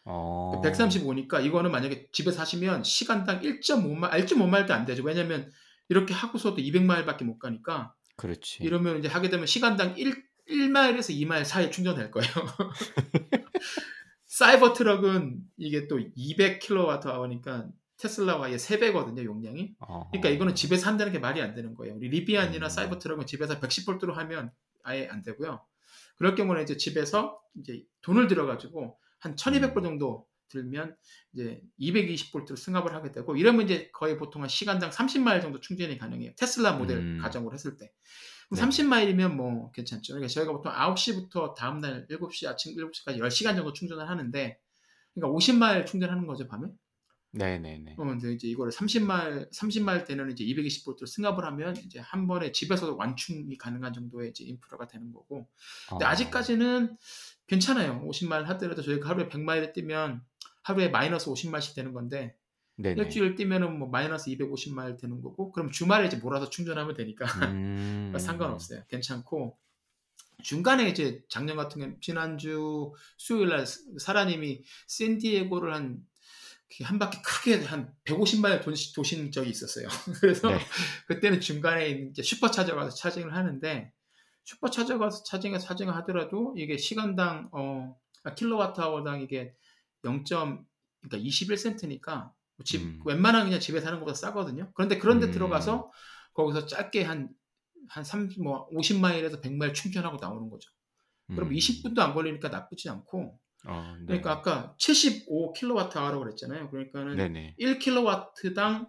어, 0.08 0.60
135니까 0.64 1.44
이거는 1.44 1.72
만약에 1.72 2.08
집에서 2.12 2.40
하시면 2.40 2.84
시간당 2.84 3.40
1.5마, 3.40 4.10
1.5마일도 4.10 4.70
안 4.70 4.86
되죠. 4.86 5.02
왜냐면 5.02 5.50
이렇게 5.88 6.14
하고서도 6.14 6.56
200마일밖에 6.56 7.24
못 7.24 7.38
가니까 7.38 7.92
그렇지. 8.16 8.62
이러면 8.62 8.98
이제 8.98 9.08
하게 9.08 9.28
되면 9.28 9.46
시간당 9.46 9.96
1, 9.98 10.14
1마일에서 10.48 11.14
2마일 11.14 11.44
사이에 11.44 11.70
충전될 11.70 12.12
거예요. 12.12 12.30
사이버 14.26 14.72
트럭은 14.74 15.40
이게 15.56 15.88
또 15.88 15.98
200kWh니까 15.98 17.68
테슬라와의 17.98 18.58
3배거든요, 18.58 19.24
용량이. 19.24 19.74
어허. 19.80 20.10
그러니까 20.10 20.28
이거는 20.28 20.54
집에서 20.54 20.88
한다는 20.88 21.12
게 21.12 21.18
말이 21.18 21.40
안 21.40 21.54
되는 21.54 21.74
거예요. 21.74 21.96
우리 21.96 22.08
리비안이나 22.10 22.66
음. 22.66 22.68
사이버 22.68 22.98
트럭은 22.98 23.26
집에서 23.26 23.58
110V로 23.58 24.12
하면 24.12 24.52
아예 24.84 25.08
안 25.10 25.22
되고요. 25.22 25.64
그럴 26.16 26.34
경우는 26.34 26.62
이제 26.62 26.76
집에서 26.76 27.40
이제 27.58 27.82
돈을 28.02 28.28
들여가지고 28.28 28.98
한 29.18 29.34
1200불 29.34 29.78
음. 29.78 29.82
정도 29.82 30.26
들면 30.48 30.96
이제 31.32 31.60
220V로 31.80 32.56
승합을 32.56 32.94
하게 32.94 33.12
되고 33.12 33.36
이러면 33.36 33.64
이제 33.64 33.90
거의 33.92 34.16
보통 34.16 34.42
한 34.42 34.48
시간당 34.48 34.90
30마일 34.90 35.42
정도 35.42 35.60
충전이 35.60 35.98
가능해요. 35.98 36.32
테슬라 36.36 36.72
모델 36.74 36.98
음. 36.98 37.18
가정으로 37.20 37.52
했을 37.52 37.76
때. 37.76 37.90
네. 38.50 38.60
30마일이면 38.60 39.34
뭐 39.34 39.72
괜찮죠. 39.72 40.14
그러니까 40.14 40.28
저희가 40.28 40.52
보통 40.52 40.72
9시부터 40.72 41.54
다음 41.54 41.80
날 41.80 42.06
7시, 42.08 42.46
아침 42.46 42.76
7시까지 42.76 43.18
10시간 43.18 43.56
정도 43.56 43.72
충전을 43.72 44.08
하는데 44.08 44.58
그러니까 45.14 45.36
50마일 45.36 45.86
충전하는 45.86 46.26
거죠, 46.26 46.46
밤에. 46.46 46.68
네네네. 47.32 47.96
어, 47.98 48.04
근데 48.04 48.32
이제 48.32 48.48
이거를 48.48 48.72
30마일, 48.72 49.50
30마일 49.52 50.06
되는 50.06 50.30
이제 50.30 50.44
220V로 50.44 51.06
승합을 51.06 51.44
하면 51.44 51.76
이제 51.76 51.98
한 51.98 52.26
번에 52.26 52.52
집에서도 52.52 52.96
완충이 52.96 53.56
가능한 53.58 53.92
정도의 53.92 54.30
이제 54.30 54.44
인프라가 54.44 54.86
되는 54.86 55.12
거고. 55.12 55.46
근데 55.88 56.04
어. 56.04 56.08
아직까지는 56.08 56.96
괜찮아요. 57.46 58.02
50마일 58.06 58.44
하더라도 58.44 58.82
저희가 58.82 59.10
하루에 59.10 59.28
100마일을 59.28 59.72
뛰면 59.72 60.22
하루에 60.62 60.88
마이너스 60.88 61.30
50마일씩 61.30 61.74
되는 61.74 61.92
건데 61.92 62.36
네네. 62.76 63.02
일주일 63.02 63.34
뛰면은 63.36 63.78
뭐 63.78 63.88
마이너스 63.88 64.30
250마일 64.30 64.98
되는 65.00 65.22
거고 65.22 65.52
그럼 65.52 65.70
주말에 65.70 66.06
이제 66.06 66.16
몰아서 66.16 66.50
충전하면 66.50 66.94
되니까 66.94 67.24
음. 67.52 68.12
상관없어요. 68.18 68.82
괜찮고 68.88 69.56
중간에 70.42 70.88
이제 70.88 71.22
작년 71.28 71.56
같은 71.56 71.80
경우 71.80 71.94
지난주 72.00 72.92
수요일 73.16 73.48
날 73.48 73.64
사라님이 73.66 74.62
샌디에고를 74.86 75.74
한, 75.74 76.04
한 76.82 76.98
바퀴 76.98 77.22
크게 77.22 77.64
한 77.64 77.94
150마일 78.04 78.62
도시, 78.62 78.92
도신 78.94 79.30
적이 79.30 79.50
있었어요. 79.50 79.88
그래서 80.20 80.50
네. 80.50 80.58
그때는 81.06 81.40
중간에 81.40 81.90
이제 82.10 82.22
슈퍼차저 82.22 82.74
가서 82.74 82.94
차징을 82.94 83.34
하는데 83.34 83.92
슈퍼차저 84.44 84.98
가서 84.98 85.22
차징에 85.24 85.58
차징을 85.58 85.94
하더라도 85.96 86.54
이게 86.56 86.76
시간당 86.76 87.48
어 87.52 87.96
킬로와트아워당 88.36 89.22
이게 89.22 89.54
0. 90.04 90.24
그러니까 90.24 91.28
21센트니까 91.28 92.32
집 92.64 92.82
음. 92.82 93.00
웬만한 93.04 93.44
그냥 93.44 93.60
집에 93.60 93.80
사는 93.80 93.98
것보다 93.98 94.14
싸거든요. 94.14 94.72
그런데 94.74 94.98
그런데 94.98 95.26
음. 95.26 95.30
들어가서 95.32 95.90
거기서 96.34 96.66
짧게 96.66 97.04
한 97.04 97.28
한 97.88 98.04
3, 98.04 98.28
뭐 98.42 98.68
50마일에서 98.70 99.42
100마일 99.42 99.74
충전하고 99.74 100.18
나오는 100.20 100.48
거죠. 100.50 100.70
그럼 101.28 101.48
음. 101.48 101.54
20분도 101.54 101.98
안 101.98 102.14
걸리니까 102.14 102.48
나쁘지 102.48 102.88
않고. 102.88 103.38
어, 103.66 103.96
네. 104.00 104.06
그러니까 104.06 104.32
아까 104.32 104.74
75kWh라고 104.78 106.20
그랬잖아요. 106.20 106.70
그러니까는 106.70 107.16
네네. 107.16 107.56
1kW당 107.60 108.88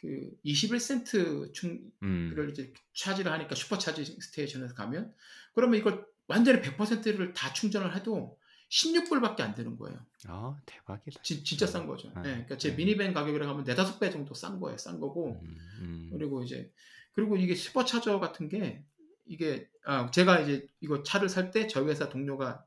그 0.00 0.30
21센트 0.44 1.52
충, 1.54 1.80
음. 2.02 2.32
를 2.34 2.50
이제 2.50 2.72
차지를 2.94 3.32
하니까 3.32 3.54
슈퍼 3.54 3.78
차지 3.78 4.04
스테이션에서 4.04 4.74
가면 4.74 5.12
그러면 5.54 5.78
이걸 5.80 6.04
완전히 6.26 6.60
100%를 6.60 7.32
다 7.32 7.52
충전을 7.52 7.94
해도 7.96 8.38
16불밖에 8.70 9.40
안 9.40 9.54
되는 9.54 9.76
거예요. 9.76 9.98
아 10.26 10.56
대박이다. 10.66 11.22
지- 11.22 11.44
진짜 11.44 11.66
싼 11.66 11.86
거죠. 11.86 12.08
네. 12.16 12.20
예, 12.20 12.22
그러니까 12.32 12.58
제 12.58 12.70
네. 12.70 12.76
미니밴 12.76 13.14
가격이라 13.14 13.48
하면 13.48 13.64
네다섯 13.64 14.00
배 14.00 14.10
정도 14.10 14.34
싼 14.34 14.58
거예요. 14.58 14.76
싼 14.78 15.00
거고. 15.00 15.40
음, 15.42 15.56
음. 15.80 16.10
그리고 16.12 16.42
이제 16.42 16.70
그리고 17.12 17.36
이게 17.36 17.54
슈퍼차저 17.54 18.18
같은 18.20 18.48
게 18.48 18.84
이게 19.26 19.68
아 19.86 20.10
제가 20.10 20.40
이제 20.40 20.66
이거 20.80 21.02
차를 21.02 21.28
살 21.28 21.50
때 21.50 21.66
저희 21.66 21.86
회사 21.88 22.08
동료가 22.08 22.64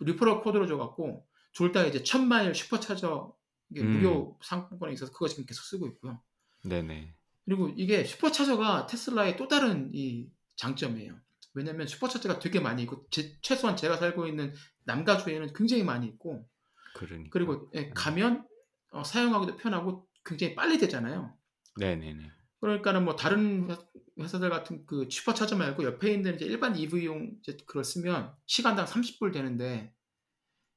referral 0.00 0.40
code로 0.42 0.66
줘갖고 0.66 1.26
둘 1.52 1.72
다 1.72 1.84
이제 1.84 2.02
천마일 2.02 2.54
슈퍼차저 2.54 3.34
이게 3.70 3.80
음. 3.82 3.92
무료 3.92 4.38
상품권이 4.42 4.92
있어서 4.94 5.12
그거 5.12 5.26
지금 5.28 5.44
계속 5.46 5.62
쓰고 5.62 5.86
있고요. 5.88 6.20
네네. 6.64 7.14
그리고 7.44 7.68
이게 7.76 8.04
Supercharger가 8.04 8.86
테슬라의 8.86 9.36
또 9.36 9.48
다른 9.48 9.90
이 9.94 10.28
장점이에요. 10.56 11.14
왜냐면 11.54 11.86
Supercharger가 11.86 12.38
되게 12.38 12.60
많이 12.60 12.82
있고 12.82 13.06
제- 13.10 13.38
최소한 13.40 13.76
제가 13.76 13.96
살고 13.96 14.26
있는 14.26 14.52
남가주에는 14.84 15.52
굉장히 15.54 15.82
많이 15.82 16.06
있고 16.06 16.46
그러니까. 16.94 17.30
그리고 17.32 17.70
예, 17.74 17.88
가면 17.90 18.46
어, 18.90 19.02
사용하기도 19.04 19.56
편하고 19.56 20.06
굉장히 20.24 20.54
빨리 20.54 20.76
되잖아요. 20.78 21.34
네네네. 21.78 22.30
그러니까는 22.60 23.04
뭐 23.04 23.16
다른 23.16 23.70
회- 23.70 23.76
회사들 24.22 24.48
같은 24.50 24.84
그 24.86 25.06
슈퍼 25.10 25.34
차저 25.34 25.56
말고 25.56 25.84
옆에 25.84 26.12
있는 26.12 26.34
이제 26.36 26.44
일반 26.46 26.74
EV용 26.76 27.32
이제 27.40 27.56
그걸 27.66 27.84
쓰면 27.84 28.32
시간당 28.46 28.86
30불 28.86 29.32
되는데 29.32 29.92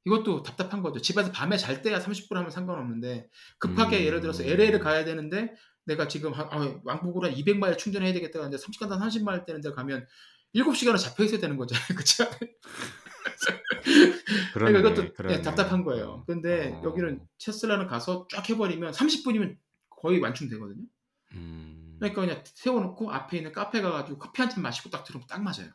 이것도 0.06 0.43
답답한 0.43 0.81
거죠. 0.81 0.99
집에서 1.01 1.31
밤에 1.31 1.57
잘 1.57 1.81
때야 1.81 1.99
30불 1.99 2.34
하면 2.34 2.49
상관없는데 2.51 3.30
급하게 3.60 3.99
음. 3.99 4.03
예를 4.06 4.22
들어서 4.22 4.43
LA를 4.43 4.80
가야 4.80 5.06
되는데 5.06 5.53
내가 5.85 6.07
지금 6.07 6.34
한- 6.34 6.47
아, 6.51 6.80
왕복으로 6.84 7.27
한 7.27 7.35
200마일 7.35 7.77
충전해야 7.77 8.14
되겠다 8.14 8.39
하는데 8.39 8.57
30시간 8.57 8.89
30마일 8.99 9.45
되는 9.45 9.61
데 9.61 9.72
가면 9.72 10.06
7시간은 10.56 10.97
잡혀 10.97 11.23
있어야 11.23 11.39
되는 11.39 11.57
거잖아요. 11.57 11.85
그러네, 14.53 14.72
그러니까 14.72 14.80
이것도 14.80 15.14
그러네. 15.14 15.35
예, 15.38 15.41
답답한 15.41 15.84
거예요. 15.84 16.23
근데 16.27 16.72
어. 16.73 16.81
여기는 16.84 17.19
테슬라는 17.43 17.88
가서 17.88 18.27
쫙 18.31 18.47
해버리면 18.49 18.91
30분이면 18.91 19.57
거의 19.89 20.19
완충되거든요. 20.19 20.85
음, 21.35 21.95
그러니까 21.99 22.22
그냥 22.22 22.43
세워놓고 22.45 23.11
앞에 23.11 23.38
있는 23.38 23.51
카페 23.51 23.81
가가지고 23.81 24.19
커피 24.19 24.41
한 24.41 24.49
잔 24.49 24.64
마시고 24.64 24.89
딱 24.89 25.03
들으면 25.03 25.27
딱 25.27 25.41
맞아요. 25.43 25.72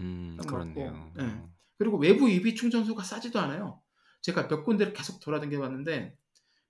음, 0.00 0.36
딱 0.38 0.46
그렇네요. 0.46 0.92
맞고, 0.92 1.12
예. 1.20 1.42
그리고 1.78 1.98
외부 1.98 2.28
EV 2.30 2.54
충전소가 2.54 3.02
싸지도 3.04 3.38
않아요. 3.40 3.82
제가 4.22 4.48
몇 4.48 4.64
군데를 4.64 4.92
계속 4.92 5.20
돌아다녀 5.20 5.60
봤는데 5.60 6.16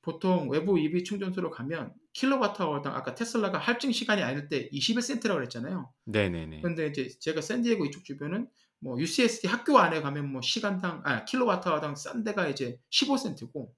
보통 0.03 0.49
외부 0.51 0.79
EV 0.79 1.05
충전소로 1.05 1.51
가면 1.51 1.95
킬로와트아워당 2.13 2.95
아까 2.95 3.15
테슬라가 3.15 3.59
할증 3.59 3.93
시간이 3.93 4.23
아닐 4.23 4.49
때 4.49 4.69
21센트라고 4.71 5.35
그랬잖아요. 5.37 5.93
네네네. 6.07 6.63
근데 6.63 6.87
이제 6.89 7.09
제가 7.21 7.41
샌디에고 7.41 7.87
이쪽 7.87 8.05
주변은 8.05 8.49
뭐 8.81 8.99
UCSD 9.01 9.49
학교 9.49 9.79
안에 9.79 10.01
가면 10.03 10.31
뭐 10.33 10.41
시간당 10.43 11.03
아 11.05 11.25
킬로와트아워당 11.25 11.97
싼 11.97 12.25
데가 12.25 12.49
이제 12.49 12.79
15센트고 12.91 13.69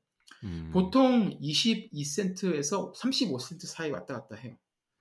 음, 0.45 0.71
보통 0.73 1.39
22센트에서 1.41 2.95
35센트 2.95 3.67
사이 3.67 3.91
왔다 3.91 4.15
갔다 4.15 4.37
해요. 4.37 4.57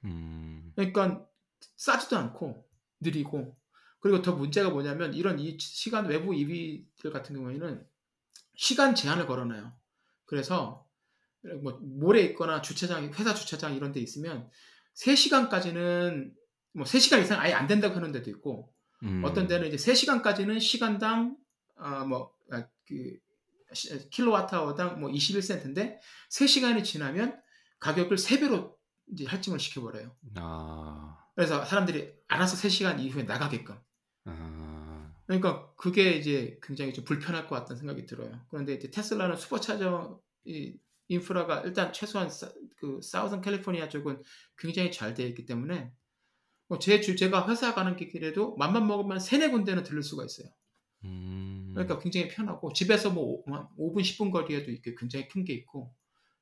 음, 0.06 0.72
그러니까 0.76 1.28
싸지도 1.76 2.18
않고 2.18 2.66
느리고 3.00 3.58
그리고 4.00 4.22
더 4.22 4.36
문제가 4.36 4.70
뭐냐면 4.70 5.14
이런 5.14 5.40
이 5.40 5.58
시간 5.60 6.08
외부 6.08 6.34
EV들 6.34 7.12
같은 7.12 7.36
경우에는 7.36 7.86
시간 8.56 8.96
제한을 8.96 9.28
걸어놔요. 9.28 9.74
그래서 10.26 10.86
뭐 11.62 11.80
몰에 11.82 12.22
있거나 12.22 12.62
주차장 12.62 13.06
회사 13.14 13.34
주차장 13.34 13.76
이런 13.76 13.92
데 13.92 14.00
있으면 14.00 14.50
3시간까지는 14.96 16.34
뭐 16.74 16.86
3시간 16.86 17.22
이상 17.22 17.40
아예 17.40 17.54
안 17.54 17.68
된다고 17.68 17.96
하는 17.96 18.12
데도 18.12 18.30
있고 18.32 18.74
음. 19.04 19.24
어떤 19.24 19.48
데는 19.48 19.68
이제 19.68 19.78
3시간까지는 19.78 20.60
시간당 20.60 21.38
아뭐그 21.76 23.20
킬로와트아워당 24.12 25.00
뭐 25.00 25.10
21센트인데 25.10 26.00
3시간이 26.32 26.84
지나면 26.84 27.40
가격을 27.80 28.18
3배로 28.18 28.76
이제 29.12 29.26
할증을 29.26 29.60
시켜버려요. 29.60 30.16
아, 30.36 31.18
그래서 31.36 31.64
사람들이 31.64 32.14
알아서 32.28 32.58
3시간 32.58 33.00
이후에 33.00 33.24
나가게끔. 33.24 33.78
아, 34.26 35.14
그러니까 35.26 35.72
그게 35.76 36.12
이제 36.12 36.60
굉장히 36.62 36.94
좀 36.94 37.06
불편할 37.06 37.48
것 37.48 37.56
같다는 37.56 37.78
생각이 37.78 38.06
들어요. 38.06 38.42
그런데 38.50 38.74
이제 38.74 38.90
테슬라는 38.90 39.36
슈퍼차저 39.36 40.20
이 40.46 40.78
인프라가 41.10 41.62
일단 41.62 41.94
최소한 41.94 42.30
사, 42.30 42.50
그 42.78 43.00
사우선 43.02 43.42
캘리포니아 43.42 43.90
쪽은 43.90 44.22
굉장히 44.58 44.92
잘 44.92 45.14
되어 45.14 45.28
있기 45.28 45.46
때문에 45.46 45.92
뭐제 46.68 47.02
주 47.02 47.16
제가 47.16 47.48
회사 47.48 47.74
가는 47.74 47.96
길에도 47.96 48.56
맘만 48.58 48.88
먹으면 48.88 49.20
세네 49.20 49.50
군데는 49.52 49.84
들릴 49.84 50.04
수가 50.04 50.26
있어요. 50.26 50.50
음, 51.08 51.72
그러니까 51.74 52.00
굉장히 52.00 52.28
편하고 52.30 52.74
집에서 52.74 53.12
뭐 53.12 53.44
5분 53.78 54.02
10분 54.02 54.32
거리에도 54.32 54.72
이렇게 54.72 54.96
굉장히 54.96 55.28
큰 55.28 55.46
게 55.46 55.54
있고 55.54 55.94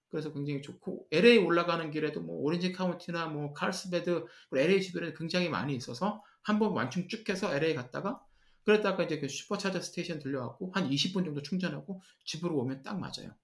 그래서 0.09 0.31
굉장히 0.33 0.61
좋고 0.61 1.07
LA 1.11 1.39
올라가는 1.39 1.91
길에도 1.91 2.21
뭐 2.21 2.37
오렌지 2.41 2.71
카운티나 2.71 3.27
뭐 3.27 3.53
칼스베드 3.53 4.25
LA 4.55 4.81
주변에 4.81 5.13
굉장히 5.13 5.49
많이 5.49 5.75
있어서 5.75 6.23
한 6.43 6.59
번 6.59 6.71
완충 6.73 7.07
쭉 7.09 7.27
해서 7.29 7.53
LA 7.55 7.75
갔다가 7.75 8.21
그랬다가 8.65 9.03
이제 9.03 9.19
그 9.19 9.27
Supercharger 9.27 9.81
station 9.81 10.19
들려갖고 10.19 10.71
한 10.73 10.89
20분 10.89 11.25
정도 11.25 11.41
충전하고 11.41 12.01
집으로 12.25 12.57
오면 12.59 12.83
딱 12.83 12.99
맞아요. 12.99 13.35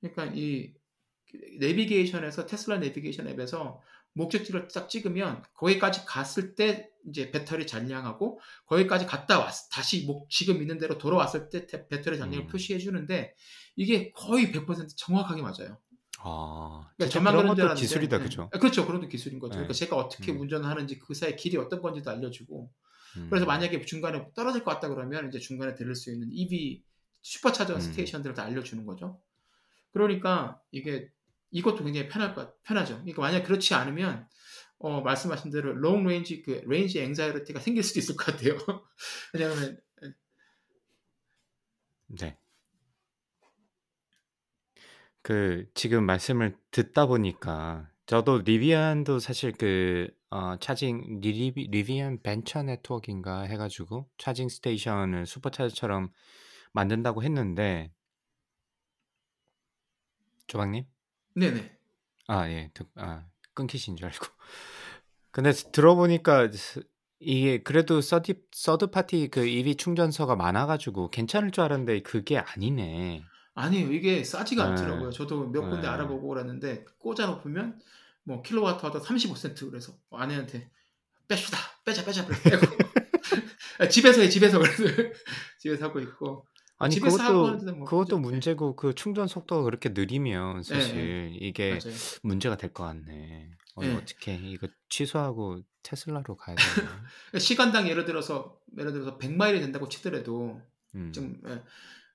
그러니까 0.00 0.32
이 0.34 0.74
내비게이션에서 1.58 2.46
테슬라 2.46 2.78
내비게이션 2.78 3.28
앱에서 3.28 3.80
목적지를 4.20 4.68
딱 4.68 4.88
찍으면 4.88 5.42
거기까지 5.54 6.04
갔을 6.04 6.54
때 6.54 6.90
이제 7.08 7.30
배터리 7.30 7.66
잔량하고 7.66 8.38
거기까지 8.66 9.06
갔다 9.06 9.38
왔 9.38 9.52
다시 9.70 10.04
목 10.04 10.28
지금 10.28 10.60
있는 10.60 10.78
대로 10.78 10.98
돌아왔을 10.98 11.48
때 11.48 11.66
태- 11.66 11.88
배터리 11.88 12.18
잔량을 12.18 12.44
음. 12.44 12.48
표시해 12.48 12.78
주는데 12.78 13.34
이게 13.76 14.12
거의 14.12 14.52
100% 14.52 14.88
정확하게 14.96 15.42
맞아요. 15.42 15.78
아, 16.22 16.90
그러니까 16.96 17.12
저만 17.12 17.34
그런 17.34 17.56
것도 17.56 17.74
기술이다, 17.74 18.18
네. 18.18 18.24
그죠? 18.24 18.50
아, 18.52 18.58
그렇죠. 18.58 18.86
그런 18.86 19.00
것도 19.00 19.08
기술인 19.08 19.38
거죠. 19.38 19.52
네. 19.52 19.56
그러니까 19.60 19.72
제가 19.72 19.96
어떻게 19.96 20.32
음. 20.32 20.40
운전하는지 20.40 20.98
그 20.98 21.14
사이 21.14 21.34
길이 21.34 21.56
어떤 21.56 21.80
건지도 21.80 22.10
알려주고 22.10 22.70
음. 23.16 23.26
그래서 23.30 23.46
만약에 23.46 23.84
중간에 23.86 24.26
떨어질 24.34 24.62
것 24.62 24.72
같다 24.72 24.88
그러면 24.88 25.28
이제 25.28 25.38
중간에 25.38 25.74
들을 25.74 25.94
수 25.94 26.12
있는 26.12 26.28
EV 26.30 26.82
슈퍼차저 27.22 27.74
음. 27.74 27.80
스테이션들을 27.80 28.34
다 28.34 28.44
알려주는 28.44 28.84
거죠. 28.84 29.18
그러니까 29.92 30.60
이게 30.70 31.08
이것도 31.50 31.84
굉장히 31.84 32.08
편할 32.08 32.34
것 32.34 32.62
편하죠. 32.62 32.94
그러니까 32.94 33.22
만약 33.22 33.42
그렇지 33.42 33.74
않으면 33.74 34.26
어, 34.78 35.00
말씀하신 35.02 35.50
대로 35.50 35.74
long 35.74 36.04
range 36.04 36.42
그 36.42 36.62
range 36.66 37.00
anxiety가 37.00 37.60
생길 37.60 37.82
수도 37.82 38.00
있을 38.00 38.16
것 38.16 38.26
같아요. 38.26 38.56
왜냐하면 39.34 39.80
네. 42.06 42.38
그 45.22 45.66
지금 45.74 46.04
말씀을 46.06 46.56
듣다 46.70 47.06
보니까 47.06 47.90
저도 48.06 48.38
리비안도 48.38 49.18
사실 49.18 49.52
그 49.52 50.08
어, 50.30 50.56
charging 50.58 51.20
리비, 51.20 51.68
리비안 51.70 52.22
Adventure 52.22 52.62
Network인가 52.62 53.42
해가지고 53.42 54.08
차징 54.16 54.48
스테이션을 54.48 55.26
슈퍼차저처럼 55.26 56.10
만든다고 56.72 57.22
했는데 57.22 57.92
조박님? 60.46 60.86
네네 61.34 61.78
아, 62.28 62.48
예, 62.48 62.70
듣, 62.74 62.86
아, 62.96 63.24
끊기신 63.54 63.96
줄 63.96 64.06
알고. 64.06 64.24
근데 65.32 65.50
들어보니까 65.52 66.50
스- 66.52 66.82
이게 67.18 67.62
그래도 67.62 68.00
서디, 68.00 68.42
third 68.52 68.88
party 68.88 69.28
그 69.28 69.46
EV 69.46 69.74
충전소가 69.76 70.36
많아 70.36 70.66
가지고 70.66 71.10
괜찮을 71.10 71.50
줄 71.50 71.64
알았는데 71.64 72.02
그게 72.02 72.38
아니네. 72.38 73.24
아니에요. 73.54 73.92
이게 73.92 74.22
싸지가 74.24 74.64
네. 74.64 74.70
않더라고요. 74.70 75.10
저도 75.10 75.48
몇 75.48 75.62
군데 75.62 75.82
네. 75.82 75.86
알아보고 75.88 76.28
그랬는데 76.28 76.84
꽂아 76.98 77.26
놓으면 77.26 77.80
뭐 78.22 78.42
킬로와트아워당 78.42 79.00
35센트 79.00 79.68
그래서 79.68 79.92
아내한테 80.10 80.70
빼주다 81.28 81.58
빼자 81.84 82.04
빼자 82.04 82.26
빼고 82.44 82.66
아, 83.80 83.88
집에서 83.88 84.20
해 84.22 84.28
집에서 84.28 84.58
그래서 84.58 84.84
집에서 85.58 85.86
하고 85.86 86.00
있고 86.00 86.46
아니 86.80 86.94
집에서 86.94 87.22
하고 87.22 87.32
그것도 87.34 87.46
하는데도 87.48 87.76
뭐 87.76 87.84
그것도 87.86 88.18
문제- 88.18 88.30
문제고 88.30 88.74
그 88.76 88.94
충전 88.94 89.26
속도가 89.28 89.62
그렇게 89.62 89.90
느리면 89.90 90.62
사실 90.64 91.36
이게 91.40 91.70
맞아요. 91.70 91.94
문제가 92.22 92.56
될 92.56 92.72
것 92.72 92.84
같네. 92.84 93.50
어, 93.76 93.82
네. 93.82 93.94
어떻게 93.94 94.34
이거 94.34 94.66
취소하고 94.88 95.62
테슬라로 95.82 96.36
가야 96.36 96.56
되나? 96.56 97.04
시간당 97.38 97.88
예를 97.88 98.04
들어서 98.04 98.58
예를 98.78 98.92
들어서 98.92 99.16
100마일이 99.18 99.60
된다고 99.60 99.88
치더라도 99.88 100.60
음. 100.94 101.12
좀 101.12 101.40
예. 101.46 101.62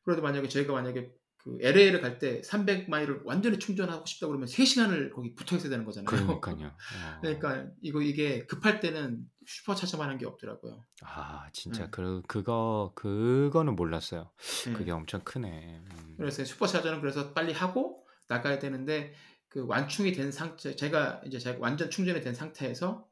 그래도 0.04 0.22
만약에 0.22 0.48
저희가 0.50 0.74
만약에 0.74 1.12
그 1.46 1.60
LA를 1.62 2.02
갈 2.02 2.18
때 2.18 2.42
300마일을 2.42 3.22
완전히 3.24 3.60
충전하고 3.60 4.06
싶다 4.08 4.26
그러면 4.26 4.48
3시간을 4.48 5.14
거기 5.14 5.36
붙어 5.36 5.56
있어야 5.56 5.70
되는 5.70 5.86
거잖아요. 5.86 6.06
그러니까요. 6.42 6.68
어. 6.68 6.76
그러니까 7.22 7.68
이거 7.84 8.02
이게 8.02 8.46
급할 8.48 8.80
때는 8.80 9.24
슈퍼차저만 9.46 10.10
한 10.10 10.18
게 10.18 10.26
없더라고요. 10.26 10.84
아 11.04 11.48
진짜 11.54 11.84
네. 11.84 11.90
그 11.92 12.24
그거 12.28 12.94
그거는 12.96 13.76
몰랐어요. 13.76 14.32
예. 14.68 14.74
그게 14.74 14.90
엄청 14.92 15.22
크네. 15.24 15.82
음. 15.86 16.16
그래서 16.18 16.44
슈퍼차저는 16.44 17.00
그래서 17.00 17.32
빨리 17.34 17.54
하고 17.54 18.08
나가야 18.28 18.58
되는데 18.58 19.14
그 19.48 19.66
완충이 19.68 20.14
된 20.14 20.32
상태 20.32 20.76
제가 20.76 21.22
이제 21.28 21.38
제가 21.38 21.60
완전 21.60 21.92
충전이 21.92 22.22
된 22.22 22.34
상태에서 22.34 23.06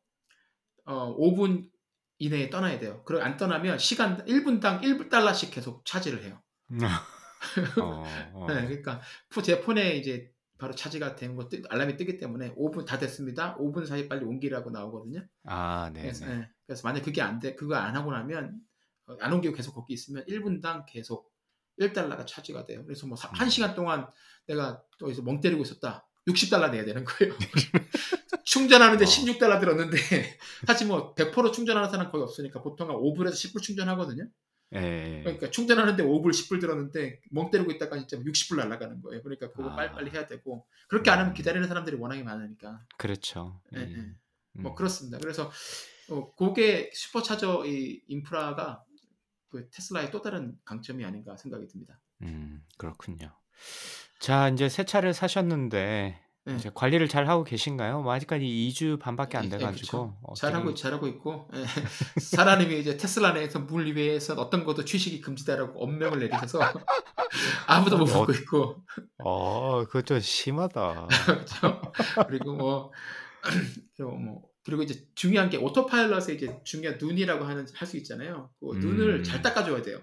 어 0.86 1.16
5분 1.18 1.70
이내에 2.18 2.50
떠나야 2.50 2.80
돼요. 2.80 3.04
그리고 3.06 3.24
안 3.24 3.38
떠나면 3.38 3.78
시간 3.78 4.26
1분당 4.26 4.82
1달러씩 4.82 5.52
계속 5.52 5.86
차지를 5.86 6.24
해요. 6.24 6.42
어, 7.82 8.04
어. 8.34 8.46
네, 8.48 8.66
그러니까 8.68 9.02
푸- 9.30 9.42
제 9.44 9.62
폰에 9.62 9.98
이제 9.98 10.32
바로 10.58 10.74
차지가 10.74 11.16
되는 11.16 11.36
거 11.36 11.50
뜨- 11.50 11.62
알람이 11.70 11.98
뜨기 11.98 12.18
때문에 12.18 12.54
5분 12.56 12.86
다 12.86 12.98
됐습니다. 12.98 13.58
5분 13.58 13.86
사이 13.86 14.08
빨리 14.08 14.24
옮기라고 14.26 14.70
나오거든요. 14.70 15.26
아, 15.46 15.90
네. 15.94 16.02
그래서, 16.04 16.26
네. 16.26 16.34
예, 16.34 16.50
그래서 16.66 16.88
만약 16.88 17.02
그게 17.04 17.22
안 17.22 17.40
돼, 17.40 17.56
그거 17.56 17.76
안 17.76 17.96
하고 17.96 18.12
나면 18.12 18.60
어, 19.08 19.18
안 19.20 19.34
옮기고 19.34 19.54
계속 19.56 19.74
거기 19.74 19.94
있으면 19.94 20.24
1분당 20.26 20.86
계속 20.88 21.32
1달러가 21.80 22.26
차지가 22.26 22.66
돼요. 22.66 22.84
그래서 22.86 23.08
뭐 23.08 23.18
음. 23.18 23.34
1시간 23.34 23.76
동안 23.76 24.08
내가 24.48 24.82
또 24.98 25.08
여기서 25.08 25.24
멍 25.24 25.42
때리고 25.42 25.64
있었다. 25.64 26.08
60달러 26.28 26.72
내야 26.72 26.86
되는 26.86 27.04
거예요. 27.04 27.34
충전하는데 28.46 29.04
어. 29.04 29.08
16달러 29.08 29.60
들었는데 29.60 29.98
사실 30.68 30.88
뭐 30.88 31.14
100% 31.16 31.52
충전하는 31.54 31.90
사람 31.90 32.12
거의 32.12 32.24
없으니까 32.24 32.62
보통 32.62 32.90
한 32.90 32.96
5불에서 32.98 33.32
10불 33.34 33.62
충전하거든요. 33.62 34.28
예. 34.74 35.22
그러니까 35.24 35.50
충전하는데 35.50 36.04
5불, 36.04 36.30
10불 36.30 36.60
들었는데 36.62 37.22
멍 37.30 37.52
때리고 37.52 37.72
있다가 37.72 37.98
진짜 37.98 38.18
60불 38.18 38.58
날아가는 38.58 39.02
거예요. 39.02 39.22
그러니까 39.22 39.52
그거 39.52 39.70
아. 39.70 39.76
빨리빨리 39.76 40.12
해야 40.12 40.28
되고 40.28 40.66
그렇게 40.88 41.12
안 41.12 41.20
하면 41.20 41.32
음. 41.32 41.34
기다리는 41.34 41.68
사람들이 41.68 41.98
워낙에 41.98 42.24
많으니까 42.24 42.86
그렇죠. 42.98 43.62
예, 43.76 43.82
예. 43.82 43.84
음. 43.84 44.20
뭐 44.54 44.72
음. 44.72 44.76
그렇습니다. 44.76 45.18
그래서 45.20 45.52
어, 46.10 46.34
그게 46.36 46.90
슈퍼차저 46.94 47.66
이 47.66 48.02
인프라가 48.08 48.84
그 49.50 49.70
테슬라의 49.70 50.12
또 50.12 50.22
다른 50.22 50.58
강점이 50.66 51.06
아닌가 51.06 51.38
생각이 51.38 51.68
듭니다. 51.68 52.00
음, 52.24 52.64
그렇군요. 52.78 53.32
자, 54.20 54.50
이제 54.50 54.70
새 54.70 54.84
차를 54.84 55.14
사셨는데 55.14 56.20
네. 56.46 56.56
이제 56.56 56.70
관리를 56.74 57.08
잘 57.08 57.30
하고 57.30 57.44
계신가요? 57.46 58.02
뭐 58.02 58.12
아직까지 58.14 58.44
2주 58.44 59.00
반밖에 59.00 59.38
안 59.38 59.46
예, 59.46 59.50
돼 59.50 59.58
예, 59.60 59.64
가지고 59.64 60.14
그쵸. 60.14 60.34
잘하고 60.36 60.74
잘하고 60.74 61.08
있고 61.08 61.50
예. 61.54 61.64
사라님이 62.20 62.80
이제 62.80 62.98
테슬라 62.98 63.32
내에서 63.32 63.60
물리회에서 63.60 64.34
어떤 64.36 64.66
것도 64.66 64.84
취식이 64.84 65.22
금지다라고 65.22 65.82
엄명을 65.82 66.20
내리셔서 66.20 66.60
아무도 67.68 67.98
못 67.98 68.10
어, 68.10 68.20
보고 68.20 68.34
있고 68.34 68.84
어, 69.24 69.86
그거 69.86 70.02
좀 70.02 70.20
심하다. 70.20 71.08
그렇죠. 71.26 71.82
그리고 72.28 72.54
뭐 72.54 72.92
그리고 73.96 74.12
뭐 74.18 74.42
그리고 74.66 74.84
이제 74.84 75.06
중요한 75.16 75.50
게 75.50 75.58
오토파일럿의 75.58 76.36
이제 76.36 76.60
중요한 76.66 76.98
눈이라고 77.00 77.46
하는 77.46 77.66
할 77.74 77.88
수 77.88 77.98
있잖아요. 77.98 78.50
그 78.60 78.78
눈을 78.78 79.20
음. 79.20 79.24
잘 79.24 79.42
닦아줘야 79.42 79.82
돼요. 79.82 80.00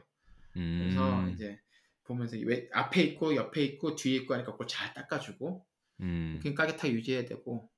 그래서 0.52 1.20
음. 1.20 1.30
이제 1.34 1.58
보면서 2.04 2.36
왜 2.44 2.68
앞에 2.72 3.02
있고 3.02 3.36
옆에 3.36 3.62
있고 3.62 3.94
뒤에 3.94 4.16
있고 4.16 4.34
하니까 4.34 4.52
그걸 4.52 4.66
잘 4.66 4.92
닦아주고 4.94 5.64
음. 6.02 6.40
깨끗하게 6.42 6.92
유지해야 6.92 7.24
되고 7.24 7.68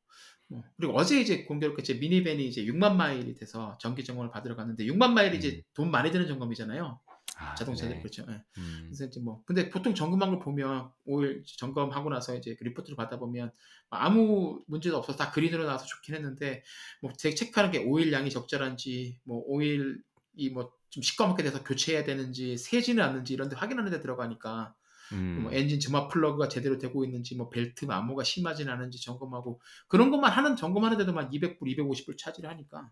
뭐 0.48 0.62
그리고 0.76 0.94
어제 0.94 1.20
이제 1.20 1.44
공교롭게 1.44 1.82
제 1.82 1.94
미니밴이 1.94 2.46
이제 2.46 2.64
6만 2.64 2.96
마일이 2.96 3.34
돼서 3.34 3.76
정기 3.80 4.04
점검을 4.04 4.30
받으러 4.30 4.56
갔는데 4.56 4.84
6만 4.84 5.12
마일이 5.12 5.38
이제 5.38 5.48
음. 5.56 5.62
돈 5.74 5.90
많이 5.90 6.10
드는 6.10 6.26
점검이잖아요. 6.26 7.00
아, 7.38 7.54
자동차들 7.54 7.96
네. 7.96 8.00
그렇죠. 8.00 8.24
예. 8.28 8.42
음. 8.58 8.82
그래서 8.84 9.06
이제 9.06 9.20
뭐 9.20 9.42
근데 9.46 9.70
보통 9.70 9.94
점검한 9.94 10.30
걸 10.30 10.38
보면 10.38 10.90
오일 11.06 11.42
점검하고 11.58 12.10
나서 12.10 12.36
이제 12.36 12.54
그 12.56 12.64
리포트를 12.64 12.96
받아 12.96 13.18
보면 13.18 13.50
아무 13.88 14.62
문제도 14.66 14.96
없어서 14.96 15.18
다 15.18 15.30
green으로 15.30 15.64
나와서 15.64 15.86
좋긴 15.86 16.14
했는데 16.14 16.62
뭐 17.00 17.20
이제 17.20 17.34
체크하는 17.34 17.72
게 17.72 17.78
오일 17.78 18.12
양이 18.12 18.30
적절한지 18.30 19.20
뭐 19.24 19.42
오일이 19.46 20.50
뭐 20.52 20.72
좀 20.92 21.02
시꺼멓게 21.02 21.42
돼서 21.42 21.64
교체해야 21.64 22.04
되는지 22.04 22.58
새지는 22.58 23.02
않는지 23.02 23.32
이런 23.32 23.48
데 23.48 23.56
확인하는 23.56 23.90
데 23.90 23.98
들어가니까 23.98 24.74
음. 25.12 25.42
뭐 25.42 25.52
엔진 25.52 25.80
점화 25.80 26.08
플러그가 26.08 26.48
제대로 26.48 26.78
되고 26.78 27.04
있는지 27.04 27.36
뭐 27.36 27.48
벨트 27.50 27.84
마모가 27.84 28.24
심하진 28.24 28.68
않은지 28.68 29.00
점검하고 29.02 29.60
그런 29.88 30.10
것만 30.10 30.30
하는 30.32 30.56
점검하는데도 30.56 31.12
만 31.12 31.30
200불, 31.30 31.60
250불 31.62 32.16
차지를 32.18 32.48
하니까 32.50 32.90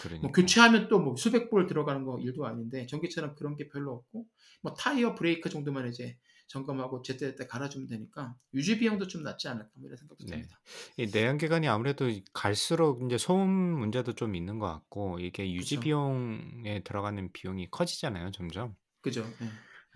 그러니까. 0.00 0.22
뭐 0.22 0.32
교체하면 0.32 0.88
또 0.88 0.98
뭐 0.98 1.16
수백 1.16 1.50
불 1.50 1.66
들어가는 1.66 2.04
거 2.04 2.18
일도 2.18 2.46
아닌데 2.46 2.86
전기차는 2.86 3.34
그런 3.36 3.56
게 3.56 3.68
별로 3.68 3.92
없고 3.92 4.26
뭐 4.62 4.74
타이어 4.74 5.14
브레이크 5.14 5.50
정도만 5.50 5.88
이제 5.88 6.16
점검하고 6.48 7.02
제때제때 7.02 7.46
갈아주면 7.48 7.88
되니까 7.88 8.34
유지 8.54 8.78
비용도 8.78 9.08
좀 9.08 9.22
낮지 9.24 9.48
않을까 9.48 9.68
뭐 9.74 9.88
이런 9.88 9.96
생각도 9.96 10.24
네. 10.26 10.30
듭니다. 10.36 10.60
이 10.96 11.06
내연 11.10 11.38
기관이 11.38 11.66
아무래도 11.68 12.08
갈수록 12.32 13.04
이제 13.04 13.18
소음 13.18 13.50
문제도 13.50 14.12
좀 14.14 14.34
있는 14.36 14.58
것 14.58 14.66
같고 14.68 15.18
이게 15.18 15.52
유지 15.52 15.74
그쵸. 15.76 15.80
비용에 15.82 16.82
들어가는 16.84 17.32
비용이 17.32 17.68
커지잖아요, 17.70 18.30
점점. 18.30 18.76
그죠? 19.02 19.26
예. 19.42 19.46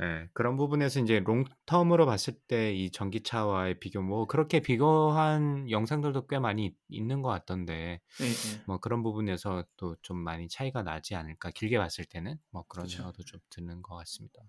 예, 0.03 0.29
그런 0.33 0.57
부분에서 0.57 1.01
이제 1.01 1.21
롱텀으로 1.21 2.07
봤을 2.07 2.35
때 2.49 2.73
이 2.75 2.91
전기차와의 2.91 3.81
비교 3.81 4.01
뭐 4.03 4.27
그렇게 4.27 4.61
비교한 4.61 5.71
영상들도 5.71 6.27
꽤 6.27 6.39
많이 6.39 6.67
있- 6.67 6.77
있는 6.89 7.21
것 7.23 7.29
같던데 7.29 8.01
예, 8.21 8.25
예. 8.27 8.61
뭐 8.67 8.79
그런 8.79 9.03
부분에서 9.03 9.65
또 9.77 9.97
좀 10.03 10.19
많이 10.19 10.49
차이가 10.49 10.83
나지 10.83 11.15
않을까 11.17 11.51
길게 11.51 11.79
봤을 11.79 12.05
때는 12.07 12.37
뭐 12.51 12.65
그런 12.69 12.87
그쵸. 12.87 12.97
생각도 12.99 13.25
좀 13.25 13.41
드는 13.51 13.83
것 13.83 13.97
같습니다. 13.97 14.41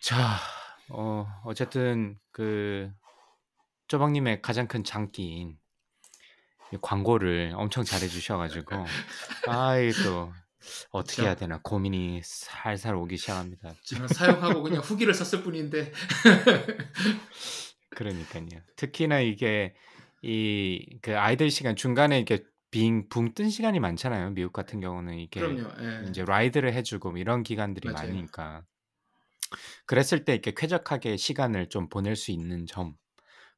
자, 0.00 0.36
어 0.88 1.26
어쨌든 1.44 2.18
그 2.30 2.92
쪼박 3.88 4.12
님의 4.12 4.42
가장 4.42 4.68
큰 4.68 4.84
장기인 4.84 5.58
이 6.72 6.76
광고를 6.82 7.52
엄청 7.56 7.84
잘해 7.84 8.08
주셔 8.08 8.36
가지고 8.36 8.94
아 9.44 9.78
이 9.78 9.92
또 10.02 10.32
어떻게 10.90 11.22
해야. 11.22 11.34
되나 11.34 11.60
고민이 11.62 12.20
살살 12.24 12.94
오기 12.94 13.16
시작합니다. 13.16 13.74
저는 13.84 14.08
사용하고 14.08 14.62
그냥 14.62 14.80
후기를 14.84 15.14
썼을 15.14 15.42
뿐인데 15.44 15.92
그러니까요. 17.94 18.62
특히나 18.76 19.20
이게 19.20 19.74
이 20.22 20.98
그 21.02 21.16
아이들 21.18 21.50
시간 21.50 21.76
중간에 21.76 22.16
이렇게 22.18 22.44
빙 22.70 23.08
붕 23.08 23.34
뜬 23.34 23.48
시간이 23.50 23.80
많잖아요. 23.80 24.30
미국 24.30 24.52
같은 24.52 24.80
경우는 24.80 25.18
이게 25.18 25.40
그럼요. 25.40 25.70
예. 25.80 26.08
이제 26.08 26.24
라이드를 26.24 26.72
해주고 26.74 27.10
뭐 27.12 27.18
이런 27.20 27.42
기간들이 27.42 27.88
맞아요. 27.88 28.08
많으니까 28.08 28.64
그랬을 29.86 30.24
때 30.24 30.32
이렇게 30.32 30.52
쾌적하게 30.54 31.16
시간을 31.16 31.68
좀 31.68 31.88
보낼 31.88 32.16
수 32.16 32.30
있는 32.32 32.66
점, 32.66 32.96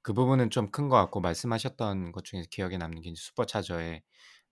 그 0.03 0.13
부분은 0.15 0.51
좀 0.51 0.71
큰 0.73 0.89
것 0.89 0.97
같고 0.97 1.21
말씀하셨던 1.21 2.13
것 2.13 2.25
중에서 2.25 2.49
기억에 2.51 2.79
남는 2.79 3.03
게 3.03 3.13
슈퍼차저의 3.17 4.03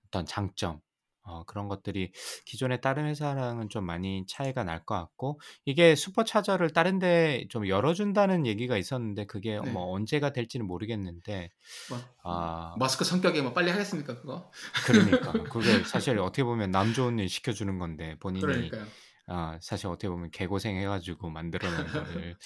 어떤 0.06 0.26
장점, 0.26 0.80
어, 1.26 1.44
그런 1.44 1.68
것들이 1.68 2.12
기존의 2.46 2.80
다른 2.80 3.06
회사랑은 3.06 3.68
좀 3.68 3.84
많이 3.84 4.24
차이가 4.28 4.62
날 4.64 4.84
것 4.86 4.94
같고 4.94 5.40
이게 5.64 5.94
슈퍼차저를 5.96 6.70
다른 6.70 6.98
데 6.98 7.46
좀 7.50 7.66
열어준다는 7.68 8.46
얘기가 8.46 8.76
있었는데 8.76 9.26
그게 9.26 9.58
네. 9.60 9.70
뭐 9.70 9.92
언제가 9.92 10.32
될지는 10.32 10.66
모르겠는데 10.66 11.50
뭐, 11.90 11.98
아 12.24 12.74
마스크 12.78 13.04
성격에 13.04 13.42
뭐 13.42 13.52
빨리 13.52 13.70
하겠습니까 13.70 14.14
그거? 14.20 14.50
그러니까 14.86 15.32
그게 15.52 15.82
사실 15.84 16.18
어떻게 16.18 16.44
보면 16.44 16.70
남 16.70 16.92
좋은 16.92 17.18
일 17.18 17.28
시켜주는 17.28 17.78
건데 17.78 18.16
본인이 18.20 18.42
그러니까요. 18.42 18.86
아, 19.28 19.58
사실 19.60 19.88
어떻게 19.88 20.08
보면 20.08 20.30
개고생 20.30 20.76
해가지고 20.76 21.30
만들어낸 21.30 21.86
거를 21.88 22.36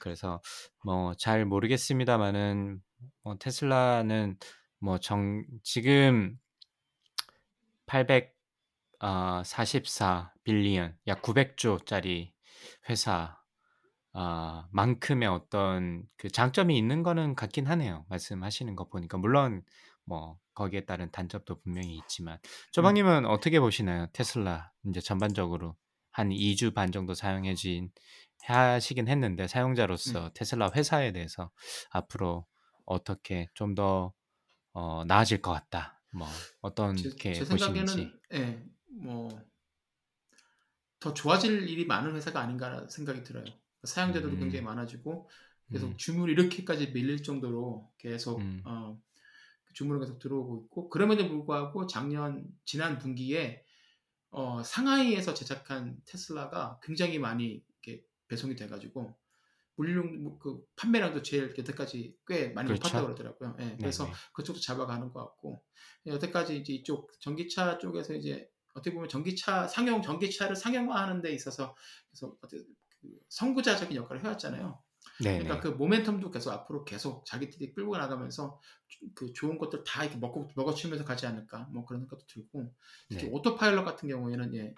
그래서 0.00 0.42
뭐 0.84 1.14
잘 1.14 1.44
모르겠습니다만은 1.46 2.80
뭐 3.24 3.36
테슬라는 3.38 4.36
뭐 4.80 4.98
정 4.98 5.44
지금 5.62 6.36
844 7.88 10.32
빌리언 10.44 10.96
약 11.08 11.22
900조짜리 11.22 12.30
회사 12.88 13.38
아, 14.12 14.66
만큼의 14.72 15.28
어떤 15.28 16.04
그 16.16 16.28
장점이 16.28 16.76
있는 16.76 17.02
거는 17.02 17.34
같긴 17.34 17.66
하네요. 17.66 18.04
말씀하시는 18.08 18.74
거 18.74 18.88
보니까 18.88 19.18
물론 19.18 19.62
뭐 20.04 20.38
거기에 20.54 20.86
따른 20.86 21.10
단점도 21.10 21.60
분명히 21.60 21.96
있지만 21.96 22.34
음. 22.34 22.38
조방님은 22.72 23.26
어떻게 23.26 23.60
보시나요? 23.60 24.06
테슬라 24.12 24.72
이제 24.88 25.00
전반적으로 25.00 25.76
한 26.10 26.30
2주 26.30 26.74
반 26.74 26.90
정도 26.90 27.14
사용해진 27.14 27.90
하시긴 28.42 29.08
했는데 29.08 29.44
음. 29.44 29.46
사용자로서 29.46 30.32
테슬라 30.34 30.70
회사에 30.74 31.12
대해서 31.12 31.50
앞으로 31.90 32.46
어떻게 32.86 33.48
좀더 33.54 34.12
어, 34.72 35.04
나아질 35.06 35.42
것 35.42 35.52
같다. 35.52 35.97
뭐 36.10 36.26
제, 36.96 37.08
어떻게 37.08 37.32
제 37.32 37.44
보시는지. 37.44 37.64
생각에는 37.64 38.20
예, 38.34 38.62
뭐더 38.88 39.44
좋아질 41.14 41.68
일이 41.68 41.86
많은 41.86 42.14
회사가 42.16 42.40
아닌가 42.40 42.86
생각이 42.88 43.22
들어요. 43.24 43.44
사용자들도 43.84 44.38
굉장히 44.38 44.60
음, 44.60 44.64
많아지고 44.64 45.28
계속 45.70 45.88
음, 45.88 45.96
주문이 45.96 46.32
이렇게까지 46.32 46.92
밀릴 46.92 47.22
정도로 47.22 47.92
계속 47.98 48.40
음, 48.40 48.62
어, 48.64 48.98
주문이 49.74 50.00
계속 50.00 50.18
들어오고 50.18 50.64
있고 50.64 50.88
그럼에도 50.88 51.28
불구하고 51.28 51.86
작년 51.86 52.46
지난 52.64 52.98
분기에 52.98 53.62
어, 54.30 54.62
상하이에서 54.62 55.34
제작한 55.34 56.00
테슬라가 56.06 56.80
굉장히 56.82 57.18
많이 57.18 57.62
이렇게 57.84 58.02
배송이 58.28 58.56
돼가지고 58.56 59.14
물론 59.78 60.24
뭐그 60.24 60.60
판매량도 60.74 61.22
제일 61.22 61.54
여태까지 61.56 62.16
꽤 62.26 62.48
많이 62.48 62.68
높았다고 62.68 63.06
그렇죠. 63.06 63.24
그러더라고요. 63.24 63.56
예, 63.60 63.76
그래서 63.78 64.04
네네. 64.04 64.16
그쪽도 64.34 64.60
잡아가는 64.60 65.08
것 65.12 65.20
같고 65.20 65.62
여태까지 66.04 66.58
이제 66.58 66.72
이쪽 66.72 67.12
전기차 67.20 67.78
쪽에서 67.78 68.14
이제 68.14 68.50
어떻게 68.74 68.92
보면 68.92 69.08
전기차 69.08 69.68
상용 69.68 70.02
전기차를 70.02 70.56
상용화하는 70.56 71.22
데 71.22 71.32
있어서 71.32 71.76
그래서 72.10 72.36
어떻게 72.42 72.64
그 73.00 73.08
선구자적인 73.28 73.96
역할을 73.96 74.24
해왔잖아요. 74.24 74.82
그러니까 75.18 75.60
네네. 75.60 75.60
그 75.60 75.78
모멘텀도 75.78 76.32
계속 76.32 76.50
앞으로 76.50 76.84
계속 76.84 77.24
자기들이 77.24 77.72
끌고 77.72 77.96
나가면서 77.96 78.60
그 79.14 79.32
좋은 79.32 79.58
것들 79.58 79.84
다 79.84 80.02
이렇게 80.02 80.18
먹고 80.18 80.50
먹어치면서 80.56 81.04
가지 81.04 81.26
않을까 81.26 81.68
뭐 81.72 81.84
그런 81.84 82.02
생각도 82.02 82.26
들고 82.26 82.74
특히 83.08 83.26
네. 83.26 83.30
Autopilot 83.32 83.84
같은 83.84 84.08
경우에는 84.08 84.54
예, 84.56 84.74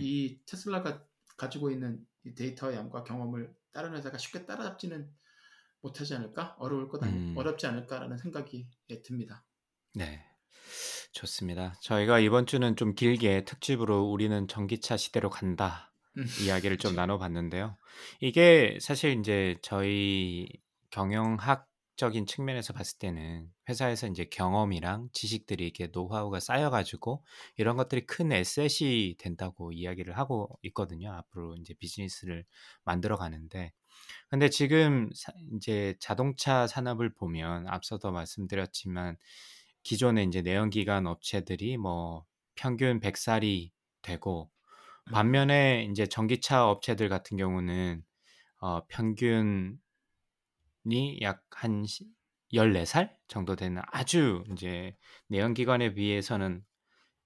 이 0.00 0.40
테슬라가 0.44 1.04
가지고 1.36 1.70
있는 1.70 2.00
이 2.00 2.09
데이터의 2.36 2.76
양과 2.76 3.04
경험을 3.04 3.54
다른 3.72 3.94
회사가 3.94 4.18
쉽게 4.18 4.46
따라잡지는 4.46 5.10
못하지 5.80 6.14
않을까? 6.14 6.56
어려울 6.58 6.88
것 6.88 7.02
아니, 7.02 7.12
음. 7.12 7.34
어렵지 7.36 7.66
않을까라는 7.66 8.18
생각이 8.18 8.68
예, 8.90 9.02
듭니다. 9.02 9.44
네. 9.94 10.24
좋습니다. 11.12 11.74
저희가 11.80 12.20
이번 12.20 12.46
주는 12.46 12.76
좀 12.76 12.94
길게 12.94 13.44
특집으로 13.44 14.02
우리는 14.04 14.46
전기차 14.46 14.96
시대로 14.96 15.30
간다 15.30 15.92
음, 16.16 16.26
이야기를 16.44 16.76
좀. 16.78 16.94
나눠봤는데요. 16.94 17.76
이게 18.20 18.78
사실 18.80 19.18
이제 19.18 19.56
저희 19.62 20.48
경영학 20.90 21.69
적인 22.00 22.26
측면에서 22.26 22.72
봤을 22.72 22.98
때는 22.98 23.50
회사에서 23.68 24.08
이제 24.08 24.24
경험이랑 24.26 25.10
지식들이 25.12 25.64
이렇게 25.64 25.88
노하우가 25.88 26.40
쌓여가지고 26.40 27.24
이런 27.58 27.76
것들이 27.76 28.06
큰 28.06 28.32
에셋이 28.32 29.16
된다고 29.18 29.72
이야기를 29.72 30.18
하고 30.18 30.58
있거든요. 30.64 31.12
앞으로 31.12 31.56
이제 31.56 31.74
비즈니스를 31.74 32.46
만들어 32.84 33.16
가는데. 33.18 33.72
근데 34.30 34.50
지금 34.50 35.10
사- 35.14 35.32
이제 35.56 35.96
자동차 36.00 36.66
산업을 36.66 37.14
보면 37.14 37.68
앞서도 37.68 38.12
말씀드렸지만 38.12 39.16
기존의 39.82 40.26
이제 40.26 40.42
내연기관 40.42 41.06
업체들이 41.06 41.76
뭐 41.76 42.24
평균 42.54 43.00
100살이 43.00 43.72
되고 44.02 44.50
음, 45.08 45.12
반면에 45.12 45.88
이제 45.90 46.06
전기차 46.06 46.68
업체들 46.68 47.08
같은 47.08 47.36
경우는 47.36 48.04
어 48.60 48.86
평균이 48.88 49.76
약한 51.22 51.84
14살 52.52 53.14
정도 53.28 53.56
되는 53.56 53.82
아주 53.86 54.44
이제 54.52 54.96
내연기관에 55.28 55.94
비해서는 55.94 56.64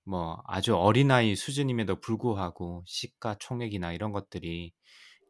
뭐 0.05 0.43
아주 0.47 0.76
어린아이 0.76 1.35
수준임에도 1.35 2.01
불구하고 2.01 2.85
시가총액이나 2.86 3.93
이런 3.93 4.12
것들이 4.12 4.72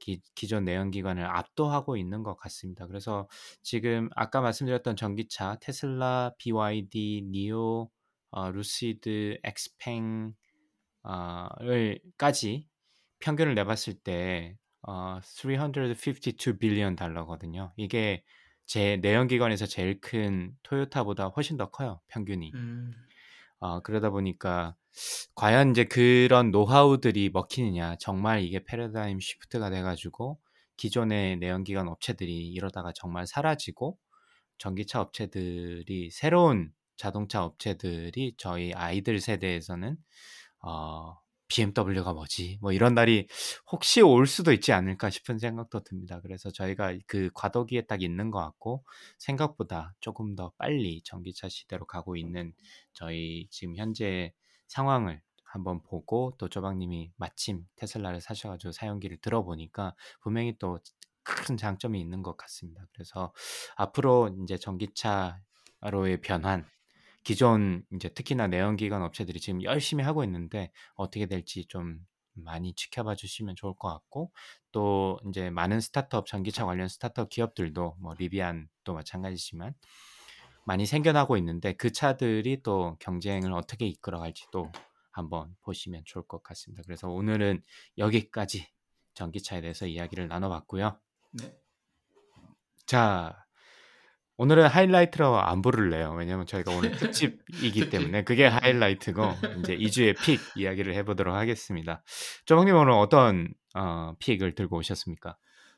기, 0.01 0.21
기존 0.35 0.65
내연기관을 0.65 1.25
압도하고 1.25 1.97
있는 1.97 2.23
것 2.23 2.37
같습니다. 2.37 2.87
그래서 2.87 3.29
지금 3.63 4.11
아까 4.17 4.41
말씀드렸던 4.41 4.97
전기차 4.97 5.59
테슬라, 5.61 6.33
BYD, 6.39 7.29
니오, 7.31 7.89
어, 8.31 8.51
루시드, 8.51 9.39
엑스팽 9.45 10.35
어,을,까지 11.05 12.67
평균을 13.21 13.55
내봤을 13.55 13.95
때 14.03 14.57
어, 14.87 15.19
352 15.23 16.59
빌리언 16.59 16.97
달러거든요. 16.97 17.73
이게 17.77 18.25
제 18.67 18.97
내연기관에서 18.99 19.67
제일 19.67 20.01
큰 20.01 20.57
토요타보다 20.63 21.29
훨씬 21.29 21.57
더 21.57 21.71
커요, 21.71 22.01
평균이. 22.09 22.51
음, 22.55 22.93
어, 23.61 23.81
그러다 23.81 24.11
보니까 24.11 24.77
과연 25.35 25.71
이제 25.71 25.85
그런 25.85 26.51
노하우들이 26.51 27.31
먹히느냐, 27.31 27.97
정말 27.97 28.43
이게 28.43 28.63
패러다임 28.65 29.21
시프트가 29.21 29.71
돼가지고 29.71 30.39
기존의 30.77 31.39
내연기관 31.39 31.89
업체들이 31.89 32.49
이러다가 32.51 32.93
정말 32.95 33.27
사라지고 33.27 33.99
전기차 34.59 35.01
업체들이 35.01 36.11
새로운 36.11 36.73
자동차 36.97 37.45
업체들이 37.45 38.35
저희 38.39 38.73
아이들 38.73 39.21
세대에서는 39.21 39.97
어, 40.63 41.17
BMW가 41.55 42.13
뭐지? 42.13 42.59
뭐 42.61 42.73
이런 42.73 42.95
날이 42.95 43.29
혹시 43.71 44.01
올 44.01 44.27
수도 44.27 44.53
있지 44.53 44.73
않을까 44.73 45.11
싶은 45.11 45.39
생각도 45.39 45.85
듭니다. 45.85 46.21
그래서 46.23 46.51
저희가 46.51 46.95
그 47.07 47.31
과도기에 47.35 47.83
딱 47.83 48.03
있는 48.03 48.31
것 48.31 48.41
같고 48.41 48.85
생각보다 49.19 49.95
조금 50.01 50.35
더 50.35 50.53
빨리 50.59 51.03
전기차 51.03 51.49
시대로 51.49 51.87
가고 51.87 52.17
있는 52.17 52.53
저희 52.93 53.47
지금 53.51 53.77
현재 53.77 54.33
상황을 54.69 55.21
한번 55.45 55.83
보고 55.83 56.35
또 56.39 56.49
조박님이 56.49 57.13
마침 57.17 57.65
테슬라를 57.77 58.21
사셔가지고 58.21 58.73
사용기를 58.73 59.19
들어보니까 59.19 59.95
분명히 60.21 60.59
또 60.59 60.79
큰 61.25 61.57
장점이 61.57 62.01
있는 62.01 62.23
것 62.23 62.37
같습니다. 62.37 62.87
그래서 62.93 63.33
앞으로 63.77 64.31
이제 64.43 64.57
전기차로의 64.59 66.21
변환 66.23 66.67
기존 67.25 67.85
이제 67.93 68.09
특히나 68.11 68.47
내연기관 68.47 69.03
업체들이 69.03 69.41
지금 69.41 69.63
열심히 69.63 70.05
하고 70.05 70.23
있는데 70.25 70.71
어떻게 70.95 71.27
될지 71.27 71.65
좀 71.67 71.99
많이 72.35 72.75
지켜봐 72.75 73.15
주시면 73.15 73.57
좋을 73.57 73.75
것 73.75 73.89
같고 73.89 74.33
또 74.73 75.19
이제 75.29 75.51
많은 75.51 75.81
스타트업 75.81 76.27
전기차 76.27 76.65
관련 76.65 76.89
스타트업 76.89 77.31
기업들도 77.31 77.97
뭐 77.99 78.15
리비안도 78.15 78.93
마찬가지지만 78.93 79.75
많이 80.65 80.87
생겨나고 80.87 81.37
있는데 81.39 81.75
그 81.75 81.93
차들이 81.93 82.63
또 82.63 82.97
경쟁을 83.01 83.53
어떻게 83.53 83.87
이끌어갈지도 83.87 84.71
한번 85.11 85.57
보시면 85.63 86.03
좋을 86.05 86.27
것 86.27 86.43
같습니다. 86.43 86.83
그래서 86.85 87.09
오늘은 87.09 87.63
여기까지 87.99 88.67
전기차에 89.15 89.61
대해서 89.61 89.87
이야기를 89.87 90.29
나눠봤고요. 90.29 90.99
네. 91.33 91.57
자, 92.87 93.44
오늘은 94.37 94.67
하이라이트로 94.67 95.41
안 95.41 95.63
부를래요. 95.63 96.13
왜냐면 96.19 96.45
저희가 96.47 96.73
오늘 96.73 96.91
특집이기 96.99 97.81
특집. 97.81 97.91
때문에 97.91 98.25
그게 98.25 98.47
하이라이트고 98.47 99.23
이제 99.61 99.77
2주의 99.77 100.17
픽 100.21 100.41
이야기를 100.57 100.95
해보도록 100.95 101.35
하겠습니다. 101.35 102.03
조박님 102.47 102.75
오늘 102.75 102.93
어떤 102.93 103.49
어, 103.75 104.15
픽을 104.19 104.55
들고 104.57 104.79
오셨습니까? 104.79 105.37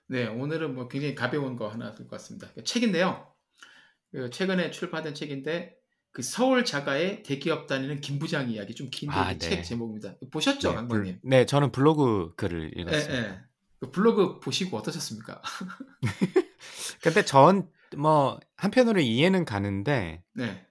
네, 0.09 0.27
오늘은 0.27 0.75
뭐 0.75 0.89
굉장히 0.89 1.15
가벼운 1.15 1.57
거 1.57 1.69
하나 1.69 1.93
들고 1.95 2.15
왔습니다. 2.15 2.49
그 2.55 2.65
책인데요. 2.65 3.27
그 4.13 4.31
최근에 4.31 4.71
출판된 4.71 5.15
책인데 5.15 5.75
그 6.13 6.23
서울 6.23 6.65
자가의 6.65 7.25
대기업 7.25 7.67
다니는 7.67 8.01
김 8.01 8.19
부장 8.19 8.49
이야기 8.49 8.75
좀 8.75 8.89
긴데 8.91 9.15
아, 9.15 9.33
네. 9.33 9.39
책 9.39 9.65
제목입니다. 9.65 10.15
보셨죠, 10.31 10.71
네, 10.71 10.75
강관님? 10.77 11.21
불- 11.21 11.29
네, 11.29 11.45
저는 11.45 11.73
블로그 11.73 12.35
글을 12.37 12.73
예, 12.79 12.81
읽었습니다. 12.83 13.19
예. 13.19 13.41
그 13.81 13.91
블로그 13.91 14.41
보시고 14.41 14.79
어떠셨습니까? 14.79 15.43
근데 17.03 17.23
전 17.25 17.69
뭐 17.97 18.39
한편으로 18.57 19.01
이해는 19.01 19.45
가는데 19.45 20.23
네. 20.35 20.67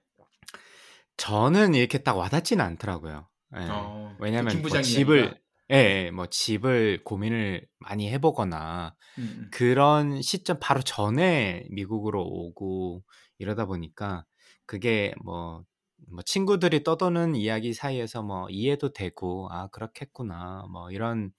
저는 1.16 1.74
이렇게 1.74 1.98
딱 1.98 2.16
와닿지는 2.16 2.64
않더라고요. 2.64 3.28
예. 3.56 3.66
어, 3.70 4.14
그 4.18 4.24
왜냐면 4.24 4.62
김뭐 4.62 4.82
집을 4.82 5.18
이야기가. 5.18 5.40
예, 5.72 5.76
예, 5.76 6.10
뭐 6.10 6.26
집을 6.26 7.02
고민을 7.04 7.66
많이 7.78 8.10
해보거나 8.12 8.94
음, 9.18 9.22
음. 9.22 9.50
그런 9.50 10.22
시점 10.22 10.58
바로 10.60 10.80
전에 10.82 11.66
미국으로 11.70 12.22
오고 12.22 13.02
이러다 13.38 13.66
보니까 13.66 14.24
그게 14.66 15.12
뭐, 15.24 15.64
뭐 16.08 16.22
친구들이 16.22 16.84
떠도는 16.84 17.34
이야기 17.34 17.72
사이에서 17.72 18.22
뭐 18.22 18.48
이해도 18.48 18.92
되고 18.92 19.48
아 19.50 19.68
그렇겠구나 19.68 20.66
뭐 20.70 20.90
이런 20.90 21.32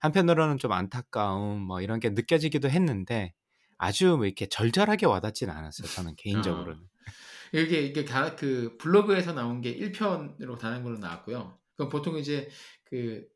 한편으로는 0.00 0.58
좀 0.58 0.72
안타까움 0.72 1.60
뭐 1.60 1.80
이런 1.80 2.00
게 2.00 2.10
느껴지기도 2.10 2.70
했는데 2.70 3.32
아주 3.78 4.16
뭐 4.16 4.26
이렇게 4.26 4.46
절절하게 4.46 5.06
와닿지는 5.06 5.54
않았어요 5.54 5.88
저는 5.88 6.14
개인적으로는 6.16 6.82
이게 7.54 7.80
이게 7.82 8.04
다 8.04 8.36
그 8.36 8.76
블로그에서 8.78 9.32
나온 9.32 9.60
게 9.62 9.74
1편으로 9.74 10.58
다른 10.58 10.82
걸로 10.82 10.98
나왔고요. 10.98 11.58
그럼 11.76 11.88
보통 11.88 12.18
이제 12.18 12.50
그 12.84 13.26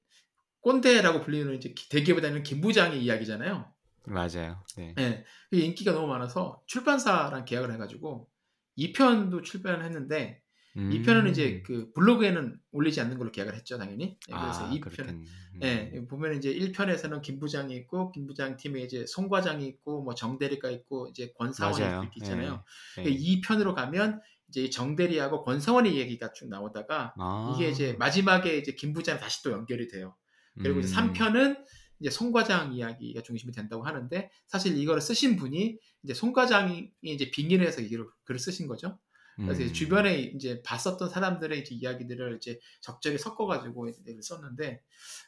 꼰대라고 0.60 1.20
불리는 1.22 1.54
이제 1.54 1.74
대기업에 1.90 2.20
다니는 2.20 2.42
김 2.42 2.60
부장의 2.60 3.02
이야기잖아요. 3.02 3.72
맞아요 4.04 4.64
네. 4.76 4.94
예. 4.98 5.24
그게 5.48 5.62
인기가 5.64 5.92
너무 5.92 6.08
많아서 6.08 6.62
출판사랑 6.66 7.44
계약을 7.44 7.72
해가지고 7.72 8.28
2편도 8.76 9.44
출판을 9.44 9.84
했는데 9.84 10.41
이 10.74 10.80
2편은 10.80 11.30
이제 11.30 11.56
음. 11.56 11.62
그 11.64 11.92
블로그에는 11.92 12.58
올리지 12.72 13.00
않는 13.02 13.18
걸로 13.18 13.30
계약을 13.30 13.54
했죠, 13.54 13.76
당연히. 13.76 14.16
예, 14.28 14.32
그래서 14.32 14.66
아 14.66 14.70
2편. 14.70 14.80
그렇겠네 14.80 15.24
예, 15.62 16.06
보면 16.08 16.38
이제 16.38 16.52
1편에서는 16.52 17.20
김 17.20 17.38
부장이 17.38 17.74
있고 17.76 18.10
김 18.12 18.26
부장 18.26 18.56
팀에 18.56 18.80
이제 18.80 19.04
송 19.06 19.28
과장이 19.28 19.66
있고 19.66 20.02
뭐 20.02 20.14
정대리가 20.14 20.70
있고 20.70 21.08
이제 21.08 21.32
권사원이 21.36 21.78
이렇게 21.78 22.10
있잖아요. 22.16 22.64
예, 22.98 23.02
그 23.02 23.10
예. 23.10 23.14
2편으로 23.14 23.74
가면 23.74 24.20
이제 24.48 24.64
이 24.64 24.70
정대리하고 24.70 25.44
권사원의 25.44 25.96
얘기가 25.96 26.32
쭉 26.32 26.48
나오다가 26.48 27.14
아. 27.18 27.54
이게 27.54 27.70
이제 27.70 27.94
마지막에 27.98 28.56
이제 28.56 28.72
김 28.72 28.92
부장 28.92 29.18
다시 29.18 29.42
또 29.42 29.52
연결이 29.52 29.88
돼요. 29.88 30.16
그리고 30.58 30.80
이제 30.80 30.94
음. 30.94 31.12
3편은 31.12 31.58
이제 32.00 32.10
송 32.10 32.32
과장 32.32 32.74
이야기가 32.74 33.22
중심이 33.22 33.52
된다고 33.52 33.84
하는데 33.84 34.30
사실 34.46 34.76
이거를 34.76 35.00
쓰신 35.00 35.36
분이 35.36 35.78
이제 36.02 36.14
송 36.14 36.32
과장이 36.32 36.90
이제 37.02 37.30
빙의를 37.30 37.66
해서 37.66 37.80
이걸 37.80 38.08
글을 38.24 38.40
쓰신 38.40 38.66
거죠. 38.66 38.98
그래서 39.44 39.62
음. 39.64 39.72
주변에 39.72 40.18
이제 40.20 40.62
봤었던 40.62 41.08
사람들의 41.08 41.60
이제 41.60 41.74
이야기들을 41.74 42.36
이제 42.36 42.60
적절히 42.80 43.18
섞어가지고 43.18 43.88
이제 43.88 44.02
글을 44.04 44.22
썼는데 44.22 44.82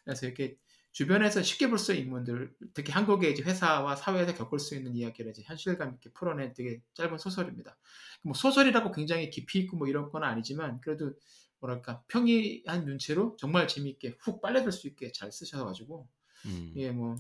그래서 0.05 0.27
이렇게 0.27 0.57
주변에서 0.93 1.43
쉽게 1.43 1.69
볼 1.69 1.79
수 1.79 1.93
있는 1.93 2.07
인물들, 2.07 2.55
특히 2.73 2.93
한국의 2.93 3.33
이제 3.33 3.43
회사와 3.43 3.97
사회에서 3.97 4.35
겪을 4.35 4.61
수 4.61 4.77
있는 4.77 4.95
이야기를 4.95 5.31
이제 5.33 5.43
현실감 5.45 5.95
있게 5.95 6.13
풀어낸 6.13 6.55
되게 6.55 6.81
짧은 6.95 7.19
소설입니다. 7.19 7.77
뭐 8.23 8.35
소설이라고 8.35 8.93
굉장히 8.93 9.29
깊이 9.31 9.59
있고 9.61 9.77
뭐 9.77 9.89
이런 9.89 10.11
건 10.11 10.23
아니지만 10.25 10.81
그래도 10.81 11.15
뭐랄까 11.61 12.03
평이한 12.09 12.85
눈치로 12.85 13.37
정말 13.39 13.67
재미있게 13.69 14.17
훅 14.21 14.41
빨려들 14.41 14.71
수 14.73 14.87
있게 14.87 15.11
잘 15.13 15.33
쓰셔가지고 15.33 16.09
음. 16.47 16.73
예 16.77 16.93
뭐 16.93 17.17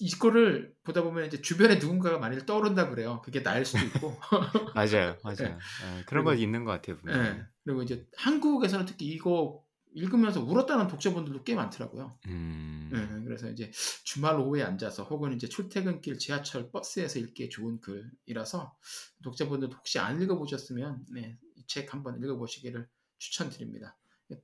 이거를 0.00 0.72
보다 0.82 1.02
보면 1.02 1.26
이제 1.26 1.40
주변에 1.40 1.76
누군가가 1.76 2.18
많이 2.18 2.44
떠오른다 2.44 2.88
그래요. 2.90 3.22
그게 3.24 3.42
나일 3.42 3.64
수도 3.64 3.84
있고. 3.86 4.16
맞아요, 4.74 5.16
맞아요. 5.24 5.58
예, 5.98 6.04
그런 6.06 6.24
거 6.24 6.34
있는 6.34 6.64
것 6.64 6.72
같아요. 6.72 6.96
분명히. 6.98 7.28
예. 7.28 7.42
그리고 7.64 7.82
이제 7.82 8.06
한국에서는 8.16 8.84
특히 8.86 9.06
이거 9.06 9.62
읽으면서 9.92 10.40
울었다는 10.40 10.86
독자분들도 10.86 11.42
꽤 11.44 11.54
많더라고요. 11.54 12.18
음. 12.26 12.90
네, 12.92 13.24
그래서 13.24 13.50
이제 13.50 13.70
주말 14.04 14.38
오후에 14.38 14.62
앉아서 14.62 15.04
혹은 15.04 15.32
이제 15.32 15.48
출퇴근길 15.48 16.18
지하철 16.18 16.70
버스에서 16.70 17.18
읽기에 17.18 17.48
좋은 17.48 17.80
글이라서 17.80 18.76
독자분들 19.24 19.68
혹시 19.72 19.98
안 19.98 20.20
읽어보셨으면 20.22 21.06
네, 21.12 21.38
이 21.56 21.64
책 21.66 21.92
한번 21.94 22.20
읽어보시기를 22.22 22.88
추천드립니다. 23.18 23.96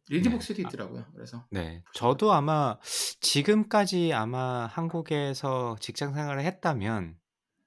리드북스도 0.08 0.62
네. 0.62 0.62
있더라고요. 0.62 1.04
그래서 1.14 1.46
네. 1.50 1.82
저도 1.94 2.32
아마 2.32 2.78
지금까지 3.20 4.12
아마 4.12 4.66
한국에서 4.66 5.76
직장 5.80 6.14
생활을 6.14 6.44
했다면 6.44 7.16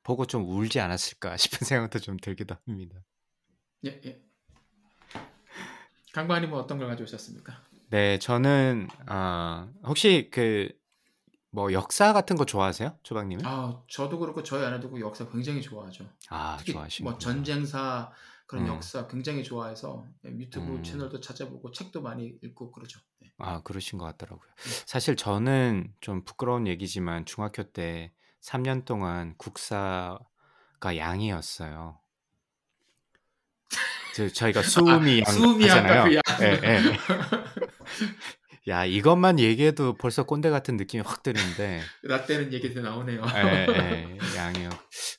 보고 0.03 0.25
좀 0.25 0.47
울지 0.47 0.79
않았을까 0.79 1.37
싶은 1.37 1.65
생각도 1.65 1.99
좀 1.99 2.17
들기도 2.17 2.55
합니다. 2.65 2.97
예, 3.85 4.01
예. 4.05 4.21
강관님은 6.13 6.57
어떤 6.57 6.77
걸 6.77 6.87
가져오셨습니까? 6.87 7.53
네, 7.89 8.19
저는 8.19 8.87
아, 9.07 9.67
혹시 9.83 10.29
그 10.31 10.79
뭐 11.51 11.73
역사 11.73 12.13
같은 12.13 12.35
거 12.35 12.45
좋아하세요? 12.45 12.99
조박님은? 13.03 13.45
아, 13.45 13.81
저도 13.89 14.19
그렇고 14.19 14.43
저희 14.43 14.63
아내도 14.63 14.89
그 14.89 14.99
역사 14.99 15.27
굉장히 15.29 15.61
좋아하죠. 15.61 16.05
아, 16.29 16.57
좋아하시는구나. 16.63 17.11
뭐 17.11 17.17
전쟁사 17.17 18.11
그런 18.49 18.65
음. 18.65 18.69
역사 18.69 19.05
굉장히 19.07 19.43
좋아해서 19.43 20.03
네, 20.23 20.31
유튜브 20.31 20.71
음. 20.71 20.83
채널도 20.83 21.19
찾아보고 21.19 21.71
책도 21.71 22.01
많이 22.01 22.35
읽고 22.41 22.71
그러죠. 22.71 22.99
네. 23.19 23.29
아, 23.37 23.61
그러신 23.61 23.99
것 23.99 24.05
같더라고요. 24.05 24.49
네. 24.49 24.83
사실 24.87 25.15
저는 25.15 25.93
좀 26.01 26.25
부끄러운 26.25 26.65
얘기지만 26.65 27.25
중학교 27.25 27.61
때 27.61 28.11
3년 28.41 28.85
동안 28.85 29.35
국사가 29.37 30.17
양이었어요. 30.83 31.99
저, 34.15 34.27
저희가 34.27 34.63
수음이 34.63 35.21
아, 35.21 35.29
양 35.29 35.31
수음이 35.31 35.67
하잖아요. 35.67 36.03
그 36.05 36.15
양. 36.15 36.21
예, 36.41 36.59
예. 36.63 36.81
야, 38.69 38.85
이것만 38.85 39.39
얘기해도 39.39 39.93
벌써 39.95 40.23
꼰대 40.23 40.49
같은 40.49 40.77
느낌이 40.77 41.01
확 41.05 41.23
드는데, 41.23 41.81
라떼는 42.03 42.53
얘기도 42.53 42.81
나오네요. 42.81 43.21
예, 43.35 43.67
예, 43.69 44.17
양이요. 44.37 44.69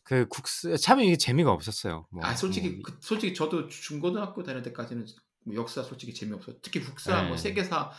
그 0.05 0.27
국사, 0.29 0.77
참 0.77 1.01
이게 1.01 1.17
재미가 1.17 1.51
없었어요. 1.53 2.07
뭐, 2.11 2.25
아 2.25 2.35
솔직히 2.35 2.69
뭐, 2.71 2.81
그- 2.85 2.97
솔직히 3.01 3.35
저도 3.35 3.69
중고등학교 3.69 4.43
다닐 4.43 4.63
때까지는 4.63 5.07
뭐 5.45 5.55
역사 5.57 5.83
솔직히 5.83 6.15
재미없어. 6.15 6.53
특히 6.63 6.81
국사 6.81 7.23
네. 7.23 7.29
뭐 7.29 7.37
세계사 7.37 7.91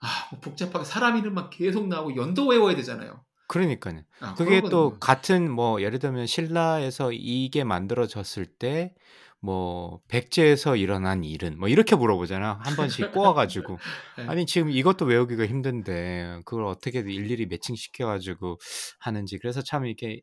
아, 0.00 0.28
뭐 0.30 0.40
복잡하게 0.40 0.84
사람 0.84 1.16
이름만 1.16 1.50
계속 1.50 1.88
나오고 1.88 2.16
연도 2.16 2.46
외워야 2.46 2.76
되잖아요. 2.76 3.24
그러니까요. 3.48 4.02
아, 4.20 4.34
그게 4.34 4.60
또 4.60 4.90
뭐- 4.90 4.98
같은 4.98 5.50
뭐 5.50 5.80
예를 5.82 5.98
들면 5.98 6.26
신라에서 6.26 7.12
이게 7.12 7.64
만들어졌을 7.64 8.46
때 8.46 8.94
뭐 9.40 10.00
백제에서 10.08 10.76
일어난 10.76 11.22
일은 11.24 11.58
뭐 11.58 11.68
이렇게 11.68 11.94
물어보잖아. 11.96 12.60
한 12.64 12.76
번씩 12.76 13.12
꼬아가지고 13.12 13.78
네. 14.16 14.26
아니 14.26 14.46
지금 14.46 14.70
이것도 14.70 15.04
외우기가 15.06 15.46
힘든데 15.46 16.42
그걸 16.44 16.64
어떻게 16.66 17.00
일일이 17.00 17.46
매칭시켜가지고 17.46 18.58
하는지 19.00 19.38
그래서 19.38 19.62
참 19.62 19.86
이게 19.86 20.20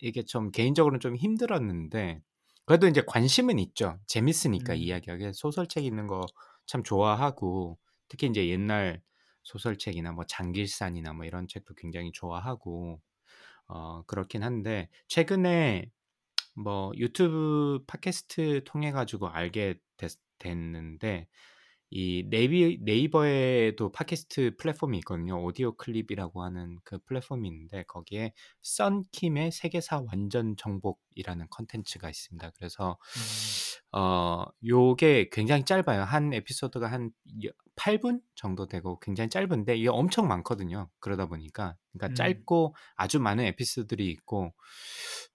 이게 0.00 0.22
좀 0.24 0.50
개인적으로는 0.50 1.00
좀 1.00 1.16
힘들었는데 1.16 2.20
그래도 2.66 2.86
이제 2.88 3.02
관심은 3.06 3.58
있죠. 3.58 3.98
재밌으니까 4.06 4.74
음. 4.74 4.78
이야기하기 4.78 5.32
소설책 5.34 5.84
읽는 5.84 6.06
거 6.06 6.22
참 6.66 6.82
좋아하고 6.82 7.78
특히 8.08 8.26
이제 8.26 8.48
옛날 8.48 9.02
소설책이나 9.42 10.12
뭐 10.12 10.24
장길산이나 10.26 11.12
뭐 11.12 11.26
이런 11.26 11.46
책도 11.48 11.74
굉장히 11.74 12.10
좋아하고 12.12 13.00
어 13.68 14.02
그렇긴 14.06 14.42
한데 14.42 14.88
최근에 15.08 15.90
뭐 16.54 16.92
유튜브 16.96 17.80
팟캐스트 17.86 18.62
통해 18.64 18.92
가지고 18.92 19.28
알게 19.28 19.76
됐, 19.96 20.12
됐는데 20.38 21.28
이 21.90 22.26
네이비, 22.28 22.80
네이버에도 22.82 23.92
팟캐스트 23.92 24.56
플랫폼이 24.58 24.98
있거든요. 24.98 25.40
오디오 25.42 25.76
클립이라고 25.76 26.42
하는 26.42 26.78
그 26.82 26.98
플랫폼이 27.04 27.48
있는데 27.48 27.84
거기에 27.84 28.32
썬킴의 28.62 29.52
세계사 29.52 30.02
완전 30.10 30.56
정복이라는 30.56 31.46
컨텐츠가 31.50 32.10
있습니다. 32.10 32.50
그래서 32.56 32.98
음. 33.92 33.98
어 34.00 34.44
요게 34.66 35.28
굉장히 35.30 35.64
짧아요. 35.64 36.02
한 36.02 36.32
에피소드가 36.32 36.90
한 36.90 37.12
8분 37.76 38.20
정도 38.34 38.66
되고 38.66 38.98
굉장히 39.00 39.30
짧은데 39.30 39.76
이게 39.76 39.88
엄청 39.88 40.28
많거든요. 40.28 40.88
그러다 41.00 41.26
보니까 41.26 41.76
그러니까 41.92 42.12
음. 42.12 42.14
짧고 42.14 42.74
아주 42.96 43.20
많은 43.20 43.44
에피소드들이 43.44 44.10
있고 44.10 44.52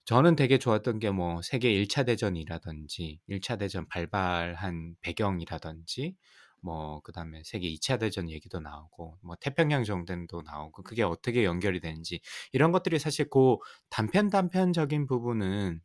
저는 0.06 0.36
되게 0.36 0.58
좋았던 0.58 1.00
게 1.00 1.10
뭐 1.12 1.42
세계 1.42 1.70
1차 1.74 2.06
대전이라든지 2.06 3.20
1차 3.30 3.60
대전 3.60 3.88
발발한 3.88 4.96
배경이라든지 5.02 6.16
뭐 6.62 7.02
그다음에 7.02 7.42
세계 7.46 7.68
2차 7.70 8.00
대전 8.00 8.30
얘기도 8.30 8.60
나오고 8.60 9.18
뭐 9.24 9.36
태평양 9.42 9.84
정전도 9.84 10.42
나오고 10.44 10.84
그게 10.84 11.04
어떻게 11.04 11.44
연결이 11.44 11.80
되는지 11.80 12.22
이런 12.52 12.72
것들이 12.72 13.00
사실 13.00 13.30
그 13.30 13.58
단편 13.90 14.30
단편적인 14.30 15.08
부분은 15.08 15.82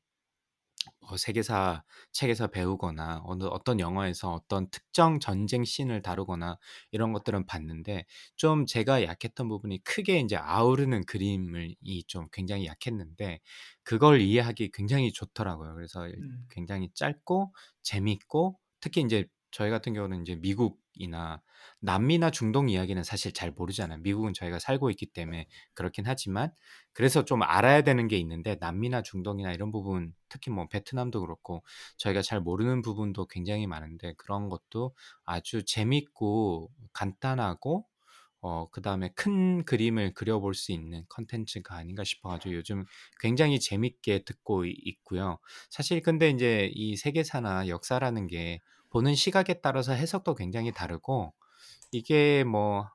어, 1.00 1.16
세계사 1.16 1.84
책에서 2.12 2.48
배우거나 2.48 3.22
어느 3.24 3.44
어떤 3.44 3.80
영화에서 3.80 4.32
어떤 4.34 4.68
특정 4.70 5.20
전쟁 5.20 5.64
씬을 5.64 6.02
다루거나 6.02 6.58
이런 6.90 7.12
것들은 7.12 7.46
봤는데 7.46 8.06
좀 8.36 8.66
제가 8.66 9.02
약했던 9.04 9.48
부분이 9.48 9.82
크게 9.84 10.20
이제 10.20 10.36
아우르는 10.36 11.04
그림을 11.06 11.74
이 11.80 12.04
좀 12.06 12.28
굉장히 12.32 12.66
약했는데 12.66 13.40
그걸 13.82 14.20
이해하기 14.20 14.70
굉장히 14.72 15.12
좋더라고요. 15.12 15.74
그래서 15.74 16.06
음. 16.06 16.46
굉장히 16.50 16.90
짧고 16.94 17.52
재밌고 17.82 18.58
특히 18.80 19.02
이제 19.02 19.26
저희 19.50 19.70
같은 19.70 19.94
경우는 19.94 20.22
이제 20.22 20.36
미국 20.36 20.80
이나 20.94 21.42
남미나 21.80 22.30
중동 22.30 22.68
이야기는 22.68 23.02
사실 23.04 23.32
잘 23.32 23.50
모르잖아요. 23.50 23.98
미국은 24.00 24.32
저희가 24.34 24.58
살고 24.58 24.90
있기 24.90 25.06
때문에 25.06 25.46
그렇긴 25.74 26.04
하지만 26.06 26.52
그래서 26.92 27.24
좀 27.24 27.42
알아야 27.42 27.82
되는 27.82 28.08
게 28.08 28.16
있는데 28.18 28.56
남미나 28.60 29.02
중동이나 29.02 29.52
이런 29.52 29.70
부분 29.72 30.14
특히 30.28 30.50
뭐 30.50 30.68
베트남도 30.68 31.20
그렇고 31.20 31.62
저희가 31.98 32.22
잘 32.22 32.40
모르는 32.40 32.82
부분도 32.82 33.26
굉장히 33.26 33.66
많은데 33.66 34.14
그런 34.16 34.48
것도 34.48 34.94
아주 35.24 35.64
재밌고 35.64 36.70
간단하고 36.92 37.86
어 38.40 38.68
그 38.70 38.82
다음에 38.82 39.08
큰 39.16 39.64
그림을 39.64 40.12
그려볼 40.14 40.54
수 40.54 40.72
있는 40.72 41.04
컨텐츠가 41.08 41.76
아닌가 41.76 42.04
싶어가지고 42.04 42.54
요즘 42.56 42.84
굉장히 43.20 43.58
재밌게 43.58 44.24
듣고 44.24 44.66
이- 44.66 44.70
있고요. 44.84 45.38
사실 45.70 46.02
근데 46.02 46.28
이제 46.30 46.70
이 46.74 46.96
세계사나 46.96 47.68
역사라는 47.68 48.26
게 48.26 48.60
보는 48.94 49.16
시각에 49.16 49.54
따라서 49.60 49.92
해석도 49.92 50.36
굉장히 50.36 50.70
다르고 50.70 51.34
이게 51.90 52.44
뭐 52.44 52.88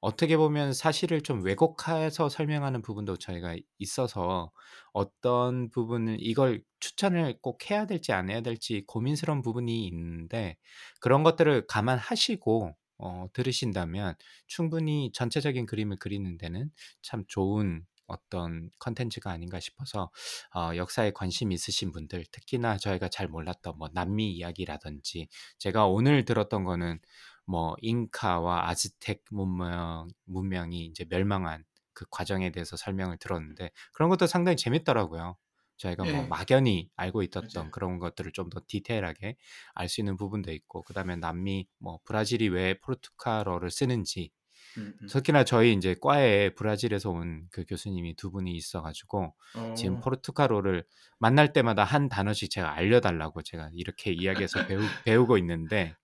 어떻게 0.00 0.36
보면 0.36 0.74
사실을 0.74 1.22
좀 1.22 1.42
왜곡해서 1.42 2.28
설명하는 2.28 2.82
부분도 2.82 3.16
저희가 3.16 3.56
있어서 3.78 4.52
어떤 4.92 5.70
부분을 5.70 6.18
이걸 6.20 6.62
추천을 6.78 7.38
꼭 7.40 7.70
해야 7.70 7.86
될지 7.86 8.12
안 8.12 8.28
해야 8.28 8.42
될지 8.42 8.84
고민스러운 8.86 9.40
부분이 9.40 9.86
있는데 9.86 10.58
그런 11.00 11.22
것들을 11.22 11.66
감안하시고 11.66 12.76
어, 12.98 13.26
들으신다면 13.32 14.14
충분히 14.46 15.10
전체적인 15.14 15.64
그림을 15.64 15.96
그리는 15.98 16.36
데는 16.36 16.70
참 17.00 17.24
좋은 17.28 17.82
어떤 18.06 18.70
컨텐츠가 18.78 19.30
아닌가 19.30 19.60
싶어서 19.60 20.10
어, 20.54 20.70
역사에 20.76 21.12
관심 21.12 21.52
있으신 21.52 21.92
분들 21.92 22.24
특히나 22.32 22.78
저희가 22.78 23.08
잘 23.08 23.28
몰랐던 23.28 23.78
뭐 23.78 23.88
남미 23.92 24.32
이야기라든지 24.32 25.28
제가 25.58 25.86
오늘 25.86 26.24
들었던 26.24 26.64
거는 26.64 26.98
뭐 27.44 27.74
잉카와 27.80 28.68
아즈텍 28.70 29.22
문명 29.30 30.08
문명이 30.24 30.86
이제 30.86 31.04
멸망한 31.08 31.64
그 31.92 32.04
과정에 32.10 32.50
대해서 32.50 32.76
설명을 32.76 33.18
들었는데 33.18 33.70
그런 33.92 34.10
것도 34.10 34.26
상당히 34.26 34.56
재밌더라고요. 34.56 35.36
저희가 35.78 36.04
뭐 36.04 36.12
예. 36.12 36.26
막연히 36.26 36.90
알고 36.96 37.22
있었던 37.22 37.50
맞아요. 37.54 37.70
그런 37.70 37.98
것들을 37.98 38.32
좀 38.32 38.48
더 38.50 38.60
디테일하게 38.66 39.36
알 39.74 39.88
수 39.88 40.00
있는 40.00 40.16
부분도 40.16 40.52
있고 40.52 40.82
그다음에 40.82 41.16
남미 41.16 41.68
뭐 41.78 41.98
브라질이 42.04 42.48
왜 42.48 42.78
포르투갈어를 42.80 43.70
쓰는지 43.70 44.30
음, 44.78 44.94
음. 45.02 45.06
특히나 45.08 45.44
저희 45.44 45.72
이제 45.72 45.94
과에 46.00 46.50
브라질에서 46.50 47.10
온 47.10 47.48
그 47.50 47.64
교수님이 47.68 48.16
두 48.16 48.30
분이 48.30 48.52
있어가지고 48.52 49.34
지금 49.74 49.96
어, 49.96 50.00
포르투갈어를 50.00 50.84
만날 51.18 51.52
때마다 51.52 51.84
한 51.84 52.08
단어씩 52.08 52.50
제가 52.50 52.74
알려달라고 52.74 53.42
제가 53.42 53.70
이렇게 53.72 54.12
이야기해서 54.12 54.66
배우, 54.66 54.80
배우고 55.04 55.38
있는데 55.38 55.94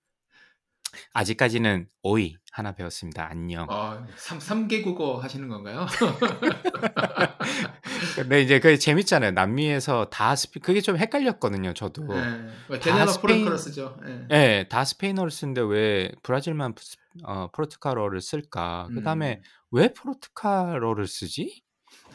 아직까지는 1.12 1.88
Oi 2.02 2.36
하나 2.52 2.72
배웠습니다. 2.74 3.26
안녕. 3.30 3.66
아, 3.70 4.06
3, 4.16 4.40
삼개 4.40 4.82
국어 4.82 5.18
하시는 5.18 5.48
건가요? 5.48 5.86
근데 8.16 8.42
이제 8.42 8.60
그게 8.60 8.76
재밌잖아요. 8.76 9.30
남미에서 9.32 10.10
다 10.10 10.36
스피 10.36 10.60
그게 10.60 10.80
좀 10.80 10.96
헷갈렸거든요. 10.98 11.72
저도. 11.74 12.02
예. 12.14 12.50
뭐다 12.68 12.84
데네마 12.84 13.06
스페인- 13.06 13.40
Portuguese죠. 13.44 13.98
예. 14.06 14.26
예, 14.36 14.66
다 14.68 14.84
스페인어를 14.84 15.30
쓰는데 15.30 15.60
왜 15.62 16.12
브라질만 16.22 16.74
스- 16.78 16.96
어, 17.24 17.48
포르투갈어를 17.52 18.20
쓸까? 18.20 18.88
그다음에 18.94 19.36
음. 19.36 19.42
왜 19.70 19.92
포르투갈어를 19.92 21.06
쓰지? 21.06 21.62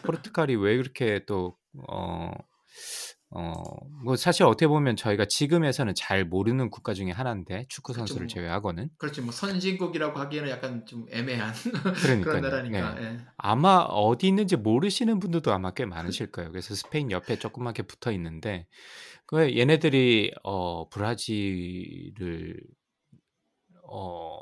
포르투갈이 0.03 0.55
왜 0.55 0.77
그렇게 0.77 1.25
또 1.25 1.57
어, 1.89 2.31
어, 3.29 3.51
뭐 4.03 4.15
사실 4.15 4.43
어떻게 4.43 4.67
보면 4.67 4.95
저희가 4.95 5.25
지금에서는 5.25 5.93
잘 5.95 6.23
모르는 6.23 6.69
국가 6.69 6.93
중에 6.93 7.11
하나인데 7.11 7.65
축구 7.67 7.91
그쵸, 7.91 7.99
선수를 7.99 8.21
뭐. 8.23 8.27
제외하고는 8.27 8.89
그렇지 8.97 9.21
뭐 9.21 9.31
선진국이라고 9.33 10.17
하기에는 10.17 10.49
약간 10.49 10.85
좀 10.85 11.05
애매한 11.11 11.53
그런. 12.23 12.41
나라니까. 12.41 12.93
네. 12.95 13.03
예. 13.03 13.17
아마 13.35 13.79
어디 13.79 14.27
있는지 14.29 14.55
모르시는 14.55 15.19
분들도 15.19 15.51
아마 15.51 15.71
꽤 15.71 15.85
많으실 15.85 16.31
거예요. 16.31 16.51
그래서 16.51 16.73
스페인 16.73 17.11
옆에 17.11 17.35
조그맣게 17.37 17.83
붙어 17.83 18.11
있는데 18.13 18.65
그 19.25 19.57
얘네들이 19.57 20.31
어 20.43 20.87
브라질을 20.89 22.61
어 23.89 24.39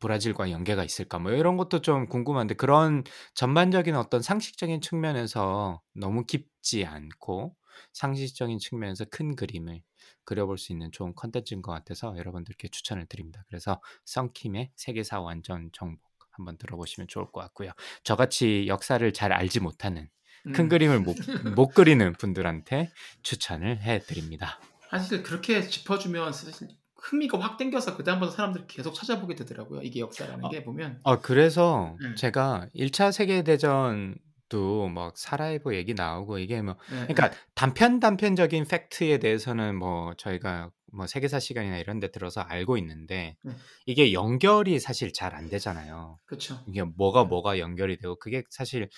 브라질과 0.00 0.50
연계가 0.50 0.84
있을까 0.84 1.18
뭐 1.18 1.32
이런 1.32 1.56
것도 1.56 1.80
좀 1.80 2.06
궁금한데 2.08 2.54
그런 2.54 3.04
전반적인 3.34 3.94
어떤 3.94 4.20
상식적인 4.20 4.82
측면에서 4.82 5.80
너무 5.94 6.24
깊지 6.26 6.84
않고 6.84 7.54
상식적인 7.92 8.58
측면에서 8.58 9.04
큰 9.10 9.36
그림을 9.36 9.82
그려볼 10.24 10.58
수 10.58 10.72
있는 10.72 10.90
좋은 10.92 11.14
컨텐츠인 11.14 11.62
것 11.62 11.72
같아서 11.72 12.16
여러분들께 12.16 12.68
추천을 12.68 13.06
드립니다. 13.06 13.44
그래서 13.48 13.80
썬킴의 14.04 14.72
세계사 14.76 15.20
완전 15.20 15.70
정복 15.72 16.02
한번 16.30 16.56
들어보시면 16.58 17.08
좋을 17.08 17.26
것 17.26 17.40
같고요. 17.40 17.70
저같이 18.04 18.66
역사를 18.66 19.12
잘 19.12 19.32
알지 19.32 19.60
못하는 19.60 20.08
큰 20.54 20.64
음. 20.64 20.68
그림을 20.68 21.00
못, 21.00 21.16
못 21.56 21.68
그리는 21.68 22.12
분들한테 22.14 22.90
추천을 23.22 23.80
해드립니다. 23.80 24.58
사실 24.90 25.22
그렇게 25.22 25.62
짚어주면 25.62 26.32
사실 26.32 26.68
흥미가 26.96 27.38
확 27.38 27.56
땡겨서 27.56 27.96
그 27.96 28.04
다음부터 28.04 28.32
사람들이 28.32 28.64
계속 28.68 28.94
찾아보게 28.94 29.34
되더라고요. 29.34 29.82
이게 29.82 30.00
역사라는 30.00 30.44
어. 30.44 30.50
게 30.50 30.62
보면. 30.62 31.00
아 31.04 31.18
그래서 31.18 31.96
음. 32.00 32.14
제가 32.16 32.68
1차 32.74 33.12
세계대전 33.12 34.16
도막 34.52 35.16
사라예보 35.16 35.74
얘기 35.74 35.94
나오고 35.94 36.38
이게 36.38 36.60
뭐 36.60 36.76
예, 36.92 37.12
그러니까 37.12 37.30
단편 37.54 38.00
단편적인 38.00 38.66
팩트에 38.66 39.18
대해서는 39.18 39.76
뭐 39.76 40.12
저희가 40.18 40.70
뭐 40.92 41.06
세계사 41.06 41.40
시간이나 41.40 41.78
이런 41.78 42.00
데 42.00 42.10
들어서 42.10 42.42
알고 42.42 42.76
있는데 42.76 43.36
네. 43.42 43.52
이게 43.86 44.12
연결이 44.12 44.78
사실 44.78 45.12
잘 45.12 45.32
안 45.34 45.48
되잖아요. 45.48 46.18
그렇죠. 46.26 46.62
이게 46.68 46.82
뭐가 46.82 47.24
뭐가 47.24 47.58
연결이 47.58 47.96
되고 47.96 48.16
그게 48.18 48.42
사실 48.50 48.90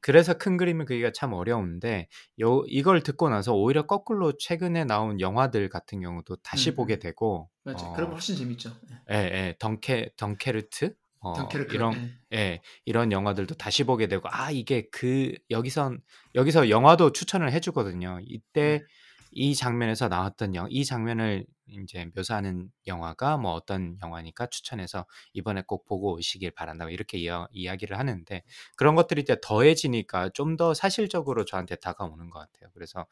그래서 0.00 0.34
큰 0.34 0.56
그림을 0.56 0.84
그리기가 0.86 1.12
참 1.12 1.32
어려운데 1.32 2.08
요 2.40 2.64
이걸 2.68 3.02
듣고 3.02 3.28
나서 3.28 3.54
오히려 3.54 3.86
거꾸로 3.86 4.32
최근에 4.36 4.84
나온 4.84 5.20
영화들 5.20 5.68
같은 5.68 6.00
경우도 6.00 6.36
다시 6.42 6.70
음, 6.70 6.76
보게 6.76 6.94
음. 6.94 6.98
되고 7.00 7.50
맞죠. 7.64 7.86
어, 7.86 7.92
그러면 7.94 8.14
훨씬 8.14 8.36
재밌죠. 8.36 8.70
예. 9.10 9.14
예, 9.16 9.18
예, 9.48 9.56
덩케 9.60 10.10
덩케르트 10.16 10.94
어. 11.34 11.48
이런 11.72 11.94
예. 12.32 12.36
예, 12.36 12.60
이런 12.84 13.12
영화들도 13.12 13.54
다시 13.56 13.84
보게 13.84 14.06
되고 14.08 14.28
아 14.30 14.50
이게 14.50 14.88
그 14.90 15.34
여기선 15.50 16.00
여기서 16.34 16.68
영화도 16.70 17.12
추천을 17.12 17.52
해주거든요. 17.52 18.20
이때 18.24 18.78
네. 18.80 18.84
이 19.32 19.54
장면에서 19.54 20.08
나왔던 20.08 20.54
영, 20.54 20.66
이 20.70 20.84
장면을 20.84 21.46
이제 21.68 22.06
묘사하는 22.14 22.70
영화가 22.86 23.36
뭐 23.38 23.52
어떤 23.52 23.98
영화니까 24.02 24.46
추천해서 24.46 25.04
이번에 25.32 25.62
꼭 25.66 25.84
보고 25.84 26.14
오시길 26.14 26.52
바란다고 26.52 26.90
이렇게 26.90 27.18
이야, 27.18 27.46
이야기를 27.52 27.98
하는데 27.98 28.42
그런 28.76 28.94
것들이 28.94 29.22
이제 29.22 29.36
더해지니까 29.42 30.30
좀 30.30 30.56
더 30.56 30.72
사실적으로 30.72 31.44
저한테 31.44 31.76
다가오는 31.76 32.30
것 32.30 32.38
같아요. 32.38 32.70
그래서 32.72 33.04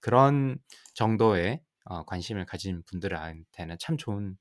그런 0.00 0.58
정도의 0.94 1.60
어, 1.84 2.04
관심을 2.04 2.44
가진 2.46 2.82
분들한테는 2.84 3.76
참 3.80 3.96
좋은 3.96 4.36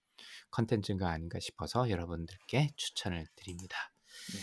컨텐츠가 0.52 1.10
아닌가 1.10 1.40
싶어서 1.40 1.90
여러분들께 1.90 2.70
추천을 2.76 3.26
드립니다. 3.36 3.78
네. 4.34 4.40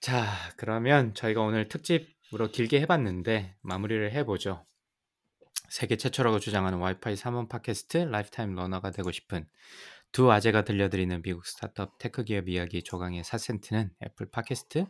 자, 0.00 0.26
그러면 0.56 1.14
저희가 1.14 1.42
오늘 1.42 1.68
특집으로 1.68 2.50
길게 2.50 2.80
해봤는데 2.80 3.56
마무리를 3.60 4.12
해보죠. 4.12 4.66
세계 5.68 5.96
최초라고 5.96 6.40
주장하는 6.40 6.78
와이파이 6.78 7.14
3원 7.14 7.48
팟캐스트 7.48 7.98
lifetime 7.98 8.54
learner가 8.54 8.90
되고 8.90 9.12
싶은 9.12 9.46
두 10.10 10.32
아재가 10.32 10.64
들려드리는 10.64 11.22
미국 11.22 11.46
스타트업 11.46 11.98
tech 11.98 12.24
기업 12.24 12.48
이야기 12.48 12.82
조강의 12.82 13.22
4센트는 13.22 13.90
애플 14.02 14.28
팟캐스트, 14.30 14.86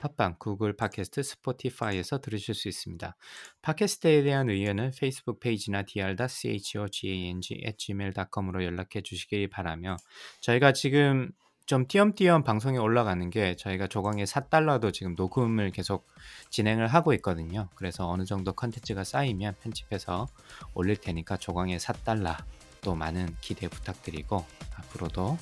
팟빵, 0.00 0.36
구글 0.38 0.76
팟캐스트, 0.76 1.22
스포티파이에서 1.22 2.20
들으실 2.20 2.54
수 2.54 2.68
있습니다. 2.68 3.16
팟캐스트에 3.62 4.22
대한 4.22 4.48
의견은 4.48 4.92
페이스북 4.98 5.40
페이지나 5.40 5.82
dr.chogang@gmail.com으로 5.82 8.64
연락해 8.64 9.02
주시길 9.02 9.50
바라며 9.50 9.96
저희가 10.40 10.72
지금 10.72 11.30
좀 11.66 11.86
띄엄띄엄 11.86 12.44
방송에 12.44 12.78
올라가는 12.78 13.28
게 13.28 13.56
저희가 13.56 13.88
조강의 13.88 14.26
4달러도 14.26 14.90
지금 14.92 15.14
녹음을 15.16 15.70
계속 15.70 16.06
진행을 16.48 16.88
하고 16.88 17.12
있거든요. 17.14 17.68
그래서 17.74 18.08
어느 18.08 18.24
정도 18.24 18.54
컨텐츠가 18.54 19.04
쌓이면 19.04 19.56
편집해서 19.62 20.28
올릴 20.72 20.96
테니까 20.96 21.36
조강의 21.36 21.78
4달러 21.78 22.36
또 22.80 22.94
많은 22.94 23.36
기대 23.42 23.68
부탁드리고 23.68 24.46
앞으로도 24.76 25.36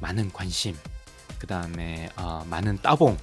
많은 0.00 0.32
관심 0.32 0.74
그 1.38 1.46
다음에 1.46 2.08
어, 2.16 2.44
많은 2.50 2.78
따봉 2.78 3.16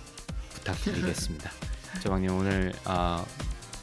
부탁드리겠습니다. 0.74 1.50
조광님 2.02 2.32
오늘 2.38 2.74
어, 2.86 3.26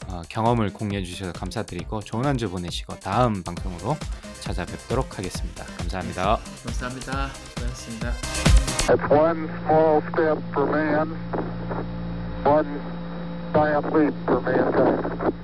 어, 0.09 0.23
경험을 0.29 0.73
공유해 0.73 1.03
주셔서 1.03 1.33
감사드리고 1.33 2.01
좋은 2.03 2.25
한 2.27 2.37
주 2.37 2.51
보내시고 2.51 2.99
다음 3.01 3.43
방송으로 3.43 3.97
찾아뵙도록 4.41 5.19
하겠습니다. 5.19 5.65
감사합니다. 5.79 6.39
감사합니다. 6.65 7.29
수고하셨습니다. 7.29 8.13
It's 8.87 9.11
one 9.11 9.49
small 9.65 10.03
step 10.11 10.39
for 10.53 10.69
man, 10.71 11.17
one 12.45 12.81
giant 13.55 13.87
leap 13.97 14.15
for 14.27 14.41
mankind. 14.43 15.44